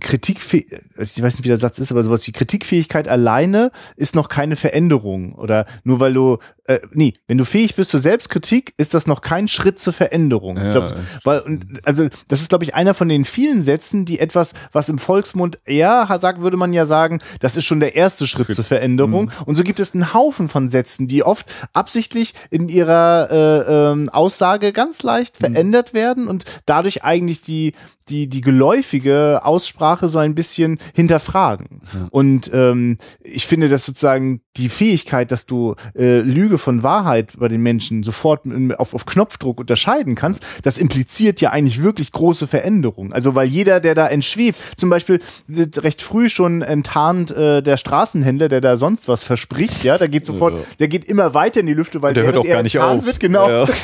Kritikfähigkeit, 0.00 0.82
ich 0.98 1.22
weiß 1.22 1.36
nicht, 1.36 1.44
wie 1.44 1.48
der 1.48 1.58
Satz 1.58 1.78
ist, 1.78 1.90
aber 1.90 2.02
sowas 2.02 2.26
wie 2.26 2.32
Kritikfähigkeit 2.32 3.08
alleine 3.08 3.70
ist 3.96 4.14
noch 4.14 4.28
keine 4.28 4.56
Veränderung. 4.56 5.34
Oder 5.34 5.66
nur 5.84 6.00
weil 6.00 6.12
du, 6.12 6.38
äh, 6.68 6.80
nee, 6.92 7.14
wenn 7.26 7.38
du 7.38 7.44
fähig 7.44 7.74
bist 7.74 7.90
zur 7.90 8.00
Selbstkritik, 8.00 8.74
ist 8.76 8.94
das 8.94 9.06
noch 9.06 9.20
kein 9.20 9.48
Schritt 9.48 9.78
zur 9.78 9.92
Veränderung. 9.92 10.56
Ja. 10.56 10.64
Ich 10.66 10.70
glaub, 10.72 10.94
weil, 11.24 11.40
und, 11.40 11.66
also, 11.84 12.08
das 12.28 12.40
ist, 12.40 12.48
glaube 12.48 12.64
ich, 12.64 12.74
einer 12.74 12.94
von 12.94 13.08
den 13.08 13.24
vielen 13.24 13.62
Sätzen, 13.62 14.04
die 14.04 14.18
etwas, 14.18 14.54
was 14.72 14.88
im 14.88 14.98
Volksmund 14.98 15.58
eher 15.64 16.08
sagt, 16.20 16.40
würde 16.40 16.56
man 16.56 16.72
ja 16.72 16.86
sagen, 16.86 17.20
das 17.40 17.56
ist 17.56 17.64
schon 17.64 17.80
der 17.80 17.96
erste 17.96 18.26
Schritt, 18.26 18.54
zur 18.54 18.64
Veränderung. 18.64 19.08
Veränderung. 19.08 19.26
Mhm. 19.26 19.44
Und 19.44 19.56
so 19.56 19.64
gibt 19.64 19.80
es 19.80 19.94
einen 19.94 20.14
Haufen 20.14 20.48
von 20.48 20.68
Sätzen, 20.68 21.08
die 21.08 21.22
oft 21.22 21.46
absichtlich 21.72 22.34
in 22.50 22.68
ihrer 22.68 23.28
äh, 23.30 23.92
ähm, 23.92 24.08
Aussage 24.08 24.72
ganz 24.72 25.02
leicht 25.02 25.40
mhm. 25.40 25.46
verändert 25.46 25.94
werden 25.94 26.28
und 26.28 26.44
dadurch 26.66 27.04
eigentlich 27.04 27.40
die 27.40 27.74
die, 28.08 28.28
die 28.28 28.40
geläufige 28.40 29.40
Aussprache 29.44 30.08
so 30.08 30.18
ein 30.18 30.34
bisschen 30.34 30.78
hinterfragen. 30.94 31.80
Ja. 31.92 32.08
Und 32.10 32.50
ähm, 32.52 32.98
ich 33.22 33.46
finde, 33.46 33.68
dass 33.68 33.86
sozusagen 33.86 34.40
die 34.56 34.68
Fähigkeit, 34.68 35.30
dass 35.30 35.46
du 35.46 35.74
äh, 35.96 36.20
Lüge 36.20 36.58
von 36.58 36.82
Wahrheit 36.82 37.34
bei 37.38 37.48
den 37.48 37.62
Menschen 37.62 38.02
sofort 38.02 38.42
auf, 38.76 38.94
auf 38.94 39.06
Knopfdruck 39.06 39.60
unterscheiden 39.60 40.14
kannst, 40.14 40.44
das 40.62 40.78
impliziert 40.78 41.40
ja 41.40 41.50
eigentlich 41.50 41.82
wirklich 41.82 42.12
große 42.12 42.46
Veränderungen. 42.46 43.12
Also 43.12 43.34
weil 43.34 43.48
jeder, 43.48 43.80
der 43.80 43.94
da 43.94 44.08
entschwebt, 44.08 44.58
zum 44.76 44.90
Beispiel 44.90 45.20
recht 45.48 46.02
früh 46.02 46.28
schon 46.28 46.62
enttarnt 46.62 47.30
äh, 47.30 47.62
der 47.62 47.76
Straßenhändler, 47.76 48.48
der 48.48 48.60
da 48.60 48.76
sonst 48.76 49.08
was 49.08 49.22
verspricht, 49.24 49.84
ja, 49.84 49.98
der 49.98 50.08
geht 50.08 50.26
sofort, 50.26 50.54
ja. 50.54 50.60
der 50.80 50.88
geht 50.88 51.04
immer 51.04 51.34
weiter 51.34 51.60
in 51.60 51.66
die 51.66 51.74
Lüfte, 51.74 52.02
weil 52.02 52.14
der 52.14 52.24
hört 52.24 52.36
auch 52.36 52.44
gar 52.44 52.62
nicht 52.62 52.78
auf. 52.78 53.06
Wird, 53.06 53.20
genau. 53.20 53.48
Ja. 53.48 53.66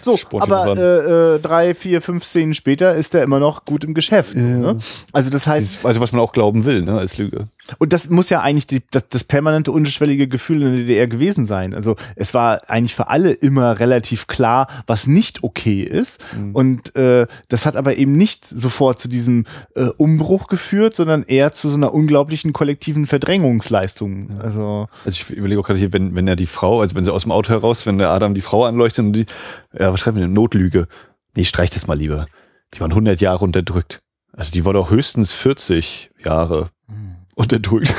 so, 0.00 0.18
aber 0.32 0.76
äh, 0.76 1.34
äh, 1.34 1.38
drei, 1.40 1.74
vier, 1.74 2.02
fünf 2.02 2.24
Szenen 2.24 2.54
später 2.54 2.94
ist 2.94 3.14
er 3.14 3.22
immer 3.22 3.40
noch 3.40 3.64
gut 3.64 3.84
im 3.84 3.94
Geschäft. 3.94 4.34
Ja. 4.34 4.42
Ne? 4.42 4.78
Also 5.12 5.30
das 5.30 5.46
heißt. 5.46 5.84
Also 5.84 6.00
was 6.00 6.12
man 6.12 6.20
auch 6.20 6.32
glauben 6.32 6.64
will, 6.64 6.82
ne, 6.82 6.98
als 6.98 7.18
Lüge. 7.18 7.44
Und 7.78 7.92
das 7.92 8.10
muss 8.10 8.28
ja 8.28 8.40
eigentlich 8.40 8.66
die, 8.66 8.82
das, 8.90 9.08
das 9.08 9.24
permanente 9.24 9.70
unterschwellige 9.70 10.26
Gefühl 10.26 10.62
in 10.62 10.68
der 10.68 10.76
DDR 10.84 11.06
gewesen 11.06 11.44
sein. 11.44 11.74
Also 11.74 11.96
es 12.16 12.34
war 12.34 12.68
eigentlich 12.68 12.94
für 12.94 13.08
alle 13.08 13.32
immer 13.32 13.78
relativ 13.78 14.26
klar, 14.26 14.66
was 14.86 15.06
nicht 15.06 15.44
okay 15.44 15.82
ist. 15.82 16.24
Mhm. 16.36 16.54
Und 16.54 16.96
äh, 16.96 17.26
das 17.48 17.64
hat 17.64 17.76
aber 17.76 17.96
eben 17.96 18.16
nicht 18.16 18.46
sofort 18.46 18.98
zu 18.98 19.08
diesem 19.08 19.44
äh, 19.76 19.84
Umbruch 19.96 20.48
geführt, 20.48 20.94
sondern 20.94 21.22
eher 21.22 21.52
zu 21.52 21.68
so 21.68 21.76
einer 21.76 21.94
unglaublichen 21.94 22.52
kollektiven 22.52 23.06
Verdrängungsleistung. 23.06 24.40
Also, 24.40 24.88
also 25.04 25.10
ich 25.10 25.30
überlege 25.30 25.60
auch 25.60 25.66
gerade 25.66 25.78
hier, 25.78 25.92
wenn, 25.92 26.16
wenn 26.16 26.26
er 26.26 26.36
die 26.36 26.46
Frau, 26.46 26.80
also 26.80 26.96
wenn 26.96 27.04
sie 27.04 27.12
aus 27.12 27.22
dem 27.22 27.32
Auto 27.32 27.50
heraus, 27.50 27.86
wenn 27.86 27.98
der 27.98 28.10
Adam 28.10 28.34
die 28.34 28.40
Frau 28.40 28.64
anleuchtet 28.64 29.04
und 29.04 29.12
die, 29.12 29.26
ja, 29.72 29.92
was 29.92 30.00
schreibt 30.00 30.16
man 30.16 30.22
denn? 30.24 30.32
Notlüge. 30.32 30.88
Nee, 31.36 31.44
streich 31.44 31.70
das 31.70 31.86
mal 31.86 31.96
lieber. 31.96 32.26
Die 32.74 32.80
waren 32.80 32.90
100 32.90 33.20
Jahre 33.20 33.44
unterdrückt. 33.44 34.02
Also 34.32 34.50
die 34.50 34.64
war 34.64 34.72
doch 34.72 34.90
höchstens 34.90 35.32
40 35.32 36.10
Jahre 36.24 36.70
mhm. 36.88 37.01
Unterdrückt. 37.42 37.94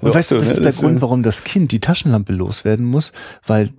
Und 0.00 0.14
weißt 0.14 0.30
du, 0.30 0.38
das 0.38 0.50
ist 0.50 0.64
der 0.64 0.72
Grund, 0.72 1.02
warum 1.02 1.22
das 1.22 1.44
Kind 1.44 1.72
die 1.72 1.80
Taschenlampe 1.80 2.32
loswerden 2.32 2.84
muss, 2.86 3.12
weil 3.46 3.70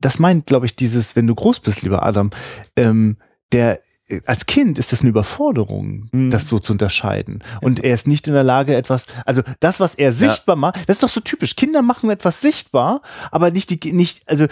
das 0.00 0.18
meint, 0.18 0.46
glaube 0.46 0.66
ich, 0.66 0.76
dieses, 0.76 1.16
wenn 1.16 1.26
du 1.26 1.34
groß 1.34 1.60
bist, 1.60 1.82
lieber 1.82 2.04
Adam, 2.04 2.30
ähm, 2.76 3.16
der 3.52 3.80
als 4.26 4.46
Kind 4.46 4.78
ist 4.78 4.92
das 4.92 5.00
eine 5.00 5.10
Überforderung, 5.10 6.08
mhm. 6.12 6.30
das 6.30 6.48
so 6.48 6.60
zu 6.60 6.72
unterscheiden. 6.72 7.42
Und 7.60 7.82
er 7.82 7.92
ist 7.92 8.06
nicht 8.06 8.28
in 8.28 8.34
der 8.34 8.44
Lage, 8.44 8.76
etwas, 8.76 9.06
also 9.24 9.42
das, 9.58 9.80
was 9.80 9.96
er 9.96 10.12
sichtbar 10.12 10.54
ja. 10.54 10.60
macht, 10.60 10.76
das 10.86 10.96
ist 10.96 11.02
doch 11.02 11.08
so 11.08 11.20
typisch. 11.20 11.56
Kinder 11.56 11.82
machen 11.82 12.08
etwas 12.10 12.40
sichtbar, 12.40 13.02
aber 13.32 13.50
nicht 13.50 13.70
die, 13.70 13.92
nicht, 13.92 14.22
also 14.28 14.46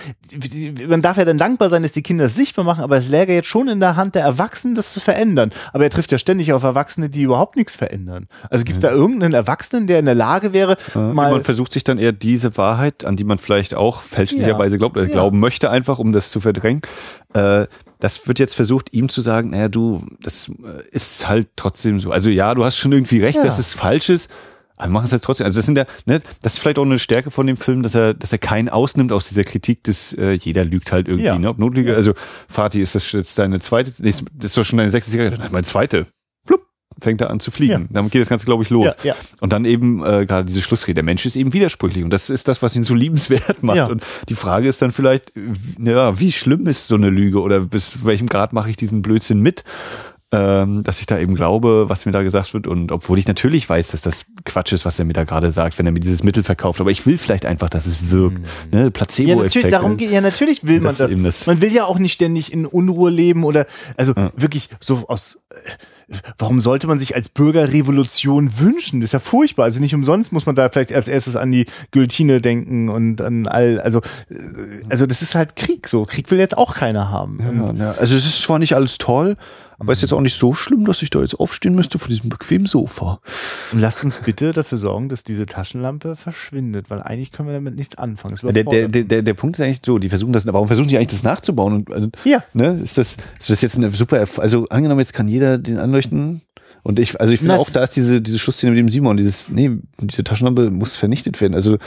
man 0.88 1.02
darf 1.02 1.18
ja 1.18 1.24
dann 1.24 1.38
dankbar 1.38 1.70
sein, 1.70 1.84
dass 1.84 1.92
die 1.92 2.02
Kinder 2.02 2.24
es 2.24 2.34
sichtbar 2.34 2.64
machen, 2.64 2.82
aber 2.82 2.96
es 2.96 3.08
läge 3.08 3.32
jetzt 3.32 3.48
schon 3.48 3.68
in 3.68 3.78
der 3.78 3.94
Hand 3.94 4.16
der 4.16 4.22
Erwachsenen, 4.22 4.74
das 4.74 4.92
zu 4.92 4.98
verändern. 4.98 5.50
Aber 5.72 5.84
er 5.84 5.90
trifft 5.90 6.10
ja 6.10 6.18
ständig 6.18 6.52
auf 6.52 6.64
Erwachsene, 6.64 7.08
die 7.08 7.22
überhaupt 7.22 7.54
nichts 7.54 7.76
verändern. 7.76 8.26
Also 8.50 8.64
gibt 8.64 8.78
es 8.78 8.82
mhm. 8.82 8.88
da 8.88 8.92
irgendeinen 8.92 9.34
Erwachsenen, 9.34 9.86
der 9.86 10.00
in 10.00 10.06
der 10.06 10.16
Lage 10.16 10.52
wäre, 10.52 10.76
ja, 10.94 11.00
mal. 11.00 11.30
Man 11.30 11.44
versucht 11.44 11.72
sich 11.72 11.84
dann 11.84 11.98
eher 11.98 12.12
diese 12.12 12.56
Wahrheit, 12.56 13.04
an 13.04 13.16
die 13.16 13.24
man 13.24 13.38
vielleicht 13.38 13.74
auch 13.74 14.02
fälschlicherweise 14.02 14.78
glaubt, 14.78 14.96
oder 14.96 15.06
glauben 15.06 15.38
möchte, 15.38 15.70
einfach, 15.70 16.00
um 16.00 16.12
das 16.12 16.30
zu 16.30 16.40
verdrängen, 16.40 16.82
äh, 17.34 17.66
das 18.04 18.28
wird 18.28 18.38
jetzt 18.38 18.54
versucht, 18.54 18.92
ihm 18.92 19.08
zu 19.08 19.22
sagen, 19.22 19.48
naja, 19.48 19.68
du, 19.68 20.04
das 20.20 20.50
äh, 20.50 20.86
ist 20.90 21.26
halt 21.26 21.48
trotzdem 21.56 22.00
so. 22.00 22.10
Also 22.10 22.28
ja, 22.28 22.54
du 22.54 22.62
hast 22.62 22.76
schon 22.76 22.92
irgendwie 22.92 23.22
recht, 23.22 23.38
ja. 23.38 23.44
dass 23.44 23.58
es 23.58 23.72
falsch 23.72 24.10
ist, 24.10 24.30
aber 24.76 24.90
machen 24.90 25.06
es 25.06 25.12
halt 25.12 25.22
trotzdem. 25.22 25.46
Also 25.46 25.56
das 25.56 25.64
sind 25.64 25.78
ja, 25.78 25.86
ne, 26.04 26.20
das 26.42 26.52
ist 26.52 26.58
vielleicht 26.58 26.78
auch 26.78 26.84
eine 26.84 26.98
Stärke 26.98 27.30
von 27.30 27.46
dem 27.46 27.56
Film, 27.56 27.82
dass 27.82 27.94
er, 27.94 28.12
dass 28.12 28.30
er 28.30 28.36
keinen 28.36 28.68
ausnimmt 28.68 29.10
aus 29.10 29.28
dieser 29.28 29.44
Kritik, 29.44 29.84
dass 29.84 30.12
äh, 30.12 30.32
jeder 30.32 30.66
lügt 30.66 30.92
halt 30.92 31.08
irgendwie, 31.08 31.28
ja. 31.28 31.38
ne? 31.38 31.48
Ob 31.48 31.58
Notlüge, 31.58 31.96
also 31.96 32.12
Fatih, 32.46 32.82
ist 32.82 32.94
das 32.94 33.10
jetzt 33.12 33.38
deine 33.38 33.58
zweite, 33.60 33.90
nee, 34.02 34.10
das 34.10 34.22
ist 34.50 34.56
doch 34.58 34.64
schon 34.64 34.76
deine 34.76 34.90
sechste 34.90 35.10
Serie, 35.10 35.30
nein, 35.38 35.48
meine 35.50 35.64
zweite 35.64 36.06
fängt 37.00 37.20
er 37.20 37.30
an 37.30 37.40
zu 37.40 37.50
fliegen. 37.50 37.82
Ja. 37.82 37.88
Damit 37.90 38.12
geht 38.12 38.20
das 38.20 38.28
Ganze, 38.28 38.46
glaube 38.46 38.62
ich, 38.62 38.70
los. 38.70 38.86
Ja, 38.86 38.94
ja. 39.02 39.14
Und 39.40 39.52
dann 39.52 39.64
eben 39.64 40.04
äh, 40.04 40.26
gerade 40.26 40.44
diese 40.44 40.62
Schlussrede. 40.62 40.94
Der 40.94 41.04
Mensch 41.04 41.26
ist 41.26 41.36
eben 41.36 41.52
widersprüchlich 41.52 42.04
und 42.04 42.10
das 42.10 42.30
ist 42.30 42.48
das, 42.48 42.62
was 42.62 42.76
ihn 42.76 42.84
so 42.84 42.94
liebenswert 42.94 43.62
macht. 43.62 43.90
Und 43.90 44.04
die 44.28 44.34
Frage 44.34 44.68
ist 44.68 44.82
dann 44.82 44.92
vielleicht, 44.92 45.32
ja, 45.78 46.18
wie 46.18 46.32
schlimm 46.32 46.66
ist 46.66 46.88
so 46.88 46.94
eine 46.94 47.10
Lüge 47.10 47.40
oder 47.40 47.60
bis 47.60 48.04
welchem 48.04 48.28
Grad 48.28 48.52
mache 48.52 48.70
ich 48.70 48.76
diesen 48.76 49.02
Blödsinn 49.02 49.40
mit? 49.40 49.64
Ähm, 50.32 50.82
dass 50.82 50.98
ich 50.98 51.06
da 51.06 51.16
eben 51.18 51.36
glaube, 51.36 51.88
was 51.88 52.06
mir 52.06 52.12
da 52.12 52.22
gesagt 52.24 52.54
wird 52.54 52.66
und 52.66 52.90
obwohl 52.90 53.20
ich 53.20 53.28
natürlich 53.28 53.68
weiß, 53.68 53.92
dass 53.92 54.00
das 54.00 54.24
Quatsch 54.44 54.72
ist, 54.72 54.84
was 54.84 54.98
er 54.98 55.04
mir 55.04 55.12
da 55.12 55.22
gerade 55.22 55.52
sagt, 55.52 55.78
wenn 55.78 55.86
er 55.86 55.92
mir 55.92 56.00
dieses 56.00 56.24
Mittel 56.24 56.42
verkauft, 56.42 56.80
aber 56.80 56.90
ich 56.90 57.06
will 57.06 57.18
vielleicht 57.18 57.46
einfach, 57.46 57.68
dass 57.68 57.86
es 57.86 58.10
wirkt. 58.10 58.38
Mhm. 58.72 58.78
Ne? 58.78 58.90
Placebo-Effekt. 58.90 59.28
Ja, 59.28 59.42
natürlich, 59.44 59.70
darum 59.70 59.96
geht, 59.96 60.10
ja, 60.10 60.20
natürlich 60.20 60.66
will 60.66 60.80
man 60.80 60.94
das. 60.96 61.08
das. 61.08 61.46
Man 61.46 61.62
will 61.62 61.72
ja 61.72 61.84
auch 61.84 62.00
nicht 62.00 62.14
ständig 62.14 62.52
in 62.52 62.66
Unruhe 62.66 63.10
leben 63.10 63.44
oder, 63.44 63.66
also 63.96 64.12
ja. 64.16 64.32
wirklich 64.34 64.70
so 64.80 65.04
aus, 65.06 65.38
warum 66.38 66.60
sollte 66.60 66.86
man 66.86 66.98
sich 66.98 67.14
als 67.14 67.28
Bürgerrevolution 67.28 68.58
wünschen? 68.58 69.00
Das 69.00 69.08
ist 69.08 69.12
ja 69.12 69.18
furchtbar. 69.18 69.64
Also 69.64 69.80
nicht 69.80 69.94
umsonst 69.94 70.32
muss 70.32 70.46
man 70.46 70.54
da 70.54 70.68
vielleicht 70.68 70.92
als 70.92 71.08
erstes 71.08 71.36
an 71.36 71.50
die 71.52 71.66
Guillotine 71.92 72.40
denken 72.40 72.88
und 72.88 73.20
an 73.20 73.46
all, 73.46 73.80
also, 73.80 74.00
äh, 74.30 74.34
also 74.88 75.06
das 75.06 75.22
ist 75.22 75.34
halt 75.34 75.56
Krieg 75.56 75.88
so. 75.88 76.04
Krieg 76.04 76.30
will 76.30 76.38
jetzt 76.38 76.56
auch 76.56 76.74
keiner 76.74 77.10
haben. 77.10 77.38
Ja, 77.40 77.84
ja. 77.84 77.90
Also 77.92 78.16
es 78.16 78.26
ist 78.26 78.42
zwar 78.42 78.58
nicht 78.58 78.74
alles 78.74 78.98
toll, 78.98 79.36
aber 79.78 79.92
ist 79.92 80.02
jetzt 80.02 80.12
auch 80.12 80.20
nicht 80.20 80.38
so 80.38 80.54
schlimm, 80.54 80.84
dass 80.84 81.02
ich 81.02 81.10
da 81.10 81.20
jetzt 81.20 81.38
aufstehen 81.38 81.74
müsste 81.74 81.98
vor 81.98 82.08
diesem 82.08 82.30
bequemen 82.30 82.66
Sofa. 82.66 83.20
Und 83.72 83.80
lasst 83.80 84.04
uns 84.04 84.18
bitte 84.18 84.52
dafür 84.52 84.78
sorgen, 84.78 85.08
dass 85.08 85.24
diese 85.24 85.46
Taschenlampe 85.46 86.16
verschwindet, 86.16 86.90
weil 86.90 87.02
eigentlich 87.02 87.32
können 87.32 87.48
wir 87.48 87.54
damit 87.54 87.76
nichts 87.76 87.96
anfangen. 87.96 88.36
Der, 88.42 88.64
der, 88.64 88.88
der, 88.88 89.22
der 89.22 89.34
Punkt 89.34 89.56
ist 89.56 89.64
eigentlich 89.64 89.80
so, 89.84 89.98
die 89.98 90.08
versuchen 90.08 90.32
das, 90.32 90.46
warum 90.46 90.66
versuchen 90.66 90.88
die 90.88 90.96
eigentlich 90.96 91.08
das 91.08 91.22
nachzubauen? 91.22 91.74
Und, 91.74 91.92
also, 91.92 92.08
ja. 92.24 92.42
Ne, 92.52 92.78
ist 92.82 92.98
das, 92.98 93.16
ist 93.38 93.50
das 93.50 93.62
jetzt 93.62 93.76
eine 93.76 93.90
super, 93.90 94.24
also 94.38 94.68
angenommen, 94.68 95.00
jetzt 95.00 95.14
kann 95.14 95.28
jeder 95.28 95.58
den 95.58 95.78
anleuchten. 95.78 96.42
Und 96.82 96.98
ich, 96.98 97.18
also 97.18 97.32
ich 97.32 97.40
finde 97.40 97.54
auch, 97.54 97.70
da 97.70 97.82
ist 97.82 97.96
diese, 97.96 98.20
diese 98.20 98.38
Schlussszene 98.38 98.72
mit 98.72 98.78
dem 98.78 98.90
Simon, 98.90 99.16
dieses, 99.16 99.48
nee, 99.48 99.70
diese 100.00 100.22
Taschenlampe 100.22 100.70
muss 100.70 100.96
vernichtet 100.96 101.40
werden. 101.40 101.54
Also 101.54 101.78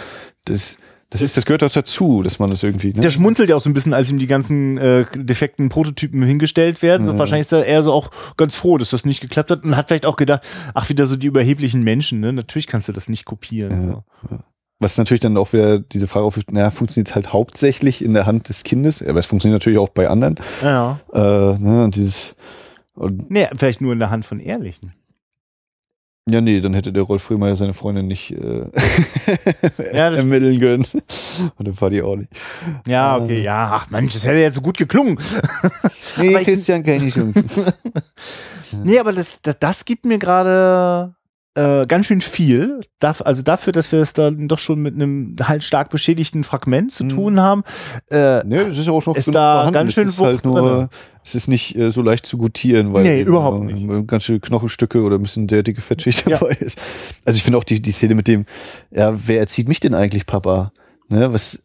das, 0.46 0.78
das 1.10 1.22
ist, 1.22 1.38
das 1.38 1.46
gehört 1.46 1.64
auch 1.64 1.72
dazu, 1.72 2.22
dass 2.22 2.38
man 2.38 2.50
das 2.50 2.64
irgendwie. 2.64 2.94
Ne? 2.94 3.00
Der 3.00 3.12
schmunzelt 3.12 3.50
ja 3.50 3.56
auch 3.56 3.62
so 3.62 3.70
ein 3.70 3.74
bisschen, 3.74 3.94
als 3.94 4.12
ihm 4.12 4.20
die 4.20 4.28
ganzen 4.28 4.78
äh, 4.78 5.06
defekten 5.16 5.70
Prototypen 5.70 6.22
hingestellt 6.22 6.82
werden. 6.82 7.06
Ja. 7.06 7.12
Und 7.12 7.20
wahrscheinlich 7.20 7.46
ist 7.46 7.54
er 7.54 7.66
eher 7.66 7.82
so 7.82 7.94
auch 7.94 8.12
ganz 8.36 8.58
froh, 8.58 8.78
dass 8.78 8.90
das 8.90 9.06
nicht 9.06 9.22
geklappt 9.22 9.50
hat 9.52 9.64
und 9.64 9.78
hat 9.78 9.88
vielleicht 9.88 10.06
auch 10.06 10.18
gedacht, 10.18 10.42
ach, 10.74 10.90
wieder 10.90 11.08
so 11.08 11.16
die 11.16 11.28
überheblichen 11.28 11.82
Menschen, 11.82 12.20
ne? 12.20 12.34
Natürlich 12.34 12.68
kannst 12.68 12.90
du 12.90 12.92
das 12.92 13.08
nicht 13.08 13.24
kopieren. 13.24 13.72
Ja, 13.72 13.88
so. 13.88 14.04
ja. 14.32 14.44
Was 14.80 14.98
natürlich 14.98 15.22
dann 15.22 15.38
auch 15.38 15.54
wieder 15.54 15.80
diese 15.80 16.08
Frage 16.08 16.26
aufwirft, 16.26 16.52
naja, 16.52 16.72
funktioniert 16.72 17.10
es 17.10 17.16
halt 17.16 17.32
hauptsächlich 17.32 18.04
in 18.04 18.14
der 18.14 18.26
Hand 18.26 18.50
des 18.50 18.64
Kindes, 18.64 19.02
aber 19.02 19.20
es 19.20 19.26
funktioniert 19.26 19.62
natürlich 19.62 19.80
auch 19.80 19.90
bei 19.90 20.10
anderen. 20.10 20.36
Ja. 20.62 21.00
Äh, 21.14 21.20
ne, 21.20 21.86
und 21.86 21.96
dieses. 21.96 22.36
Und 22.94 23.32
nee, 23.32 23.48
vielleicht 23.58 23.80
nur 23.80 23.94
in 23.94 24.00
der 24.00 24.10
Hand 24.10 24.26
von 24.26 24.40
Ehrlichen. 24.40 24.94
Ja, 26.30 26.42
nee, 26.42 26.60
dann 26.60 26.74
hätte 26.74 26.92
der 26.92 27.04
Rolf 27.04 27.24
Frömer 27.24 27.56
seine 27.56 27.74
Freundin 27.74 28.08
nicht 28.08 28.32
äh, 28.32 28.66
ja, 29.94 30.14
ermitteln 30.14 30.60
können. 30.60 30.86
Und 31.58 31.68
dann 31.68 31.82
war 31.82 31.90
die 31.90 32.02
auch 32.02 32.18
nicht. 32.18 32.30
Ja, 32.86 33.18
okay, 33.18 33.42
ja. 33.42 33.72
Ach 33.74 33.90
Mensch, 33.90 34.14
das 34.14 34.26
hätte 34.26 34.40
jetzt 34.40 34.56
so 34.56 34.62
gut 34.62 34.78
geklungen. 34.78 35.18
nee, 36.18 36.36
aber 36.36 36.44
Christian 36.44 36.84
kann 36.84 37.08
ich 37.08 37.16
nicht. 37.16 37.36
nee, 38.84 39.00
aber 39.00 39.14
das, 39.14 39.42
das, 39.42 39.58
das 39.60 39.86
gibt 39.86 40.06
mir 40.06 40.20
gerade 40.20 41.16
äh, 41.58 41.86
ganz 41.88 42.06
schön 42.06 42.22
viel. 42.22 42.82
Darf, 43.00 43.22
also 43.22 43.42
dafür, 43.42 43.74
dass 43.74 43.92
wir 43.92 44.00
es 44.00 44.14
dann 44.14 44.48
doch 44.48 44.60
schon 44.60 44.80
mit 44.80 44.94
einem 44.94 45.36
halt 45.42 45.64
stark 45.64 45.90
beschädigten 45.90 46.44
Fragment 46.44 46.92
zu 46.92 47.06
tun 47.06 47.34
mhm. 47.34 47.40
haben. 47.40 47.64
Äh, 48.12 48.44
nee, 48.46 48.58
es 48.58 48.78
ist 48.78 48.86
ja 48.86 48.92
auch 48.92 49.06
noch 49.06 49.16
ist 49.16 49.34
da 49.34 49.70
ganz 49.74 49.94
schön 49.94 50.08
es 50.08 50.16
ist 50.16 50.22
halt 50.22 50.46
nur, 50.46 50.90
Es 51.24 51.34
ist 51.34 51.48
nicht 51.48 51.76
äh, 51.76 51.90
so 51.90 52.04
leicht 52.04 52.28
zu 52.28 52.38
gutieren, 52.38 52.94
weil 52.94 53.04
nee, 53.04 53.22
überhaupt 53.22 53.64
nicht. 53.64 54.08
ganz 54.08 54.26
schön 54.26 54.40
Knochenstücke 54.40 55.02
oder 55.02 55.16
ein 55.16 55.24
bisschen 55.24 55.50
sehr 55.50 55.64
dicke 55.64 55.82
Fettschicht 55.82 56.28
dabei 56.28 56.52
ja. 56.52 56.66
ist. 56.66 56.80
Also 57.26 57.38
ich 57.38 57.44
finde 57.44 57.58
auch 57.58 57.64
die, 57.64 57.82
die 57.82 57.92
Szene 57.92 58.14
mit 58.14 58.28
dem, 58.28 58.46
ja, 58.92 59.14
wer 59.28 59.40
erzieht 59.40 59.68
mich 59.68 59.80
denn 59.80 59.96
eigentlich, 59.96 60.28
Papa? 60.28 60.72
Ne, 61.10 61.34
was. 61.34 61.64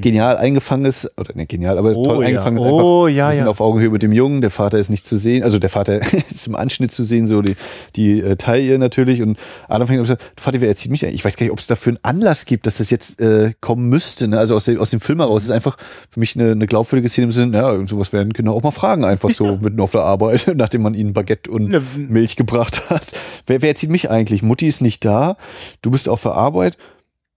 Genial 0.00 0.36
eingefangen 0.36 0.86
ist, 0.86 1.10
oder 1.18 1.34
nicht 1.34 1.50
genial, 1.50 1.78
aber 1.78 1.96
oh, 1.96 2.04
toll 2.04 2.24
eingefangen 2.24 2.58
ja. 2.58 2.64
ist 2.64 2.70
einfach 2.72 2.84
oh, 2.84 3.06
ja, 3.08 3.26
ein 3.26 3.30
bisschen 3.30 3.44
ja. 3.46 3.50
auf 3.50 3.60
Augenhöhe 3.60 3.90
mit 3.90 4.02
dem 4.02 4.12
Jungen, 4.12 4.40
der 4.40 4.50
Vater 4.50 4.78
ist 4.78 4.90
nicht 4.90 5.06
zu 5.06 5.16
sehen, 5.16 5.42
also 5.42 5.58
der 5.58 5.70
Vater 5.70 6.00
ist 6.30 6.46
im 6.46 6.54
Anschnitt 6.54 6.92
zu 6.92 7.04
sehen, 7.04 7.26
so 7.26 7.42
die, 7.42 7.56
die 7.96 8.20
äh, 8.20 8.36
Taille 8.36 8.78
natürlich 8.78 9.22
und 9.22 9.38
Adam 9.68 9.88
fängt 9.88 10.08
an 10.08 10.16
Vater, 10.36 10.60
wer 10.60 10.68
erzieht 10.68 10.90
mich 10.90 11.04
eigentlich? 11.04 11.16
Ich 11.16 11.24
weiß 11.24 11.36
gar 11.36 11.44
nicht, 11.44 11.52
ob 11.52 11.58
es 11.58 11.66
dafür 11.66 11.92
einen 11.92 11.98
Anlass 12.02 12.46
gibt, 12.46 12.66
dass 12.66 12.78
das 12.78 12.90
jetzt 12.90 13.20
äh, 13.20 13.52
kommen 13.60 13.88
müsste, 13.88 14.28
ne? 14.28 14.38
also 14.38 14.54
aus 14.54 14.64
dem, 14.64 14.78
aus 14.78 14.90
dem 14.90 15.00
Film 15.00 15.20
heraus, 15.20 15.44
ist 15.44 15.50
einfach 15.50 15.76
für 16.10 16.20
mich 16.20 16.36
eine, 16.36 16.52
eine 16.52 16.66
glaubwürdige 16.66 17.08
Szene 17.08 17.26
im 17.26 17.32
Sinne, 17.32 17.56
ja, 17.58 17.70
irgend 17.70 17.88
sowas 17.88 18.12
werden 18.12 18.32
Kinder 18.32 18.52
auch 18.52 18.62
mal 18.62 18.70
fragen, 18.70 19.04
einfach 19.04 19.30
so 19.30 19.44
ja. 19.46 19.58
mitten 19.60 19.80
auf 19.80 19.92
der 19.92 20.02
Arbeit, 20.02 20.50
nachdem 20.54 20.82
man 20.82 20.94
ihnen 20.94 21.12
Baguette 21.12 21.50
und 21.50 21.68
ne. 21.68 21.82
Milch 21.96 22.36
gebracht 22.36 22.90
hat. 22.90 23.12
Wer, 23.46 23.62
wer 23.62 23.70
erzieht 23.70 23.90
mich 23.90 24.10
eigentlich? 24.10 24.42
Mutti 24.42 24.66
ist 24.66 24.80
nicht 24.80 25.04
da, 25.04 25.36
du 25.82 25.90
bist 25.90 26.08
auf 26.08 26.22
der 26.22 26.32
Arbeit, 26.32 26.76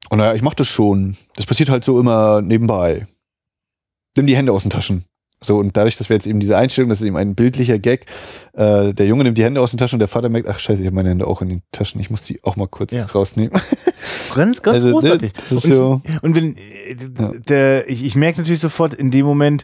und 0.10 0.18
naja, 0.18 0.34
ich 0.34 0.42
mach 0.42 0.54
das 0.54 0.68
schon. 0.68 1.16
Das 1.36 1.46
passiert 1.46 1.70
halt 1.70 1.84
so 1.84 2.00
immer 2.00 2.42
nebenbei 2.42 3.06
nimm 4.16 4.28
die 4.28 4.36
Hände 4.36 4.52
aus 4.52 4.64
den 4.64 4.72
Taschen. 4.72 5.06
So, 5.42 5.58
und 5.58 5.78
dadurch, 5.78 5.98
dass 5.98 6.10
wir 6.10 6.16
jetzt 6.16 6.26
eben 6.26 6.40
diese 6.40 6.58
Einstellung, 6.58 6.90
das 6.90 7.02
ist 7.02 7.08
eben 7.08 7.18
ein 7.18 7.36
bildlicher 7.36 7.78
Gag, 7.78 8.06
äh, 8.54 8.94
der 8.94 9.06
Junge 9.06 9.26
nimmt 9.26 9.38
die 9.38 9.44
Hände 9.44 9.62
aus 9.62 9.72
den 9.72 9.78
Taschen 9.78 9.98
und 9.98 10.00
der 10.00 10.08
Vater 10.08 10.30
merkt, 10.30 10.48
ach 10.48 10.60
scheiße, 10.60 10.82
ich 10.82 10.88
habe 10.88 10.96
meine 10.96 11.10
Hände 11.10 11.28
auch 11.28 11.42
in 11.42 11.50
den 11.50 11.62
Taschen, 11.72 12.02
ich 12.02 12.10
muss 12.10 12.24
die 12.24 12.44
auch 12.44 12.56
mal 12.56 12.68
kurz 12.68 12.94
ja. 12.94 13.06
rausnehmen. 13.06 13.52
Ganz, 14.34 14.62
ganz 14.62 14.76
also, 14.76 14.92
großartig. 14.92 15.32
und, 15.50 15.62
so, 15.62 16.02
und 16.22 16.36
wenn, 16.36 16.58
äh, 16.58 16.96
ja. 17.18 17.32
der, 17.48 17.90
ich, 17.90 18.04
ich 18.04 18.16
merke 18.16 18.40
natürlich 18.40 18.60
sofort 18.60 18.94
in 18.94 19.10
dem 19.10 19.26
Moment, 19.26 19.64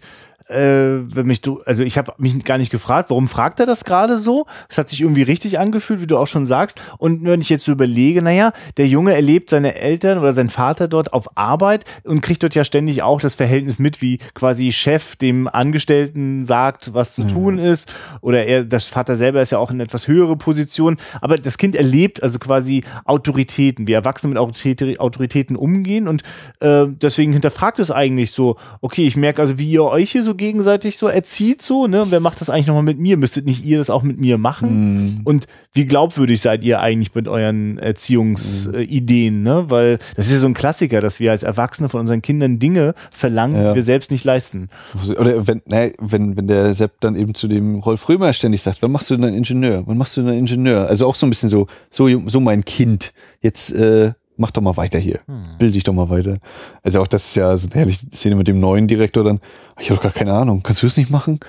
äh, 0.51 1.15
wenn 1.15 1.25
mich 1.25 1.41
du, 1.41 1.61
also 1.65 1.83
ich 1.83 1.97
habe 1.97 2.13
mich 2.17 2.43
gar 2.43 2.57
nicht 2.57 2.71
gefragt, 2.71 3.09
warum 3.09 3.27
fragt 3.27 3.59
er 3.59 3.65
das 3.65 3.85
gerade 3.85 4.17
so? 4.17 4.45
Es 4.69 4.77
hat 4.77 4.89
sich 4.89 5.01
irgendwie 5.01 5.23
richtig 5.23 5.59
angefühlt, 5.59 6.01
wie 6.01 6.07
du 6.07 6.17
auch 6.17 6.27
schon 6.27 6.45
sagst. 6.45 6.81
Und 6.97 7.23
wenn 7.23 7.41
ich 7.41 7.49
jetzt 7.49 7.65
so 7.65 7.71
überlege, 7.71 8.21
naja, 8.21 8.51
der 8.77 8.87
Junge 8.87 9.13
erlebt 9.13 9.49
seine 9.49 9.75
Eltern 9.75 10.17
oder 10.17 10.33
sein 10.33 10.49
Vater 10.49 10.87
dort 10.87 11.13
auf 11.13 11.37
Arbeit 11.37 11.85
und 12.03 12.21
kriegt 12.21 12.43
dort 12.43 12.55
ja 12.55 12.63
ständig 12.63 13.03
auch 13.03 13.21
das 13.21 13.35
Verhältnis 13.35 13.79
mit, 13.79 14.01
wie 14.01 14.19
quasi 14.33 14.71
Chef 14.71 15.15
dem 15.15 15.47
Angestellten 15.47 16.45
sagt, 16.45 16.93
was 16.93 17.15
zu 17.15 17.23
mhm. 17.23 17.29
tun 17.29 17.59
ist. 17.59 17.93
Oder 18.21 18.45
er, 18.45 18.65
das 18.65 18.87
Vater 18.87 19.15
selber 19.15 19.41
ist 19.41 19.51
ja 19.51 19.57
auch 19.57 19.71
in 19.71 19.79
etwas 19.79 20.07
höhere 20.07 20.35
Position. 20.35 20.97
Aber 21.21 21.37
das 21.37 21.57
Kind 21.57 21.75
erlebt 21.75 22.21
also 22.21 22.39
quasi 22.39 22.83
Autoritäten, 23.05 23.87
wie 23.87 23.93
Erwachsene 23.93 24.33
mit 24.33 24.99
Autoritäten 24.99 25.55
umgehen. 25.55 26.07
Und 26.07 26.23
äh, 26.59 26.87
deswegen 26.87 27.33
hinterfragt 27.33 27.79
es 27.79 27.91
eigentlich 27.91 28.31
so, 28.31 28.57
okay, 28.81 29.07
ich 29.07 29.15
merke 29.15 29.41
also, 29.41 29.57
wie 29.57 29.69
ihr 29.69 29.83
euch 29.83 30.11
hier 30.11 30.23
so 30.23 30.35
gegenseitig 30.41 30.97
so 30.97 31.07
erzieht, 31.07 31.61
so, 31.61 31.87
ne? 31.87 32.03
wer 32.09 32.19
macht 32.19 32.41
das 32.41 32.49
eigentlich 32.49 32.65
nochmal 32.65 32.83
mit 32.83 32.99
mir? 32.99 33.15
Müsstet 33.15 33.45
nicht 33.45 33.63
ihr 33.63 33.77
das 33.77 33.91
auch 33.91 34.01
mit 34.01 34.19
mir 34.19 34.39
machen? 34.39 35.19
Mm. 35.19 35.21
Und 35.23 35.45
wie 35.73 35.85
glaubwürdig 35.85 36.41
seid 36.41 36.63
ihr 36.63 36.81
eigentlich 36.81 37.13
mit 37.13 37.27
euren 37.27 37.77
Erziehungsideen, 37.77 39.41
mm. 39.41 39.43
ne? 39.43 39.65
Weil 39.69 39.99
das 40.15 40.25
ist 40.25 40.33
ja 40.33 40.39
so 40.39 40.47
ein 40.47 40.55
Klassiker, 40.55 40.99
dass 40.99 41.19
wir 41.19 41.31
als 41.31 41.43
Erwachsene 41.43 41.89
von 41.89 42.01
unseren 42.01 42.23
Kindern 42.23 42.57
Dinge 42.57 42.95
verlangen, 43.11 43.55
ja. 43.55 43.69
die 43.69 43.75
wir 43.75 43.83
selbst 43.83 44.09
nicht 44.09 44.25
leisten. 44.25 44.69
Oder 45.17 45.47
wenn, 45.47 45.61
ne, 45.65 45.93
wenn, 45.99 46.35
wenn 46.35 46.47
der 46.47 46.73
Sepp 46.73 46.99
dann 47.01 47.15
eben 47.15 47.35
zu 47.35 47.47
dem 47.47 47.75
Rolf 47.75 48.09
Römer 48.09 48.33
ständig 48.33 48.63
sagt, 48.63 48.81
wann 48.81 48.91
machst 48.91 49.11
du 49.11 49.15
denn 49.15 49.25
ein 49.25 49.35
Ingenieur? 49.35 49.83
Wann 49.85 49.97
machst 49.97 50.17
du 50.17 50.21
denn 50.21 50.31
ein 50.31 50.39
Ingenieur? 50.39 50.87
Also 50.87 51.05
auch 51.05 51.15
so 51.15 51.27
ein 51.27 51.29
bisschen 51.29 51.49
so, 51.49 51.67
so, 51.91 52.09
so 52.27 52.39
mein 52.39 52.65
Kind. 52.65 53.13
Jetzt, 53.41 53.73
äh, 53.73 54.13
mach 54.41 54.51
doch 54.51 54.61
mal 54.61 54.75
weiter 54.75 54.99
hier. 54.99 55.21
Hm. 55.27 55.57
Bild 55.57 55.75
dich 55.75 55.83
doch 55.83 55.93
mal 55.93 56.09
weiter. 56.09 56.37
Also 56.83 57.01
auch 57.01 57.07
das 57.07 57.23
ist 57.25 57.35
ja 57.35 57.55
so 57.55 57.67
eine 57.67 57.75
herrliche 57.75 58.07
Szene 58.07 58.35
mit 58.35 58.47
dem 58.47 58.59
neuen 58.59 58.87
Direktor 58.87 59.23
dann. 59.23 59.39
Ich 59.79 59.89
habe 59.89 59.95
doch 59.97 60.03
gar 60.03 60.11
keine 60.11 60.33
Ahnung. 60.33 60.61
Kannst 60.63 60.83
du 60.83 60.87
es 60.87 60.97
nicht 60.97 61.09
machen? 61.09 61.39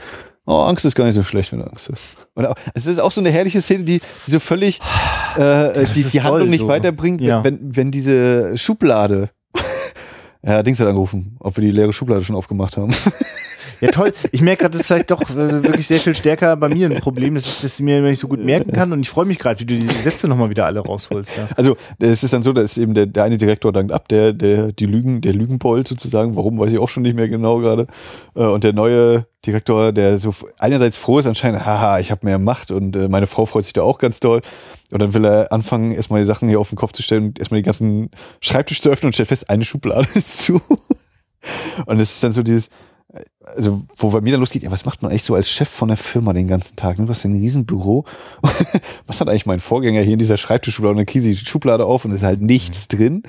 Oh, 0.44 0.62
Angst 0.62 0.84
ist 0.84 0.94
gar 0.94 1.04
nicht 1.04 1.14
so 1.14 1.22
schlecht, 1.22 1.52
wenn 1.52 1.60
du 1.60 1.66
Angst 1.66 1.88
hast. 1.90 2.28
Und 2.34 2.46
auch, 2.46 2.54
es 2.74 2.86
ist 2.86 3.00
auch 3.00 3.12
so 3.12 3.20
eine 3.20 3.30
herrliche 3.30 3.60
Szene, 3.60 3.84
die, 3.84 4.00
die 4.26 4.30
so 4.30 4.38
völlig 4.40 4.80
äh, 5.36 5.84
die, 5.94 6.04
die 6.04 6.22
Handlung 6.22 6.50
nicht 6.50 6.60
so. 6.60 6.68
weiterbringt, 6.68 7.20
ja. 7.20 7.42
wenn, 7.42 7.76
wenn 7.76 7.90
diese 7.90 8.56
Schublade 8.58 9.30
ja, 10.42 10.62
Dings 10.62 10.78
hat 10.78 10.86
angerufen, 10.86 11.36
ob 11.40 11.56
wir 11.56 11.62
die 11.62 11.70
leere 11.70 11.92
Schublade 11.92 12.24
schon 12.24 12.36
aufgemacht 12.36 12.76
haben. 12.76 12.92
Ja, 13.82 13.90
toll. 13.90 14.12
Ich 14.30 14.40
merke 14.42 14.60
gerade, 14.60 14.72
das 14.72 14.82
ist 14.82 14.86
vielleicht 14.86 15.10
doch 15.10 15.22
äh, 15.30 15.64
wirklich 15.64 15.88
sehr 15.88 15.98
viel 15.98 16.14
stärker 16.14 16.56
bei 16.56 16.68
mir 16.68 16.88
ein 16.88 17.00
Problem, 17.00 17.34
dass 17.34 17.46
ich 17.46 17.62
das 17.62 17.80
mir 17.80 18.00
nicht 18.00 18.20
so 18.20 18.28
gut 18.28 18.38
merken 18.38 18.70
kann. 18.70 18.92
Und 18.92 19.00
ich 19.00 19.10
freue 19.10 19.24
mich 19.24 19.40
gerade, 19.40 19.58
wie 19.58 19.64
du 19.64 19.74
diese 19.74 19.92
Sätze 19.92 20.28
nochmal 20.28 20.50
wieder 20.50 20.66
alle 20.66 20.78
rausholst. 20.78 21.36
Ja. 21.36 21.48
Also, 21.56 21.76
es 21.98 22.22
ist 22.22 22.32
dann 22.32 22.44
so, 22.44 22.52
dass 22.52 22.78
eben 22.78 22.94
der, 22.94 23.06
der 23.06 23.24
eine 23.24 23.38
Direktor 23.38 23.72
dankt 23.72 23.90
ab, 23.90 24.06
der, 24.06 24.32
der, 24.32 24.70
die 24.70 24.84
Lügen, 24.84 25.20
der 25.20 25.32
Lügenbold 25.32 25.88
sozusagen. 25.88 26.36
Warum, 26.36 26.58
weiß 26.58 26.70
ich 26.70 26.78
auch 26.78 26.88
schon 26.88 27.02
nicht 27.02 27.16
mehr 27.16 27.28
genau 27.28 27.58
gerade. 27.58 27.88
Äh, 28.36 28.44
und 28.44 28.62
der 28.62 28.72
neue 28.72 29.26
Direktor, 29.44 29.90
der 29.90 30.20
so 30.20 30.32
einerseits 30.60 30.96
froh 30.96 31.18
ist 31.18 31.26
anscheinend, 31.26 31.66
haha, 31.66 31.98
ich 31.98 32.12
habe 32.12 32.24
mehr 32.24 32.38
Macht 32.38 32.70
und 32.70 32.94
äh, 32.94 33.08
meine 33.08 33.26
Frau 33.26 33.46
freut 33.46 33.64
sich 33.64 33.72
da 33.72 33.82
auch 33.82 33.98
ganz 33.98 34.20
doll. 34.20 34.42
Und 34.92 35.02
dann 35.02 35.12
will 35.12 35.24
er 35.24 35.50
anfangen, 35.50 35.90
erstmal 35.90 36.20
die 36.20 36.26
Sachen 36.26 36.48
hier 36.48 36.60
auf 36.60 36.68
den 36.68 36.76
Kopf 36.76 36.92
zu 36.92 37.02
stellen 37.02 37.24
und 37.24 37.40
erstmal 37.40 37.60
den 37.60 37.66
ganzen 37.66 38.10
Schreibtisch 38.40 38.80
zu 38.80 38.90
öffnen 38.90 39.08
und 39.08 39.14
stellt 39.14 39.28
fest, 39.28 39.50
eine 39.50 39.64
Schublade 39.64 40.06
ist 40.14 40.44
zu. 40.44 40.62
Und 41.86 41.98
es 41.98 42.12
ist 42.12 42.22
dann 42.22 42.30
so 42.30 42.44
dieses, 42.44 42.70
also 43.56 43.82
wo 43.96 44.10
bei 44.10 44.20
mir 44.20 44.32
dann 44.32 44.40
losgeht, 44.40 44.62
ja, 44.62 44.70
was 44.70 44.84
macht 44.84 45.02
man 45.02 45.10
eigentlich 45.10 45.24
so 45.24 45.34
als 45.34 45.50
Chef 45.50 45.68
von 45.68 45.88
der 45.88 45.96
Firma 45.96 46.32
den 46.32 46.48
ganzen 46.48 46.76
Tag? 46.76 46.96
Du 46.96 47.08
hast 47.08 47.24
ein 47.24 47.34
Riesenbüro. 47.34 48.04
was 49.06 49.20
hat 49.20 49.28
eigentlich 49.28 49.46
mein 49.46 49.60
Vorgänger 49.60 50.00
hier 50.02 50.14
in 50.14 50.18
dieser 50.18 50.36
Schreibtischschublade? 50.36 50.92
Und 50.92 50.98
dann 50.98 51.06
kriege 51.06 51.28
ich 51.28 51.40
die 51.40 51.46
Schublade 51.46 51.84
auf 51.84 52.04
und 52.04 52.12
ist 52.12 52.22
halt 52.22 52.40
nichts 52.40 52.88
mhm. 52.90 52.96
drin. 52.96 53.22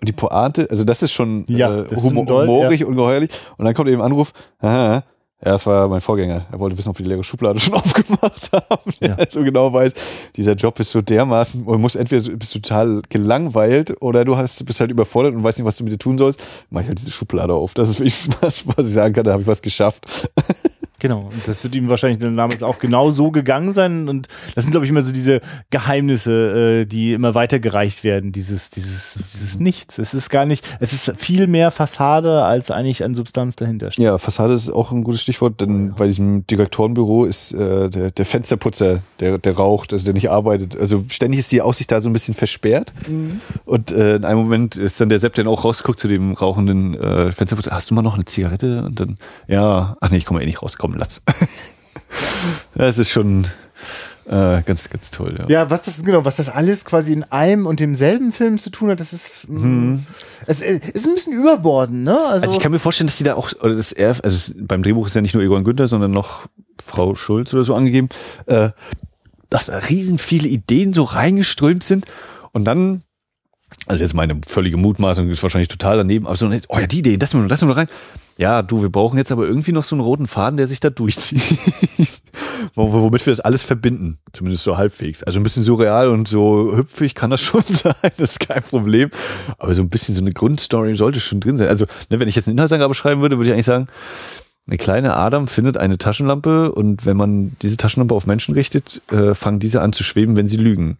Und 0.00 0.08
die 0.08 0.12
Pointe, 0.12 0.68
also 0.70 0.84
das 0.84 1.02
ist 1.02 1.12
schon 1.12 1.44
ja, 1.48 1.82
äh, 1.82 1.96
humor 1.96 2.26
doll, 2.26 2.46
humorig, 2.46 2.80
ja. 2.80 2.86
ungeheuerlich. 2.86 3.30
Und 3.56 3.64
dann 3.66 3.74
kommt 3.74 3.88
eben 3.88 4.00
Anruf, 4.00 4.32
aha, 4.58 5.04
ja, 5.42 5.52
das 5.52 5.64
war 5.64 5.88
mein 5.88 6.02
Vorgänger. 6.02 6.46
Er 6.52 6.58
wollte 6.60 6.76
wissen, 6.76 6.90
ob 6.90 6.98
wir 6.98 7.04
die 7.04 7.08
leere 7.08 7.24
Schublade 7.24 7.58
schon 7.58 7.74
aufgemacht 7.74 8.52
haben. 8.52 8.92
Ja. 9.00 9.14
Er 9.14 9.26
so 9.30 9.42
genau 9.42 9.72
weiß, 9.72 9.92
dieser 10.36 10.52
Job 10.52 10.78
ist 10.80 10.90
so 10.90 11.00
dermaßen, 11.00 11.64
man 11.64 11.80
muss 11.80 11.94
entweder 11.94 12.30
bist 12.36 12.52
total 12.52 13.00
gelangweilt 13.08 13.94
oder 14.02 14.26
du 14.26 14.36
hast, 14.36 14.64
bist 14.66 14.80
halt 14.80 14.90
überfordert 14.90 15.34
und 15.34 15.42
weißt 15.42 15.58
nicht, 15.58 15.66
was 15.66 15.76
du 15.76 15.84
mit 15.84 15.94
dir 15.94 15.98
tun 15.98 16.18
sollst. 16.18 16.40
Mach 16.68 16.82
ich 16.82 16.88
halt 16.88 16.98
diese 16.98 17.10
Schublade 17.10 17.54
auf. 17.54 17.72
Das 17.72 17.88
ist 17.88 18.00
wirklich 18.00 18.28
was, 18.42 18.66
was 18.66 18.86
ich 18.86 18.92
sagen 18.92 19.14
kann, 19.14 19.24
da 19.24 19.32
habe 19.32 19.42
ich 19.42 19.48
was 19.48 19.62
geschafft. 19.62 20.06
Genau, 21.00 21.30
und 21.32 21.48
das 21.48 21.64
wird 21.64 21.74
ihm 21.74 21.88
wahrscheinlich 21.88 22.18
dann 22.18 22.36
damals 22.36 22.62
auch 22.62 22.78
genau 22.78 23.10
so 23.10 23.30
gegangen 23.30 23.72
sein. 23.72 24.08
Und 24.08 24.28
das 24.54 24.64
sind, 24.64 24.70
glaube 24.70 24.84
ich, 24.84 24.90
immer 24.90 25.02
so 25.02 25.12
diese 25.12 25.40
Geheimnisse, 25.70 26.82
äh, 26.82 26.84
die 26.84 27.14
immer 27.14 27.34
weitergereicht 27.34 28.04
werden. 28.04 28.32
Dieses, 28.32 28.70
dieses, 28.70 29.14
dieses 29.14 29.58
Nichts. 29.58 29.98
Es 29.98 30.14
ist 30.14 30.28
gar 30.28 30.44
nicht, 30.44 30.66
es 30.78 30.92
ist 30.92 31.18
viel 31.18 31.46
mehr 31.46 31.70
Fassade, 31.70 32.42
als 32.44 32.70
eigentlich 32.70 33.02
an 33.02 33.14
Substanz 33.14 33.56
dahinter 33.56 33.90
steht. 33.90 34.04
Ja, 34.04 34.18
Fassade 34.18 34.52
ist 34.52 34.70
auch 34.70 34.92
ein 34.92 35.02
gutes 35.02 35.22
Stichwort, 35.22 35.60
denn 35.60 35.94
bei 35.94 36.06
diesem 36.06 36.46
Direktorenbüro 36.46 37.24
ist 37.24 37.52
äh, 37.52 37.88
der, 37.88 38.10
der 38.10 38.24
Fensterputzer, 38.24 39.00
der, 39.20 39.38
der 39.38 39.56
raucht, 39.56 39.92
also 39.94 40.04
der 40.04 40.14
nicht 40.14 40.30
arbeitet. 40.30 40.78
Also 40.78 41.04
ständig 41.08 41.40
ist 41.40 41.50
die 41.50 41.62
Aussicht 41.62 41.90
da 41.90 42.00
so 42.02 42.10
ein 42.10 42.12
bisschen 42.12 42.34
versperrt. 42.34 42.92
Mhm. 43.08 43.40
Und 43.64 43.90
äh, 43.90 44.16
in 44.16 44.24
einem 44.26 44.40
Moment 44.40 44.76
ist 44.76 45.00
dann 45.00 45.08
der 45.08 45.18
Sepp, 45.18 45.34
der 45.34 45.46
auch 45.46 45.64
rausguckt 45.64 45.98
zu 45.98 46.08
dem 46.08 46.34
rauchenden 46.34 46.94
äh, 46.94 47.32
Fensterputzer. 47.32 47.70
Hast 47.70 47.90
du 47.90 47.94
mal 47.94 48.02
noch 48.02 48.14
eine 48.14 48.26
Zigarette? 48.26 48.84
Und 48.84 49.00
dann, 49.00 49.16
ja, 49.48 49.96
ach 50.00 50.10
nee, 50.10 50.18
ich 50.18 50.26
komme 50.26 50.42
eh 50.42 50.46
nicht 50.46 50.62
raus. 50.62 50.76
Komm, 50.76 50.89
kommen 50.90 50.98
lass. 50.98 51.22
das 52.74 52.98
ist 52.98 53.10
schon 53.10 53.44
äh, 54.26 54.62
ganz, 54.62 54.90
ganz 54.90 55.10
toll. 55.10 55.36
Ja. 55.38 55.48
ja, 55.48 55.70
was 55.70 55.82
das 55.82 56.02
genau, 56.02 56.24
was 56.24 56.36
das 56.36 56.48
alles 56.48 56.84
quasi 56.84 57.12
in 57.12 57.24
einem 57.24 57.66
und 57.66 57.80
demselben 57.80 58.32
Film 58.32 58.58
zu 58.58 58.70
tun 58.70 58.90
hat, 58.90 59.00
das 59.00 59.12
ist, 59.12 59.46
hm. 59.48 60.06
es 60.46 60.60
ist 60.60 61.06
ein 61.06 61.14
bisschen 61.14 61.32
überborden, 61.32 62.04
ne? 62.04 62.18
Also, 62.18 62.46
also, 62.46 62.56
ich 62.56 62.62
kann 62.62 62.72
mir 62.72 62.78
vorstellen, 62.78 63.08
dass 63.08 63.18
die 63.18 63.24
da 63.24 63.34
auch, 63.34 63.52
oder 63.60 63.74
das 63.76 63.92
er, 63.92 64.16
also 64.22 64.52
beim 64.60 64.82
Drehbuch 64.82 65.06
ist 65.06 65.14
ja 65.14 65.20
nicht 65.20 65.34
nur 65.34 65.42
Egon 65.42 65.64
Günther, 65.64 65.88
sondern 65.88 66.10
noch 66.10 66.46
Frau 66.84 67.14
Schulz 67.14 67.52
oder 67.54 67.64
so 67.64 67.74
angegeben, 67.74 68.08
äh, 68.46 68.70
dass 69.48 69.66
da 69.66 69.78
riesen 69.78 70.18
viele 70.18 70.48
Ideen 70.48 70.92
so 70.92 71.04
reingeströmt 71.04 71.82
sind 71.82 72.04
und 72.52 72.64
dann 72.64 73.02
also 73.86 74.02
jetzt 74.02 74.14
meine 74.14 74.40
völlige 74.46 74.76
Mutmaßung 74.76 75.28
ist 75.30 75.42
wahrscheinlich 75.44 75.68
total 75.68 75.96
daneben, 75.96 76.26
aber 76.26 76.36
so, 76.36 76.50
oh 76.68 76.78
ja, 76.78 76.86
die 76.88 76.98
Idee, 76.98 77.16
das 77.16 77.34
mal, 77.34 77.46
das 77.46 77.62
mal 77.62 77.72
rein 77.72 77.88
ja, 78.40 78.62
du, 78.62 78.80
wir 78.80 78.88
brauchen 78.88 79.18
jetzt 79.18 79.32
aber 79.32 79.46
irgendwie 79.46 79.70
noch 79.70 79.84
so 79.84 79.94
einen 79.94 80.00
roten 80.00 80.26
Faden, 80.26 80.56
der 80.56 80.66
sich 80.66 80.80
da 80.80 80.88
durchzieht. 80.88 81.42
Womit 82.74 83.26
wir 83.26 83.32
das 83.32 83.40
alles 83.40 83.62
verbinden. 83.62 84.18
Zumindest 84.32 84.64
so 84.64 84.78
halbwegs. 84.78 85.22
Also 85.22 85.38
ein 85.38 85.42
bisschen 85.42 85.62
surreal 85.62 86.08
und 86.08 86.26
so 86.26 86.74
hüpfig 86.74 87.14
kann 87.14 87.28
das 87.28 87.40
schon 87.42 87.62
sein, 87.64 87.92
das 88.00 88.18
ist 88.18 88.40
kein 88.40 88.62
Problem. 88.62 89.10
Aber 89.58 89.74
so 89.74 89.82
ein 89.82 89.90
bisschen 89.90 90.14
so 90.14 90.22
eine 90.22 90.32
Grundstory 90.32 90.96
sollte 90.96 91.20
schon 91.20 91.40
drin 91.40 91.58
sein. 91.58 91.68
Also, 91.68 91.84
ne, 92.08 92.18
wenn 92.18 92.28
ich 92.28 92.34
jetzt 92.34 92.48
eine 92.48 92.54
Inhaltsangabe 92.54 92.94
schreiben 92.94 93.20
würde, 93.20 93.36
würde 93.36 93.50
ich 93.50 93.52
eigentlich 93.52 93.66
sagen, 93.66 93.88
eine 94.66 94.78
kleine 94.78 95.16
Adam 95.16 95.46
findet 95.46 95.76
eine 95.76 95.98
Taschenlampe 95.98 96.72
und 96.72 97.04
wenn 97.04 97.18
man 97.18 97.56
diese 97.60 97.76
Taschenlampe 97.76 98.14
auf 98.14 98.26
Menschen 98.26 98.54
richtet, 98.54 99.02
äh, 99.12 99.34
fangen 99.34 99.60
diese 99.60 99.82
an 99.82 99.92
zu 99.92 100.02
schweben, 100.02 100.36
wenn 100.36 100.46
sie 100.46 100.56
lügen. 100.56 100.96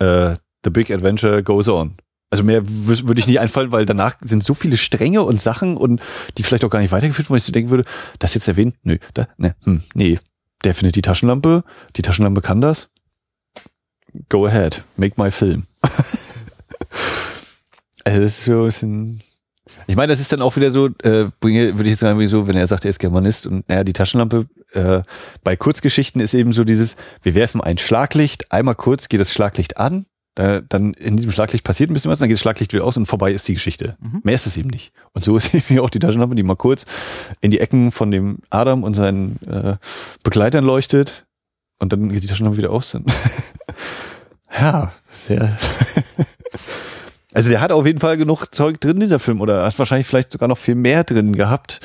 Äh, 0.00 0.36
the 0.64 0.70
big 0.70 0.90
adventure 0.90 1.42
goes 1.42 1.66
on. 1.66 1.96
Also 2.32 2.44
mehr 2.44 2.62
würde 2.64 3.20
ich 3.20 3.26
nicht 3.26 3.40
einfallen, 3.40 3.72
weil 3.72 3.84
danach 3.84 4.16
sind 4.22 4.42
so 4.42 4.54
viele 4.54 4.78
Stränge 4.78 5.22
und 5.22 5.38
Sachen 5.38 5.76
und 5.76 6.00
die 6.38 6.42
vielleicht 6.42 6.64
auch 6.64 6.70
gar 6.70 6.80
nicht 6.80 6.90
weitergeführt, 6.90 7.28
wo 7.28 7.36
ich 7.36 7.42
so 7.42 7.52
denken 7.52 7.68
würde, 7.68 7.84
das 8.20 8.32
jetzt 8.32 8.48
erwähnt, 8.48 8.74
nö, 8.84 8.96
da, 9.12 9.28
ne, 9.36 9.54
hm, 9.64 9.82
nee, 9.92 10.18
der 10.64 10.74
findet 10.74 10.96
die 10.96 11.02
Taschenlampe, 11.02 11.62
die 11.94 12.00
Taschenlampe 12.00 12.40
kann 12.40 12.62
das. 12.62 12.88
Go 14.30 14.46
ahead, 14.46 14.82
make 14.96 15.20
my 15.20 15.30
film. 15.30 15.66
also 18.04 18.20
das 18.22 18.38
ist 18.38 18.44
so 18.44 18.60
ein 18.60 18.64
bisschen. 18.64 19.22
Ich 19.86 19.96
meine, 19.96 20.10
das 20.10 20.20
ist 20.20 20.32
dann 20.32 20.40
auch 20.40 20.56
wieder 20.56 20.70
so, 20.70 20.86
äh, 21.02 21.28
würde 21.42 21.82
ich 21.82 21.86
jetzt 21.88 22.00
sagen, 22.00 22.28
so, 22.28 22.46
wenn 22.46 22.56
er 22.56 22.66
sagt, 22.66 22.86
er 22.86 22.90
ist 22.90 22.98
Germanist 22.98 23.46
und 23.46 23.68
naja, 23.68 23.84
die 23.84 23.92
Taschenlampe 23.92 24.46
äh, 24.72 25.02
bei 25.44 25.54
Kurzgeschichten 25.54 26.22
ist 26.22 26.32
eben 26.32 26.54
so 26.54 26.64
dieses, 26.64 26.96
wir 27.22 27.34
werfen 27.34 27.60
ein 27.60 27.76
Schlaglicht, 27.76 28.50
einmal 28.52 28.74
kurz 28.74 29.10
geht 29.10 29.20
das 29.20 29.34
Schlaglicht 29.34 29.76
an, 29.76 30.06
da, 30.34 30.60
dann 30.60 30.94
in 30.94 31.16
diesem 31.16 31.30
Schlaglicht 31.30 31.64
passiert 31.64 31.90
ein 31.90 31.94
bisschen 31.94 32.10
was, 32.10 32.18
dann 32.18 32.28
geht 32.28 32.36
das 32.36 32.40
Schlaglicht 32.42 32.72
wieder 32.72 32.84
aus 32.84 32.96
und 32.96 33.06
vorbei 33.06 33.32
ist 33.32 33.46
die 33.48 33.54
Geschichte. 33.54 33.96
Mhm. 34.00 34.20
Mehr 34.24 34.34
ist 34.34 34.46
es 34.46 34.56
eben 34.56 34.70
nicht. 34.70 34.92
Und 35.12 35.22
so 35.22 35.36
ist 35.38 35.54
eben 35.54 35.78
auch 35.80 35.90
die 35.90 35.98
Taschenlampe, 35.98 36.34
die 36.34 36.42
mal 36.42 36.56
kurz 36.56 36.86
in 37.40 37.50
die 37.50 37.60
Ecken 37.60 37.92
von 37.92 38.10
dem 38.10 38.38
Adam 38.50 38.82
und 38.82 38.94
seinen 38.94 39.36
äh, 39.42 39.76
Begleitern 40.24 40.64
leuchtet 40.64 41.26
und 41.78 41.92
dann 41.92 42.08
geht 42.08 42.22
die 42.22 42.28
Taschenlampe 42.28 42.58
wieder 42.58 42.70
aus. 42.70 42.96
ja, 44.58 44.92
sehr. 45.10 45.56
also 47.34 47.50
der 47.50 47.60
hat 47.60 47.72
auf 47.72 47.84
jeden 47.84 48.00
Fall 48.00 48.16
genug 48.16 48.46
Zeug 48.54 48.80
drin, 48.80 49.00
dieser 49.00 49.18
Film, 49.18 49.40
oder 49.40 49.64
hat 49.64 49.78
wahrscheinlich 49.78 50.06
vielleicht 50.06 50.32
sogar 50.32 50.48
noch 50.48 50.58
viel 50.58 50.76
mehr 50.76 51.04
drin 51.04 51.34
gehabt. 51.36 51.80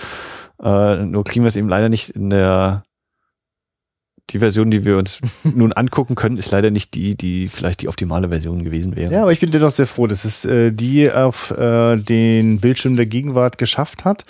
Äh, 0.61 1.05
nur 1.05 1.23
kriegen 1.23 1.43
wir 1.43 1.49
es 1.49 1.55
eben 1.55 1.69
leider 1.69 1.89
nicht 1.89 2.11
in 2.11 2.29
der 2.29 2.83
die 4.30 4.39
Version, 4.39 4.69
die 4.69 4.86
wir 4.86 4.97
uns 4.97 5.19
nun 5.43 5.73
angucken 5.73 6.15
können, 6.15 6.38
ist 6.38 6.51
leider 6.51 6.71
nicht 6.71 6.93
die, 6.93 7.15
die 7.15 7.47
vielleicht 7.47 7.82
die 7.82 7.88
optimale 7.88 8.30
Version 8.30 8.63
gewesen 8.63 8.95
wäre. 8.95 9.11
Ja, 9.11 9.21
aber 9.21 9.32
ich 9.32 9.39
bin 9.39 9.51
dennoch 9.51 9.71
sehr 9.71 9.88
froh, 9.88 10.07
dass 10.07 10.25
es 10.25 10.45
äh, 10.45 10.71
die 10.71 11.11
auf 11.11 11.51
äh, 11.51 11.97
den 11.97 12.59
Bildschirm 12.59 12.95
der 12.95 13.05
Gegenwart 13.05 13.57
geschafft 13.57 14.05
hat 14.05 14.25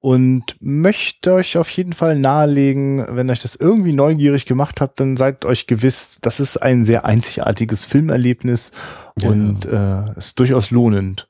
und 0.00 0.56
möchte 0.60 1.34
euch 1.34 1.58
auf 1.58 1.68
jeden 1.70 1.92
Fall 1.92 2.16
nahelegen, 2.16 3.04
wenn 3.10 3.28
euch 3.28 3.42
das 3.42 3.54
irgendwie 3.54 3.92
neugierig 3.92 4.46
gemacht 4.46 4.80
habt, 4.80 4.98
dann 4.98 5.16
seid 5.16 5.44
euch 5.44 5.66
gewiss, 5.66 6.18
das 6.22 6.40
ist 6.40 6.56
ein 6.56 6.84
sehr 6.84 7.04
einzigartiges 7.04 7.86
Filmerlebnis 7.86 8.72
ja. 9.20 9.28
und 9.28 9.66
äh, 9.66 10.18
ist 10.18 10.38
durchaus 10.38 10.70
lohnend. 10.70 11.28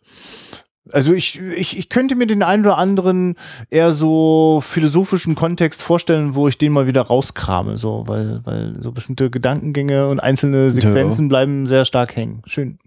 Also 0.92 1.12
ich, 1.12 1.40
ich, 1.40 1.78
ich 1.78 1.88
könnte 1.88 2.16
mir 2.16 2.26
den 2.26 2.42
einen 2.42 2.64
oder 2.64 2.78
anderen 2.78 3.36
eher 3.70 3.92
so 3.92 4.62
philosophischen 4.64 5.34
Kontext 5.34 5.82
vorstellen, 5.82 6.34
wo 6.34 6.48
ich 6.48 6.58
den 6.58 6.72
mal 6.72 6.86
wieder 6.86 7.02
rauskrame, 7.02 7.78
so, 7.78 8.04
weil, 8.06 8.40
weil 8.44 8.76
so 8.80 8.92
bestimmte 8.92 9.30
Gedankengänge 9.30 10.08
und 10.08 10.20
einzelne 10.20 10.70
Sequenzen 10.70 11.26
ja. 11.26 11.28
bleiben 11.28 11.66
sehr 11.66 11.84
stark 11.84 12.16
hängen. 12.16 12.42
Schön. 12.46 12.78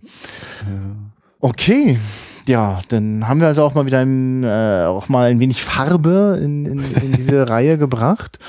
Ja. 0.61 0.95
Okay. 1.39 1.97
Ja, 2.45 2.81
dann 2.89 3.27
haben 3.27 3.39
wir 3.39 3.47
also 3.47 3.63
auch 3.63 3.73
mal 3.73 3.85
wieder 3.85 3.99
ein, 3.99 4.43
äh, 4.43 4.85
auch 4.85 5.07
mal 5.07 5.29
ein 5.29 5.39
wenig 5.39 5.63
Farbe 5.63 6.39
in, 6.41 6.65
in, 6.65 6.79
in 7.01 7.11
diese 7.13 7.47
Reihe 7.49 7.77
gebracht. 7.77 8.39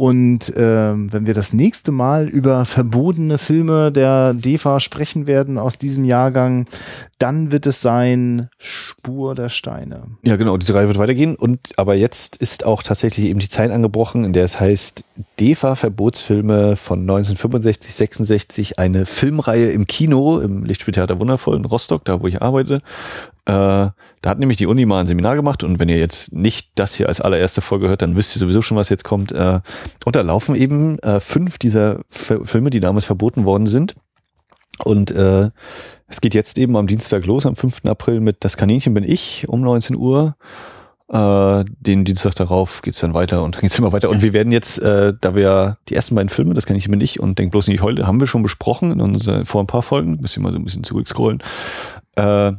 Und 0.00 0.50
ähm, 0.56 1.12
wenn 1.12 1.26
wir 1.26 1.34
das 1.34 1.52
nächste 1.52 1.92
Mal 1.92 2.26
über 2.26 2.64
verbotene 2.64 3.36
Filme 3.36 3.92
der 3.92 4.32
DEFA 4.32 4.80
sprechen 4.80 5.26
werden 5.26 5.58
aus 5.58 5.76
diesem 5.76 6.06
Jahrgang, 6.06 6.64
dann 7.18 7.52
wird 7.52 7.66
es 7.66 7.82
sein 7.82 8.48
Spur 8.56 9.34
der 9.34 9.50
Steine. 9.50 10.04
Ja, 10.22 10.36
genau, 10.36 10.56
diese 10.56 10.72
Reihe 10.72 10.86
wird 10.86 10.96
weitergehen. 10.96 11.36
Und 11.36 11.60
aber 11.76 11.96
jetzt 11.96 12.36
ist 12.36 12.64
auch 12.64 12.82
tatsächlich 12.82 13.26
eben 13.26 13.40
die 13.40 13.50
Zeit 13.50 13.70
angebrochen, 13.70 14.24
in 14.24 14.32
der 14.32 14.46
es 14.46 14.58
heißt 14.58 15.04
DEFA-Verbotsfilme 15.38 16.76
von 16.76 17.00
1965, 17.00 17.94
66, 17.94 18.78
eine 18.78 19.04
Filmreihe 19.04 19.70
im 19.70 19.86
Kino, 19.86 20.40
im 20.40 20.64
Lichtspieltheater 20.64 21.20
Wundervoll 21.20 21.58
in 21.58 21.66
Rostock, 21.66 22.06
da 22.06 22.22
wo 22.22 22.26
ich 22.26 22.40
arbeite. 22.40 22.78
Äh, 23.50 23.90
da 24.22 24.30
hat 24.30 24.38
nämlich 24.38 24.58
die 24.58 24.66
Uni 24.66 24.86
mal 24.86 25.00
ein 25.00 25.08
Seminar 25.08 25.34
gemacht 25.34 25.64
und 25.64 25.80
wenn 25.80 25.88
ihr 25.88 25.98
jetzt 25.98 26.32
nicht 26.32 26.70
das 26.76 26.94
hier 26.94 27.08
als 27.08 27.20
allererste 27.20 27.60
Folge 27.60 27.88
hört, 27.88 28.02
dann 28.02 28.14
wisst 28.14 28.36
ihr 28.36 28.38
sowieso 28.38 28.62
schon, 28.62 28.76
was 28.76 28.90
jetzt 28.90 29.02
kommt. 29.02 29.32
Äh, 29.32 29.60
und 30.04 30.14
da 30.14 30.20
laufen 30.20 30.54
eben 30.54 30.98
äh, 31.00 31.18
fünf 31.18 31.58
dieser 31.58 32.00
Filme, 32.08 32.70
die 32.70 32.78
damals 32.78 33.06
verboten 33.06 33.44
worden 33.44 33.66
sind. 33.66 33.96
Und 34.84 35.10
äh, 35.10 35.50
es 36.06 36.20
geht 36.20 36.34
jetzt 36.34 36.58
eben 36.58 36.76
am 36.76 36.86
Dienstag 36.86 37.26
los, 37.26 37.44
am 37.44 37.56
5. 37.56 37.86
April 37.86 38.20
mit 38.20 38.44
Das 38.44 38.56
Kaninchen 38.56 38.94
bin 38.94 39.02
ich 39.02 39.48
um 39.48 39.62
19 39.62 39.96
Uhr. 39.96 40.36
Äh, 41.08 41.64
den 41.80 42.04
Dienstag 42.04 42.36
darauf 42.36 42.82
geht's 42.82 43.00
dann 43.00 43.14
weiter 43.14 43.42
und 43.42 43.56
dann 43.56 43.62
geht's 43.62 43.78
immer 43.80 43.92
weiter. 43.92 44.10
Und 44.10 44.22
wir 44.22 44.32
werden 44.32 44.52
jetzt, 44.52 44.78
äh, 44.78 45.12
da 45.20 45.34
wir 45.34 45.78
die 45.88 45.96
ersten 45.96 46.14
beiden 46.14 46.28
Filme, 46.28 46.54
das 46.54 46.66
bin 46.66 47.00
ich 47.00 47.18
und 47.18 47.38
Denk 47.38 47.50
bloß 47.50 47.66
nicht 47.66 47.82
heute, 47.82 48.06
haben 48.06 48.20
wir 48.20 48.28
schon 48.28 48.44
besprochen 48.44 48.92
in 48.92 49.00
unser, 49.00 49.44
vor 49.44 49.60
ein 49.60 49.66
paar 49.66 49.82
Folgen, 49.82 50.20
müssen 50.20 50.40
wir 50.40 50.44
mal 50.44 50.52
so 50.52 50.60
ein 50.60 50.64
bisschen 50.64 50.84
zurückscrollen. 50.84 51.42
Äh, 52.14 52.52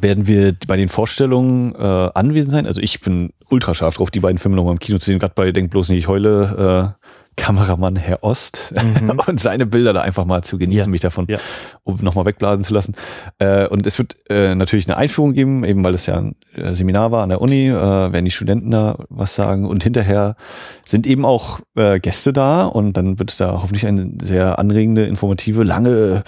werden 0.00 0.26
wir 0.26 0.54
bei 0.66 0.76
den 0.76 0.88
Vorstellungen 0.88 1.74
äh, 1.74 1.78
anwesend 1.78 2.52
sein. 2.52 2.66
Also 2.66 2.80
ich 2.80 3.00
bin 3.00 3.32
ultra 3.48 3.74
scharf 3.74 3.96
drauf, 3.96 4.10
die 4.10 4.20
beiden 4.20 4.38
Filme 4.38 4.56
nochmal 4.56 4.72
im 4.72 4.78
Kino 4.78 4.98
zu 4.98 5.06
sehen. 5.06 5.18
Gerade 5.18 5.34
bei 5.34 5.52
Denk 5.52 5.70
bloß 5.70 5.88
nicht, 5.88 5.98
ich 5.98 6.08
heule, 6.08 6.94
äh, 6.96 7.06
Kameramann 7.40 7.96
Herr 7.96 8.22
Ost 8.22 8.74
mhm. 8.76 9.18
und 9.26 9.40
seine 9.40 9.64
Bilder 9.64 9.92
da 9.92 10.02
einfach 10.02 10.26
mal 10.26 10.42
zu 10.42 10.58
genießen, 10.58 10.88
ja. 10.88 10.90
mich 10.90 11.00
davon 11.00 11.26
ja. 11.28 11.38
um 11.84 11.96
nochmal 12.02 12.26
wegblasen 12.26 12.64
zu 12.64 12.74
lassen. 12.74 12.94
Äh, 13.38 13.66
und 13.66 13.86
es 13.86 13.98
wird 13.98 14.16
äh, 14.28 14.54
natürlich 14.54 14.86
eine 14.86 14.98
Einführung 14.98 15.32
geben, 15.32 15.64
eben 15.64 15.82
weil 15.82 15.94
es 15.94 16.06
ja 16.06 16.18
ein 16.18 16.36
äh, 16.54 16.74
Seminar 16.74 17.12
war 17.12 17.22
an 17.22 17.30
der 17.30 17.40
Uni, 17.40 17.68
äh, 17.68 17.72
werden 17.72 18.24
die 18.24 18.30
Studenten 18.30 18.70
da 18.70 18.96
was 19.08 19.34
sagen 19.34 19.66
und 19.66 19.82
hinterher 19.82 20.36
sind 20.84 21.06
eben 21.06 21.24
auch 21.24 21.60
äh, 21.76 21.98
Gäste 21.98 22.32
da 22.32 22.66
und 22.66 22.94
dann 22.94 23.18
wird 23.18 23.30
es 23.30 23.38
da 23.38 23.62
hoffentlich 23.62 23.86
eine 23.86 24.10
sehr 24.20 24.58
anregende, 24.58 25.06
informative, 25.06 25.62
lange 25.62 26.24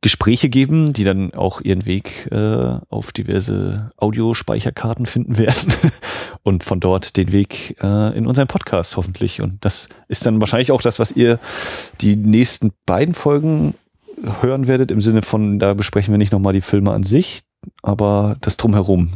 Gespräche 0.00 0.48
geben, 0.48 0.92
die 0.92 1.04
dann 1.04 1.34
auch 1.34 1.60
ihren 1.60 1.84
Weg 1.84 2.28
äh, 2.30 2.78
auf 2.88 3.12
diverse 3.12 3.90
Audiospeicherkarten 3.96 5.06
finden 5.06 5.38
werden 5.38 5.72
und 6.44 6.62
von 6.62 6.78
dort 6.78 7.16
den 7.16 7.32
Weg 7.32 7.76
äh, 7.82 8.16
in 8.16 8.26
unseren 8.26 8.46
Podcast 8.46 8.96
hoffentlich. 8.96 9.40
Und 9.40 9.64
das 9.64 9.88
ist 10.06 10.24
dann 10.24 10.40
wahrscheinlich 10.40 10.70
auch 10.70 10.82
das, 10.82 10.98
was 10.98 11.12
ihr 11.12 11.40
die 12.00 12.14
nächsten 12.14 12.70
beiden 12.86 13.14
Folgen 13.14 13.74
hören 14.40 14.66
werdet, 14.66 14.90
im 14.90 15.00
Sinne 15.00 15.22
von, 15.22 15.58
da 15.58 15.74
besprechen 15.74 16.12
wir 16.12 16.18
nicht 16.18 16.32
nochmal 16.32 16.52
die 16.52 16.60
Filme 16.60 16.92
an 16.92 17.02
sich, 17.02 17.40
aber 17.82 18.36
das 18.40 18.56
drumherum. 18.56 19.12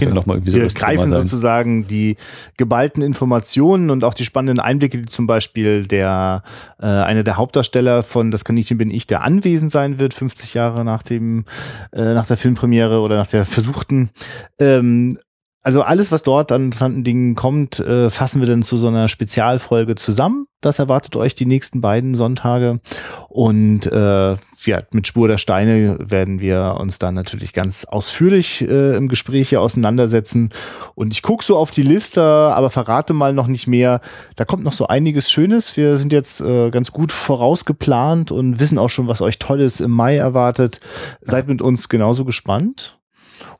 Genau. 0.00 0.14
Noch 0.14 0.26
mal 0.26 0.34
irgendwie 0.34 0.54
wir 0.54 0.66
greifen 0.68 1.12
sozusagen 1.12 1.86
die 1.86 2.16
geballten 2.56 3.02
Informationen 3.02 3.90
und 3.90 4.04
auch 4.04 4.14
die 4.14 4.24
spannenden 4.24 4.58
Einblicke, 4.58 4.98
die 4.98 5.06
zum 5.06 5.26
Beispiel 5.26 5.86
der 5.86 6.42
äh, 6.80 6.86
einer 6.86 7.22
der 7.22 7.36
Hauptdarsteller 7.36 8.02
von 8.02 8.30
Das 8.30 8.44
Kaninchen 8.44 8.78
bin 8.78 8.90
ich, 8.90 9.06
der 9.06 9.22
anwesend 9.22 9.72
sein 9.72 9.98
wird, 9.98 10.14
50 10.14 10.54
Jahre 10.54 10.84
nach 10.84 11.02
dem 11.02 11.44
äh, 11.92 12.14
nach 12.14 12.26
der 12.26 12.36
Filmpremiere 12.36 13.00
oder 13.00 13.16
nach 13.16 13.26
der 13.26 13.44
versuchten 13.44 14.10
ähm, 14.58 15.18
also 15.62 15.82
alles, 15.82 16.10
was 16.10 16.24
dort 16.24 16.50
an 16.50 16.66
interessanten 16.66 17.04
Dingen 17.04 17.36
kommt, 17.36 17.78
äh, 17.78 18.10
fassen 18.10 18.40
wir 18.40 18.48
dann 18.48 18.64
zu 18.64 18.76
so 18.76 18.88
einer 18.88 19.08
Spezialfolge 19.08 19.94
zusammen. 19.94 20.46
Das 20.60 20.80
erwartet 20.80 21.14
euch 21.14 21.36
die 21.36 21.46
nächsten 21.46 21.80
beiden 21.80 22.16
Sonntage. 22.16 22.80
Und 23.28 23.86
äh, 23.86 24.32
ja, 24.64 24.82
mit 24.90 25.06
Spur 25.06 25.28
der 25.28 25.38
Steine 25.38 25.98
werden 26.00 26.40
wir 26.40 26.76
uns 26.80 26.98
dann 26.98 27.14
natürlich 27.14 27.52
ganz 27.52 27.84
ausführlich 27.84 28.62
äh, 28.62 28.96
im 28.96 29.08
Gespräch 29.08 29.50
hier 29.50 29.60
auseinandersetzen. 29.60 30.50
Und 30.96 31.12
ich 31.12 31.22
gucke 31.22 31.44
so 31.44 31.56
auf 31.56 31.70
die 31.70 31.82
Liste, 31.82 32.22
aber 32.22 32.70
verrate 32.70 33.12
mal 33.12 33.32
noch 33.32 33.46
nicht 33.46 33.68
mehr. 33.68 34.00
Da 34.34 34.44
kommt 34.44 34.64
noch 34.64 34.72
so 34.72 34.88
einiges 34.88 35.30
Schönes. 35.30 35.76
Wir 35.76 35.96
sind 35.96 36.12
jetzt 36.12 36.40
äh, 36.40 36.70
ganz 36.70 36.90
gut 36.90 37.12
vorausgeplant 37.12 38.32
und 38.32 38.58
wissen 38.58 38.78
auch 38.78 38.90
schon, 38.90 39.06
was 39.06 39.20
euch 39.20 39.38
Tolles 39.38 39.80
im 39.80 39.92
Mai 39.92 40.16
erwartet. 40.16 40.80
Seid 41.20 41.46
mit 41.46 41.62
uns 41.62 41.88
genauso 41.88 42.24
gespannt 42.24 42.98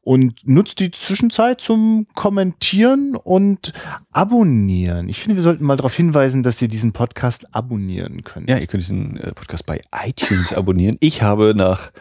und 0.02 0.46
nutzt 0.46 0.80
die 0.80 0.90
Zwischenzeit 0.90 1.60
zum 1.60 2.06
Kommentieren 2.14 3.14
und 3.16 3.72
Abonnieren. 4.12 5.08
Ich 5.08 5.20
finde, 5.20 5.36
wir 5.36 5.42
sollten 5.42 5.64
mal 5.64 5.76
darauf 5.76 5.94
hinweisen, 5.94 6.42
dass 6.42 6.60
ihr 6.60 6.68
diesen 6.68 6.92
Podcast 6.92 7.54
abonnieren 7.54 8.24
könnt. 8.24 8.50
Ja, 8.50 8.58
ihr 8.58 8.66
könnt 8.66 8.82
diesen 8.82 9.16
äh, 9.16 9.32
Podcast 9.32 9.64
bei 9.64 9.80
iTunes 10.04 10.52
abonnieren. 10.52 10.96
Ich 11.00 11.22
habe 11.22 11.54
nach 11.54 11.92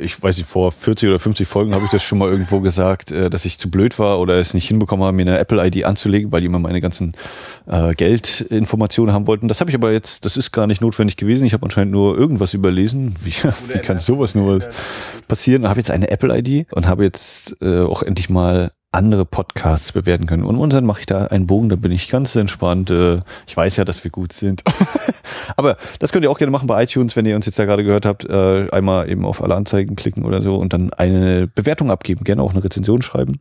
ich 0.00 0.20
weiß 0.20 0.38
nicht, 0.38 0.48
vor 0.48 0.72
40 0.72 1.08
oder 1.08 1.18
50 1.20 1.46
Folgen 1.46 1.72
habe 1.72 1.84
ich 1.84 1.90
das 1.92 2.02
schon 2.02 2.18
mal 2.18 2.28
irgendwo 2.28 2.60
gesagt, 2.60 3.12
äh, 3.12 3.30
dass 3.30 3.44
ich 3.44 3.58
zu 3.58 3.70
blöd 3.70 3.98
war 3.98 4.18
oder 4.18 4.38
es 4.38 4.54
nicht 4.54 4.66
hinbekommen 4.66 5.04
habe, 5.04 5.16
mir 5.16 5.22
eine 5.22 5.38
Apple-ID 5.38 5.84
anzulegen, 5.84 6.32
weil 6.32 6.40
die 6.40 6.46
immer 6.46 6.58
meine 6.58 6.80
ganzen 6.80 7.12
äh, 7.68 7.94
Geldinformationen 7.94 9.14
haben 9.14 9.28
wollten. 9.28 9.46
Das 9.46 9.60
habe 9.60 9.70
ich 9.70 9.76
aber 9.76 9.92
jetzt, 9.92 10.24
das 10.24 10.36
ist 10.36 10.50
gar 10.50 10.66
nicht 10.66 10.80
notwendig 10.80 11.16
gewesen. 11.16 11.44
Ich 11.44 11.52
habe 11.52 11.64
anscheinend 11.64 11.92
nur 11.92 12.18
irgendwas 12.18 12.54
überlesen. 12.54 13.14
Wie, 13.22 13.30
wie 13.72 13.78
kann 13.78 14.00
sowas 14.00 14.34
nur 14.34 14.60
passieren? 15.28 15.62
Ich 15.62 15.68
habe 15.68 15.78
jetzt 15.78 15.92
eine 15.92 16.10
Apple-ID 16.10 16.66
und 16.72 16.88
habe 16.88 17.04
jetzt 17.04 17.56
äh, 17.60 17.82
auch 17.82 18.02
endlich 18.02 18.30
mal 18.30 18.72
andere 18.92 19.24
Podcasts 19.24 19.92
bewerten 19.92 20.26
können. 20.26 20.44
Und, 20.44 20.70
dann 20.70 20.84
mache 20.84 21.00
ich 21.00 21.06
da 21.06 21.26
einen 21.26 21.46
Bogen, 21.46 21.68
da 21.68 21.76
bin 21.76 21.92
ich 21.92 22.08
ganz 22.08 22.34
entspannt. 22.34 22.90
Äh, 22.90 23.20
ich 23.46 23.56
weiß 23.56 23.76
ja, 23.76 23.84
dass 23.84 24.02
wir 24.02 24.10
gut 24.10 24.32
sind. 24.32 24.62
Aber 25.56 25.76
das 25.98 26.12
könnt 26.12 26.24
ihr 26.24 26.30
auch 26.30 26.38
gerne 26.38 26.50
machen 26.50 26.66
bei 26.66 26.82
iTunes, 26.82 27.14
wenn 27.16 27.26
ihr 27.26 27.36
uns 27.36 27.46
jetzt 27.46 27.58
ja 27.58 27.64
gerade 27.64 27.84
gehört 27.84 28.04
habt. 28.04 28.24
Äh, 28.24 28.68
einmal 28.70 29.08
eben 29.08 29.24
auf 29.24 29.42
alle 29.42 29.54
Anzeigen 29.54 29.96
klicken 29.96 30.24
oder 30.24 30.42
so 30.42 30.56
und 30.56 30.72
dann 30.72 30.92
eine 30.92 31.46
Bewertung 31.46 31.90
abgeben. 31.90 32.24
Gerne 32.24 32.42
auch 32.42 32.52
eine 32.52 32.64
Rezension 32.64 33.02
schreiben. 33.02 33.40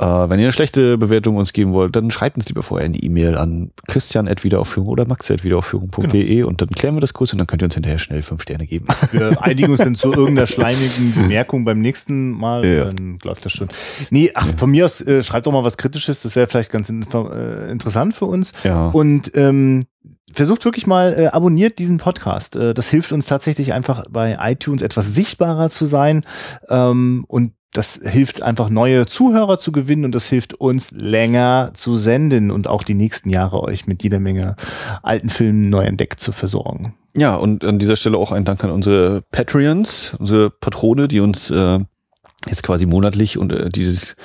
Äh, 0.00 0.04
wenn 0.04 0.38
ihr 0.38 0.46
eine 0.46 0.52
schlechte 0.52 0.96
Bewertung 0.96 1.36
uns 1.36 1.52
geben 1.52 1.72
wollt, 1.72 1.96
dann 1.96 2.12
schreibt 2.12 2.36
uns 2.36 2.48
lieber 2.48 2.62
vorher 2.62 2.84
eine 2.84 2.98
E-Mail 2.98 3.36
an 3.36 3.72
christian.wiederaufführung 3.88 4.88
oder 4.88 5.06
max.wiederaufführung.de 5.06 6.36
genau. 6.36 6.48
und 6.48 6.62
dann 6.62 6.68
klären 6.68 6.94
wir 6.94 7.00
das 7.00 7.14
kurz 7.14 7.32
und 7.32 7.38
dann 7.38 7.48
könnt 7.48 7.62
ihr 7.62 7.66
uns 7.66 7.74
hinterher 7.74 7.98
schnell 7.98 8.22
fünf 8.22 8.42
Sterne 8.42 8.66
geben. 8.66 8.86
Wir 9.10 9.42
einigen 9.42 9.72
uns 9.72 9.80
dann 9.80 9.96
zu 9.96 10.12
irgendeiner 10.12 10.46
schleimigen 10.46 11.14
Bemerkung 11.16 11.64
beim 11.64 11.80
nächsten 11.80 12.30
Mal 12.30 12.64
ja. 12.64 12.84
dann 12.84 13.18
läuft 13.24 13.44
das 13.44 13.52
schon. 13.52 13.68
Nee, 14.10 14.30
ach, 14.34 14.46
von 14.56 14.70
mir 14.70 14.84
aus 14.84 15.00
äh, 15.00 15.22
schreibt 15.22 15.46
doch 15.46 15.52
mal 15.52 15.64
was 15.64 15.76
Kritisches, 15.76 16.22
das 16.22 16.36
wäre 16.36 16.46
vielleicht 16.46 16.70
ganz 16.70 16.88
in, 16.90 17.02
äh, 17.02 17.70
interessant 17.70 18.14
für 18.14 18.26
uns. 18.26 18.52
Ja. 18.62 18.88
Und 18.88 19.32
ähm, 19.34 19.82
versucht 20.32 20.64
wirklich 20.64 20.86
mal, 20.86 21.14
äh, 21.18 21.26
abonniert 21.26 21.78
diesen 21.78 21.98
Podcast. 21.98 22.54
Äh, 22.54 22.74
das 22.74 22.88
hilft 22.88 23.12
uns 23.12 23.26
tatsächlich 23.26 23.72
einfach 23.72 24.04
bei 24.08 24.38
iTunes 24.40 24.82
etwas 24.82 25.08
sichtbarer 25.08 25.70
zu 25.70 25.86
sein 25.86 26.22
ähm, 26.68 27.24
und 27.26 27.52
das 27.72 28.00
hilft 28.02 28.42
einfach 28.42 28.70
neue 28.70 29.06
Zuhörer 29.06 29.58
zu 29.58 29.72
gewinnen 29.72 30.04
und 30.04 30.14
das 30.14 30.26
hilft 30.26 30.54
uns 30.54 30.90
länger 30.90 31.72
zu 31.74 31.96
senden 31.96 32.50
und 32.50 32.66
auch 32.66 32.82
die 32.82 32.94
nächsten 32.94 33.30
Jahre 33.30 33.62
euch 33.62 33.86
mit 33.86 34.02
jeder 34.02 34.20
Menge 34.20 34.56
alten 35.02 35.28
Filmen 35.28 35.68
neu 35.68 35.84
entdeckt 35.84 36.20
zu 36.20 36.32
versorgen. 36.32 36.94
Ja, 37.16 37.34
und 37.36 37.64
an 37.64 37.78
dieser 37.78 37.96
Stelle 37.96 38.16
auch 38.16 38.32
ein 38.32 38.44
Dank 38.44 38.64
an 38.64 38.70
unsere 38.70 39.22
Patreons, 39.32 40.14
unsere 40.18 40.50
Patrone, 40.50 41.08
die 41.08 41.20
uns 41.20 41.50
äh, 41.50 41.80
jetzt 42.46 42.62
quasi 42.62 42.86
monatlich 42.86 43.36
und 43.36 43.52
äh, 43.52 43.68
dieses 43.68 44.16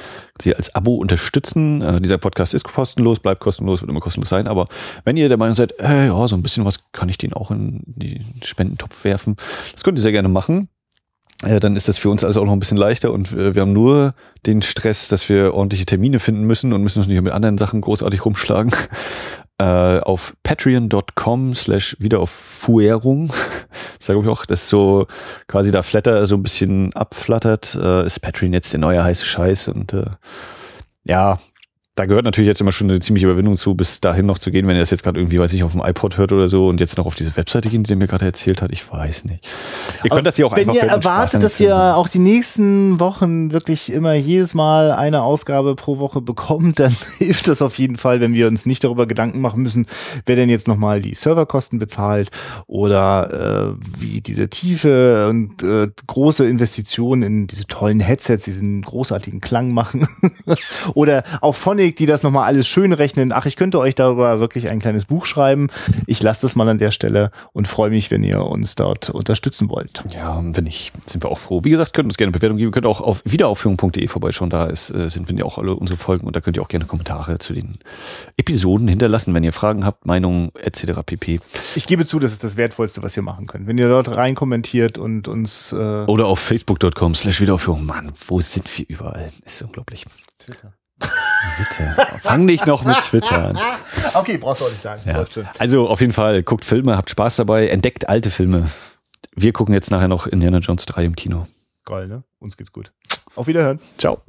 sie 0.41 0.55
als 0.55 0.73
Abo 0.75 0.95
unterstützen. 0.95 1.81
Äh, 1.81 2.01
dieser 2.01 2.17
Podcast 2.17 2.53
ist 2.53 2.63
kostenlos, 2.63 3.19
bleibt 3.19 3.41
kostenlos, 3.41 3.81
wird 3.81 3.89
immer 3.89 3.99
kostenlos 3.99 4.29
sein. 4.29 4.47
Aber 4.47 4.67
wenn 5.03 5.17
ihr 5.17 5.27
der 5.27 5.37
Meinung 5.37 5.55
seid, 5.55 5.79
äh, 5.79 6.07
ja, 6.07 6.27
so 6.27 6.35
ein 6.35 6.43
bisschen 6.43 6.65
was 6.65 6.91
kann 6.91 7.09
ich 7.09 7.17
den 7.17 7.33
auch 7.33 7.51
in 7.51 7.81
den 7.85 8.23
Spendentopf 8.43 9.03
werfen, 9.03 9.35
das 9.71 9.83
könnt 9.83 9.97
ihr 9.97 10.03
sehr 10.03 10.11
gerne 10.11 10.29
machen 10.29 10.69
äh, 11.43 11.59
dann 11.59 11.75
ist 11.75 11.87
das 11.87 11.97
für 11.97 12.09
uns 12.09 12.23
also 12.23 12.41
auch 12.41 12.45
noch 12.45 12.53
ein 12.53 12.59
bisschen 12.59 12.77
leichter 12.77 13.11
und 13.11 13.31
äh, 13.33 13.55
wir 13.55 13.61
haben 13.61 13.73
nur 13.73 14.13
den 14.45 14.61
Stress, 14.61 15.07
dass 15.07 15.27
wir 15.29 15.53
ordentliche 15.53 15.85
Termine 15.85 16.19
finden 16.19 16.43
müssen 16.43 16.73
und 16.73 16.81
müssen 16.81 16.99
uns 16.99 17.07
nicht 17.07 17.21
mit 17.21 17.33
anderen 17.33 17.57
Sachen 17.57 17.81
großartig 17.81 18.25
rumschlagen. 18.25 18.71
Äh, 19.59 19.99
auf 19.99 20.35
patreon.com 20.41 21.53
slash 21.53 21.95
wieder 21.99 22.19
auf 22.19 22.31
Fuerung, 22.31 23.31
sage 23.99 24.19
ich 24.19 24.27
auch, 24.27 24.47
dass 24.47 24.67
so 24.67 25.05
quasi 25.47 25.69
da 25.69 25.83
Flatter 25.83 26.25
so 26.25 26.35
ein 26.35 26.41
bisschen 26.41 26.91
abflattert, 26.95 27.75
äh, 27.75 28.03
ist 28.03 28.19
Patreon 28.19 28.51
jetzt 28.51 28.73
der 28.73 28.79
neue 28.79 29.03
heiße 29.03 29.23
Scheiß 29.23 29.67
und 29.67 29.93
äh, 29.93 30.07
ja, 31.03 31.37
da 31.95 32.07
gehört 32.07 32.25
natürlich 32.25 32.47
jetzt 32.47 32.59
immer 32.59 32.71
schon 32.71 32.89
eine 32.89 32.99
ziemliche 32.99 33.27
Überwindung 33.27 33.55
zu, 33.55 33.75
bis 33.75 34.01
dahin 34.01 34.25
noch 34.25 34.39
zu 34.39 34.49
gehen, 34.49 34.65
wenn 34.65 34.75
er 34.75 34.79
das 34.79 34.89
jetzt 34.89 35.03
gerade 35.03 35.19
irgendwie, 35.19 35.39
weiß 35.39 35.53
ich, 35.53 35.63
auf 35.63 35.73
dem 35.73 35.81
iPod 35.81 36.17
hört 36.17 36.31
oder 36.31 36.47
so 36.47 36.67
und 36.67 36.79
jetzt 36.79 36.97
noch 36.97 37.05
auf 37.05 37.13
diese 37.13 37.37
Webseite 37.37 37.69
gehen, 37.69 37.83
die 37.83 37.95
mir 37.95 38.07
gerade 38.07 38.25
erzählt 38.25 38.63
hat. 38.63 38.71
Ich 38.71 38.91
weiß 38.91 39.25
nicht. 39.25 39.47
Ihr 40.03 40.09
könnt 40.09 40.25
das 40.25 40.37
ja 40.37 40.47
auch 40.47 40.53
wenn 40.53 40.61
einfach 40.61 40.81
Wenn 40.81 40.89
ihr 40.89 40.91
erwartet, 40.91 41.43
dass 41.43 41.59
ihr 41.59 41.75
auch 41.75 42.07
die 42.07 42.17
nächsten 42.17 42.99
Wochen 42.99 43.51
wirklich 43.51 43.93
immer 43.93 44.13
jedes 44.13 44.55
Mal 44.55 44.91
eine 44.91 45.21
Ausgabe 45.21 45.75
pro 45.75 45.99
Woche 45.99 46.19
bekommt, 46.19 46.79
dann 46.79 46.95
hilft 47.19 47.47
das 47.47 47.61
auf 47.61 47.77
jeden 47.77 47.97
Fall, 47.97 48.21
wenn 48.21 48.33
wir 48.33 48.47
uns 48.47 48.65
nicht 48.65 48.83
darüber 48.83 49.05
Gedanken 49.05 49.39
machen 49.39 49.61
müssen, 49.61 49.85
wer 50.25 50.35
denn 50.35 50.49
jetzt 50.49 50.67
nochmal 50.67 50.99
die 50.99 51.13
Serverkosten 51.13 51.77
bezahlt 51.77 52.29
oder 52.65 53.75
äh, 53.77 54.01
wie 54.01 54.21
diese 54.21 54.49
tiefe 54.49 55.27
und 55.29 55.61
äh, 55.61 55.89
große 56.07 56.47
Investitionen 56.47 57.21
in 57.21 57.47
diese 57.47 57.67
tollen 57.67 57.99
Headsets, 57.99 58.45
diesen 58.45 58.81
großartigen 58.81 59.41
Klang 59.41 59.69
machen 59.69 60.07
oder 60.95 61.23
auch 61.41 61.53
von 61.53 61.82
Technik, 61.83 61.97
die 61.97 62.05
das 62.05 62.23
nochmal 62.23 62.45
alles 62.45 62.65
schön 62.65 62.93
rechnen. 62.93 63.33
Ach, 63.33 63.45
ich 63.45 63.57
könnte 63.57 63.77
euch 63.77 63.93
darüber 63.93 64.39
wirklich 64.39 64.69
ein 64.69 64.79
kleines 64.79 65.03
Buch 65.03 65.25
schreiben. 65.25 65.69
Ich 66.07 66.23
lasse 66.23 66.43
das 66.43 66.55
mal 66.55 66.69
an 66.69 66.77
der 66.77 66.91
Stelle 66.91 67.31
und 67.51 67.67
freue 67.67 67.89
mich, 67.89 68.09
wenn 68.09 68.23
ihr 68.23 68.41
uns 68.41 68.75
dort 68.75 69.09
unterstützen 69.09 69.69
wollt. 69.69 70.01
Ja, 70.09 70.41
wenn 70.41 70.63
nicht, 70.63 70.93
sind 71.09 71.23
wir 71.23 71.29
auch 71.29 71.37
froh. 71.37 71.61
Wie 71.65 71.71
gesagt, 71.71 71.93
könnt 71.93 72.05
uns 72.05 72.15
gerne 72.15 72.31
Bewertung 72.31 72.55
geben. 72.55 72.69
Ihr 72.69 72.71
könnt 72.71 72.85
auch 72.85 73.01
auf 73.01 73.21
wiederaufführung.de 73.25 74.07
vorbeischauen. 74.07 74.49
Da 74.49 74.65
ist, 74.65 74.91
äh, 74.91 75.09
sind 75.09 75.27
wir 75.27 75.37
ja 75.37 75.43
auch 75.43 75.57
alle 75.57 75.75
unsere 75.75 75.97
Folgen 75.97 76.25
und 76.25 76.37
da 76.37 76.39
könnt 76.39 76.55
ihr 76.55 76.63
auch 76.63 76.69
gerne 76.69 76.85
Kommentare 76.85 77.37
zu 77.37 77.53
den 77.53 77.79
Episoden 78.37 78.87
hinterlassen, 78.87 79.33
wenn 79.33 79.43
ihr 79.43 79.53
Fragen 79.53 79.85
habt, 79.85 80.05
Meinungen 80.05 80.51
etc. 80.55 81.01
pp. 81.05 81.41
Ich 81.75 81.85
gebe 81.85 82.05
zu, 82.05 82.19
das 82.19 82.31
ist 82.31 82.45
das 82.45 82.55
Wertvollste, 82.55 83.03
was 83.03 83.17
ihr 83.17 83.23
machen 83.23 83.45
könnt. 83.47 83.67
Wenn 83.67 83.77
ihr 83.77 83.89
dort 83.89 84.15
rein 84.15 84.35
kommentiert 84.35 84.97
und 84.97 85.27
uns 85.27 85.73
äh 85.73 86.05
oder 86.05 86.27
auf 86.27 86.39
facebook.com 86.39 87.15
slash 87.15 87.41
Wiederaufführung. 87.41 87.85
Mann, 87.85 88.13
wo 88.27 88.39
sind 88.39 88.77
wir 88.77 88.85
überall? 88.87 89.31
Ist 89.45 89.61
unglaublich. 89.61 90.05
Twitter. 90.39 90.73
Bitte. 91.57 91.95
Fang 92.19 92.47
dich 92.47 92.65
noch 92.65 92.83
mit 92.83 92.95
Twitter 92.97 93.49
an. 93.49 93.59
Okay, 94.15 94.37
brauchst 94.37 94.61
du 94.61 94.65
auch 94.65 94.69
nicht 94.69 94.81
sagen. 94.81 95.01
Ja. 95.05 95.25
Also 95.57 95.87
auf 95.87 95.99
jeden 96.01 96.13
Fall, 96.13 96.43
guckt 96.43 96.65
Filme, 96.65 96.97
habt 96.97 97.09
Spaß 97.09 97.37
dabei, 97.37 97.67
entdeckt 97.67 98.09
alte 98.09 98.29
Filme. 98.29 98.69
Wir 99.35 99.53
gucken 99.53 99.73
jetzt 99.73 99.89
nachher 99.89 100.07
noch 100.07 100.27
Indiana 100.27 100.59
Jones 100.59 100.85
3 100.85 101.05
im 101.05 101.15
Kino. 101.15 101.47
Geil, 101.85 102.07
ne? 102.07 102.23
Uns 102.39 102.57
geht's 102.57 102.71
gut. 102.71 102.91
Auf 103.35 103.47
Wiederhören. 103.47 103.79
Ciao. 103.97 104.21